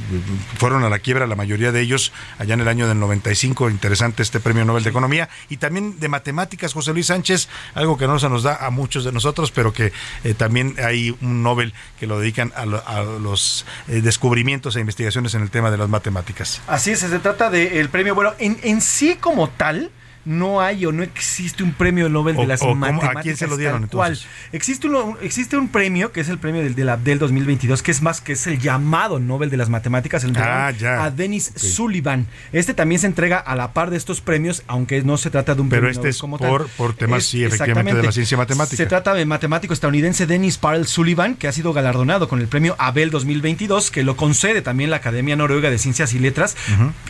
fueron 0.57 0.83
a 0.83 0.89
la 0.89 0.99
quiebra 0.99 1.25
la 1.25 1.35
mayoría 1.35 1.71
de 1.71 1.81
ellos 1.81 2.11
allá 2.37 2.53
en 2.53 2.61
el 2.61 2.67
año 2.67 2.87
del 2.87 2.99
95, 2.99 3.69
interesante 3.69 4.21
este 4.21 4.39
Premio 4.39 4.65
Nobel 4.65 4.83
de 4.83 4.89
Economía 4.89 5.29
y 5.49 5.57
también 5.57 5.99
de 5.99 6.09
matemáticas 6.09 6.73
José 6.73 6.93
Luis 6.93 7.07
Sánchez, 7.07 7.47
algo 7.73 7.97
que 7.97 8.07
no 8.07 8.19
se 8.19 8.29
nos 8.29 8.43
da 8.43 8.65
a 8.65 8.69
muchos 8.69 9.05
de 9.05 9.11
nosotros, 9.11 9.51
pero 9.51 9.73
que 9.73 9.91
eh, 10.23 10.33
también 10.33 10.75
hay 10.83 11.15
un 11.21 11.43
Nobel 11.43 11.73
que 11.99 12.07
lo 12.07 12.19
dedican 12.19 12.53
a, 12.55 12.65
los 12.65 13.65
eh, 13.87 14.01
descubrimientos 14.01 14.75
e 14.75 14.79
investigaciones 14.79 15.33
en 15.33 15.41
el 15.41 15.49
tema 15.49 15.71
de 15.71 15.77
las 15.77 15.89
matemáticas. 15.89 16.61
Así 16.67 16.91
es, 16.91 16.99
se 16.99 17.19
trata 17.19 17.49
del 17.49 17.89
premio, 17.89 18.15
bueno, 18.15 18.33
en, 18.39 18.59
en 18.63 18.81
sí 18.81 19.17
como 19.19 19.49
tal, 19.49 19.91
no 20.25 20.61
hay 20.61 20.85
o 20.85 20.91
no 20.91 21.03
existe 21.03 21.63
un 21.63 21.73
premio 21.73 22.09
Nobel 22.09 22.35
de 22.35 22.45
las 22.45 22.61
matemáticas. 22.61 23.17
¿A 23.17 23.21
quién 23.21 23.37
se 23.37 23.47
lo 23.47 23.57
dieron 23.57 23.83
entonces? 23.83 24.25
Existe, 24.51 24.87
un, 24.87 25.17
existe 25.21 25.57
un 25.57 25.69
premio 25.69 26.11
que 26.11 26.21
es 26.21 26.29
el 26.29 26.37
premio 26.37 26.61
del, 26.61 26.75
del 26.75 26.89
Abdel 26.89 27.19
2022, 27.19 27.81
que 27.81 27.91
es 27.91 28.01
más 28.01 28.21
que 28.21 28.33
es 28.33 28.47
el 28.47 28.59
llamado 28.59 29.19
Nobel 29.19 29.49
de 29.49 29.57
las 29.57 29.69
Matemáticas, 29.69 30.23
el 30.23 30.35
ah, 30.37 30.73
a 30.99 31.11
Dennis 31.11 31.51
Sullivan. 31.55 32.27
Este 32.51 32.73
también 32.73 32.99
se 32.99 33.07
entrega 33.07 33.37
a 33.37 33.55
la 33.55 33.73
par 33.73 33.89
de 33.89 33.97
estos 33.97 34.21
premios, 34.21 34.63
aunque 34.67 35.01
no 35.03 35.17
se 35.17 35.29
trata 35.29 35.55
de 35.55 35.61
un 35.61 35.69
Pero 35.69 35.83
premio 35.83 35.97
este 35.97 36.09
es 36.09 36.17
como 36.17 36.37
por, 36.37 36.67
por 36.69 36.93
temas, 36.93 37.23
sí, 37.23 37.43
efectivamente, 37.43 37.95
de 37.95 38.03
la 38.03 38.11
ciencia 38.11 38.37
matemática. 38.37 38.77
Se 38.77 38.85
trata 38.85 39.13
de 39.13 39.25
matemático 39.25 39.73
estadounidense 39.73 40.27
Dennis 40.27 40.57
Parle 40.57 40.85
Sullivan, 40.85 41.35
que 41.35 41.47
ha 41.47 41.51
sido 41.51 41.73
galardonado 41.73 42.27
con 42.27 42.39
el 42.39 42.47
premio 42.47 42.75
Abel 42.77 43.09
2022, 43.09 43.91
que 43.91 44.03
lo 44.03 44.15
concede 44.15 44.61
también 44.61 44.89
la 44.89 44.97
Academia 44.97 45.35
Noruega 45.35 45.69
de 45.69 45.77
Ciencias 45.77 46.13
y 46.13 46.19
Letras, 46.19 46.55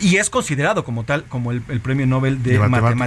y 0.00 0.16
es 0.16 0.30
considerado 0.30 0.84
como 0.84 1.04
tal, 1.04 1.24
como 1.24 1.52
el, 1.52 1.60
premio 1.60 2.06
Nobel 2.06 2.42
de, 2.42 2.58
matemáticas 2.58 2.99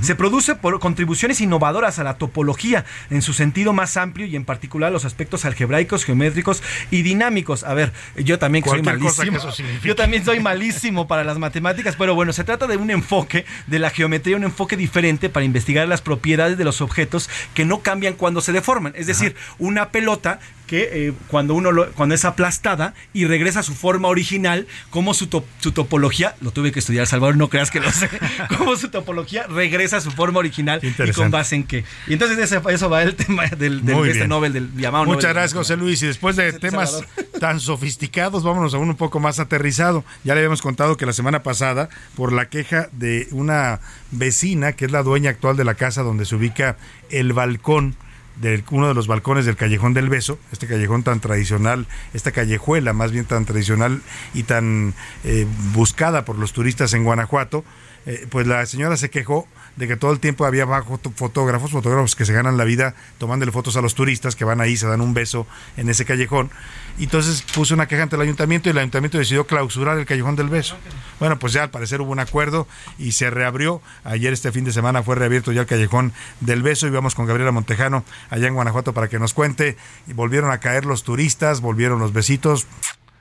se 0.00 0.14
produce 0.14 0.54
por 0.54 0.78
contribuciones 0.80 1.40
innovadoras 1.40 1.98
a 1.98 2.04
la 2.04 2.18
topología 2.18 2.84
en 3.10 3.22
su 3.22 3.32
sentido 3.32 3.72
más 3.72 3.96
amplio 3.96 4.26
y 4.26 4.36
en 4.36 4.44
particular 4.44 4.92
los 4.92 5.04
aspectos 5.04 5.44
algebraicos, 5.44 6.04
geométricos 6.04 6.62
y 6.90 7.02
dinámicos. 7.02 7.64
A 7.64 7.74
ver, 7.74 7.92
yo 8.16 8.38
también 8.38 8.64
soy 8.64 8.82
malísimo. 8.82 9.38
Yo 9.82 9.96
también 9.96 10.24
soy 10.24 10.40
malísimo 10.40 11.08
para 11.08 11.24
las 11.24 11.38
matemáticas, 11.38 11.96
pero 11.96 12.14
bueno, 12.14 12.32
se 12.32 12.44
trata 12.44 12.66
de 12.66 12.76
un 12.76 12.90
enfoque 12.90 13.44
de 13.66 13.78
la 13.78 13.90
geometría, 13.90 14.36
un 14.36 14.44
enfoque 14.44 14.76
diferente 14.76 15.28
para 15.28 15.44
investigar 15.44 15.86
las 15.88 16.02
propiedades 16.02 16.58
de 16.58 16.64
los 16.64 16.80
objetos 16.80 17.28
que 17.54 17.64
no 17.64 17.80
cambian 17.80 18.14
cuando 18.14 18.40
se 18.40 18.52
deforman. 18.52 18.92
Es 18.96 19.06
decir, 19.06 19.34
una 19.58 19.90
pelota 19.90 20.40
que 20.68 21.08
eh, 21.08 21.12
cuando 21.26 21.54
uno 21.54 21.70
cuando 21.96 22.14
es 22.14 22.24
aplastada 22.24 22.94
y 23.12 23.24
regresa 23.24 23.60
a 23.60 23.62
su 23.64 23.74
forma 23.74 24.06
original, 24.06 24.68
como 24.90 25.14
su, 25.14 25.28
su 25.58 25.72
topología, 25.72 26.36
lo 26.40 26.52
tuve 26.52 26.70
que 26.70 26.78
estudiar, 26.78 27.08
Salvador, 27.08 27.36
no 27.36 27.48
creas 27.48 27.72
que 27.72 27.80
lo 27.80 27.90
sé, 27.90 28.08
como 28.58 28.76
su 28.76 28.90
topología 28.90 29.46
regresa 29.48 29.96
a 29.96 30.00
su 30.00 30.12
forma 30.12 30.38
original 30.38 30.80
y 30.82 31.12
con 31.12 31.32
base 31.32 31.56
en 31.56 31.64
qué. 31.64 31.84
Y 32.06 32.12
entonces 32.12 32.38
eso, 32.38 32.90
va 32.90 33.02
el 33.02 33.16
tema 33.16 33.46
del, 33.46 33.82
este 34.06 34.28
Nobel, 34.28 34.52
del 34.52 34.72
llamado 34.76 35.06
Muchas 35.06 35.32
gracias, 35.32 35.54
José 35.54 35.76
Luis. 35.76 36.02
Y 36.02 36.06
después 36.06 36.36
de 36.36 36.52
temas 36.52 37.02
tan 37.40 37.58
sofisticados, 37.60 38.44
vámonos 38.44 38.74
a 38.74 38.78
uno 38.78 38.92
un 38.92 38.96
poco 38.96 39.18
más 39.20 39.40
aterrizado. 39.40 40.04
Ya 40.22 40.34
le 40.34 40.40
habíamos 40.40 40.62
contado 40.62 40.96
que 40.96 41.06
la 41.06 41.12
semana 41.12 41.42
pasada, 41.42 41.88
por 42.14 42.32
la 42.32 42.48
queja 42.48 42.88
de 42.92 43.26
una 43.32 43.80
vecina, 44.10 44.72
que 44.72 44.84
es 44.84 44.92
la 44.92 45.02
dueña 45.02 45.30
actual 45.30 45.56
de 45.56 45.64
la 45.64 45.74
casa 45.74 46.02
donde 46.02 46.26
se 46.26 46.36
ubica 46.36 46.76
el 47.10 47.32
balcón, 47.32 47.96
de 48.40 48.62
uno 48.70 48.88
de 48.88 48.94
los 48.94 49.06
balcones 49.06 49.46
del 49.46 49.56
Callejón 49.56 49.94
del 49.94 50.08
Beso, 50.08 50.38
este 50.52 50.66
callejón 50.66 51.02
tan 51.02 51.20
tradicional, 51.20 51.86
esta 52.14 52.32
callejuela 52.32 52.92
más 52.92 53.12
bien 53.12 53.24
tan 53.24 53.44
tradicional 53.44 54.02
y 54.34 54.44
tan 54.44 54.94
eh, 55.24 55.46
buscada 55.72 56.24
por 56.24 56.38
los 56.38 56.52
turistas 56.52 56.94
en 56.94 57.04
Guanajuato, 57.04 57.64
eh, 58.06 58.26
pues 58.30 58.46
la 58.46 58.64
señora 58.66 58.96
se 58.96 59.10
quejó 59.10 59.48
de 59.78 59.86
que 59.86 59.96
todo 59.96 60.10
el 60.10 60.18
tiempo 60.18 60.44
había 60.44 60.66
fotógrafos, 61.14 61.70
fotógrafos 61.70 62.16
que 62.16 62.24
se 62.24 62.32
ganan 62.32 62.56
la 62.56 62.64
vida 62.64 62.94
tomándole 63.18 63.52
fotos 63.52 63.76
a 63.76 63.80
los 63.80 63.94
turistas 63.94 64.34
que 64.34 64.44
van 64.44 64.60
ahí, 64.60 64.76
se 64.76 64.88
dan 64.88 65.00
un 65.00 65.14
beso 65.14 65.46
en 65.76 65.88
ese 65.88 66.04
callejón. 66.04 66.50
Y 66.98 67.04
entonces 67.04 67.42
puso 67.54 67.74
una 67.74 67.86
queja 67.86 68.02
ante 68.02 68.16
el 68.16 68.22
ayuntamiento 68.22 68.68
y 68.68 68.72
el 68.72 68.78
ayuntamiento 68.78 69.18
decidió 69.18 69.46
clausurar 69.46 69.96
el 69.98 70.04
callejón 70.04 70.34
del 70.34 70.48
beso. 70.48 70.76
Bueno, 71.20 71.38
pues 71.38 71.52
ya 71.52 71.62
al 71.62 71.70
parecer 71.70 72.00
hubo 72.00 72.10
un 72.10 72.18
acuerdo 72.18 72.66
y 72.98 73.12
se 73.12 73.30
reabrió. 73.30 73.80
Ayer 74.02 74.32
este 74.32 74.50
fin 74.50 74.64
de 74.64 74.72
semana 74.72 75.04
fue 75.04 75.14
reabierto 75.14 75.52
ya 75.52 75.60
el 75.60 75.66
callejón 75.68 76.12
del 76.40 76.62
beso 76.62 76.88
y 76.88 76.90
vamos 76.90 77.14
con 77.14 77.26
Gabriela 77.26 77.52
Montejano 77.52 78.04
allá 78.30 78.48
en 78.48 78.54
Guanajuato 78.54 78.92
para 78.92 79.06
que 79.06 79.20
nos 79.20 79.32
cuente. 79.32 79.76
Y 80.08 80.12
volvieron 80.12 80.50
a 80.50 80.58
caer 80.58 80.86
los 80.86 81.04
turistas, 81.04 81.60
volvieron 81.60 82.00
los 82.00 82.12
besitos 82.12 82.66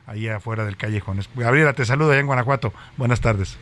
ahí 0.07 0.27
afuera 0.27 0.65
del 0.65 0.75
callejón. 0.75 1.19
Gabriela, 1.35 1.73
te 1.73 1.85
saludo 1.85 2.11
allá 2.11 2.21
en 2.21 2.27
Guanajuato. 2.27 2.73
Buenas 2.97 3.21
tardes. 3.21 3.59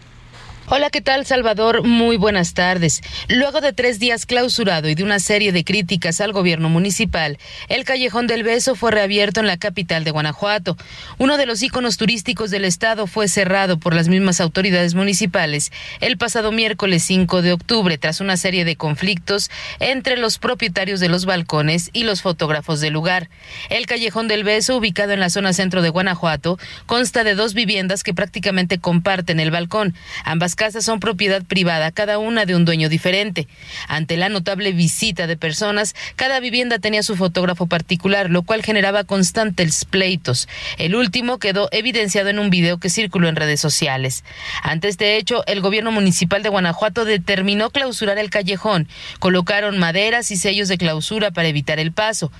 Hola, 0.68 0.90
¿qué 0.90 1.00
tal, 1.00 1.28
Salvador? 1.28 1.84
Muy 1.84 2.18
buenas 2.18 2.56
tardes. 2.56 3.04
Luego 3.28 3.62
de 3.62 3.72
tres 3.72 4.00
días 4.00 4.26
clausurado 4.26 4.90
y 4.90 4.96
de 4.96 5.04
una 5.04 5.20
serie 5.20 5.52
de 5.52 5.64
críticas 5.64 6.22
al 6.22 6.32
gobierno 6.32 6.70
municipal, 6.70 7.38
el 7.70 7.84
Callejón 7.84 8.26
del 8.26 8.42
Beso 8.42 8.74
fue 8.74 8.90
reabierto 8.90 9.40
en 9.40 9.46
la 9.46 9.58
capital 9.58 10.04
de 10.04 10.10
Guanajuato. 10.10 10.76
Uno 11.20 11.38
de 11.38 11.46
los 11.46 11.62
íconos 11.62 11.98
turísticos 11.98 12.50
del 12.50 12.66
estado 12.66 13.06
fue 13.06 13.28
cerrado 13.28 13.78
por 13.78 13.94
las 13.94 14.08
mismas 14.08 14.42
autoridades 14.42 14.96
municipales 14.96 15.72
el 16.02 16.18
pasado 16.18 16.52
miércoles 16.52 17.04
5 17.04 17.44
de 17.44 17.54
octubre 17.54 18.00
tras 18.00 18.20
una 18.20 18.36
serie 18.36 18.66
de 18.66 18.76
conflictos 18.76 19.52
entre 19.80 20.18
los 20.18 20.40
propietarios 20.40 21.00
de 21.00 21.10
los 21.10 21.26
balcones 21.26 21.92
y 21.94 22.06
los 22.06 22.24
fotógrafos 22.24 22.82
del 22.82 22.94
lugar. 22.94 23.30
El 23.70 23.86
Callejón 23.86 24.28
del 24.28 24.44
Beso, 24.44 24.78
ubicado 24.78 25.12
en 25.12 25.20
la 25.20 25.30
zona 25.30 25.54
centro 25.54 25.84
de 25.84 25.90
Guanajuato, 25.90 26.58
consta 26.88 27.24
de 27.24 27.36
dos 27.36 27.54
viviendas 27.54 28.02
que 28.02 28.16
prácticamente 28.16 28.80
comparten 28.80 29.40
el 29.40 29.52
balcón. 29.52 29.94
Ambas 30.24 30.55
casas 30.56 30.86
son 30.86 31.00
propiedad 31.00 31.44
privada, 31.44 31.92
cada 31.92 32.18
una 32.20 32.46
de 32.46 32.56
un 32.56 32.66
dueño 32.66 32.90
diferente. 32.90 33.48
Ante 33.88 34.18
la 34.18 34.30
notable 34.30 34.72
visita 34.72 35.28
de 35.28 35.38
personas, 35.38 35.96
cada 36.16 36.40
vivienda 36.40 36.80
tenía 36.80 37.04
su 37.04 37.16
fotógrafo 37.16 37.68
particular, 37.68 38.30
lo 38.30 38.44
cual 38.44 38.64
generaba 38.64 39.04
constantes 39.04 39.86
pleitos. 39.86 40.48
El 40.78 40.96
último 40.96 41.40
quedó 41.40 41.70
evidenciado 41.72 42.30
en 42.30 42.40
un 42.40 42.50
video 42.50 42.78
que 42.78 42.90
circuló 42.90 43.28
en 43.28 43.36
redes 43.36 43.60
sociales. 43.60 44.24
Ante 44.64 44.88
este 44.88 45.18
hecho, 45.18 45.44
el 45.48 45.62
gobierno 45.62 45.92
municipal 45.92 46.44
de 46.44 46.50
Guanajuato 46.50 47.06
determinó 47.06 47.70
clausurar 47.70 48.18
el 48.18 48.30
callejón. 48.30 48.88
Colocaron 49.20 49.78
maderas 49.78 50.32
y 50.32 50.38
sellos 50.38 50.68
de 50.68 50.78
clausura 50.78 51.32
para 51.32 51.48
evitar 51.48 51.80
el 51.80 51.92
paso. 51.92 52.32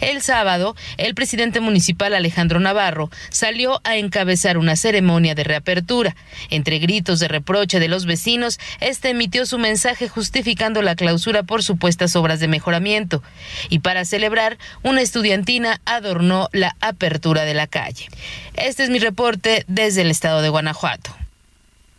El 0.00 0.22
sábado, 0.22 0.76
el 0.96 1.14
presidente 1.14 1.60
municipal 1.60 2.14
Alejandro 2.14 2.60
Navarro 2.60 3.10
salió 3.30 3.80
a 3.84 3.96
encabezar 3.96 4.58
una 4.58 4.76
ceremonia 4.76 5.34
de 5.34 5.44
reapertura. 5.44 6.14
Entre 6.50 6.78
gritos 6.78 7.20
de 7.20 7.28
reproche 7.28 7.63
de 7.64 7.88
los 7.88 8.06
vecinos, 8.06 8.60
este 8.80 9.10
emitió 9.10 9.46
su 9.46 9.58
mensaje 9.58 10.08
justificando 10.08 10.82
la 10.82 10.94
clausura 10.94 11.42
por 11.42 11.62
supuestas 11.62 12.14
obras 12.16 12.40
de 12.40 12.48
mejoramiento. 12.48 13.22
Y 13.70 13.80
para 13.80 14.04
celebrar, 14.04 14.58
una 14.82 15.00
estudiantina 15.00 15.80
adornó 15.84 16.48
la 16.52 16.76
apertura 16.80 17.44
de 17.44 17.54
la 17.54 17.66
calle. 17.66 18.08
Este 18.54 18.84
es 18.84 18.90
mi 18.90 18.98
reporte 18.98 19.64
desde 19.66 20.02
el 20.02 20.10
estado 20.10 20.42
de 20.42 20.50
Guanajuato. 20.50 21.23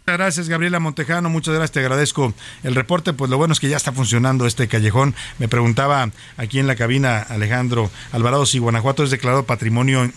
Muchas 0.07 0.19
gracias, 0.19 0.49
Gabriela 0.49 0.79
Montejano. 0.79 1.31
Muchas 1.31 1.55
gracias, 1.55 1.71
te 1.71 1.79
agradezco 1.79 2.31
el 2.61 2.75
reporte. 2.75 3.13
Pues 3.13 3.31
lo 3.31 3.37
bueno 3.39 3.53
es 3.53 3.59
que 3.59 3.69
ya 3.69 3.77
está 3.77 3.91
funcionando 3.91 4.45
este 4.45 4.67
callejón. 4.67 5.15
Me 5.39 5.47
preguntaba 5.47 6.11
aquí 6.37 6.59
en 6.59 6.67
la 6.67 6.75
cabina 6.75 7.21
Alejandro 7.21 7.89
Alvarado 8.11 8.45
si 8.45 8.59
Guanajuato 8.59 9.03
es 9.03 9.09
declarado 9.09 9.47
patrimonio, 9.47 10.07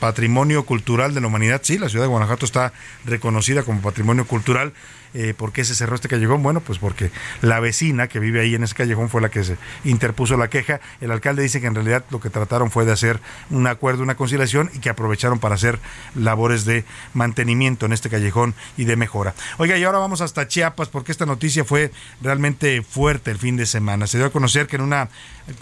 patrimonio 0.00 0.66
cultural 0.66 1.14
de 1.14 1.20
la 1.20 1.28
humanidad. 1.28 1.60
Sí, 1.62 1.78
la 1.78 1.88
ciudad 1.88 2.06
de 2.06 2.08
Guanajuato 2.08 2.44
está 2.44 2.72
reconocida 3.04 3.62
como 3.62 3.80
patrimonio 3.82 4.26
cultural. 4.26 4.72
Eh, 5.14 5.32
¿Por 5.32 5.52
qué 5.52 5.64
se 5.64 5.76
cerró 5.76 5.94
este 5.94 6.08
callejón? 6.08 6.42
Bueno, 6.42 6.60
pues 6.60 6.80
porque 6.80 7.12
la 7.40 7.60
vecina 7.60 8.08
que 8.08 8.18
vive 8.18 8.40
ahí 8.40 8.56
en 8.56 8.64
ese 8.64 8.74
callejón 8.74 9.08
fue 9.08 9.20
la 9.20 9.28
que 9.28 9.44
se 9.44 9.56
interpuso 9.84 10.36
la 10.36 10.48
queja. 10.48 10.80
El 11.00 11.12
alcalde 11.12 11.42
dice 11.42 11.60
que 11.60 11.68
en 11.68 11.74
realidad 11.76 12.04
lo 12.10 12.20
que 12.20 12.30
trataron 12.30 12.70
fue 12.70 12.84
de 12.84 12.92
hacer 12.92 13.20
un 13.50 13.66
acuerdo, 13.68 14.02
una 14.02 14.16
conciliación 14.16 14.70
y 14.74 14.80
que 14.80 14.90
aprovecharon 14.90 15.38
para 15.38 15.54
hacer 15.54 15.78
labores 16.16 16.64
de 16.64 16.84
mantenimiento 17.12 17.86
en 17.86 17.92
este 17.92 18.10
callejón 18.10 18.54
y 18.76 18.84
de 18.84 18.96
mejora. 18.96 19.34
Oiga, 19.58 19.78
y 19.78 19.84
ahora 19.84 19.98
vamos 19.98 20.20
hasta 20.20 20.48
Chiapas 20.48 20.88
porque 20.88 21.12
esta 21.12 21.26
noticia 21.26 21.64
fue 21.64 21.92
realmente 22.20 22.82
fuerte 22.82 23.30
el 23.30 23.38
fin 23.38 23.56
de 23.56 23.66
semana. 23.66 24.08
Se 24.08 24.18
dio 24.18 24.26
a 24.26 24.30
conocer 24.30 24.66
que 24.66 24.76
en 24.76 24.82
una 24.82 25.08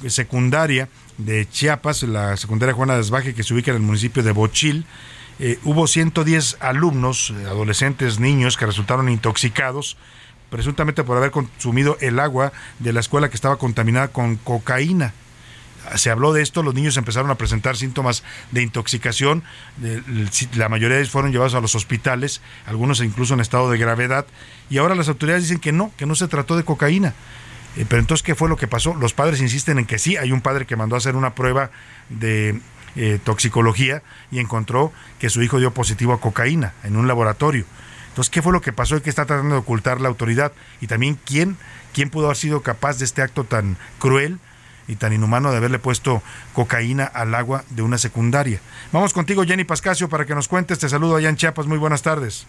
secundaria 0.06 0.88
de 1.18 1.46
Chiapas, 1.48 2.04
la 2.04 2.38
secundaria 2.38 2.74
Juana 2.74 2.96
Desbaje, 2.96 3.34
que 3.34 3.42
se 3.42 3.52
ubica 3.52 3.70
en 3.70 3.76
el 3.76 3.82
municipio 3.82 4.22
de 4.22 4.32
Bochil, 4.32 4.86
eh, 5.44 5.58
hubo 5.64 5.88
110 5.88 6.58
alumnos, 6.60 7.34
eh, 7.36 7.46
adolescentes, 7.46 8.20
niños 8.20 8.56
que 8.56 8.64
resultaron 8.64 9.08
intoxicados, 9.08 9.96
presuntamente 10.50 11.02
por 11.02 11.16
haber 11.16 11.32
consumido 11.32 11.98
el 12.00 12.20
agua 12.20 12.52
de 12.78 12.92
la 12.92 13.00
escuela 13.00 13.28
que 13.28 13.34
estaba 13.34 13.56
contaminada 13.56 14.06
con 14.06 14.36
cocaína. 14.36 15.14
Se 15.96 16.10
habló 16.10 16.32
de 16.32 16.42
esto, 16.42 16.62
los 16.62 16.74
niños 16.74 16.96
empezaron 16.96 17.28
a 17.32 17.34
presentar 17.34 17.76
síntomas 17.76 18.22
de 18.52 18.62
intoxicación, 18.62 19.42
la 20.54 20.68
mayoría 20.68 20.94
de 20.94 21.02
ellos 21.02 21.10
fueron 21.10 21.32
llevados 21.32 21.56
a 21.56 21.60
los 21.60 21.74
hospitales, 21.74 22.40
algunos 22.66 23.00
incluso 23.00 23.34
en 23.34 23.40
estado 23.40 23.68
de 23.68 23.78
gravedad, 23.78 24.26
y 24.70 24.78
ahora 24.78 24.94
las 24.94 25.08
autoridades 25.08 25.42
dicen 25.42 25.58
que 25.58 25.72
no, 25.72 25.90
que 25.96 26.06
no 26.06 26.14
se 26.14 26.28
trató 26.28 26.56
de 26.56 26.62
cocaína. 26.62 27.14
Eh, 27.76 27.86
pero 27.88 28.00
entonces, 28.00 28.22
¿qué 28.22 28.34
fue 28.34 28.48
lo 28.48 28.56
que 28.56 28.68
pasó? 28.68 28.94
Los 28.94 29.14
padres 29.14 29.40
insisten 29.40 29.78
en 29.78 29.86
que 29.86 29.98
sí, 29.98 30.16
hay 30.16 30.30
un 30.30 30.40
padre 30.40 30.66
que 30.66 30.76
mandó 30.76 30.94
a 30.94 30.98
hacer 30.98 31.16
una 31.16 31.34
prueba 31.34 31.70
de 32.10 32.60
eh, 32.96 33.18
toxicología 33.22 34.02
y 34.30 34.38
encontró 34.38 34.92
que 35.18 35.30
su 35.30 35.42
hijo 35.42 35.58
dio 35.58 35.72
positivo 35.72 36.12
a 36.12 36.20
cocaína 36.20 36.74
en 36.84 36.96
un 36.96 37.08
laboratorio. 37.08 37.64
Entonces, 38.08 38.30
¿qué 38.30 38.42
fue 38.42 38.52
lo 38.52 38.60
que 38.60 38.72
pasó 38.72 38.96
y 38.96 39.00
qué 39.00 39.08
está 39.08 39.24
tratando 39.24 39.54
de 39.54 39.60
ocultar 39.60 40.00
la 40.00 40.08
autoridad? 40.08 40.52
Y 40.82 40.86
también, 40.86 41.18
¿quién, 41.24 41.56
quién 41.94 42.10
pudo 42.10 42.26
haber 42.26 42.36
sido 42.36 42.60
capaz 42.60 42.98
de 42.98 43.06
este 43.06 43.22
acto 43.22 43.44
tan 43.44 43.78
cruel 43.98 44.38
y 44.86 44.96
tan 44.96 45.14
inhumano 45.14 45.50
de 45.50 45.56
haberle 45.56 45.78
puesto 45.78 46.22
cocaína 46.52 47.04
al 47.04 47.34
agua 47.34 47.64
de 47.70 47.80
una 47.80 47.96
secundaria? 47.96 48.60
Vamos 48.92 49.14
contigo, 49.14 49.44
Jenny 49.44 49.64
Pascasio, 49.64 50.10
para 50.10 50.26
que 50.26 50.34
nos 50.34 50.48
cuentes. 50.48 50.78
Te 50.78 50.90
saludo 50.90 51.16
allá 51.16 51.30
en 51.30 51.36
Chiapas. 51.36 51.66
Muy 51.66 51.78
buenas 51.78 52.02
tardes. 52.02 52.46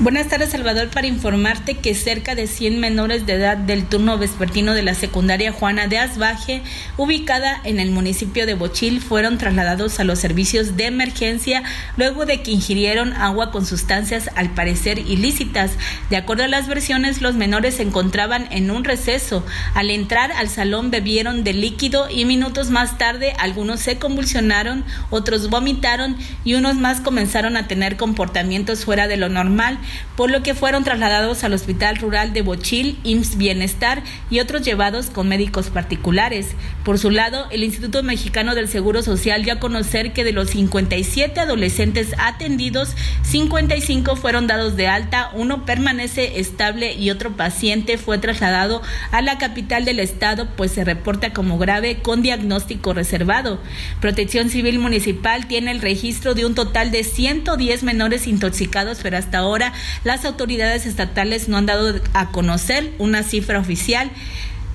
Buenas 0.00 0.28
tardes, 0.28 0.50
Salvador, 0.50 0.90
para 0.90 1.08
informarte 1.08 1.78
que 1.78 1.92
cerca 1.92 2.36
de 2.36 2.46
100 2.46 2.78
menores 2.78 3.26
de 3.26 3.32
edad 3.32 3.56
del 3.56 3.84
turno 3.84 4.16
vespertino 4.16 4.72
de 4.72 4.84
la 4.84 4.94
secundaria 4.94 5.50
Juana 5.50 5.88
de 5.88 5.98
Asbaje, 5.98 6.62
ubicada 6.96 7.60
en 7.64 7.80
el 7.80 7.90
municipio 7.90 8.46
de 8.46 8.54
Bochil, 8.54 9.00
fueron 9.00 9.38
trasladados 9.38 9.98
a 9.98 10.04
los 10.04 10.20
servicios 10.20 10.76
de 10.76 10.86
emergencia 10.86 11.64
luego 11.96 12.26
de 12.26 12.42
que 12.42 12.52
ingirieron 12.52 13.12
agua 13.12 13.50
con 13.50 13.66
sustancias 13.66 14.30
al 14.36 14.50
parecer 14.50 15.00
ilícitas. 15.00 15.72
De 16.10 16.16
acuerdo 16.16 16.44
a 16.44 16.48
las 16.48 16.68
versiones, 16.68 17.20
los 17.20 17.34
menores 17.34 17.74
se 17.74 17.82
encontraban 17.82 18.46
en 18.52 18.70
un 18.70 18.84
receso. 18.84 19.44
Al 19.74 19.90
entrar 19.90 20.30
al 20.30 20.48
salón 20.48 20.92
bebieron 20.92 21.42
de 21.42 21.54
líquido 21.54 22.08
y 22.08 22.24
minutos 22.24 22.70
más 22.70 22.98
tarde 22.98 23.32
algunos 23.36 23.80
se 23.80 23.98
convulsionaron, 23.98 24.84
otros 25.10 25.50
vomitaron 25.50 26.16
y 26.44 26.54
unos 26.54 26.76
más 26.76 27.00
comenzaron 27.00 27.56
a 27.56 27.66
tener 27.66 27.96
comportamientos 27.96 28.84
fuera 28.84 29.08
de 29.08 29.16
lo 29.16 29.28
normal 29.28 29.80
por 30.16 30.30
lo 30.30 30.42
que 30.42 30.54
fueron 30.54 30.84
trasladados 30.84 31.44
al 31.44 31.52
Hospital 31.52 31.96
Rural 31.96 32.32
de 32.32 32.42
Bochil, 32.42 32.98
IMSS 33.04 33.36
Bienestar 33.36 34.02
y 34.30 34.40
otros 34.40 34.62
llevados 34.62 35.10
con 35.10 35.28
médicos 35.28 35.70
particulares. 35.70 36.48
Por 36.84 36.98
su 36.98 37.10
lado, 37.10 37.46
el 37.50 37.64
Instituto 37.64 38.02
Mexicano 38.02 38.54
del 38.54 38.68
Seguro 38.68 39.02
Social 39.02 39.44
dio 39.44 39.54
a 39.54 39.60
conocer 39.60 40.12
que 40.12 40.24
de 40.24 40.32
los 40.32 40.50
57 40.50 41.40
adolescentes 41.40 42.14
atendidos, 42.18 42.94
55 43.22 44.16
fueron 44.16 44.46
dados 44.46 44.76
de 44.76 44.88
alta, 44.88 45.30
uno 45.34 45.64
permanece 45.64 46.40
estable 46.40 46.94
y 46.94 47.10
otro 47.10 47.36
paciente 47.36 47.98
fue 47.98 48.18
trasladado 48.18 48.82
a 49.12 49.22
la 49.22 49.38
capital 49.38 49.84
del 49.84 50.00
estado, 50.00 50.48
pues 50.56 50.72
se 50.72 50.84
reporta 50.84 51.32
como 51.32 51.58
grave 51.58 51.98
con 52.02 52.22
diagnóstico 52.22 52.94
reservado. 52.94 53.60
Protección 54.00 54.50
Civil 54.50 54.78
Municipal 54.78 55.46
tiene 55.46 55.70
el 55.70 55.80
registro 55.80 56.34
de 56.34 56.46
un 56.46 56.54
total 56.54 56.90
de 56.90 57.04
110 57.04 57.82
menores 57.82 58.26
intoxicados, 58.26 58.98
pero 59.02 59.18
hasta 59.18 59.38
ahora 59.38 59.72
las 60.04 60.24
autoridades 60.24 60.86
estatales 60.86 61.48
no 61.48 61.56
han 61.56 61.66
dado 61.66 62.00
a 62.14 62.30
conocer 62.30 62.92
una 62.98 63.22
cifra 63.22 63.58
oficial. 63.58 64.10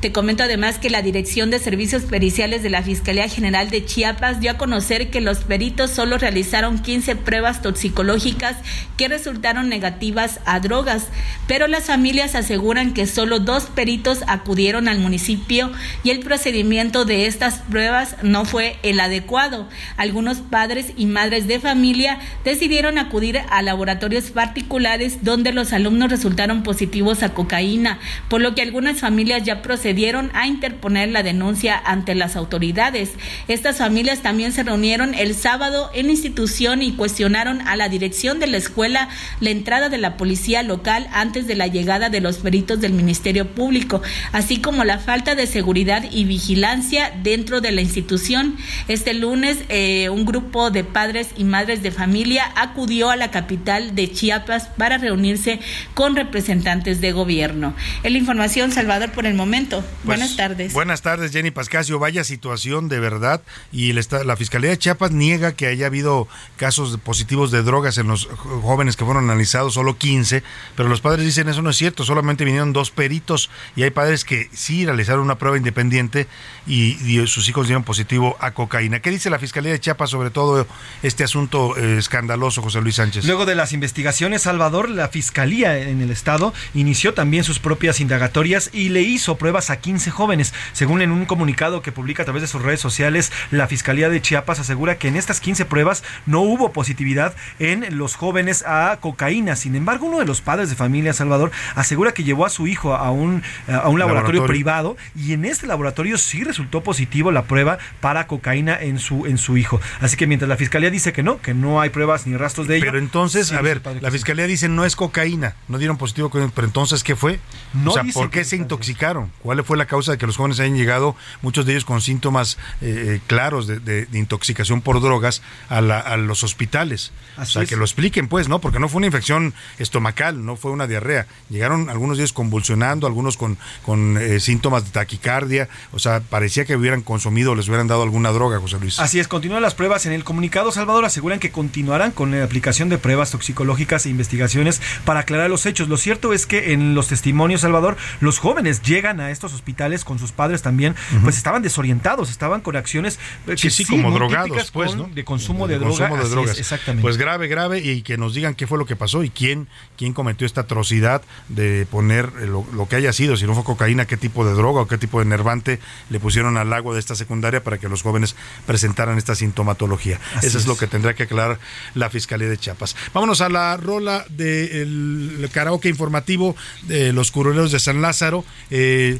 Te 0.03 0.11
comento 0.11 0.43
además 0.43 0.79
que 0.79 0.89
la 0.89 1.01
Dirección 1.01 1.49
de 1.49 1.59
Servicios 1.59 2.03
Periciales 2.03 2.61
de 2.61 2.69
la 2.69 2.83
Fiscalía 2.83 3.29
General 3.29 3.69
de 3.69 3.85
Chiapas 3.85 4.41
dio 4.41 4.51
a 4.51 4.57
conocer 4.57 5.09
que 5.09 5.21
los 5.21 5.45
peritos 5.45 5.91
solo 5.91 6.17
realizaron 6.17 6.79
15 6.79 7.15
pruebas 7.15 7.61
toxicológicas 7.61 8.57
que 8.97 9.07
resultaron 9.07 9.69
negativas 9.69 10.41
a 10.45 10.59
drogas, 10.59 11.07
pero 11.47 11.69
las 11.69 11.85
familias 11.85 12.35
aseguran 12.35 12.93
que 12.93 13.07
solo 13.07 13.39
dos 13.39 13.67
peritos 13.67 14.23
acudieron 14.27 14.89
al 14.89 14.99
municipio 14.99 15.71
y 16.03 16.09
el 16.09 16.19
procedimiento 16.19 17.05
de 17.05 17.25
estas 17.25 17.59
pruebas 17.59 18.17
no 18.23 18.43
fue 18.43 18.75
el 18.83 18.99
adecuado. 18.99 19.69
Algunos 19.95 20.39
padres 20.39 20.91
y 20.97 21.05
madres 21.05 21.47
de 21.47 21.61
familia 21.61 22.19
decidieron 22.43 22.97
acudir 22.97 23.39
a 23.49 23.61
laboratorios 23.61 24.31
particulares 24.31 25.19
donde 25.23 25.53
los 25.53 25.71
alumnos 25.71 26.09
resultaron 26.09 26.61
positivos 26.61 27.23
a 27.23 27.33
cocaína, 27.33 27.99
por 28.27 28.41
lo 28.41 28.53
que 28.53 28.63
algunas 28.63 28.99
familias 28.99 29.43
ya 29.43 29.61
procedieron 29.61 29.92
a 30.33 30.47
interponer 30.47 31.09
la 31.09 31.23
denuncia 31.23 31.81
ante 31.85 32.15
las 32.15 32.35
autoridades. 32.35 33.11
Estas 33.47 33.77
familias 33.77 34.21
también 34.21 34.51
se 34.51 34.63
reunieron 34.63 35.13
el 35.13 35.35
sábado 35.35 35.89
en 35.93 36.09
institución 36.09 36.81
y 36.81 36.93
cuestionaron 36.93 37.61
a 37.67 37.75
la 37.75 37.89
dirección 37.89 38.39
de 38.39 38.47
la 38.47 38.57
escuela 38.57 39.09
la 39.39 39.51
entrada 39.51 39.89
de 39.89 39.97
la 39.99 40.17
policía 40.17 40.63
local 40.63 41.07
antes 41.13 41.47
de 41.47 41.55
la 41.55 41.67
llegada 41.67 42.09
de 42.09 42.21
los 42.21 42.37
peritos 42.37 42.81
del 42.81 42.93
Ministerio 42.93 43.47
Público, 43.47 44.01
así 44.31 44.57
como 44.57 44.83
la 44.83 44.97
falta 44.99 45.35
de 45.35 45.47
seguridad 45.47 46.03
y 46.11 46.25
vigilancia 46.25 47.13
dentro 47.21 47.61
de 47.61 47.71
la 47.71 47.81
institución. 47.81 48.57
Este 48.87 49.13
lunes, 49.13 49.59
eh, 49.69 50.09
un 50.09 50.25
grupo 50.25 50.71
de 50.71 50.83
padres 50.83 51.29
y 51.37 51.43
madres 51.43 51.83
de 51.83 51.91
familia 51.91 52.51
acudió 52.55 53.09
a 53.09 53.15
la 53.15 53.31
capital 53.31 53.95
de 53.95 54.11
Chiapas 54.11 54.69
para 54.77 54.97
reunirse 54.97 55.59
con 55.93 56.15
representantes 56.15 56.99
de 56.99 57.11
gobierno. 57.11 57.75
En 58.03 58.13
la 58.13 58.19
información, 58.19 58.71
Salvador, 58.71 59.11
por 59.11 59.25
el 59.25 59.35
momento. 59.35 59.82
Buenas 60.03 60.35
tardes. 60.35 60.73
Buenas 60.73 61.01
tardes, 61.01 61.31
Jenny 61.31 61.51
Pascasio. 61.51 61.97
Vaya 61.97 62.23
situación 62.23 62.89
de 62.89 62.99
verdad. 62.99 63.41
Y 63.71 63.93
la 63.93 64.35
Fiscalía 64.35 64.69
de 64.71 64.77
Chiapas 64.77 65.11
niega 65.11 65.53
que 65.53 65.67
haya 65.67 65.85
habido 65.85 66.27
casos 66.57 66.97
positivos 66.97 67.51
de 67.51 67.63
drogas 67.63 67.97
en 67.97 68.07
los 68.07 68.25
jóvenes 68.25 68.97
que 68.97 69.05
fueron 69.05 69.23
analizados, 69.23 69.75
solo 69.75 69.97
15. 69.97 70.43
Pero 70.75 70.89
los 70.89 71.01
padres 71.01 71.25
dicen 71.25 71.47
eso 71.47 71.61
no 71.61 71.69
es 71.69 71.77
cierto, 71.77 72.03
solamente 72.03 72.43
vinieron 72.43 72.73
dos 72.73 72.91
peritos. 72.91 73.49
Y 73.75 73.83
hay 73.83 73.91
padres 73.91 74.25
que 74.25 74.49
sí 74.53 74.85
realizaron 74.85 75.21
una 75.23 75.37
prueba 75.37 75.57
independiente 75.57 76.27
y, 76.67 76.93
sus 77.27 77.47
hijos 77.47 77.67
dieron 77.67 77.83
positivo 77.83 78.35
a 78.39 78.51
cocaína. 78.51 78.99
¿Qué 78.99 79.09
dice 79.09 79.29
la 79.29 79.39
Fiscalía 79.39 79.71
de 79.71 79.79
Chiapas 79.79 80.09
sobre 80.09 80.29
todo 80.29 80.67
este 81.03 81.23
asunto 81.23 81.77
eh, 81.77 81.97
escandaloso, 81.97 82.61
José 82.61 82.81
Luis 82.81 82.95
Sánchez? 82.95 83.25
Luego 83.25 83.45
de 83.45 83.55
las 83.55 83.71
investigaciones, 83.71 84.43
Salvador, 84.43 84.89
la 84.89 85.07
Fiscalía 85.07 85.77
en 85.77 86.01
el 86.01 86.11
Estado 86.11 86.53
inició 86.73 87.13
también 87.13 87.43
sus 87.43 87.59
propias 87.59 87.99
indagatorias 88.01 88.69
y 88.73 88.89
le 88.89 89.01
hizo 89.01 89.37
pruebas 89.37 89.69
a 89.69 89.72
15 89.77 90.11
jóvenes. 90.11 90.53
Según 90.73 91.01
en 91.01 91.11
un 91.11 91.25
comunicado 91.25 91.81
que 91.81 91.91
publica 91.91 92.23
a 92.23 92.25
través 92.25 92.41
de 92.41 92.47
sus 92.47 92.61
redes 92.61 92.79
sociales, 92.79 93.31
la 93.51 93.67
Fiscalía 93.67 94.09
de 94.09 94.21
Chiapas 94.21 94.59
asegura 94.59 94.97
que 94.97 95.07
en 95.07 95.15
estas 95.15 95.39
15 95.39 95.65
pruebas 95.65 96.03
no 96.25 96.41
hubo 96.41 96.71
positividad 96.71 97.35
en 97.59 97.97
los 97.97 98.15
jóvenes 98.15 98.63
a 98.65 98.97
cocaína. 98.99 99.55
Sin 99.55 99.75
embargo, 99.75 100.07
uno 100.07 100.19
de 100.19 100.25
los 100.25 100.41
padres 100.41 100.69
de 100.69 100.75
familia, 100.75 101.13
Salvador, 101.13 101.51
asegura 101.75 102.13
que 102.13 102.23
llevó 102.23 102.45
a 102.45 102.49
su 102.49 102.67
hijo 102.67 102.95
a 102.95 103.11
un, 103.11 103.43
a 103.67 103.89
un 103.89 103.99
laboratorio, 103.99 104.45
privado 104.45 104.97
y 105.15 105.33
en 105.33 105.45
este 105.45 105.67
laboratorio 105.67 106.17
sí 106.17 106.43
resultó 106.43 106.81
positivo 106.81 107.31
la 107.31 107.43
prueba 107.43 107.77
para 108.01 108.27
cocaína 108.27 108.79
en 108.79 108.99
su, 108.99 109.25
en 109.25 109.37
su 109.37 109.57
hijo. 109.57 109.79
Así 110.01 110.17
que 110.17 110.27
mientras 110.27 110.49
la 110.49 110.57
Fiscalía 110.57 110.89
dice 110.89 111.13
que 111.13 111.23
no, 111.23 111.39
que 111.39 111.53
no 111.53 111.81
hay 111.81 111.89
pruebas 111.89 112.27
ni 112.27 112.35
rastros 112.35 112.67
de 112.67 112.77
ello. 112.77 112.85
Pero 112.85 112.99
entonces, 112.99 113.51
a 113.51 113.61
ver, 113.61 113.81
la 114.01 114.11
Fiscalía 114.11 114.47
dice 114.47 114.69
no 114.69 114.85
es 114.85 114.95
cocaína, 114.95 115.55
no 115.67 115.77
dieron 115.77 115.97
positivo, 115.97 116.29
pero 116.29 116.67
entonces, 116.67 117.03
¿qué 117.03 117.15
fue? 117.15 117.39
No 117.73 117.91
o 117.91 117.93
sea, 117.93 118.03
¿por 118.13 118.29
qué 118.29 118.43
se 118.43 118.55
intoxicaron? 118.55 119.31
¿Cuál 119.41 119.59
fue 119.63 119.77
la 119.77 119.85
causa 119.85 120.11
de 120.11 120.17
que 120.17 120.27
los 120.27 120.37
jóvenes 120.37 120.59
hayan 120.59 120.75
llegado, 120.75 121.15
muchos 121.41 121.65
de 121.65 121.73
ellos 121.73 121.85
con 121.85 122.01
síntomas 122.01 122.57
eh, 122.81 123.19
claros 123.27 123.67
de, 123.67 124.07
intoxicación 124.13 124.81
por 124.81 125.01
drogas, 125.01 125.41
a, 125.69 125.81
los 126.17 126.43
hospitales? 126.43 127.11
o 127.37 127.45
sea, 127.45 127.65
que 127.65 127.75
lo 127.75 127.83
expliquen, 127.83 128.27
pues, 128.27 128.47
¿no? 128.47 128.59
Porque 128.59 128.79
no 128.79 128.89
fue 128.89 128.97
una 128.97 129.07
infección 129.07 129.53
estomacal, 129.79 130.45
no 130.45 130.55
fue 130.55 130.71
una 130.71 130.87
diarrea. 130.87 131.27
Llegaron 131.49 131.89
algunos 131.89 132.17
de 132.17 132.23
ellos 132.23 132.33
convulsionando, 132.33 133.07
algunos 133.07 133.37
con, 133.37 133.57
con 133.83 134.17
eh, 134.17 134.39
síntomas 134.39 134.85
de 134.85 134.91
taquicardia. 134.91 135.69
O 135.91 135.99
sea, 135.99 136.21
parecía 136.21 136.65
que 136.65 136.75
hubieran 136.75 137.01
consumido 137.01 137.51
o 137.51 137.55
les 137.55 137.67
hubieran 137.67 137.87
dado 137.87 138.03
alguna 138.03 138.31
droga, 138.31 138.59
José 138.59 138.79
Luis. 138.79 138.99
Así 138.99 139.19
es, 139.19 139.27
continúan 139.27 139.61
las 139.61 139.75
pruebas. 139.75 140.05
En 140.05 140.13
el 140.13 140.23
comunicado, 140.23 140.71
Salvador, 140.71 141.05
aseguran 141.05 141.39
que 141.39 141.51
continuarán 141.51 142.11
con 142.11 142.31
la 142.31 142.43
aplicación 142.43 142.89
de 142.89 142.97
pruebas 142.97 143.31
toxicológicas 143.31 144.05
e 144.05 144.09
investigaciones 144.09 144.81
para 145.05 145.21
aclarar 145.21 145.49
los 145.49 145.65
hechos. 145.65 145.89
Lo 145.89 145.97
cierto 145.97 146.33
es 146.33 146.45
que 146.45 146.73
en 146.73 146.95
los 146.95 147.07
testimonios, 147.07 147.61
Salvador, 147.61 147.97
los 148.19 148.39
jóvenes 148.39 148.81
llegan 148.81 149.19
a 149.19 149.31
estos 149.31 149.42
hospitales 149.51 150.05
con 150.05 150.19
sus 150.19 150.31
padres 150.31 150.61
también, 150.61 150.95
pues 151.23 151.37
estaban 151.37 151.63
desorientados, 151.63 152.29
estaban 152.29 152.61
con 152.61 152.75
acciones 152.75 153.19
eh, 153.47 153.55
que 153.59 153.71
sí, 153.71 153.83
como 153.83 154.11
drogados, 154.11 154.69
pues, 154.71 154.95
¿no? 154.95 155.09
De 155.13 155.25
consumo 155.25 155.67
de, 155.67 155.79
droga, 155.79 156.09
de 156.09 156.29
drogas. 156.29 156.59
exactamente. 156.59 157.01
Pues 157.01 157.17
grave, 157.17 157.47
grave 157.47 157.79
y 157.79 158.03
que 158.03 158.17
nos 158.17 158.35
digan 158.35 158.53
qué 158.53 158.67
fue 158.67 158.77
lo 158.77 158.85
que 158.85 158.95
pasó 158.95 159.23
y 159.23 159.31
quién 159.31 159.67
quién 159.97 160.13
cometió 160.13 160.45
esta 160.45 160.61
atrocidad 160.61 161.21
de 161.49 161.87
poner 161.89 162.29
eh, 162.41 162.45
lo, 162.45 162.87
que 162.87 162.95
haya 162.95 163.13
sido, 163.13 163.37
si 163.37 163.45
no 163.45 163.55
fue 163.55 163.63
cocaína, 163.63 164.05
qué 164.05 164.17
tipo 164.17 164.45
de 164.45 164.53
droga 164.53 164.81
o 164.81 164.87
qué 164.87 164.97
tipo 164.97 165.19
de 165.19 165.25
enervante 165.25 165.79
le 166.09 166.19
pusieron 166.19 166.57
al 166.57 166.71
agua 166.73 166.93
de 166.93 166.99
esta 166.99 167.15
secundaria 167.15 167.63
para 167.63 167.77
que 167.77 167.89
los 167.89 168.01
jóvenes 168.01 168.35
presentaran 168.65 169.17
esta 169.17 169.35
sintomatología. 169.35 170.19
Eso 170.41 170.57
es, 170.57 170.67
lo 170.67 170.77
que 170.77 170.87
tendrá 170.87 171.13
que 171.13 171.23
aclarar 171.23 171.59
la 171.93 172.09
Fiscalía 172.09 172.49
de 172.49 172.57
Chiapas. 172.57 172.95
Vámonos 173.13 173.41
a 173.41 173.49
la 173.49 173.77
rola 173.77 174.25
del 174.29 175.49
karaoke 175.51 175.89
informativo 175.89 176.55
de 176.83 177.13
los 177.13 177.31
curuleros 177.31 177.71
de 177.71 177.79
San 177.79 178.01
Lázaro. 178.01 178.45
Eh, 178.69 179.19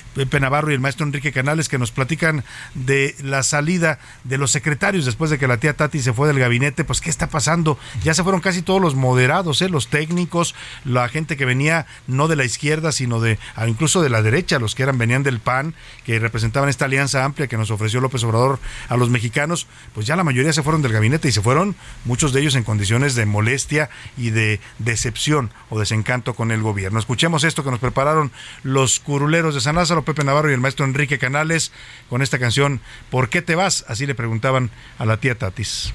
Pepe 0.15 0.39
Navarro 0.39 0.71
y 0.71 0.73
el 0.73 0.79
maestro 0.79 1.05
Enrique 1.05 1.31
Canales 1.31 1.69
que 1.69 1.77
nos 1.77 1.91
platican 1.91 2.43
de 2.73 3.15
la 3.23 3.43
salida 3.43 3.99
de 4.23 4.37
los 4.37 4.51
secretarios 4.51 5.05
después 5.05 5.31
de 5.31 5.37
que 5.37 5.47
la 5.47 5.57
tía 5.57 5.73
Tati 5.73 5.99
se 5.99 6.13
fue 6.13 6.27
del 6.27 6.39
gabinete, 6.39 6.83
pues 6.83 7.01
qué 7.01 7.09
está 7.09 7.29
pasando. 7.29 7.77
Ya 8.03 8.13
se 8.13 8.23
fueron 8.23 8.41
casi 8.41 8.61
todos 8.61 8.81
los 8.81 8.95
moderados, 8.95 9.61
¿eh? 9.61 9.69
los 9.69 9.87
técnicos, 9.87 10.55
la 10.85 11.07
gente 11.09 11.37
que 11.37 11.45
venía 11.45 11.85
no 12.07 12.27
de 12.27 12.35
la 12.35 12.43
izquierda, 12.43 12.91
sino 12.91 13.19
de 13.19 13.39
ah, 13.55 13.67
incluso 13.67 14.01
de 14.01 14.09
la 14.09 14.21
derecha, 14.21 14.59
los 14.59 14.75
que 14.75 14.83
eran 14.83 14.97
venían 14.97 15.23
del 15.23 15.39
PAN, 15.39 15.73
que 16.05 16.19
representaban 16.19 16.69
esta 16.69 16.85
alianza 16.85 17.23
amplia 17.23 17.47
que 17.47 17.57
nos 17.57 17.71
ofreció 17.71 18.01
López 18.01 18.23
Obrador 18.23 18.59
a 18.89 18.97
los 18.97 19.09
mexicanos, 19.09 19.67
pues 19.93 20.05
ya 20.05 20.15
la 20.15 20.23
mayoría 20.23 20.53
se 20.53 20.63
fueron 20.63 20.81
del 20.81 20.93
gabinete 20.93 21.27
y 21.27 21.31
se 21.31 21.41
fueron 21.41 21.75
muchos 22.05 22.33
de 22.33 22.41
ellos 22.41 22.55
en 22.55 22.63
condiciones 22.63 23.15
de 23.15 23.25
molestia 23.25 23.89
y 24.17 24.31
de 24.31 24.59
decepción 24.79 25.51
o 25.69 25.79
desencanto 25.79 26.33
con 26.33 26.51
el 26.51 26.61
gobierno. 26.61 26.99
Escuchemos 26.99 27.43
esto 27.43 27.63
que 27.63 27.71
nos 27.71 27.79
prepararon 27.79 28.31
los 28.63 28.99
curuleros 28.99 29.55
de 29.55 29.61
San 29.61 29.75
Lázaro 29.75 30.00
Pepe 30.03 30.23
Navarro 30.23 30.49
y 30.49 30.53
el 30.53 30.59
maestro 30.59 30.85
Enrique 30.85 31.17
Canales 31.17 31.71
con 32.09 32.21
esta 32.21 32.39
canción 32.39 32.81
¿Por 33.09 33.29
qué 33.29 33.41
te 33.41 33.55
vas? 33.55 33.85
Así 33.87 34.05
le 34.05 34.15
preguntaban 34.15 34.71
a 34.97 35.05
la 35.05 35.17
tía 35.17 35.37
Tatis. 35.37 35.93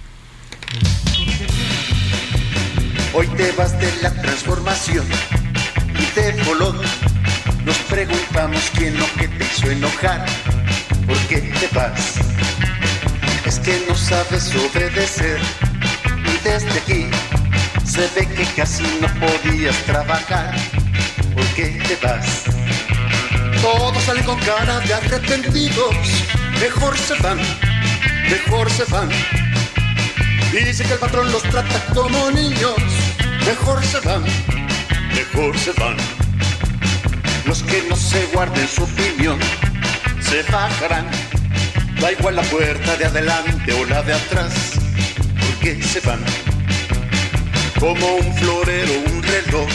Hoy 3.14 3.26
te 3.28 3.52
vas 3.52 3.78
de 3.78 3.90
la 4.02 4.10
transformación 4.10 5.06
y 5.98 6.20
de 6.20 6.44
color. 6.44 6.74
Nos 7.64 7.78
preguntamos 7.78 8.70
quién 8.74 8.98
lo 8.98 9.06
que 9.14 9.28
te 9.28 9.44
hizo 9.44 9.70
enojar. 9.70 10.26
¿Por 11.06 11.18
qué 11.28 11.38
te 11.38 11.68
vas? 11.74 12.16
Es 13.46 13.58
que 13.60 13.82
no 13.88 13.94
sabes 13.94 14.54
obedecer. 14.54 15.40
Y 16.04 16.48
desde 16.48 16.78
aquí 16.78 17.06
se 17.84 18.02
ve 18.14 18.28
que 18.34 18.44
casi 18.54 18.82
no 19.00 19.08
podías 19.18 19.76
trabajar. 19.84 20.54
¿Por 21.34 21.44
qué 21.54 21.80
te 21.88 22.06
vas? 22.06 22.44
Todos 23.62 24.02
salen 24.04 24.24
con 24.24 24.38
cara 24.40 24.80
de 24.80 24.94
arrepentidos. 24.94 25.96
Mejor 26.60 26.96
se 26.96 27.14
van, 27.22 27.38
mejor 28.30 28.70
se 28.70 28.84
van. 28.84 29.08
Dice 30.52 30.84
que 30.84 30.94
el 30.94 30.98
patrón 30.98 31.30
los 31.30 31.42
trata 31.42 31.84
como 31.94 32.30
niños. 32.30 32.76
Mejor 33.46 33.84
se 33.84 34.00
van, 34.00 34.24
mejor 35.14 35.58
se 35.58 35.72
van. 35.72 35.96
Los 37.46 37.62
que 37.62 37.84
no 37.88 37.96
se 37.96 38.24
guarden 38.26 38.66
su 38.66 38.84
opinión 38.84 39.38
se 40.20 40.42
bajarán. 40.50 41.08
Da 42.00 42.12
igual 42.12 42.36
la 42.36 42.42
puerta 42.42 42.96
de 42.96 43.04
adelante 43.04 43.72
o 43.72 43.84
la 43.86 44.02
de 44.02 44.14
atrás, 44.14 44.52
porque 45.40 45.82
se 45.82 46.00
van. 46.00 46.20
Como 47.78 48.16
un 48.16 48.34
florero, 48.36 48.92
un 49.06 49.22
reloj, 49.22 49.68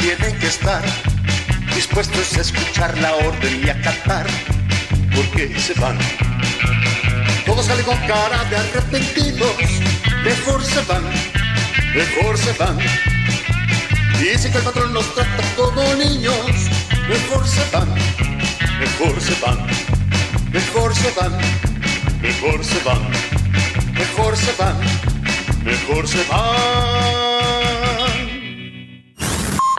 tienen 0.00 0.38
que 0.38 0.46
estar 0.46 0.82
dispuestos 1.74 2.36
a 2.36 2.40
escuchar 2.40 2.96
la 2.98 3.14
orden 3.14 3.62
y 3.64 3.68
a 3.68 3.80
cantar, 3.80 4.26
porque 5.14 5.58
se 5.58 5.74
van. 5.74 5.98
Todos 7.46 7.66
salen 7.66 7.84
con 7.84 7.98
cara 8.06 8.44
de 8.44 8.56
arrepentidos, 8.56 9.56
mejor 10.24 10.64
se 10.64 10.80
van, 10.82 11.04
mejor 11.94 12.38
se 12.38 12.52
van. 12.52 12.78
Dicen 14.18 14.52
que 14.52 14.58
el 14.58 14.64
patrón 14.64 14.92
los 14.92 15.14
trata 15.14 15.42
como 15.56 15.82
niños, 15.94 16.36
mejor 17.08 17.46
se 17.46 17.64
van, 17.72 17.88
mejor 18.78 19.20
se 19.20 19.34
van, 19.40 19.66
mejor 20.52 20.94
se 20.94 21.10
van, 21.20 21.38
mejor 22.20 22.64
se 22.64 22.78
van, 22.84 23.10
mejor 23.92 24.36
se 24.36 24.52
van, 24.58 24.76
mejor 25.64 26.08
se 26.08 26.24
van 26.24 27.29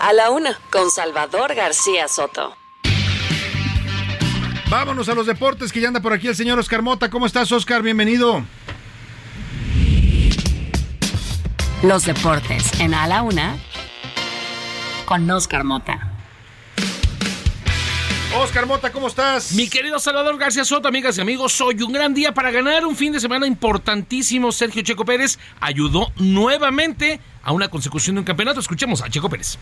a 0.01 0.13
la 0.13 0.31
una 0.31 0.57
con 0.71 0.89
Salvador 0.89 1.53
García 1.53 2.07
Soto. 2.07 2.57
Vámonos 4.69 5.07
a 5.09 5.13
los 5.13 5.27
deportes 5.27 5.71
que 5.71 5.79
ya 5.79 5.89
anda 5.89 6.01
por 6.01 6.11
aquí 6.11 6.27
el 6.27 6.35
señor 6.35 6.57
Oscar 6.57 6.81
Mota. 6.81 7.09
¿Cómo 7.09 7.27
estás, 7.27 7.51
Oscar? 7.51 7.83
Bienvenido. 7.83 8.43
Los 11.83 12.05
deportes 12.05 12.79
en 12.79 12.93
A 12.93 13.05
la 13.07 13.21
Una 13.21 13.57
con 15.05 15.29
Oscar 15.29 15.63
Mota. 15.63 16.07
Oscar 18.37 18.65
Mota, 18.65 18.91
¿cómo 18.91 19.07
estás? 19.07 19.51
Mi 19.53 19.67
querido 19.67 19.99
Salvador 19.99 20.37
García 20.37 20.63
Soto, 20.63 20.87
amigas 20.87 21.17
y 21.17 21.21
amigos, 21.21 21.59
hoy 21.61 21.81
un 21.83 21.91
gran 21.91 22.13
día 22.13 22.33
para 22.33 22.49
ganar 22.49 22.85
un 22.85 22.95
fin 22.95 23.11
de 23.11 23.19
semana 23.19 23.45
importantísimo. 23.45 24.51
Sergio 24.51 24.81
Checo 24.81 25.05
Pérez 25.05 25.37
ayudó 25.59 26.11
nuevamente 26.15 27.19
a 27.43 27.51
una 27.51 27.67
consecución 27.67 28.15
de 28.15 28.19
un 28.21 28.25
campeonato. 28.25 28.61
Escuchemos 28.61 29.01
a 29.01 29.09
Checo 29.09 29.29
Pérez. 29.29 29.59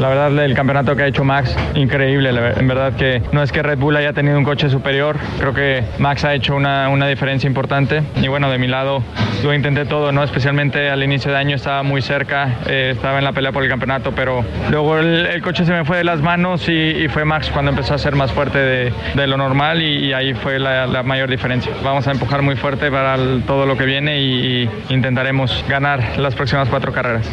La 0.00 0.08
verdad, 0.08 0.44
el 0.44 0.54
campeonato 0.54 0.96
que 0.96 1.04
ha 1.04 1.06
hecho 1.06 1.24
Max, 1.24 1.56
increíble. 1.74 2.30
En 2.30 2.66
verdad 2.66 2.94
que 2.94 3.22
no 3.32 3.42
es 3.42 3.52
que 3.52 3.62
Red 3.62 3.78
Bull 3.78 3.96
haya 3.96 4.12
tenido 4.12 4.36
un 4.36 4.44
coche 4.44 4.68
superior, 4.68 5.16
creo 5.38 5.54
que 5.54 5.84
Max 5.98 6.24
ha 6.24 6.34
hecho 6.34 6.56
una, 6.56 6.88
una 6.88 7.06
diferencia 7.06 7.46
importante. 7.46 8.02
Y 8.20 8.28
bueno, 8.28 8.50
de 8.50 8.58
mi 8.58 8.66
lado, 8.66 9.02
lo 9.42 9.54
intenté 9.54 9.84
todo, 9.84 10.12
¿no? 10.12 10.22
Especialmente 10.22 10.90
al 10.90 11.02
inicio 11.02 11.30
de 11.30 11.38
año 11.38 11.56
estaba 11.56 11.82
muy 11.82 12.02
cerca, 12.02 12.58
eh, 12.66 12.90
estaba 12.94 13.18
en 13.18 13.24
la 13.24 13.32
pelea 13.32 13.52
por 13.52 13.62
el 13.62 13.68
campeonato, 13.68 14.12
pero 14.12 14.44
luego 14.70 14.98
el, 14.98 15.40
coche 15.42 15.64
se 15.64 15.72
me 15.72 15.84
fue 15.84 15.98
de 15.98 16.04
las 16.04 16.20
manos 16.20 16.68
y, 16.68 17.06
fue 17.08 17.24
Max 17.24 17.50
cuando 17.52 17.70
empezó 17.70 17.94
a 17.94 17.98
ser 17.98 18.14
más 18.14 18.32
fuerte 18.32 18.58
de, 18.58 19.26
lo 19.26 19.36
normal 19.36 19.82
y, 19.82 20.12
ahí 20.12 20.34
fue 20.34 20.58
la, 20.58 21.02
mayor 21.02 21.30
diferencia. 21.30 21.72
Vamos 21.82 22.06
a 22.06 22.12
empujar 22.12 22.42
muy 22.42 22.56
fuerte 22.56 22.90
para 22.90 23.16
todo 23.46 23.66
lo 23.66 23.76
que 23.76 23.84
viene 23.84 24.20
y 24.20 24.68
intentaremos 24.88 25.64
ganar 25.68 26.18
las 26.18 26.34
próximas 26.34 26.68
cuatro 26.68 26.92
carreras. 26.92 27.28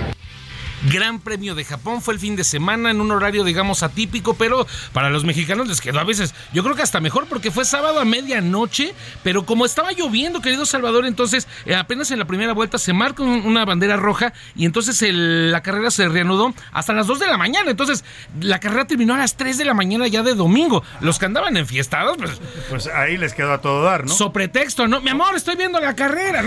Gran 0.91 1.19
Premio 1.19 1.55
de 1.55 1.65
Japón 1.65 2.01
fue 2.01 2.13
el 2.13 2.19
fin 2.19 2.35
de 2.35 2.43
semana 2.43 2.91
en 2.91 3.01
un 3.01 3.11
horario, 3.11 3.43
digamos, 3.43 3.83
atípico, 3.83 4.33
pero 4.35 4.65
para 4.93 5.09
los 5.09 5.23
mexicanos 5.25 5.67
les 5.67 5.81
quedó 5.81 5.99
a 5.99 6.03
veces, 6.03 6.33
yo 6.53 6.63
creo 6.63 6.75
que 6.75 6.81
hasta 6.81 6.99
mejor 6.99 7.27
porque 7.27 7.51
fue 7.51 7.65
sábado 7.65 7.99
a 7.99 8.05
medianoche, 8.05 8.93
pero 9.23 9.45
como 9.45 9.65
estaba 9.65 9.91
lloviendo, 9.91 10.41
querido 10.41 10.65
Salvador, 10.65 11.05
entonces 11.05 11.47
eh, 11.65 11.75
apenas 11.75 12.11
en 12.11 12.19
la 12.19 12.25
primera 12.25 12.53
vuelta 12.53 12.77
se 12.77 12.93
marca 12.93 13.23
una 13.23 13.65
bandera 13.65 13.97
roja 13.97 14.33
y 14.55 14.65
entonces 14.65 15.01
la 15.11 15.61
carrera 15.61 15.91
se 15.91 16.07
reanudó 16.07 16.53
hasta 16.71 16.93
las 16.93 17.07
2 17.07 17.19
de 17.19 17.27
la 17.27 17.37
mañana. 17.37 17.71
Entonces 17.71 18.03
la 18.41 18.59
carrera 18.59 18.85
terminó 18.85 19.15
a 19.15 19.17
las 19.17 19.35
3 19.37 19.57
de 19.57 19.65
la 19.65 19.73
mañana 19.73 20.07
ya 20.07 20.23
de 20.23 20.33
domingo. 20.33 20.83
Los 21.01 21.19
que 21.19 21.25
andaban 21.25 21.57
enfiestados, 21.57 22.17
pues... 22.17 22.39
Pues 22.69 22.87
ahí 22.87 23.17
les 23.17 23.33
quedó 23.33 23.53
a 23.53 23.61
todo 23.61 23.83
dar, 23.83 24.05
¿no? 24.05 24.13
So 24.13 24.31
pretexto, 24.31 24.87
¿no? 24.87 25.01
Mi 25.01 25.09
amor, 25.09 25.35
estoy 25.35 25.55
viendo 25.55 25.79
la 25.79 25.95
carrera. 25.95 26.43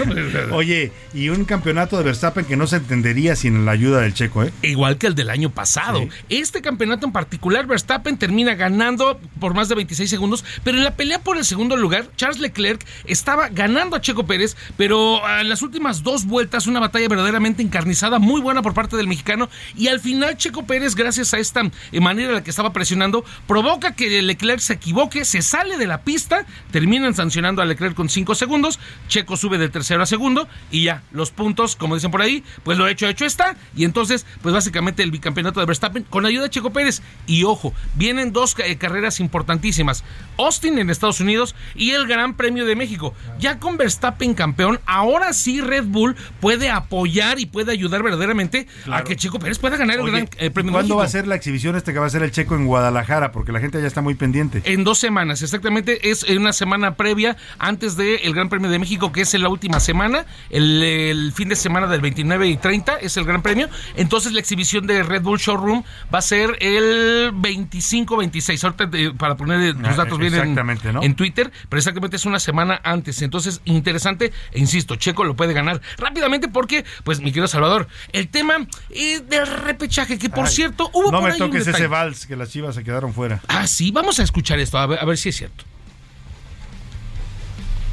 Oye, 0.53 0.93
y 1.15 1.29
un 1.29 1.45
campeonato 1.45 1.97
de 1.99 2.05
Verstappen 2.05 2.45
que 2.45 2.57
no 2.57 2.67
se 2.67 2.77
entendería 2.77 3.37
sin 3.37 3.65
la 3.65 3.73
ayuda 3.73 4.01
del 4.01 4.15
checo, 4.23 4.45
¿eh? 4.45 4.53
Igual 4.63 4.99
que 4.99 5.07
el 5.07 5.15
del 5.15 5.31
año 5.31 5.51
pasado. 5.51 6.07
Este 6.29 6.63
campeonato 6.63 7.07
en 7.07 7.13
particular, 7.13 7.67
Verstappen 7.67 8.17
termina 8.17 8.55
ganando 8.55 9.21
por 9.41 9.55
más 9.55 9.69
de 9.69 9.75
26 9.75 10.09
segundos, 10.09 10.45
pero 10.63 10.79
en 10.79 10.85
la 10.85 10.95
pelea 10.95 11.19
por 11.19 11.37
el 11.37 11.45
segundo 11.45 11.77
lugar, 11.77 12.09
Charles 12.17 12.41
Leclerc 12.41 12.85
estaba 13.07 13.49
ganando 13.49 13.97
a 13.97 14.01
Checo 14.01 14.25
Pérez, 14.27 14.57
pero 14.77 15.21
en 15.41 15.49
las 15.49 15.63
últimas 15.63 16.03
dos 16.03 16.27
vueltas, 16.27 16.67
una 16.67 16.81
batalla 16.81 17.09
verdaderamente 17.09 17.63
encarnizada, 17.63 18.19
muy 18.19 18.41
buena 18.41 18.63
por 18.63 18.75
parte 18.75 18.97
del 18.97 19.09
mexicano, 19.09 19.49
y 19.77 19.89
al 19.89 20.01
final 20.01 20.37
Checo 20.37 20.65
Pérez, 20.67 20.95
gracias 20.95 21.35
a 21.35 21.39
esta 21.39 21.63
manera 22.01 22.29
en 22.29 22.35
la 22.37 22.45
que 22.45 22.51
estaba 22.51 22.73
presionando, 22.73 23.25
provoca 23.47 23.95
que 23.95 24.23
Leclerc 24.23 24.61
se 24.61 24.75
equivoque, 24.75 25.25
se 25.25 25.43
sale 25.43 25.77
de 25.77 25.87
la 25.87 26.03
pista, 26.03 26.47
terminan 26.71 27.15
sancionando 27.15 27.63
a 27.63 27.65
Leclerc 27.65 27.95
con 27.95 28.09
5 28.09 28.35
segundos, 28.35 28.79
Checo 29.09 29.37
sube 29.37 29.59
del 29.59 29.71
tercero 29.71 30.03
a 30.03 30.07
segundo, 30.07 30.49
y 30.71 30.85
ya, 30.85 31.03
los 31.11 31.31
puntos, 31.31 31.77
como 31.77 31.95
dicen 31.95 32.11
por 32.11 32.23
ahí, 32.23 32.45
pues 32.63 32.79
lo 32.79 32.87
hecho, 32.87 33.09
hecho 33.09 33.25
está, 33.25 33.57
y 33.75 33.85
entonces, 33.85 34.12
pues 34.43 34.55
básicamente 34.55 35.03
el 35.03 35.11
bicampeonato 35.11 35.61
de 35.61 35.67
Verstappen 35.67 36.05
con 36.05 36.27
ayuda 36.27 36.45
de 36.45 36.51
Checo 36.51 36.73
Pérez, 36.73 37.03
y 37.27 37.45
ojo, 37.45 37.73
vienen 37.95 38.33
dos 38.33 38.57
eh, 38.59 38.77
carreras 38.77 39.21
importantísimas, 39.21 40.05
Austin 40.39 40.79
en 40.79 40.91
Estados 40.91 41.21
Unidos 41.21 41.55
y 41.75 41.91
el 41.91 42.07
Gran 42.07 42.35
Premio 42.35 42.65
de 42.65 42.77
México. 42.77 43.15
Ya 43.39 43.59
con 43.59 43.77
Verstappen 43.77 44.35
campeón, 44.35 44.81
ahora 44.87 45.33
sí 45.33 45.61
Red 45.61 45.85
Bull 45.85 46.17
puede 46.41 46.71
apoyar 46.71 47.39
y 47.39 47.47
puede 47.47 47.73
ayudar 47.73 48.03
verdaderamente 48.03 48.67
a 48.91 49.05
que 49.05 49.17
Checo 49.17 49.39
Pérez 49.39 49.59
pueda 49.59 49.77
ganar 49.77 49.99
el 49.99 50.11
Gran 50.11 50.29
eh, 50.39 50.51
Premio 50.51 50.73
¿Cuándo 50.73 50.97
va 50.97 51.05
a 51.05 51.09
ser 51.09 51.27
la 51.27 51.35
exhibición 51.35 51.77
este 51.77 51.93
que 51.93 51.99
va 51.99 52.07
a 52.07 52.11
ser 52.11 52.23
el 52.23 52.31
Checo 52.31 52.55
en 52.55 52.67
Guadalajara? 52.67 53.33
Porque 53.33 53.53
la 53.53 53.61
gente 53.61 53.81
ya 53.81 53.87
está 53.87 54.01
muy 54.01 54.15
pendiente. 54.15 54.63
En 54.65 54.85
dos 54.85 54.99
semanas, 54.99 55.43
exactamente. 55.43 56.11
Es 56.11 56.23
una 56.25 56.53
semana 56.53 56.97
previa 56.97 57.37
antes 57.59 57.97
del 57.97 58.35
Gran 58.35 58.49
Premio 58.49 58.71
de 58.71 58.79
México, 58.79 59.13
que 59.13 59.23
es 59.23 59.35
en 59.35 59.43
la 59.43 59.49
última 59.49 59.81
semana. 59.81 60.27
El, 60.51 61.33
fin 61.35 61.49
de 61.49 61.57
semana 61.57 61.87
del 61.87 62.01
29 62.01 62.49
y 62.49 62.57
30 62.57 62.97
es 62.97 63.17
el 63.17 63.25
Gran 63.25 63.43
Premio. 63.43 63.69
Entonces 64.03 64.33
la 64.33 64.41
exhibición 64.41 64.85
de 64.89 65.05
Red 65.05 65.23
Bull 65.23 65.39
Showroom 65.39 65.85
va 66.13 66.19
a 66.19 66.23
ser 66.23 66.57
el 66.59 67.33
25-26. 67.35 68.65
Ahorita 68.65 69.17
para 69.17 69.37
poner 69.37 69.77
los 69.77 69.93
ah, 69.93 69.95
datos 69.95 70.19
bien 70.19 70.35
en, 70.35 70.59
en 71.03 71.15
Twitter, 71.15 71.53
pero 71.69 71.79
exactamente 71.79 72.17
es 72.17 72.27
una 72.27 72.41
semana 72.41 72.81
antes. 72.83 73.23
Entonces, 73.23 73.61
interesante. 73.65 74.33
E 74.51 74.59
insisto, 74.59 74.97
Checo 74.97 75.23
lo 75.23 75.37
puede 75.37 75.53
ganar 75.55 75.81
rápidamente 75.99 76.49
porque, 76.49 76.85
pues, 77.05 77.21
mi 77.21 77.27
querido 77.27 77.47
Salvador, 77.47 77.87
el 78.13 78.27
tema 78.27 78.67
eh, 78.91 79.21
del 79.21 79.47
repechaje, 79.47 80.19
que 80.19 80.29
por 80.29 80.49
cierto, 80.49 80.91
hubo 80.93 81.13
No 81.13 81.23
me 81.23 81.35
toques 81.35 81.65
ese 81.69 81.87
vals, 81.87 82.27
que 82.27 82.35
las 82.35 82.51
chivas 82.51 82.75
se 82.75 82.83
quedaron 82.83 83.15
fuera. 83.15 83.41
Ah, 83.47 83.69
sí, 83.69 83.93
vamos 83.93 84.19
a 84.19 84.25
escuchar 84.25 84.59
esto, 84.59 84.79
a 84.79 84.87
ver, 84.87 84.99
a 84.99 85.05
ver 85.05 85.17
si 85.17 85.29
es 85.29 85.37
cierto. 85.37 85.65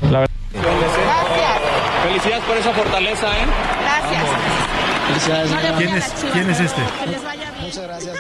Gracias. 0.02 0.30
Felicidades 2.03 2.44
por 2.45 2.57
esa 2.57 2.73
fortaleza, 2.73 3.27
¿eh? 3.27 3.45
Gracias. 3.81 4.48
Felicidades. 5.10 5.52
¿Quién, 5.77 5.95
es, 5.95 6.06
¿Quién 6.34 6.49
es 6.49 6.60
este? 6.60 6.81
Muchas 7.61 7.84
gracias. 7.84 8.19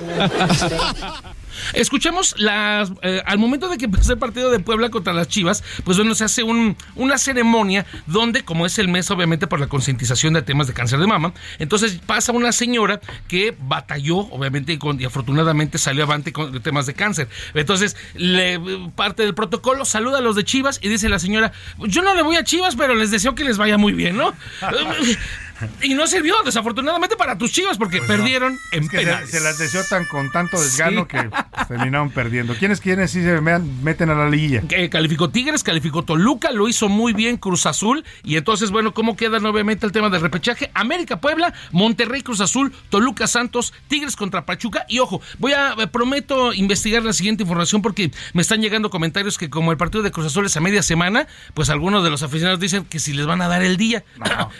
Escuchemos 1.73 2.35
las, 2.37 2.91
eh, 3.01 3.21
al 3.25 3.37
momento 3.37 3.69
de 3.69 3.77
que 3.77 3.85
empezó 3.85 4.13
el 4.13 4.19
partido 4.19 4.49
de 4.49 4.59
Puebla 4.59 4.89
contra 4.89 5.13
las 5.13 5.27
Chivas, 5.27 5.63
pues 5.83 5.97
bueno, 5.97 6.15
se 6.15 6.23
hace 6.23 6.43
un, 6.43 6.75
una 6.95 7.17
ceremonia 7.17 7.85
donde, 8.07 8.43
como 8.43 8.65
es 8.65 8.79
el 8.79 8.87
mes 8.87 9.09
obviamente 9.11 9.47
por 9.47 9.59
la 9.59 9.67
concientización 9.67 10.33
de 10.33 10.41
temas 10.41 10.67
de 10.67 10.73
cáncer 10.73 10.99
de 10.99 11.07
mama, 11.07 11.33
entonces 11.59 11.99
pasa 12.05 12.31
una 12.31 12.51
señora 12.51 13.01
que 13.27 13.55
batalló, 13.59 14.17
obviamente, 14.17 14.73
y, 14.73 14.77
con, 14.77 14.99
y 14.99 15.05
afortunadamente 15.05 15.77
salió 15.77 16.03
avante 16.03 16.33
con 16.33 16.59
temas 16.61 16.85
de 16.85 16.93
cáncer. 16.93 17.27
Entonces, 17.53 17.95
le, 18.15 18.59
parte 18.95 19.23
del 19.23 19.35
protocolo, 19.35 19.85
saluda 19.85 20.19
a 20.19 20.21
los 20.21 20.35
de 20.35 20.43
Chivas 20.43 20.79
y 20.81 20.89
dice 20.89 21.09
la 21.09 21.19
señora, 21.19 21.51
yo 21.79 22.01
no 22.01 22.15
le 22.15 22.23
voy 22.23 22.37
a 22.37 22.43
Chivas, 22.43 22.75
pero 22.75 22.95
les 22.95 23.11
deseo 23.11 23.35
que 23.35 23.43
les 23.43 23.57
vaya 23.57 23.77
muy 23.77 23.93
bien, 23.93 24.17
¿no? 24.17 24.33
Y 25.81 25.93
no 25.93 26.07
sirvió, 26.07 26.35
desafortunadamente, 26.43 27.15
para 27.15 27.37
tus 27.37 27.51
chivas, 27.51 27.77
porque 27.77 27.97
pues 27.99 28.09
perdieron 28.09 28.57
en 28.71 28.87
penales. 28.87 29.29
Se, 29.29 29.39
las 29.39 29.57
deseó 29.57 29.83
tan 29.83 30.05
con 30.05 30.31
tanto 30.31 30.59
desgano 30.59 31.07
que 31.07 31.29
terminaron 31.67 32.11
perdiendo. 32.11 32.55
¿Quiénes, 32.55 32.81
quiénes 32.81 33.11
sí 33.11 33.23
se 33.23 33.39
meten 33.41 34.09
a 34.09 34.15
la 34.15 34.29
liguilla? 34.29 34.63
Eh, 34.69 34.89
calificó 34.89 35.29
Tigres, 35.29 35.63
calificó 35.63 36.03
Toluca, 36.03 36.51
lo 36.51 36.67
hizo 36.67 36.89
muy 36.89 37.13
bien 37.13 37.37
Cruz 37.37 37.65
Azul. 37.65 38.03
Y 38.23 38.35
entonces, 38.35 38.71
bueno, 38.71 38.93
¿cómo 38.93 39.15
queda 39.15 39.39
nuevamente 39.39 39.85
el 39.85 39.91
tema 39.91 40.09
del 40.09 40.21
repechaje? 40.21 40.71
América 40.73 41.19
Puebla, 41.19 41.53
Monterrey 41.71 42.21
Cruz 42.21 42.41
Azul, 42.41 42.73
Toluca 42.89 43.27
Santos, 43.27 43.73
Tigres 43.87 44.15
contra 44.15 44.45
Pachuca. 44.45 44.85
Y 44.87 44.99
ojo, 44.99 45.21
voy 45.37 45.53
a, 45.53 45.73
eh, 45.77 45.87
prometo 45.87 46.53
investigar 46.53 47.03
la 47.03 47.13
siguiente 47.13 47.43
información 47.43 47.81
porque 47.81 48.11
me 48.33 48.41
están 48.41 48.61
llegando 48.61 48.89
comentarios 48.89 49.37
que 49.37 49.49
como 49.49 49.71
el 49.71 49.77
partido 49.77 50.03
de 50.03 50.11
Cruz 50.11 50.27
Azul 50.27 50.45
es 50.45 50.57
a 50.57 50.61
media 50.61 50.83
semana, 50.83 51.27
pues 51.53 51.69
algunos 51.69 52.03
de 52.03 52.09
los 52.09 52.23
aficionados 52.23 52.59
dicen 52.59 52.85
que 52.85 52.99
si 52.99 53.13
les 53.13 53.25
van 53.25 53.41
a 53.41 53.47
dar 53.47 53.61
el 53.61 53.77
día. 53.77 54.03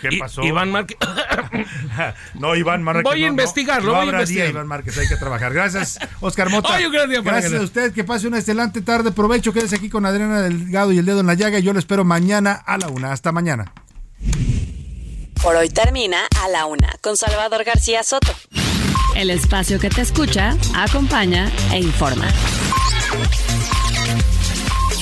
¿Qué 0.01 0.17
pasó? 0.19 0.43
Iván 0.43 0.71
no, 2.35 2.55
Iván 2.55 2.83
Márquez. 2.83 3.03
Voy 3.03 3.23
a 3.23 3.27
investigarlo. 3.27 3.93
No, 3.93 4.01
habrá 4.01 4.25
día, 4.25 4.47
Iván 4.47 4.67
Márquez, 4.67 4.97
hay 4.97 5.07
que 5.07 5.15
trabajar. 5.15 5.53
Gracias, 5.53 5.99
Oscar 6.19 6.49
Mota. 6.49 6.77
Gracias 7.23 7.53
a 7.53 7.61
usted, 7.61 7.93
que 7.93 8.03
pase 8.03 8.27
una 8.27 8.37
excelente 8.37 8.81
tarde. 8.81 9.11
Provecho, 9.11 9.53
quédese 9.53 9.75
aquí 9.75 9.89
con 9.89 10.05
Adriana 10.05 10.41
Delgado 10.41 10.91
y 10.91 10.97
el 10.97 11.05
dedo 11.05 11.21
en 11.21 11.27
la 11.27 11.33
llaga. 11.33 11.59
Yo 11.59 11.73
lo 11.73 11.79
espero 11.79 12.03
mañana 12.03 12.53
a 12.53 12.77
la 12.77 12.87
una. 12.87 13.11
Hasta 13.11 13.31
mañana. 13.31 13.73
Por 15.41 15.55
hoy 15.55 15.69
termina 15.69 16.27
a 16.43 16.49
la 16.49 16.65
una 16.65 16.89
con 17.01 17.15
Salvador 17.15 17.63
García 17.63 18.03
Soto. 18.03 18.33
El 19.15 19.29
espacio 19.29 19.79
que 19.79 19.89
te 19.89 20.01
escucha, 20.01 20.55
acompaña 20.75 21.49
e 21.71 21.79
informa. 21.79 22.27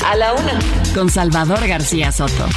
A 0.05 0.15
la 0.15 0.33
una 0.33 0.59
con 0.93 1.09
Salvador 1.09 1.67
García 1.67 2.11
Soto. 2.11 2.47